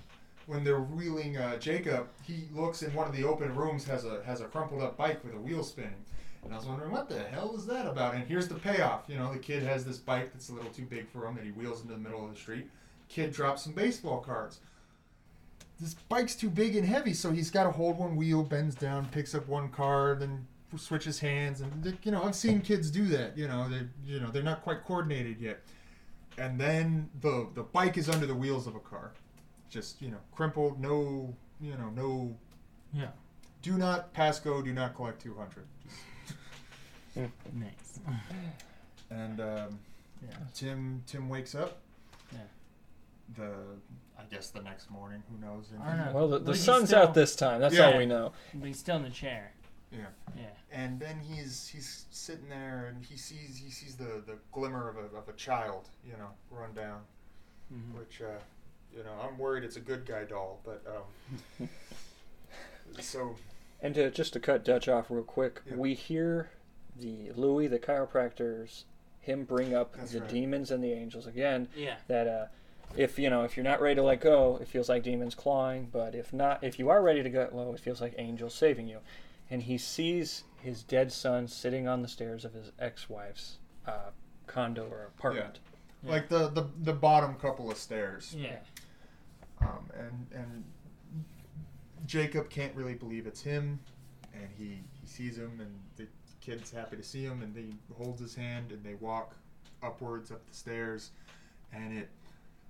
when 0.45 0.63
they're 0.63 0.81
wheeling 0.81 1.37
uh, 1.37 1.57
Jacob. 1.57 2.07
He 2.23 2.49
looks 2.53 2.83
in 2.83 2.93
one 2.93 3.07
of 3.07 3.15
the 3.15 3.23
open 3.23 3.55
rooms 3.55 3.85
has 3.85 4.05
a 4.05 4.21
has 4.25 4.41
a 4.41 4.45
crumpled 4.45 4.81
up 4.83 4.97
bike 4.97 5.23
with 5.23 5.33
a 5.33 5.39
wheel 5.39 5.63
spinning. 5.63 6.05
And 6.43 6.53
I 6.53 6.57
was 6.57 6.65
wondering 6.65 6.91
what 6.91 7.09
the 7.09 7.19
hell 7.19 7.55
is 7.55 7.65
that 7.65 7.87
about? 7.87 8.13
And 8.13 8.25
here's 8.25 8.47
the 8.47 8.55
payoff. 8.55 9.03
You 9.07 9.17
know, 9.17 9.33
the 9.33 9.39
kid 9.39 9.63
has 9.63 9.85
this 9.85 9.97
bike 9.97 10.31
that's 10.33 10.49
a 10.49 10.53
little 10.53 10.71
too 10.71 10.85
big 10.85 11.09
for 11.09 11.25
him 11.25 11.35
that 11.35 11.45
he 11.45 11.51
wheels 11.51 11.81
into 11.81 11.93
the 11.93 11.99
middle 11.99 12.23
of 12.23 12.31
the 12.31 12.39
street. 12.39 12.69
Kid 13.09 13.31
drops 13.31 13.63
some 13.63 13.73
baseball 13.73 14.19
cards. 14.19 14.59
This 15.79 15.93
bike's 15.93 16.35
too 16.35 16.49
big 16.49 16.75
and 16.75 16.87
heavy, 16.87 17.13
so 17.13 17.31
he's 17.31 17.51
got 17.51 17.65
to 17.65 17.71
hold 17.71 17.99
one 17.99 18.15
wheel, 18.15 18.43
bends 18.43 18.73
down, 18.75 19.05
picks 19.07 19.35
up 19.35 19.47
one 19.47 19.69
card, 19.69 20.21
then 20.21 20.47
switches 20.75 21.19
hands, 21.19 21.61
and 21.61 21.83
they- 21.83 21.97
you 22.03 22.11
know 22.11 22.23
I've 22.23 22.35
seen 22.35 22.61
kids 22.61 22.89
do 22.91 23.05
that. 23.09 23.37
You 23.37 23.47
know 23.47 23.69
they 23.69 23.87
you 24.05 24.19
know 24.19 24.29
they're 24.31 24.43
not 24.43 24.63
quite 24.63 24.83
coordinated 24.83 25.39
yet. 25.39 25.61
And 26.37 26.59
then 26.59 27.09
the 27.21 27.47
the 27.53 27.63
bike 27.63 27.97
is 27.97 28.09
under 28.09 28.25
the 28.25 28.35
wheels 28.35 28.67
of 28.67 28.75
a 28.75 28.79
car, 28.79 29.11
just 29.69 30.01
you 30.01 30.09
know 30.11 30.19
crumpled, 30.31 30.79
no 30.79 31.33
you 31.61 31.71
know 31.77 31.89
no. 31.89 32.35
Yeah. 32.93 33.09
Do 33.61 33.77
not 33.77 34.13
pass 34.13 34.39
go. 34.39 34.61
Do 34.61 34.73
not 34.73 34.95
collect 34.95 35.21
two 35.21 35.33
hundred. 35.35 35.65
Nice. 37.53 37.99
And 39.09 39.39
um, 39.39 39.79
Yeah. 40.21 40.35
Tim 40.53 41.01
Tim 41.07 41.29
wakes 41.29 41.55
up. 41.55 41.79
Yeah. 42.31 42.39
The 43.35 43.51
I 44.19 44.23
guess 44.33 44.49
the 44.49 44.61
next 44.61 44.89
morning, 44.89 45.21
who 45.31 45.37
knows? 45.45 45.69
And 45.73 45.81
I 45.83 45.95
don't 45.95 46.05
know. 46.07 46.11
Well, 46.13 46.27
the, 46.27 46.37
But 46.39 46.45
the 46.47 46.51
he's 46.53 46.63
sun's 46.63 46.89
still- 46.89 47.03
out 47.03 47.13
this 47.13 47.35
time. 47.35 47.61
That's 47.61 47.75
Yeah. 47.75 47.91
all 47.91 47.97
we 47.97 48.05
know. 48.05 48.33
But 48.53 48.67
he's 48.67 48.79
still 48.79 48.97
in 48.97 49.03
the 49.03 49.09
chair. 49.09 49.51
Yeah. 49.91 50.07
Yeah. 50.35 50.43
And 50.71 50.99
then 50.99 51.19
he's 51.21 51.67
he's 51.67 52.05
sitting 52.11 52.49
there 52.49 52.87
and 52.93 53.05
he 53.05 53.15
sees 53.15 53.57
he 53.63 53.71
sees 53.71 53.95
the, 53.95 54.21
the 54.25 54.37
glimmer 54.51 54.89
of 54.89 54.97
a, 54.97 55.15
of 55.17 55.29
a 55.29 55.33
child, 55.33 55.87
you 56.05 56.13
know, 56.13 56.29
run 56.51 56.73
down. 56.73 57.01
Mhm. 57.73 57.97
Which 57.97 58.21
uh, 58.21 58.39
you 58.95 59.03
know, 59.03 59.13
I'm 59.21 59.37
worried 59.37 59.63
it's 59.63 59.77
a 59.77 59.81
good 59.81 60.05
guy 60.05 60.25
doll, 60.25 60.59
but 60.65 60.83
um 61.59 61.69
so 62.99 63.35
And 63.81 63.93
to, 63.95 64.09
just 64.11 64.33
to 64.33 64.39
cut 64.39 64.65
Dutch 64.65 64.87
off 64.89 65.09
real 65.09 65.23
quick, 65.23 65.61
Yeah. 65.65 65.75
we 65.75 65.93
hear 65.93 66.49
the 66.99 67.31
Louis, 67.35 67.67
the 67.67 67.79
chiropractors, 67.79 68.83
him 69.21 69.43
bring 69.45 69.73
up 69.75 69.95
That's 69.95 70.11
the 70.13 70.21
right. 70.21 70.29
demons 70.29 70.71
and 70.71 70.83
the 70.83 70.91
angels 70.91 71.27
again. 71.27 71.67
Yeah. 71.75 71.95
That 72.07 72.27
uh, 72.27 72.45
if 72.95 73.19
you 73.19 73.29
know 73.29 73.43
if 73.43 73.57
you're 73.57 73.63
not 73.63 73.81
ready 73.81 73.95
to 73.95 74.03
let 74.03 74.21
go, 74.21 74.57
it 74.61 74.67
feels 74.67 74.89
like 74.89 75.03
demons 75.03 75.35
clawing. 75.35 75.89
But 75.91 76.15
if 76.15 76.33
not, 76.33 76.63
if 76.63 76.79
you 76.79 76.89
are 76.89 77.01
ready 77.01 77.23
to 77.23 77.29
let 77.29 77.51
go, 77.51 77.73
it 77.73 77.79
feels 77.79 78.01
like 78.01 78.15
angels 78.17 78.53
saving 78.53 78.87
you. 78.87 78.99
And 79.49 79.63
he 79.63 79.77
sees 79.77 80.43
his 80.61 80.83
dead 80.83 81.11
son 81.11 81.47
sitting 81.47 81.87
on 81.87 82.01
the 82.01 82.07
stairs 82.07 82.43
of 82.43 82.53
his 82.53 82.71
ex-wife's 82.79 83.57
uh, 83.85 84.11
condo 84.45 84.87
or 84.89 85.05
apartment. 85.05 85.59
Yeah. 86.03 86.11
like 86.11 86.29
the, 86.29 86.49
the 86.49 86.67
the 86.83 86.93
bottom 86.93 87.35
couple 87.35 87.71
of 87.71 87.77
stairs. 87.77 88.35
Yeah. 88.37 88.57
Um, 89.61 89.89
and 89.97 90.27
and 90.33 90.63
Jacob 92.05 92.49
can't 92.49 92.75
really 92.75 92.93
believe 92.93 93.25
it's 93.27 93.41
him, 93.41 93.79
and 94.33 94.47
he 94.57 94.79
he 95.01 95.07
sees 95.07 95.37
him, 95.37 95.59
and 95.59 95.73
the 95.95 96.07
kid's 96.41 96.71
happy 96.71 96.95
to 96.95 97.03
see 97.03 97.23
him, 97.23 97.41
and 97.41 97.55
he 97.55 97.73
holds 97.95 98.21
his 98.21 98.35
hand, 98.35 98.71
and 98.71 98.83
they 98.83 98.93
walk 98.95 99.35
upwards 99.83 100.31
up 100.31 100.45
the 100.47 100.55
stairs, 100.55 101.11
and 101.73 101.97
it 101.97 102.09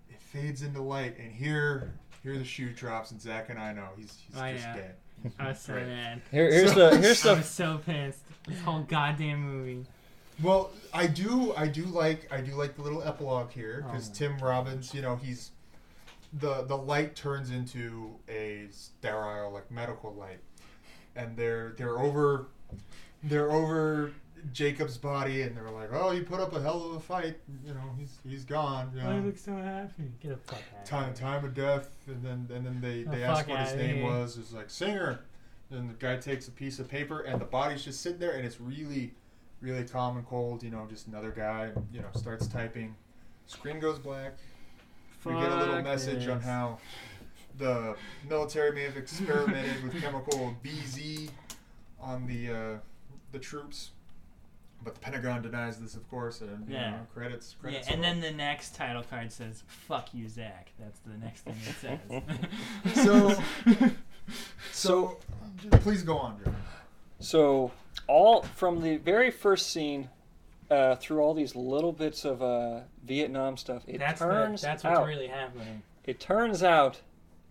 it 0.09 0.19
fades 0.21 0.61
into 0.61 0.81
light, 0.81 1.17
and 1.19 1.31
here 1.31 1.93
here 2.23 2.37
the 2.37 2.43
shoe 2.45 2.71
drops, 2.71 3.11
and 3.11 3.21
Zach 3.21 3.49
and 3.49 3.59
I 3.59 3.73
know 3.73 3.87
he's 3.97 4.17
he's 4.27 4.41
Oh, 4.41 4.51
just 4.51 4.63
yeah. 4.65 4.75
dead. 4.75 4.95
I 5.39 5.47
was 5.49 5.59
so 5.61 5.73
Right. 5.73 5.87
mad. 5.87 6.21
Here, 6.31 6.51
here's 6.51 6.73
So- 6.73 6.89
the 6.91 6.97
here's 6.97 7.21
the. 7.23 7.29
I 7.31 7.33
the 7.35 7.39
was 7.39 7.49
so 7.49 7.77
pissed. 7.79 8.19
This 8.47 8.61
whole 8.61 8.81
goddamn 8.83 9.41
movie. 9.41 9.85
Well, 10.41 10.69
I 10.93 11.07
do, 11.07 11.53
I 11.57 11.67
do 11.67 11.83
like, 11.85 12.31
I 12.31 12.41
do 12.41 12.53
like 12.53 12.75
the 12.75 12.83
little 12.83 13.01
epilogue 13.01 13.51
here 13.51 13.83
because 13.87 14.09
Oh. 14.09 14.13
Tim 14.13 14.37
Robbins, 14.37 14.93
you 14.93 15.01
know, 15.01 15.15
he's 15.15 15.51
the 16.33 16.61
the 16.63 16.77
light 16.77 17.15
turns 17.15 17.49
into 17.49 18.15
a 18.29 18.67
sterile, 18.71 19.51
like 19.51 19.71
medical 19.71 20.13
light, 20.13 20.39
and 21.15 21.35
they're 21.37 21.73
they're 21.77 21.97
over, 21.97 22.47
they're 23.23 23.51
over 23.51 24.11
Jacob's 24.53 24.97
body, 24.97 25.41
and 25.41 25.55
they 25.55 25.61
were 25.61 25.71
like, 25.71 25.89
oh, 25.91 26.11
he 26.11 26.21
put 26.21 26.39
up 26.39 26.53
a 26.55 26.61
hell 26.61 26.83
of 26.85 26.95
a 26.95 26.99
fight, 26.99 27.37
you 27.65 27.73
know, 27.73 27.81
he's 27.97 28.17
he's 28.27 28.45
gone, 28.45 28.91
you 28.95 29.01
Why 29.01 29.11
know. 29.11 29.15
you 29.17 29.25
look 29.25 29.37
so 29.37 29.55
happy? 29.55 30.11
Get 30.21 30.31
a 30.33 30.37
fuck 30.37 30.61
out. 30.77 30.85
Time 30.85 31.13
time 31.13 31.43
of 31.45 31.53
death, 31.53 31.89
and 32.07 32.23
then 32.23 32.47
and 32.55 32.65
then 32.65 32.79
they 32.81 33.05
Oh, 33.07 33.11
they 33.11 33.23
ask 33.23 33.41
fuck 33.45 33.49
what 33.49 33.59
his 33.59 33.69
outta 33.73 33.77
name 33.83 33.95
here. 33.97 34.05
was. 34.05 34.37
It's 34.37 34.53
like 34.53 34.69
singer. 34.69 35.19
And 35.69 35.89
the 35.89 35.93
guy 35.95 36.15
takes 36.17 36.47
a 36.47 36.51
piece 36.51 36.79
of 36.79 36.87
paper, 36.87 37.21
and 37.21 37.41
the 37.41 37.45
body's 37.45 37.83
just 37.83 38.01
sitting 38.01 38.19
there, 38.19 38.31
and 38.31 38.45
it's 38.45 38.61
really, 38.61 39.13
really 39.59 39.83
calm 39.83 40.15
and 40.17 40.25
cold. 40.25 40.63
You 40.63 40.69
know, 40.69 40.85
just 40.89 41.07
another 41.07 41.31
guy. 41.31 41.71
You 41.91 41.99
know, 42.01 42.07
starts 42.15 42.47
typing. 42.47 42.95
Screen 43.47 43.79
goes 43.79 43.99
black. 43.99 44.33
we 45.25 45.33
get 45.33 45.51
a 45.51 45.55
little 45.57 45.75
Fuck 45.75 45.83
message 45.83 46.27
on 46.29 46.39
how 46.41 46.77
the 47.57 47.95
military 48.29 48.71
may 48.71 48.83
have 48.83 48.95
experimented 48.97 49.83
with 49.83 49.99
chemical 50.01 50.55
BZ 50.63 51.29
on 51.99 52.25
the 52.27 52.49
uh, 52.51 52.77
the 53.33 53.39
troops, 53.39 53.89
but 54.87 54.93
the 54.95 55.01
Pentagon 55.01 55.41
denies 55.41 55.77
this, 55.81 55.95
of 55.95 56.09
course. 56.09 56.39
And 56.39 56.65
you 56.69 56.75
Yeah. 56.75 56.91
know, 56.91 57.07
credits, 57.13 57.55
Yeah, 57.57 57.61
credits. 57.61 57.87
and 57.89 58.01
then 58.01 58.21
the 58.21 58.31
next 58.31 58.73
title 58.73 59.03
card 59.03 59.33
says 59.33 59.63
"Fuck 59.67 60.13
you, 60.13 60.29
Zach." 60.29 60.71
That's 60.79 60.99
the 60.99 61.17
next 61.17 61.41
thing 61.41 61.55
it 61.67 61.75
says. 61.75 63.03
So- 63.03 63.91
so, 64.71 65.17
please 65.81 66.03
go 66.03 66.17
on, 66.17 66.39
Joe. 66.43 66.51
So 67.19 67.71
all 68.07 68.43
from 68.43 68.81
the 68.81 68.95
very 68.97 69.29
first 69.29 69.71
scene 69.71 70.09
uh, 70.71 70.95
through 70.95 71.19
all 71.19 71.33
these 71.33 71.53
little 71.55 71.91
bits 71.91 72.23
of 72.23 72.41
uh, 72.41 72.81
Vietnam 73.05 73.57
stuff, 73.57 73.83
it 73.87 73.97
that's 73.99 74.19
the, 74.21 74.25
turns 74.25 74.61
that's 74.61 74.83
what's 74.85 74.99
out 74.99 75.05
really 75.05 75.27
happening. 75.27 75.81
it 76.05 76.19
turns 76.21 76.63
out 76.63 77.01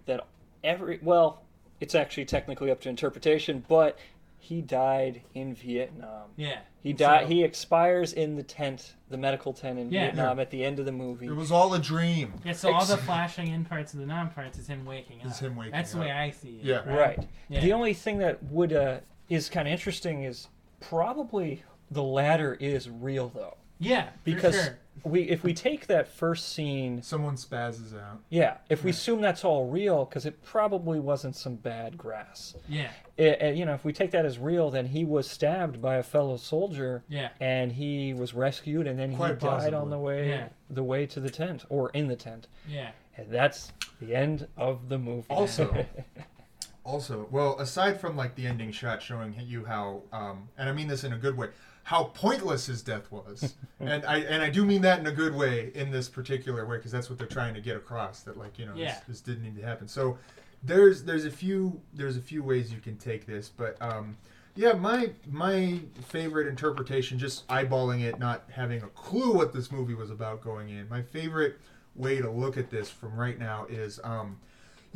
that 0.07 0.27
every 0.65 1.01
well, 1.03 1.43
it's 1.81 1.95
actually 1.95 2.25
technically 2.25 2.71
up 2.71 2.81
to 2.81 2.89
interpretation, 2.89 3.63
but 3.69 3.99
he 4.47 4.63
died 4.63 5.23
in 5.35 5.55
Vietnam. 5.55 6.29
Yeah. 6.37 6.59
He 6.81 6.93
died. 6.93 7.23
So- 7.23 7.27
he 7.27 7.43
expires 7.43 8.13
in 8.13 8.37
the 8.37 8.45
tent, 8.45 8.95
the 9.11 9.17
medical 9.17 9.53
tent 9.53 9.77
in 9.79 9.91
Yeah. 9.91 10.05
Vietnam, 10.05 10.39
at 10.39 10.51
the 10.51 10.65
end 10.65 10.79
of 10.79 10.85
the 10.85 10.93
movie. 10.93 11.27
It 11.27 11.35
was 11.35 11.51
all 11.51 11.75
a 11.75 11.81
dream. 11.81 12.35
Yeah, 12.45 12.53
so 12.53 12.73
all 12.73 12.85
the 12.85 12.97
flashing 12.97 13.49
in 13.49 13.65
parts 13.65 13.93
and 13.93 14.01
the 14.03 14.07
non 14.07 14.31
parts 14.31 14.57
is 14.57 14.69
him 14.69 14.85
waking 14.87 15.21
up. 15.23 15.27
Is 15.27 15.41
him 15.41 15.57
waking 15.57 15.73
That's 15.73 15.91
the 15.93 15.99
way 15.99 16.13
I 16.13 16.31
see 16.31 16.59
it. 16.61 16.65
Yeah. 16.65 16.89
Right. 16.89 17.27
Yeah. 17.49 17.61
The 17.61 17.73
only 17.73 17.93
thing 17.93 18.19
that 18.19 18.41
would 18.45 18.73
uh, 18.73 19.01
is 19.29 19.49
kind 19.51 19.67
of 19.67 19.73
interesting 19.73 20.23
is 20.23 20.47
probably 20.81 21.65
the 21.91 22.05
latter 22.05 22.55
is 22.55 22.89
real 22.89 23.29
though, 23.31 23.57
Yeah, 23.81 24.11
because 24.23 24.57
for 24.57 24.63
sure. 24.63 24.79
We 25.05 25.23
if 25.23 25.45
we 25.45 25.53
take 25.55 25.87
that 25.89 26.09
first 26.09 26.53
scene, 26.53 27.03
Someone 27.03 27.37
spazzes 27.37 27.95
out. 27.95 28.21
yeah, 28.31 28.57
if 28.71 28.83
we 28.85 28.91
assume 28.91 29.21
that's 29.21 29.45
all 29.45 29.69
real, 29.69 30.05
because 30.05 30.27
it 30.27 30.43
probably 30.45 30.99
wasn't 30.99 31.37
some 31.37 31.55
bad 31.57 31.97
grass. 31.97 32.55
Yeah, 32.69 32.91
It, 33.17 33.43
uh, 33.43 33.47
you 33.49 33.65
know, 33.65 33.75
if 33.75 33.85
we 33.85 33.93
take 33.93 34.11
that 34.13 34.25
as 34.25 34.39
real, 34.39 34.71
then 34.71 34.87
he 34.87 35.05
was 35.05 35.31
stabbed 35.31 35.81
by 35.81 35.97
a 35.97 36.03
fellow 36.03 36.37
soldier. 36.37 37.03
yeah, 37.09 37.29
And 37.41 37.73
he 37.73 38.15
was 38.15 38.35
rescued, 38.35 38.87
and 38.87 38.99
then 38.99 39.11
he 39.11 39.17
Quite 39.17 39.39
died 39.39 39.75
on 39.75 39.91
the 39.91 39.99
way, 39.99 40.29
Yeah. 40.31 40.49
the 40.71 40.83
way 40.83 41.07
to 41.07 41.21
the 41.21 41.31
tent, 41.31 41.65
or 41.69 41.91
in 41.91 42.09
the 42.09 42.17
tent. 42.17 42.49
yeah. 42.69 42.91
And 43.19 43.31
that's 43.31 43.73
the 44.01 44.15
end 44.15 44.47
of 44.59 44.89
the 44.91 44.99
movie. 44.99 45.27
Also, 45.31 45.87
also, 46.85 47.27
well, 47.31 47.59
aside 47.59 48.01
from 48.01 48.17
like 48.17 48.35
the 48.35 48.47
ending 48.47 48.71
shot 48.73 49.03
showing 49.03 49.35
you 49.45 49.65
how, 49.65 50.03
um, 50.13 50.49
and 50.59 50.69
I 50.69 50.73
mean 50.73 50.89
this 50.89 51.03
in 51.05 51.13
a 51.13 51.17
good 51.19 51.37
way, 51.37 51.49
how 51.87 52.03
pointless 52.15 52.67
his 52.67 52.83
death 52.83 53.13
was, 53.13 53.55
and 53.81 54.05
I 54.05 54.17
and 54.19 54.43
I 54.43 54.51
do 54.51 54.65
mean 54.65 54.83
that 54.83 54.99
in 54.99 55.07
a 55.07 55.13
good 55.13 55.35
way 55.37 55.71
in 55.77 55.93
this 55.93 56.09
particular 56.09 56.67
way 56.67 56.79
because 56.79 56.91
that's 56.91 57.09
what 57.09 57.17
they're 57.17 57.29
trying 57.29 57.55
to 57.55 57.61
get 57.61 57.77
across 57.77 58.23
that 58.23 58.37
like 58.37 58.59
you 58.59 58.67
know 58.67 58.73
Yeah. 58.75 58.87
this, 58.87 59.01
this 59.07 59.21
didn't 59.21 59.45
need 59.45 59.57
to 59.57 59.63
happen. 59.65 59.87
So 59.87 60.19
there's 60.65 61.05
there's 61.05 61.25
a 61.27 61.31
few 61.31 61.81
there's 61.95 62.17
a 62.17 62.21
few 62.21 62.43
ways 62.43 62.73
you 62.73 62.81
can 62.81 62.97
take 62.97 63.25
this, 63.25 63.49
but 63.49 63.77
um, 63.81 64.17
yeah, 64.57 64.73
my 64.73 65.11
my 65.31 65.79
favorite 66.09 66.49
interpretation, 66.49 67.21
just 67.21 67.47
eyeballing 67.47 68.01
it, 68.03 68.19
not 68.19 68.43
having 68.51 68.83
a 68.83 68.89
clue 68.89 69.33
what 69.33 69.53
this 69.53 69.71
movie 69.71 69.95
was 69.95 70.11
about 70.11 70.43
going 70.43 70.71
in. 70.71 70.89
My 70.89 71.03
favorite 71.03 71.57
way 71.95 72.21
to 72.21 72.29
look 72.29 72.57
at 72.57 72.69
this 72.69 72.91
from 72.91 73.15
right 73.15 73.39
now 73.39 73.65
is 73.71 74.01
um, 74.03 74.39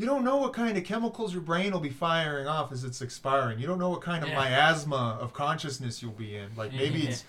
you 0.00 0.06
don't 0.06 0.24
know 0.24 0.36
what 0.38 0.54
kind 0.54 0.78
of 0.78 0.84
chemicals 0.84 1.34
your 1.34 1.42
brain 1.42 1.72
will 1.72 1.80
be 1.80 1.90
firing 1.90 2.46
off 2.46 2.72
as 2.72 2.84
it's 2.84 3.02
expiring. 3.02 3.58
You 3.58 3.66
don't 3.66 3.78
know 3.78 3.90
what 3.90 4.00
kind 4.00 4.22
of 4.22 4.30
Yeah. 4.30 4.36
miasma 4.36 5.18
of 5.20 5.34
consciousness 5.34 6.00
you'll 6.00 6.12
be 6.12 6.36
in. 6.36 6.48
Like 6.56 6.72
maybe 6.72 7.02
it's 7.08 7.24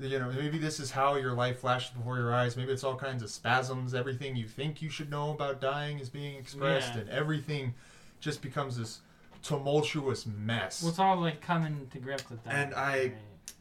you 0.00 0.18
know 0.18 0.30
maybe 0.32 0.58
this 0.58 0.80
is 0.80 0.90
how 0.90 1.14
your 1.14 1.34
life 1.34 1.60
flashes 1.60 1.90
before 1.96 2.16
your 2.18 2.34
eyes. 2.34 2.56
Maybe 2.56 2.72
it's 2.72 2.82
all 2.82 2.96
kinds 2.96 3.22
of 3.22 3.30
spasms. 3.30 3.94
Everything 3.94 4.34
you 4.34 4.48
think 4.48 4.82
you 4.82 4.90
should 4.90 5.08
know 5.08 5.30
about 5.30 5.60
dying 5.60 6.00
is 6.00 6.08
being 6.08 6.34
expressed, 6.36 6.94
Yeah. 6.94 7.02
and 7.02 7.10
everything 7.10 7.74
just 8.18 8.42
becomes 8.42 8.76
this 8.76 9.00
tumultuous 9.44 10.26
mess. 10.26 10.82
Well, 10.82 10.90
it's 10.90 10.98
all 10.98 11.20
like 11.20 11.40
coming 11.40 11.86
to 11.92 11.98
grips 12.00 12.28
with 12.28 12.42
that. 12.44 12.54
And 12.54 12.74
I-? 12.74 13.12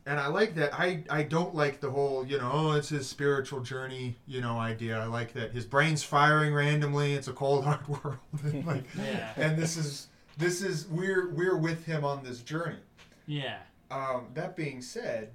And 0.08 0.20
I 0.20 0.28
like 0.28 0.54
that. 0.56 0.74
I 0.74 1.04
I 1.10 1.24
don't 1.24 1.56
like 1.56 1.80
the 1.80 1.90
whole 1.90 2.26
you 2.28 2.38
know 2.38 2.52
oh 2.54 2.72
it's 2.74 2.90
his 2.90 3.08
spiritual 3.10 3.62
journey 3.62 4.16
you 4.28 4.40
know 4.42 4.60
idea. 4.60 5.00
I 5.00 5.06
like 5.06 5.34
that 5.34 5.52
his 5.52 5.66
brain's 5.66 6.04
firing 6.04 6.54
randomly. 6.54 7.14
It's 7.14 7.28
a 7.28 7.34
cold 7.34 7.64
hard 7.64 7.88
world. 8.04 8.18
and 8.44 8.66
like 8.66 8.84
Yeah. 8.96 9.32
and 9.36 9.58
this 9.58 9.78
is 9.78 10.08
this 10.38 10.62
is 10.62 10.88
we're 10.88 11.30
we're 11.30 11.58
with 11.58 11.86
him 11.86 12.04
on 12.06 12.24
this 12.24 12.42
journey. 12.42 12.78
Yeah. 13.26 13.58
Um, 13.90 14.28
that 14.34 14.56
being 14.56 14.82
said, 14.82 15.32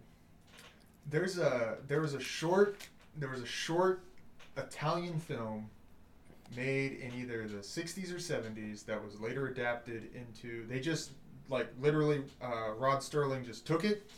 there's 1.09 1.39
a 1.39 1.79
there 1.89 2.01
was 2.01 2.15
a 2.15 2.21
short 2.21 2.77
there 3.17 3.29
was 3.29 3.43
a 3.43 3.47
short 3.47 4.03
Italian 4.57 5.19
film 5.19 5.69
made 6.57 6.93
in 7.01 7.13
either 7.15 7.47
the 7.47 7.59
60s 7.59 8.11
or 8.13 8.17
70s 8.17 8.85
that 8.85 9.03
was 9.03 9.21
later 9.21 9.47
adapted 9.47 10.09
into 10.15 10.67
they 10.67 10.81
just 10.81 11.13
like 11.49 11.69
literally 11.81 12.23
uh, 12.43 12.73
Rod 12.77 12.99
Serling 13.01 13.45
just 13.45 13.67
took 13.67 13.85
it 13.85 14.11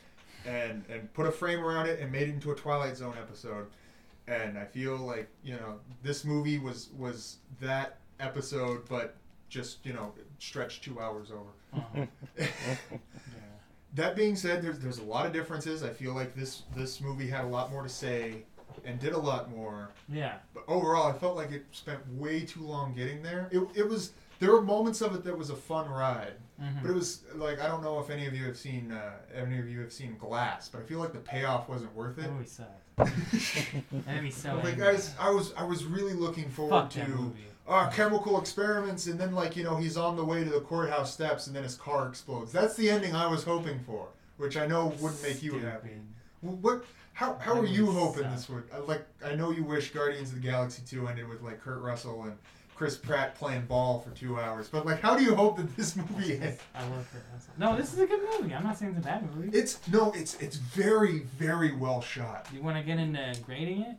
and 0.46 0.84
and 0.88 1.12
put 1.14 1.26
a 1.26 1.30
frame 1.32 1.60
around 1.60 1.86
it 1.86 2.00
and 2.00 2.10
made 2.10 2.28
it 2.28 2.30
into 2.34 2.50
a 2.52 2.54
Twilight 2.54 2.96
Zone 2.96 3.14
episode 3.18 3.66
and 4.28 4.56
I 4.58 4.64
feel 4.64 4.96
like 4.96 5.28
you 5.44 5.54
know 5.54 5.78
this 6.02 6.24
movie 6.24 6.58
was 6.58 6.88
was 6.96 7.38
that 7.60 7.98
episode 8.20 8.82
but 8.88 9.16
just 9.48 9.84
you 9.84 9.92
know 9.92 10.12
stretched 10.38 10.82
two 10.84 11.00
hours 11.00 11.30
over 11.30 11.50
Uh-huh. 11.74 12.06
yeah. 12.38 12.46
that 13.94 14.16
being 14.16 14.36
said, 14.36 14.62
there's 14.62 14.78
there's 14.78 14.98
a 14.98 15.02
lot 15.04 15.26
of 15.26 15.32
differences. 15.32 15.82
I 15.82 15.90
feel 15.90 16.14
like 16.14 16.34
this 16.34 16.62
this 16.74 17.00
movie 17.00 17.28
had 17.28 17.44
a 17.44 17.48
lot 17.48 17.70
more 17.70 17.82
to 17.82 17.88
say 17.88 18.44
and 18.86 18.98
did 18.98 19.12
a 19.12 19.18
lot 19.18 19.50
more. 19.54 19.90
Yeah. 20.08 20.36
But 20.54 20.64
overall, 20.66 21.06
I 21.10 21.12
felt 21.18 21.36
like 21.36 21.50
it 21.52 21.64
spent 21.72 22.00
way 22.14 22.40
too 22.40 22.62
long 22.62 22.94
getting 22.94 23.22
there. 23.22 23.48
It, 23.52 23.60
it 23.74 23.86
was 23.88 24.12
there 24.42 24.50
were 24.52 24.60
moments 24.62 25.00
of 25.00 25.14
it 25.14 25.22
that 25.24 25.36
was 25.38 25.50
a 25.50 25.56
fun 25.56 25.88
ride, 25.88 26.34
Mhm. 26.60 26.82
but 26.82 26.90
it 26.90 26.94
was 26.94 27.22
like 27.36 27.60
I 27.60 27.68
don't 27.68 27.82
know 27.82 27.98
if 28.00 28.10
any 28.10 28.26
of 28.26 28.34
you 28.34 28.44
have 28.46 28.56
seen 28.56 28.90
uh, 28.92 29.12
any 29.34 29.58
of 29.58 29.68
you 29.68 29.80
have 29.80 29.92
seen 29.92 30.16
Glass, 30.18 30.68
but 30.68 30.80
I 30.80 30.84
feel 30.84 30.98
like 30.98 31.12
the 31.12 31.20
payoff 31.20 31.68
wasn't 31.68 31.94
worth 31.94 32.18
it. 32.18 32.30
Sucked. 32.48 32.68
That'd 34.06 34.22
be 34.22 34.30
so. 34.30 34.54
like 34.56 34.64
angry. 34.74 34.84
guys, 34.92 35.14
I 35.18 35.30
was 35.30 35.52
I 35.54 35.64
was 35.64 35.84
really 35.84 36.14
looking 36.14 36.48
forward 36.50 36.70
Fuck 36.82 36.90
to 37.06 37.32
uh, 37.68 37.88
chemical 37.90 38.40
experiments, 38.40 39.06
and 39.06 39.18
then 39.18 39.32
like 39.34 39.56
you 39.56 39.64
know 39.64 39.76
he's 39.76 39.96
on 39.96 40.16
the 40.16 40.24
way 40.24 40.44
to 40.44 40.50
the 40.50 40.60
courthouse 40.60 41.12
steps, 41.12 41.46
and 41.46 41.54
then 41.56 41.62
his 41.62 41.76
car 41.76 42.08
explodes. 42.08 42.52
That's 42.52 42.74
the 42.76 42.90
ending 42.90 43.14
I 43.14 43.26
was 43.28 43.44
hoping 43.44 43.78
for, 43.86 44.08
which 44.36 44.56
I 44.56 44.66
know 44.66 44.88
wouldn't 45.00 45.22
make 45.22 45.42
you 45.42 45.58
happy. 45.58 45.96
What? 46.40 46.84
How, 47.14 47.34
how 47.34 47.60
are 47.60 47.66
you 47.66 47.92
hoping 47.92 48.22
suck. 48.22 48.32
this 48.34 48.48
would? 48.48 48.64
uh, 48.74 48.82
Like 48.84 49.06
I 49.24 49.34
know 49.34 49.50
you 49.50 49.64
wish 49.64 49.90
Guardians 49.92 50.30
of 50.30 50.36
the 50.42 50.48
Galaxy 50.48 50.82
two 50.88 51.06
ended 51.06 51.28
with 51.28 51.42
like 51.42 51.60
Kurt 51.60 51.80
Russell 51.82 52.22
and 52.24 52.36
Chris 52.82 52.96
Pratt 52.96 53.36
playing 53.36 53.64
ball 53.66 54.00
for 54.00 54.10
two 54.10 54.40
hours, 54.40 54.68
but 54.68 54.84
like 54.84 55.00
how 55.00 55.16
do 55.16 55.22
you 55.22 55.36
hope 55.36 55.56
that 55.56 55.76
this 55.76 55.94
movie 55.94 56.36
ends? 56.40 56.58
I 56.74 56.82
love 56.88 57.08
Kurt 57.12 57.22
Russell. 57.32 57.52
No, 57.56 57.76
this 57.76 57.92
is 57.92 58.00
a 58.00 58.06
good 58.08 58.18
movie. 58.40 58.52
I'm 58.52 58.64
not 58.64 58.76
saying 58.76 58.96
it's 58.96 59.06
a 59.06 59.08
bad 59.08 59.36
movie. 59.36 59.56
It's 59.56 59.78
no, 59.92 60.10
it's 60.16 60.34
it's 60.40 60.56
very 60.56 61.20
very 61.38 61.70
well 61.76 62.00
shot. 62.00 62.48
You 62.52 62.60
want 62.60 62.76
to 62.78 62.82
get 62.82 62.98
into 62.98 63.36
grading 63.46 63.82
it, 63.82 63.96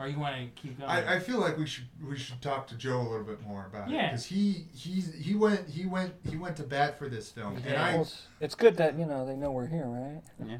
or 0.00 0.08
you 0.08 0.18
want 0.18 0.34
to 0.34 0.60
keep 0.60 0.76
going? 0.76 0.90
I, 0.90 1.14
I 1.14 1.18
feel 1.20 1.38
like 1.38 1.56
we 1.56 1.66
should 1.66 1.84
we 2.04 2.18
should 2.18 2.42
talk 2.42 2.66
to 2.66 2.74
Joe 2.74 3.00
a 3.00 3.08
little 3.08 3.22
bit 3.24 3.40
more 3.46 3.66
about 3.72 3.88
it 3.90 3.94
Yeah. 3.94 4.08
because 4.08 4.24
he 4.24 4.64
he's 4.74 5.14
he 5.14 5.36
went 5.36 5.68
he 5.68 5.86
went 5.86 6.14
he 6.28 6.36
went 6.36 6.56
to 6.56 6.64
bat 6.64 6.98
for 6.98 7.08
this 7.08 7.30
film, 7.30 7.58
and 7.64 7.76
I 7.76 7.92
Well, 7.92 8.02
it's, 8.02 8.22
it's 8.40 8.54
good 8.56 8.76
that 8.78 8.98
you 8.98 9.06
know 9.06 9.24
they 9.24 9.36
know 9.36 9.52
we're 9.52 9.68
here, 9.68 9.86
right? 9.86 10.20
Yeah. 10.44 10.58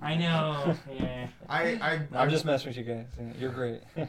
I 0.00 0.16
know. 0.16 0.74
Yeah. 0.90 1.26
I 1.46 1.62
I 1.62 2.00
No, 2.10 2.20
I'm 2.20 2.30
just 2.30 2.46
messing 2.46 2.68
with 2.68 2.78
you 2.78 2.84
guys. 2.84 3.04
You're 3.38 3.50
great. 3.52 3.82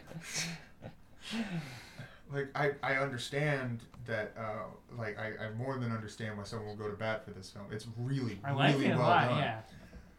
like 2.32 2.47
I, 2.55 2.71
I 2.84 2.95
understand 2.97 3.82
that 4.05 4.34
uh, 4.38 4.65
like 4.97 5.17
I, 5.17 5.45
I 5.45 5.49
more 5.57 5.78
than 5.78 5.91
understand 5.91 6.38
why 6.38 6.43
someone 6.43 6.67
will 6.69 6.76
go 6.76 6.89
to 6.89 6.95
bat 6.95 7.26
for 7.26 7.32
this 7.32 7.49
film. 7.49 7.65
It's 7.71 7.88
really 7.97 8.39
I 8.43 8.51
like 8.53 8.73
really 8.76 8.88
it 8.88 8.91
a 8.95 8.97
well 8.97 9.07
lot. 9.07 9.30
done. 9.30 9.38
Yeah. 9.39 9.59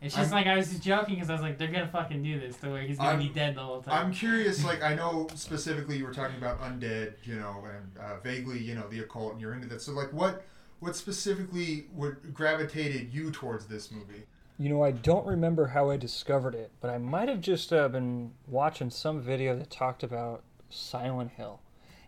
It's 0.03 0.15
just 0.15 0.33
I'm- 0.33 0.45
like 0.45 0.47
I 0.47 0.57
was 0.57 0.69
just 0.69 0.83
joking 0.83 1.15
because 1.15 1.31
I 1.31 1.33
was 1.33 1.43
like, 1.43 1.57
they're 1.59 1.73
gonna 1.73 1.89
fucking 1.89 2.23
do 2.23 2.39
this 2.39 2.57
to 2.59 2.69
where 2.71 2.83
he's 2.83 2.99
gonna 2.99 3.17
be 3.19 3.25
I'm- 3.25 3.33
dead 3.33 3.55
the 3.57 3.61
whole 3.63 3.81
time. 3.83 4.07
I'm 4.07 4.13
curious, 4.13 4.65
like 4.65 4.83
I 4.83 4.95
know 4.95 5.27
specifically 5.35 5.97
you 5.97 6.05
were 6.05 6.13
talking 6.13 6.37
about 6.37 6.61
undead, 6.61 7.15
you 7.25 7.37
know, 7.37 7.65
and 7.65 7.99
uh, 8.05 8.21
vaguely, 8.21 8.59
you 8.59 8.75
know, 8.75 8.87
the 8.89 9.01
occult, 9.01 9.33
and 9.33 9.41
you're 9.41 9.55
into 9.55 9.67
that. 9.69 9.81
So, 9.83 9.93
like, 9.93 10.13
what 10.13 10.45
what 10.81 10.95
specifically 10.95 11.87
would 11.93 12.35
gravitated 12.35 13.13
you 13.13 13.31
towards 13.31 13.67
this 13.67 13.91
movie? 13.91 14.25
You 14.59 14.69
know, 14.69 14.83
I 14.83 14.91
don't 14.91 15.27
remember 15.27 15.67
how 15.69 15.91
I 15.91 15.97
discovered 15.97 16.55
it, 16.55 16.71
but 16.81 16.91
I 16.91 16.99
might 16.99 17.29
have 17.29 17.41
just 17.41 17.73
uh, 17.73 17.89
been 17.89 18.33
watching 18.47 18.91
some 18.91 19.21
video 19.21 19.57
that 19.57 19.71
talked 19.71 20.03
about 20.03 20.45
Silent 20.71 21.33
Hill, 21.33 21.61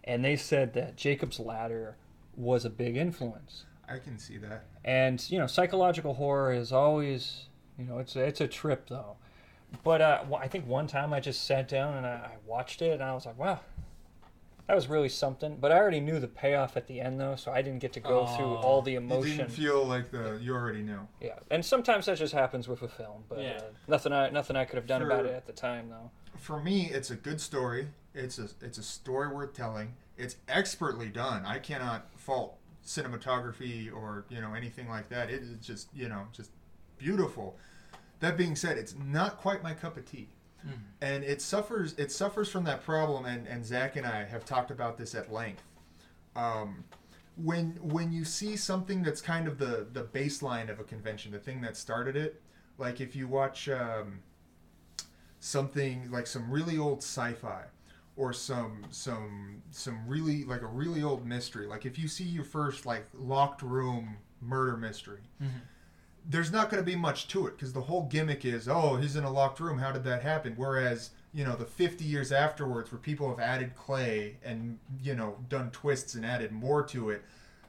and 0.08 0.24
they 0.24 0.34
said 0.34 0.72
that 0.74 0.96
Jacob's 0.96 1.38
Ladder 1.38 1.96
was 2.36 2.64
a 2.64 2.70
big 2.70 2.96
influence. 2.96 3.64
I 3.88 3.98
can 3.98 4.18
see 4.18 4.38
that. 4.38 4.64
And 4.84 5.24
you 5.30 5.38
know, 5.38 5.46
psychological 5.46 6.14
horror 6.14 6.52
is 6.52 6.72
always, 6.72 7.44
you 7.78 7.84
know, 7.84 7.98
it's 7.98 8.16
a, 8.16 8.24
it's 8.24 8.40
a 8.40 8.48
trip 8.48 8.88
though. 8.88 9.16
But 9.84 10.00
uh, 10.00 10.24
I 10.40 10.48
think 10.48 10.66
one 10.66 10.86
time 10.86 11.12
I 11.12 11.20
just 11.20 11.44
sat 11.44 11.68
down 11.68 11.94
and 11.96 12.06
I, 12.06 12.10
I 12.10 12.30
watched 12.46 12.80
it, 12.82 12.92
and 12.94 13.02
I 13.02 13.12
was 13.12 13.26
like, 13.26 13.38
wow, 13.38 13.60
that 14.66 14.74
was 14.74 14.88
really 14.88 15.10
something. 15.10 15.56
But 15.60 15.72
I 15.72 15.76
already 15.76 16.00
knew 16.00 16.18
the 16.20 16.28
payoff 16.28 16.76
at 16.78 16.86
the 16.86 17.00
end 17.00 17.20
though, 17.20 17.36
so 17.36 17.52
I 17.52 17.60
didn't 17.60 17.80
get 17.80 17.92
to 17.94 18.00
go 18.00 18.24
through 18.26 18.46
Oh. 18.46 18.62
all 18.62 18.82
the 18.82 18.92
You 18.92 18.98
emotion. 18.98 19.36
didn't 19.38 19.50
feel 19.52 19.84
like 19.84 20.10
the 20.10 20.38
you 20.42 20.54
already 20.54 20.82
knew. 20.82 21.06
Yeah, 21.20 21.38
and 21.50 21.62
sometimes 21.64 22.06
that 22.06 22.16
just 22.18 22.32
happens 22.32 22.66
with 22.66 22.82
a 22.82 22.88
film, 22.88 23.24
but 23.28 23.40
Yeah. 23.40 23.58
uh, 23.58 23.62
nothing 23.88 24.12
I 24.12 24.30
nothing 24.30 24.56
I 24.56 24.64
could 24.64 24.76
have 24.76 24.86
done 24.86 25.02
about 25.02 25.26
it 25.26 25.34
at 25.34 25.46
the 25.46 25.52
time 25.52 25.90
though. 25.90 26.10
For 26.38 26.60
me, 26.62 26.90
it's 26.90 27.10
a 27.10 27.16
good 27.16 27.40
story. 27.40 27.88
It's 28.18 28.38
a 28.38 28.48
it's 28.60 28.78
a 28.78 28.82
story 28.82 29.28
worth 29.28 29.54
telling. 29.54 29.94
It's 30.16 30.36
expertly 30.48 31.08
done. 31.08 31.44
I 31.46 31.58
cannot 31.58 32.08
fault 32.16 32.58
cinematography 32.84 33.94
or 33.94 34.24
you 34.28 34.40
know 34.40 34.54
anything 34.54 34.88
like 34.88 35.08
that. 35.10 35.30
It 35.30 35.42
is 35.42 35.56
just 35.66 35.88
you 35.94 36.08
know 36.08 36.26
just 36.32 36.50
beautiful. 36.98 37.56
That 38.20 38.36
being 38.36 38.56
said, 38.56 38.76
it's 38.78 38.94
not 38.96 39.36
quite 39.38 39.62
my 39.62 39.74
cup 39.74 39.96
of 39.96 40.04
tea. 40.04 40.28
Mhm. 40.66 40.72
and 41.00 41.22
it 41.22 41.40
suffers 41.40 41.94
it 41.98 42.10
suffers 42.10 42.48
from 42.50 42.64
that 42.64 42.82
problem 42.82 43.24
and, 43.26 43.46
and 43.46 43.64
Zach 43.64 43.94
and 43.94 44.04
I 44.04 44.24
have 44.24 44.44
talked 44.44 44.72
about 44.72 44.98
this 44.98 45.14
at 45.14 45.32
length. 45.32 45.62
Um, 46.34 46.82
when 47.36 47.78
when 47.80 48.10
you 48.10 48.24
see 48.24 48.56
something 48.56 49.04
that's 49.04 49.20
kind 49.20 49.46
of 49.46 49.58
the 49.58 49.86
the 49.92 50.02
baseline 50.02 50.68
of 50.68 50.80
a 50.80 50.84
convention, 50.84 51.30
the 51.30 51.38
thing 51.38 51.60
that 51.60 51.76
started 51.76 52.16
it, 52.16 52.42
like 52.76 53.00
if 53.00 53.14
you 53.14 53.28
watch 53.28 53.68
um, 53.68 54.18
something 55.38 56.10
like 56.10 56.26
some 56.26 56.50
really 56.50 56.76
old 56.76 56.98
sci-fi 56.98 57.62
or 58.18 58.32
some 58.32 58.84
some 58.90 59.62
some 59.70 60.06
really 60.06 60.44
like 60.44 60.60
a 60.62 60.66
really 60.66 61.02
old 61.02 61.24
mystery, 61.24 61.66
like 61.66 61.86
if 61.86 61.98
you 61.98 62.08
see 62.08 62.24
your 62.24 62.44
first 62.44 62.84
like 62.84 63.06
locked 63.14 63.62
room 63.62 64.16
murder 64.42 64.76
mystery, 64.76 65.20
Mhm. 65.40 65.48
there's 66.28 66.50
not 66.52 66.68
going 66.68 66.82
to 66.82 66.86
be 66.86 66.96
much 66.96 67.28
to 67.28 67.46
it 67.46 67.52
because 67.56 67.72
the 67.72 67.80
whole 67.82 68.06
gimmick 68.08 68.44
is, 68.44 68.68
oh, 68.68 68.96
he's 68.96 69.16
in 69.16 69.24
a 69.24 69.30
locked 69.30 69.60
room. 69.60 69.78
How 69.78 69.92
did 69.92 70.04
that 70.04 70.22
happen? 70.22 70.54
Whereas, 70.56 71.10
you 71.32 71.44
know, 71.44 71.54
the 71.56 71.64
50 71.64 72.04
years 72.04 72.32
afterwards, 72.32 72.90
where 72.92 72.98
people 72.98 73.28
have 73.30 73.38
added 73.40 73.74
clay 73.76 74.36
and, 74.44 74.78
you 75.02 75.14
know, 75.14 75.38
done 75.48 75.70
twists 75.70 76.14
and 76.14 76.26
added 76.26 76.50
more 76.52 76.82
to 76.86 77.10
it, 77.10 77.24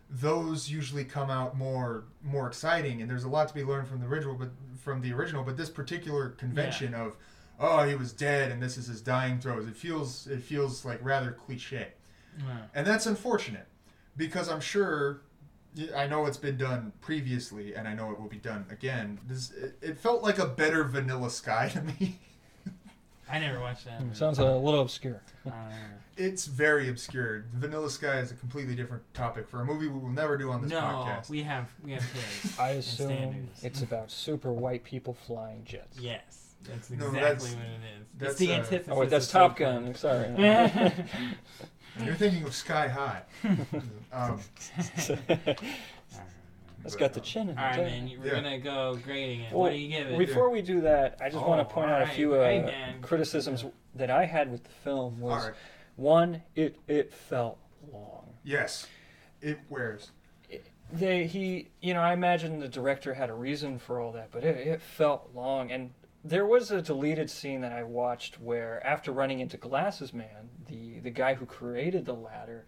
those 0.09 0.69
usually 0.71 1.05
come 1.05 1.29
out 1.29 1.55
more 1.55 2.05
more 2.23 2.47
exciting. 2.47 3.01
And 3.01 3.09
there's 3.09 3.23
a 3.23 3.29
lot 3.29 3.47
to 3.49 3.53
be 3.53 3.63
learned 3.63 3.87
from 3.87 3.99
the 3.99 4.07
original, 4.07 4.33
but 4.35 4.49
from 4.79 5.01
the 5.01 5.13
original. 5.13 5.43
But 5.43 5.57
this 5.57 5.69
particular 5.69 6.29
convention 6.29 6.93
of, 6.95 7.15
oh, 7.59 7.83
he 7.83 7.95
was 7.95 8.13
dead 8.13 8.51
and 8.51 8.61
this 8.61 8.77
is 8.77 8.87
his 8.87 9.01
dying 9.01 9.39
throes, 9.39 9.67
it 9.67 9.75
feels 9.75 10.27
it 10.27 10.41
feels 10.41 10.85
like 10.85 10.99
rather 11.03 11.31
cliche. 11.31 11.89
Yeah. 12.37 12.45
And 12.73 12.87
that's 12.87 13.05
unfortunate 13.05 13.67
because 14.15 14.49
I'm 14.49 14.61
sure 14.61 15.21
I 15.95 16.07
know 16.07 16.25
it's 16.25 16.37
been 16.37 16.57
done 16.57 16.93
previously 17.01 17.75
and 17.75 17.87
I 17.87 17.93
know 17.93 18.11
it 18.11 18.19
will 18.19 18.29
be 18.29 18.37
done 18.37 18.65
again. 18.69 19.19
This 19.27 19.51
it, 19.51 19.77
it 19.81 19.97
felt 19.97 20.23
like 20.23 20.39
a 20.39 20.45
better 20.45 20.83
Vanilla 20.83 21.29
Sky 21.29 21.69
to 21.73 21.81
me. 21.81 22.19
I 23.31 23.39
never 23.39 23.59
watched 23.59 23.85
that. 23.85 23.99
Hmm, 23.99 24.05
movie. 24.05 24.15
Sounds 24.15 24.39
a 24.39 24.55
little 24.55 24.81
obscure. 24.81 25.21
I 25.45 25.49
don't 25.49 25.69
know. 25.69 25.75
It's 26.17 26.47
very 26.47 26.89
obscure. 26.89 27.45
Vanilla 27.53 27.89
Sky 27.89 28.19
is 28.19 28.31
a 28.31 28.33
completely 28.33 28.75
different 28.75 29.03
topic 29.13 29.47
for 29.47 29.61
a 29.61 29.65
movie 29.65 29.87
we 29.87 29.99
will 29.99 30.09
never 30.09 30.37
do 30.37 30.51
on 30.51 30.61
this 30.61 30.71
no, 30.71 30.79
podcast. 30.79 31.29
we 31.29 31.43
have 31.43 31.69
we 31.83 31.91
have 31.91 32.03
taste. 32.13 32.59
I 32.59 32.71
assume 32.71 33.49
it's 33.61 33.83
about 33.83 34.11
super 34.11 34.51
white 34.51 34.83
people 34.83 35.13
flying 35.13 35.63
jets. 35.63 35.99
Yes, 35.99 36.38
that's 36.63 36.89
No, 36.89 37.07
exactly 37.07 37.19
that's- 37.19 37.43
what 37.43 37.51
it 37.53 37.99
is. 38.01 38.07
that's, 38.17 38.31
it's 38.33 38.39
the 38.39 38.51
uh, 38.51 38.55
antithesis. 38.57 38.87
Oh 38.93 38.99
wait, 38.99 39.09
that's 39.09 39.25
of 39.27 39.31
Top 39.31 39.49
Top 39.51 39.57
Gun. 39.57 39.95
Sorry. 39.95 40.29
You're 42.05 42.15
thinking 42.15 42.43
of 42.43 42.53
Sky 42.55 42.87
High. 42.87 43.23
um, 44.13 44.39
It's 46.85 46.95
got 46.95 47.11
the 47.13 47.19
chin 47.19 47.49
in 47.49 47.57
All 47.57 47.63
right, 47.65 47.79
it. 47.79 47.83
man. 47.83 48.09
We're 48.19 48.27
Yeah. 48.27 48.33
gonna 48.35 48.57
go 48.57 48.97
grading 49.03 49.41
it. 49.41 49.51
Well, 49.51 49.63
what 49.63 49.71
do 49.71 49.77
you 49.77 49.89
give 49.89 50.07
it? 50.07 50.17
Before 50.17 50.49
we 50.49 50.61
do 50.61 50.79
that, 50.81 51.17
I 51.21 51.29
just 51.29 51.45
want 51.45 51.59
Oh, 51.59 51.63
to 51.65 51.69
point 51.69 51.91
out 51.91 52.01
a 52.01 52.07
few 52.07 52.33
right, 52.35 52.63
uh, 52.63 52.67
man. 52.67 53.01
criticisms 53.01 53.65
that 53.95 54.09
I 54.09 54.25
had 54.25 54.49
with 54.49 54.63
the 54.63 54.69
film. 54.69 55.19
Was 55.19 55.43
all 55.43 55.49
right. 55.49 55.57
one, 55.97 56.41
it 56.55 56.77
it 56.87 57.13
felt 57.13 57.57
long. 57.91 58.29
Yes. 58.45 58.87
It 59.41 59.59
wears. 59.69 60.11
They 60.91 61.27
he 61.27 61.67
you 61.81 61.93
know 61.93 62.01
I 62.01 62.13
imagine 62.13 62.59
the 62.59 62.67
director 62.69 63.13
had 63.13 63.29
a 63.29 63.33
reason 63.33 63.77
for 63.77 63.99
all 63.99 64.13
that, 64.13 64.31
but 64.31 64.43
it, 64.45 64.55
it 64.65 64.81
felt 64.81 65.29
long. 65.35 65.71
And 65.71 65.91
there 66.23 66.45
was 66.45 66.71
a 66.71 66.81
deleted 66.81 67.29
scene 67.29 67.61
that 67.61 67.71
I 67.71 67.83
watched 67.83 68.39
where 68.41 68.85
after 68.85 69.11
running 69.11 69.39
into 69.39 69.57
Glasses 69.57 70.13
Man, 70.13 70.49
the 70.67 70.99
the 70.99 71.09
guy 71.09 71.33
who 71.33 71.45
created 71.45 72.05
the 72.05 72.13
ladder, 72.13 72.65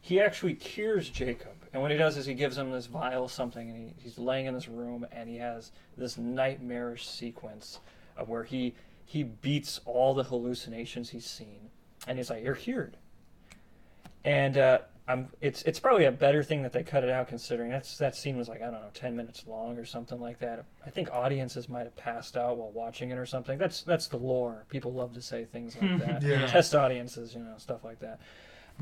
he 0.00 0.20
actually 0.20 0.54
cures 0.54 1.08
Jacob. 1.08 1.54
And 1.72 1.82
what 1.82 1.90
he 1.90 1.96
does 1.96 2.16
is 2.16 2.26
he 2.26 2.34
gives 2.34 2.56
him 2.56 2.70
this 2.70 2.86
vial 2.86 3.28
something, 3.28 3.70
and 3.70 3.78
he, 3.78 3.94
he's 3.98 4.18
laying 4.18 4.46
in 4.46 4.54
this 4.54 4.68
room, 4.68 5.06
and 5.10 5.28
he 5.28 5.36
has 5.36 5.72
this 5.96 6.18
nightmarish 6.18 7.08
sequence 7.08 7.80
of 8.16 8.28
where 8.28 8.44
he 8.44 8.74
he 9.04 9.22
beats 9.22 9.80
all 9.84 10.14
the 10.14 10.24
hallucinations 10.24 11.10
he's 11.10 11.26
seen, 11.26 11.70
and 12.06 12.18
he's 12.18 12.30
like, 12.30 12.44
"You're 12.44 12.54
cured." 12.54 12.96
And 14.24 14.56
uh, 14.56 14.78
I'm 15.08 15.28
it's 15.40 15.62
it's 15.62 15.80
probably 15.80 16.04
a 16.04 16.12
better 16.12 16.44
thing 16.44 16.62
that 16.62 16.72
they 16.72 16.84
cut 16.84 17.02
it 17.02 17.10
out, 17.10 17.26
considering 17.26 17.70
that's 17.70 17.98
that 17.98 18.14
scene 18.14 18.36
was 18.36 18.48
like 18.48 18.62
I 18.62 18.66
don't 18.66 18.74
know 18.74 18.90
ten 18.94 19.16
minutes 19.16 19.44
long 19.48 19.76
or 19.76 19.84
something 19.84 20.20
like 20.20 20.38
that. 20.38 20.64
I 20.86 20.90
think 20.90 21.10
audiences 21.10 21.68
might 21.68 21.84
have 21.84 21.96
passed 21.96 22.36
out 22.36 22.56
while 22.56 22.70
watching 22.70 23.10
it 23.10 23.18
or 23.18 23.26
something. 23.26 23.58
That's 23.58 23.82
that's 23.82 24.06
the 24.06 24.16
lore. 24.16 24.64
People 24.68 24.92
love 24.92 25.12
to 25.14 25.22
say 25.22 25.44
things 25.44 25.76
like 25.80 25.98
that. 26.06 26.22
Yeah. 26.22 26.46
Test 26.46 26.74
audiences, 26.74 27.34
you 27.34 27.40
know, 27.40 27.54
stuff 27.58 27.82
like 27.82 27.98
that. 27.98 28.20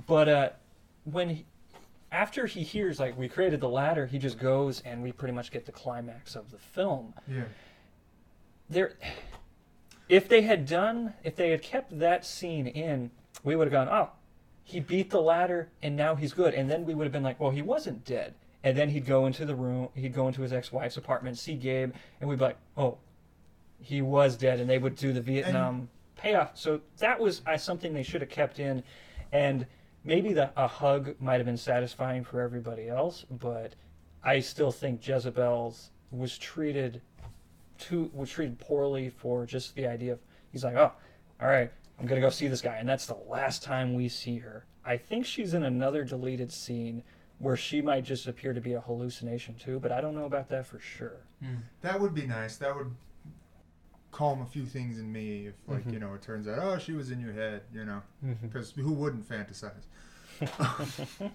But 0.06 0.28
uh, 0.28 0.48
when 1.04 1.30
he, 1.30 1.46
after 2.12 2.46
he 2.46 2.62
hears 2.62 3.00
like 3.00 3.16
we 3.16 3.28
created 3.28 3.60
the 3.60 3.68
ladder, 3.68 4.06
he 4.06 4.18
just 4.18 4.38
goes 4.38 4.80
and 4.80 5.02
we 5.02 5.12
pretty 5.12 5.34
much 5.34 5.50
get 5.50 5.64
the 5.64 5.72
climax 5.72 6.36
of 6.36 6.50
the 6.50 6.58
film. 6.58 7.14
Yeah. 7.26 7.44
There, 8.68 8.92
if 10.08 10.28
they 10.28 10.42
had 10.42 10.66
done, 10.66 11.14
if 11.24 11.34
they 11.34 11.50
had 11.50 11.62
kept 11.62 11.98
that 11.98 12.26
scene 12.26 12.66
in, 12.66 13.10
we 13.42 13.56
would 13.56 13.66
have 13.66 13.72
gone, 13.72 13.88
oh, 13.88 14.10
he 14.64 14.80
beat 14.80 15.10
the 15.10 15.20
ladder 15.20 15.70
and 15.82 15.96
now 15.96 16.14
he's 16.14 16.32
good, 16.32 16.54
and 16.54 16.70
then 16.70 16.84
we 16.84 16.94
would 16.94 17.04
have 17.04 17.12
been 17.12 17.22
like, 17.22 17.40
well, 17.40 17.50
he 17.50 17.62
wasn't 17.62 18.04
dead. 18.04 18.34
And 18.62 18.76
then 18.76 18.90
he'd 18.90 19.06
go 19.06 19.26
into 19.26 19.46
the 19.46 19.54
room, 19.54 19.88
he'd 19.94 20.14
go 20.14 20.28
into 20.28 20.42
his 20.42 20.52
ex-wife's 20.52 20.98
apartment, 20.98 21.38
see 21.38 21.54
Gabe, 21.54 21.92
and 22.20 22.28
we'd 22.28 22.38
be 22.38 22.44
like, 22.44 22.58
oh, 22.76 22.98
he 23.80 24.02
was 24.02 24.36
dead, 24.36 24.60
and 24.60 24.68
they 24.68 24.78
would 24.78 24.96
do 24.96 25.12
the 25.12 25.22
Vietnam 25.22 25.88
payoff. 26.16 26.56
So 26.58 26.80
that 26.98 27.18
was 27.18 27.40
uh, 27.46 27.56
something 27.56 27.94
they 27.94 28.02
should 28.02 28.20
have 28.20 28.30
kept 28.30 28.58
in, 28.58 28.82
and 29.32 29.66
maybe 30.04 30.32
the 30.34 30.50
a 30.56 30.66
hug 30.66 31.14
might 31.20 31.36
have 31.36 31.46
been 31.46 31.56
satisfying 31.56 32.22
for 32.22 32.40
everybody 32.40 32.88
else, 32.88 33.24
but 33.30 33.74
I 34.22 34.40
still 34.40 34.70
think 34.70 35.06
Jezebel's 35.06 35.90
was 36.10 36.36
treated 36.36 37.00
too 37.78 38.10
was 38.12 38.30
treated 38.30 38.58
poorly 38.58 39.08
for 39.08 39.46
just 39.46 39.74
the 39.74 39.86
idea 39.86 40.12
of 40.12 40.18
he's 40.52 40.64
like, 40.64 40.76
oh, 40.76 40.92
all 41.40 41.48
right, 41.48 41.72
I'm 42.00 42.06
gonna 42.06 42.20
go 42.22 42.30
see 42.30 42.48
this 42.48 42.62
guy, 42.62 42.76
and 42.76 42.88
that's 42.88 43.04
the 43.06 43.18
last 43.28 43.62
time 43.62 43.94
we 43.94 44.08
see 44.08 44.38
her. 44.38 44.64
I 44.84 44.96
think 44.96 45.26
she's 45.26 45.52
in 45.52 45.62
another 45.64 46.02
deleted 46.04 46.50
scene 46.50 47.02
where 47.38 47.56
she 47.56 47.82
might 47.82 48.04
just 48.04 48.26
appear 48.26 48.54
to 48.54 48.60
be 48.60 48.72
a 48.72 48.80
hallucination 48.80 49.54
too, 49.56 49.78
but 49.80 49.92
I 49.92 50.00
don't 50.00 50.14
know 50.14 50.24
about 50.24 50.48
that 50.48 50.66
for 50.66 50.78
sure. 50.78 51.20
That 51.82 52.00
would 52.00 52.14
be 52.14 52.26
nice. 52.26 52.56
That 52.56 52.74
would 52.74 52.90
calm 54.12 54.40
a 54.40 54.46
few 54.46 54.64
things 54.64 54.98
in 54.98 55.10
me 55.12 55.46
if, 55.46 55.54
like, 55.68 55.84
Mhm. 55.86 55.92
you 55.92 55.98
know, 56.00 56.14
it 56.14 56.22
turns 56.22 56.48
out, 56.48 56.58
oh, 56.58 56.78
she 56.78 56.92
was 56.92 57.10
in 57.10 57.20
your 57.20 57.32
head, 57.32 57.62
you 57.72 57.84
know, 57.84 58.02
Mm-hmm. 58.24 58.46
because 58.46 58.70
who 58.72 58.92
wouldn't 58.92 59.28
fantasize? 59.28 59.84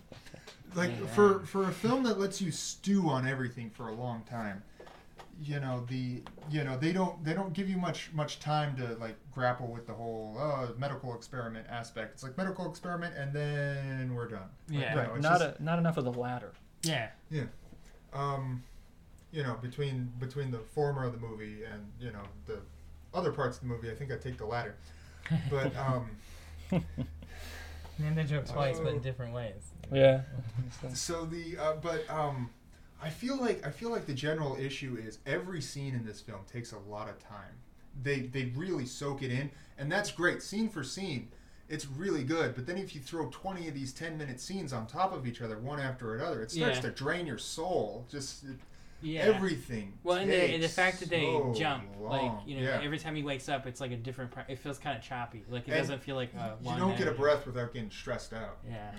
like 0.75 0.89
Yeah. 0.99 1.05
for 1.13 1.39
for 1.41 1.65
a 1.65 1.71
film 1.71 2.03
that 2.03 2.19
lets 2.19 2.41
you 2.41 2.51
stew 2.51 3.07
on 3.09 3.27
everything 3.27 3.69
for 3.69 3.87
a 3.87 3.93
long 3.93 4.23
time, 4.23 4.63
you 5.41 5.59
know 5.59 5.85
the 5.89 6.21
you 6.49 6.63
know 6.63 6.77
they 6.77 6.93
don't 6.93 7.23
they 7.23 7.33
don't 7.33 7.53
give 7.53 7.69
you 7.69 7.77
much 7.77 8.09
much 8.13 8.39
time 8.39 8.75
to 8.77 8.95
like 8.99 9.15
grapple 9.33 9.67
with 9.67 9.85
the 9.85 9.93
whole 9.93 10.37
uh, 10.39 10.67
medical 10.77 11.13
experiment 11.15 11.67
aspect. 11.69 12.13
It's 12.13 12.23
like 12.23 12.37
medical 12.37 12.69
experiment 12.69 13.15
and 13.17 13.33
then 13.33 14.13
we're 14.15 14.27
done. 14.29 14.49
Like, 14.69 14.79
Yeah. 14.79 14.89
you 14.89 15.07
know, 15.07 15.13
it's 15.15 15.23
not 15.23 15.39
just- 15.39 15.59
a, 15.59 15.63
not 15.63 15.79
enough 15.79 15.97
of 15.97 16.05
the 16.05 16.13
latter. 16.13 16.51
Yeah. 16.83 17.09
Yeah. 17.29 17.43
Um, 18.13 18.63
you 19.31 19.43
know, 19.43 19.55
between 19.61 20.11
between 20.19 20.51
the 20.51 20.59
former 20.59 21.03
of 21.03 21.11
the 21.11 21.19
movie 21.27 21.63
and 21.65 21.85
you 21.99 22.11
know 22.11 22.23
the 22.45 22.59
other 23.13 23.31
parts 23.31 23.57
of 23.57 23.63
the 23.63 23.67
movie, 23.69 23.91
I 23.91 23.95
think 23.95 24.11
I 24.11 24.15
take 24.17 24.37
the 24.37 24.45
latter. 24.45 24.75
But 25.49 25.75
um, 25.87 26.09
Made 27.97 28.15
that 28.15 28.27
joke 28.27 28.45
twice, 28.45 28.77
but 28.79 28.87
Oh. 28.91 28.95
in 28.95 29.01
different 29.01 29.33
ways. 29.33 29.71
Yeah. 29.91 30.21
so 30.93 31.25
the 31.25 31.57
uh, 31.57 31.73
but 31.81 32.09
um, 32.09 32.49
I 33.05 33.09
feel 33.11 33.37
like 33.37 33.65
I 33.65 33.69
feel 33.69 33.91
like 33.91 34.07
the 34.07 34.15
general 34.15 34.55
issue 34.59 34.97
is 34.99 35.19
every 35.27 35.61
scene 35.61 35.93
in 35.93 36.03
this 36.03 36.19
film 36.21 36.39
takes 36.51 36.71
a 36.71 36.79
lot 36.89 37.07
of 37.07 37.19
time. 37.19 37.53
They 38.01 38.21
they 38.21 38.45
really 38.55 38.87
soak 38.87 39.21
it 39.21 39.31
in, 39.31 39.51
and 39.77 39.91
that's 39.91 40.11
great, 40.11 40.41
scene 40.41 40.69
for 40.69 40.83
scene. 40.83 41.29
It's 41.69 41.85
really 41.87 42.23
good, 42.23 42.55
but 42.55 42.65
then 42.65 42.77
if 42.79 42.93
you 42.95 43.01
throw 43.01 43.27
20 43.29 43.67
of 43.67 43.73
these 43.75 43.91
10 43.93 44.17
minute 44.17 44.39
scenes 44.39 44.73
on 44.73 44.87
top 44.87 45.13
of 45.13 45.25
each 45.27 45.41
other, 45.41 45.57
one 45.59 45.79
after 45.79 46.15
another, 46.15 46.41
it 46.41 46.51
starts 46.51 46.77
Yeah. 46.77 46.81
to 46.81 46.91
drain 46.91 47.25
your 47.27 47.37
soul. 47.37 48.05
Just 48.09 48.43
it, 48.43 48.57
Yeah. 49.01 49.21
everything. 49.21 49.93
well, 50.03 50.17
and 50.17 50.29
the, 50.29 50.35
and 50.55 50.63
the 50.63 50.69
fact 50.69 50.99
that 50.99 51.09
they 51.09 51.21
so 51.25 51.53
jump, 51.55 51.83
like 51.99 52.31
you 52.47 52.57
know, 52.57 52.63
Yeah. 52.63 52.81
every 52.83 52.97
time 52.97 53.15
he 53.15 53.21
wakes 53.23 53.49
up, 53.49 53.67
it's 53.67 53.81
like 53.81 53.91
a 53.91 53.97
different. 53.97 54.31
It 54.47 54.57
feels 54.59 54.79
kind 54.79 54.97
of 54.97 55.03
choppy. 55.03 55.43
Like 55.47 55.67
it 55.67 55.71
And 55.71 55.79
doesn't 55.79 56.01
feel 56.01 56.15
like 56.15 56.31
uh, 56.35 56.55
you 56.63 56.75
don't 56.75 56.97
get 56.97 57.07
a 57.07 57.11
breath 57.13 57.45
without 57.45 57.71
getting 57.73 57.91
stressed 57.91 58.33
out. 58.33 58.57
Yeah. 58.67 58.91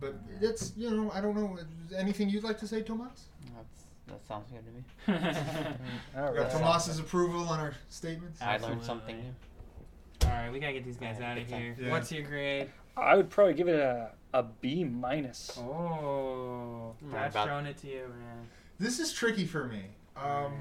But 0.00 0.14
it's 0.40 0.72
you 0.76 0.90
know 0.90 1.10
I 1.12 1.20
don't 1.20 1.34
know 1.36 1.58
anything 1.96 2.28
you'd 2.28 2.44
like 2.44 2.58
to 2.60 2.66
say, 2.66 2.82
Tomas. 2.82 3.26
That's, 3.54 3.84
that 4.08 4.26
sounds 4.26 4.50
good 4.50 4.64
to 4.66 4.72
me. 4.72 5.74
All 6.16 6.32
We 6.32 6.38
got 6.38 6.42
right. 6.44 6.50
Tomas's 6.50 6.98
approval 6.98 7.48
on 7.48 7.60
our 7.60 7.74
statements. 7.88 8.40
I 8.42 8.56
learned 8.58 8.82
something 8.82 9.16
new. 9.16 10.26
All 10.26 10.32
right, 10.32 10.52
we 10.52 10.58
gotta 10.60 10.72
get 10.72 10.84
these 10.84 10.96
guys 10.96 11.16
Yeah, 11.20 11.32
out 11.32 11.38
of 11.38 11.46
good 11.46 11.52
time. 11.52 11.62
here. 11.62 11.76
Yeah. 11.80 11.90
What's 11.90 12.10
your 12.12 12.22
grade? 12.24 12.70
I 12.96 13.16
would 13.16 13.30
probably 13.30 13.54
give 13.54 13.68
it 13.68 13.78
a, 13.80 14.10
a 14.34 14.42
B 14.42 14.84
minus. 14.84 15.56
Oh, 15.58 16.94
I'm 17.02 17.10
God's 17.10 17.34
about- 17.34 17.46
throwing 17.46 17.66
it 17.66 17.76
to 17.78 17.86
you, 17.88 18.00
man. 18.08 18.48
This 18.78 18.98
is 18.98 19.12
tricky 19.12 19.46
for 19.46 19.64
me. 19.66 19.82
Um, 20.16 20.52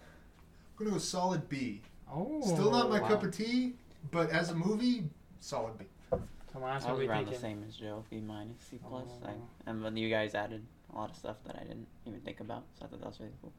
I'm 0.00 0.76
gonna 0.78 0.90
go 0.92 0.98
solid 0.98 1.48
B. 1.48 1.82
Oh, 2.12 2.40
Still 2.42 2.70
not 2.70 2.88
my 2.88 3.00
wow. 3.00 3.08
cup 3.08 3.22
of 3.24 3.36
tea, 3.36 3.74
but 4.10 4.30
as 4.30 4.50
a 4.50 4.54
movie, 4.54 5.04
solid 5.40 5.76
B. 5.78 5.84
Tomas, 6.52 6.84
I 6.84 6.90
was 6.90 7.00
we 7.00 7.08
around 7.08 7.28
the 7.28 7.34
same 7.34 7.64
as 7.66 7.76
Joe, 7.76 8.04
B 8.10 8.20
minus, 8.20 8.62
C 8.70 8.78
plus. 8.88 9.08
Oh. 9.22 9.28
I, 9.28 9.70
and 9.70 9.84
then 9.84 9.96
you 9.96 10.08
guys 10.08 10.34
added 10.34 10.64
a 10.92 10.96
lot 10.96 11.10
of 11.10 11.16
stuff 11.16 11.36
that 11.46 11.56
I 11.56 11.64
didn't 11.64 11.86
even 12.06 12.20
think 12.20 12.40
about, 12.40 12.64
so 12.78 12.84
I 12.84 12.88
thought 12.88 13.00
that 13.00 13.06
was 13.06 13.20
really 13.20 13.32
cool. 13.42 13.52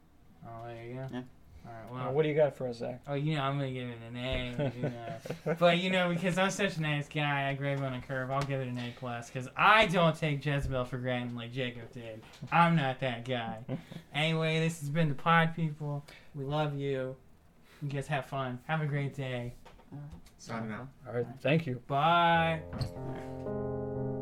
Oh, 0.46 0.68
there 0.68 0.84
you 0.84 0.94
go. 0.96 1.08
Yeah. 1.12 1.22
All 1.66 1.74
right. 1.74 2.02
Uh, 2.02 2.06
Well. 2.06 2.14
what 2.14 2.24
do 2.24 2.30
you 2.30 2.36
got 2.36 2.56
for 2.56 2.68
us, 2.68 2.78
Zach? 2.78 3.02
Oh, 3.08 3.14
you 3.14 3.36
know, 3.36 3.42
I'm 3.42 3.58
gonna 3.58 3.72
give 3.72 3.90
it 3.90 3.98
an 4.10 4.18
A. 4.18 4.74
You 4.78 4.84
know. 4.84 5.56
but 5.60 5.78
you 5.78 5.90
know, 5.90 6.10
because 6.10 6.38
I'm 6.38 6.50
such 6.50 6.78
a 6.78 6.82
nice 6.82 7.08
guy, 7.08 7.50
I 7.50 7.54
grade 7.54 7.80
on 7.82 7.94
a 7.94 8.02
curve. 8.02 8.32
I'll 8.32 8.42
give 8.42 8.62
it 8.62 8.68
an 8.68 8.78
A 8.78 8.94
plus 8.98 9.30
because 9.30 9.50
I 9.58 9.86
don't 9.88 10.18
take 10.18 10.44
Jezebel 10.46 10.86
for 10.86 10.98
granted 10.98 11.36
like 11.36 11.52
Jacob 11.52 11.92
did. 11.92 12.22
I'm 12.52 12.76
not 12.76 13.00
that 13.02 13.26
guy. 13.26 13.60
anyway, 14.14 14.60
this 14.60 14.80
has 14.80 14.90
been 14.90 15.10
the 15.10 15.16
Pod 15.16 15.56
People. 15.56 16.06
We 16.34 16.46
love 16.46 16.78
you. 16.78 17.16
You 17.82 17.90
guys 17.90 18.08
have 18.08 18.26
fun. 18.26 18.60
Have 18.68 18.82
a 18.82 18.86
great 18.86 19.14
day. 19.14 19.54
Signing 20.38 20.72
out. 20.72 20.88
All 21.08 21.14
right. 21.14 21.26
Thank 21.42 21.68
you. 21.68 21.82
Bye. 21.88 22.62
Alright. 22.74 24.16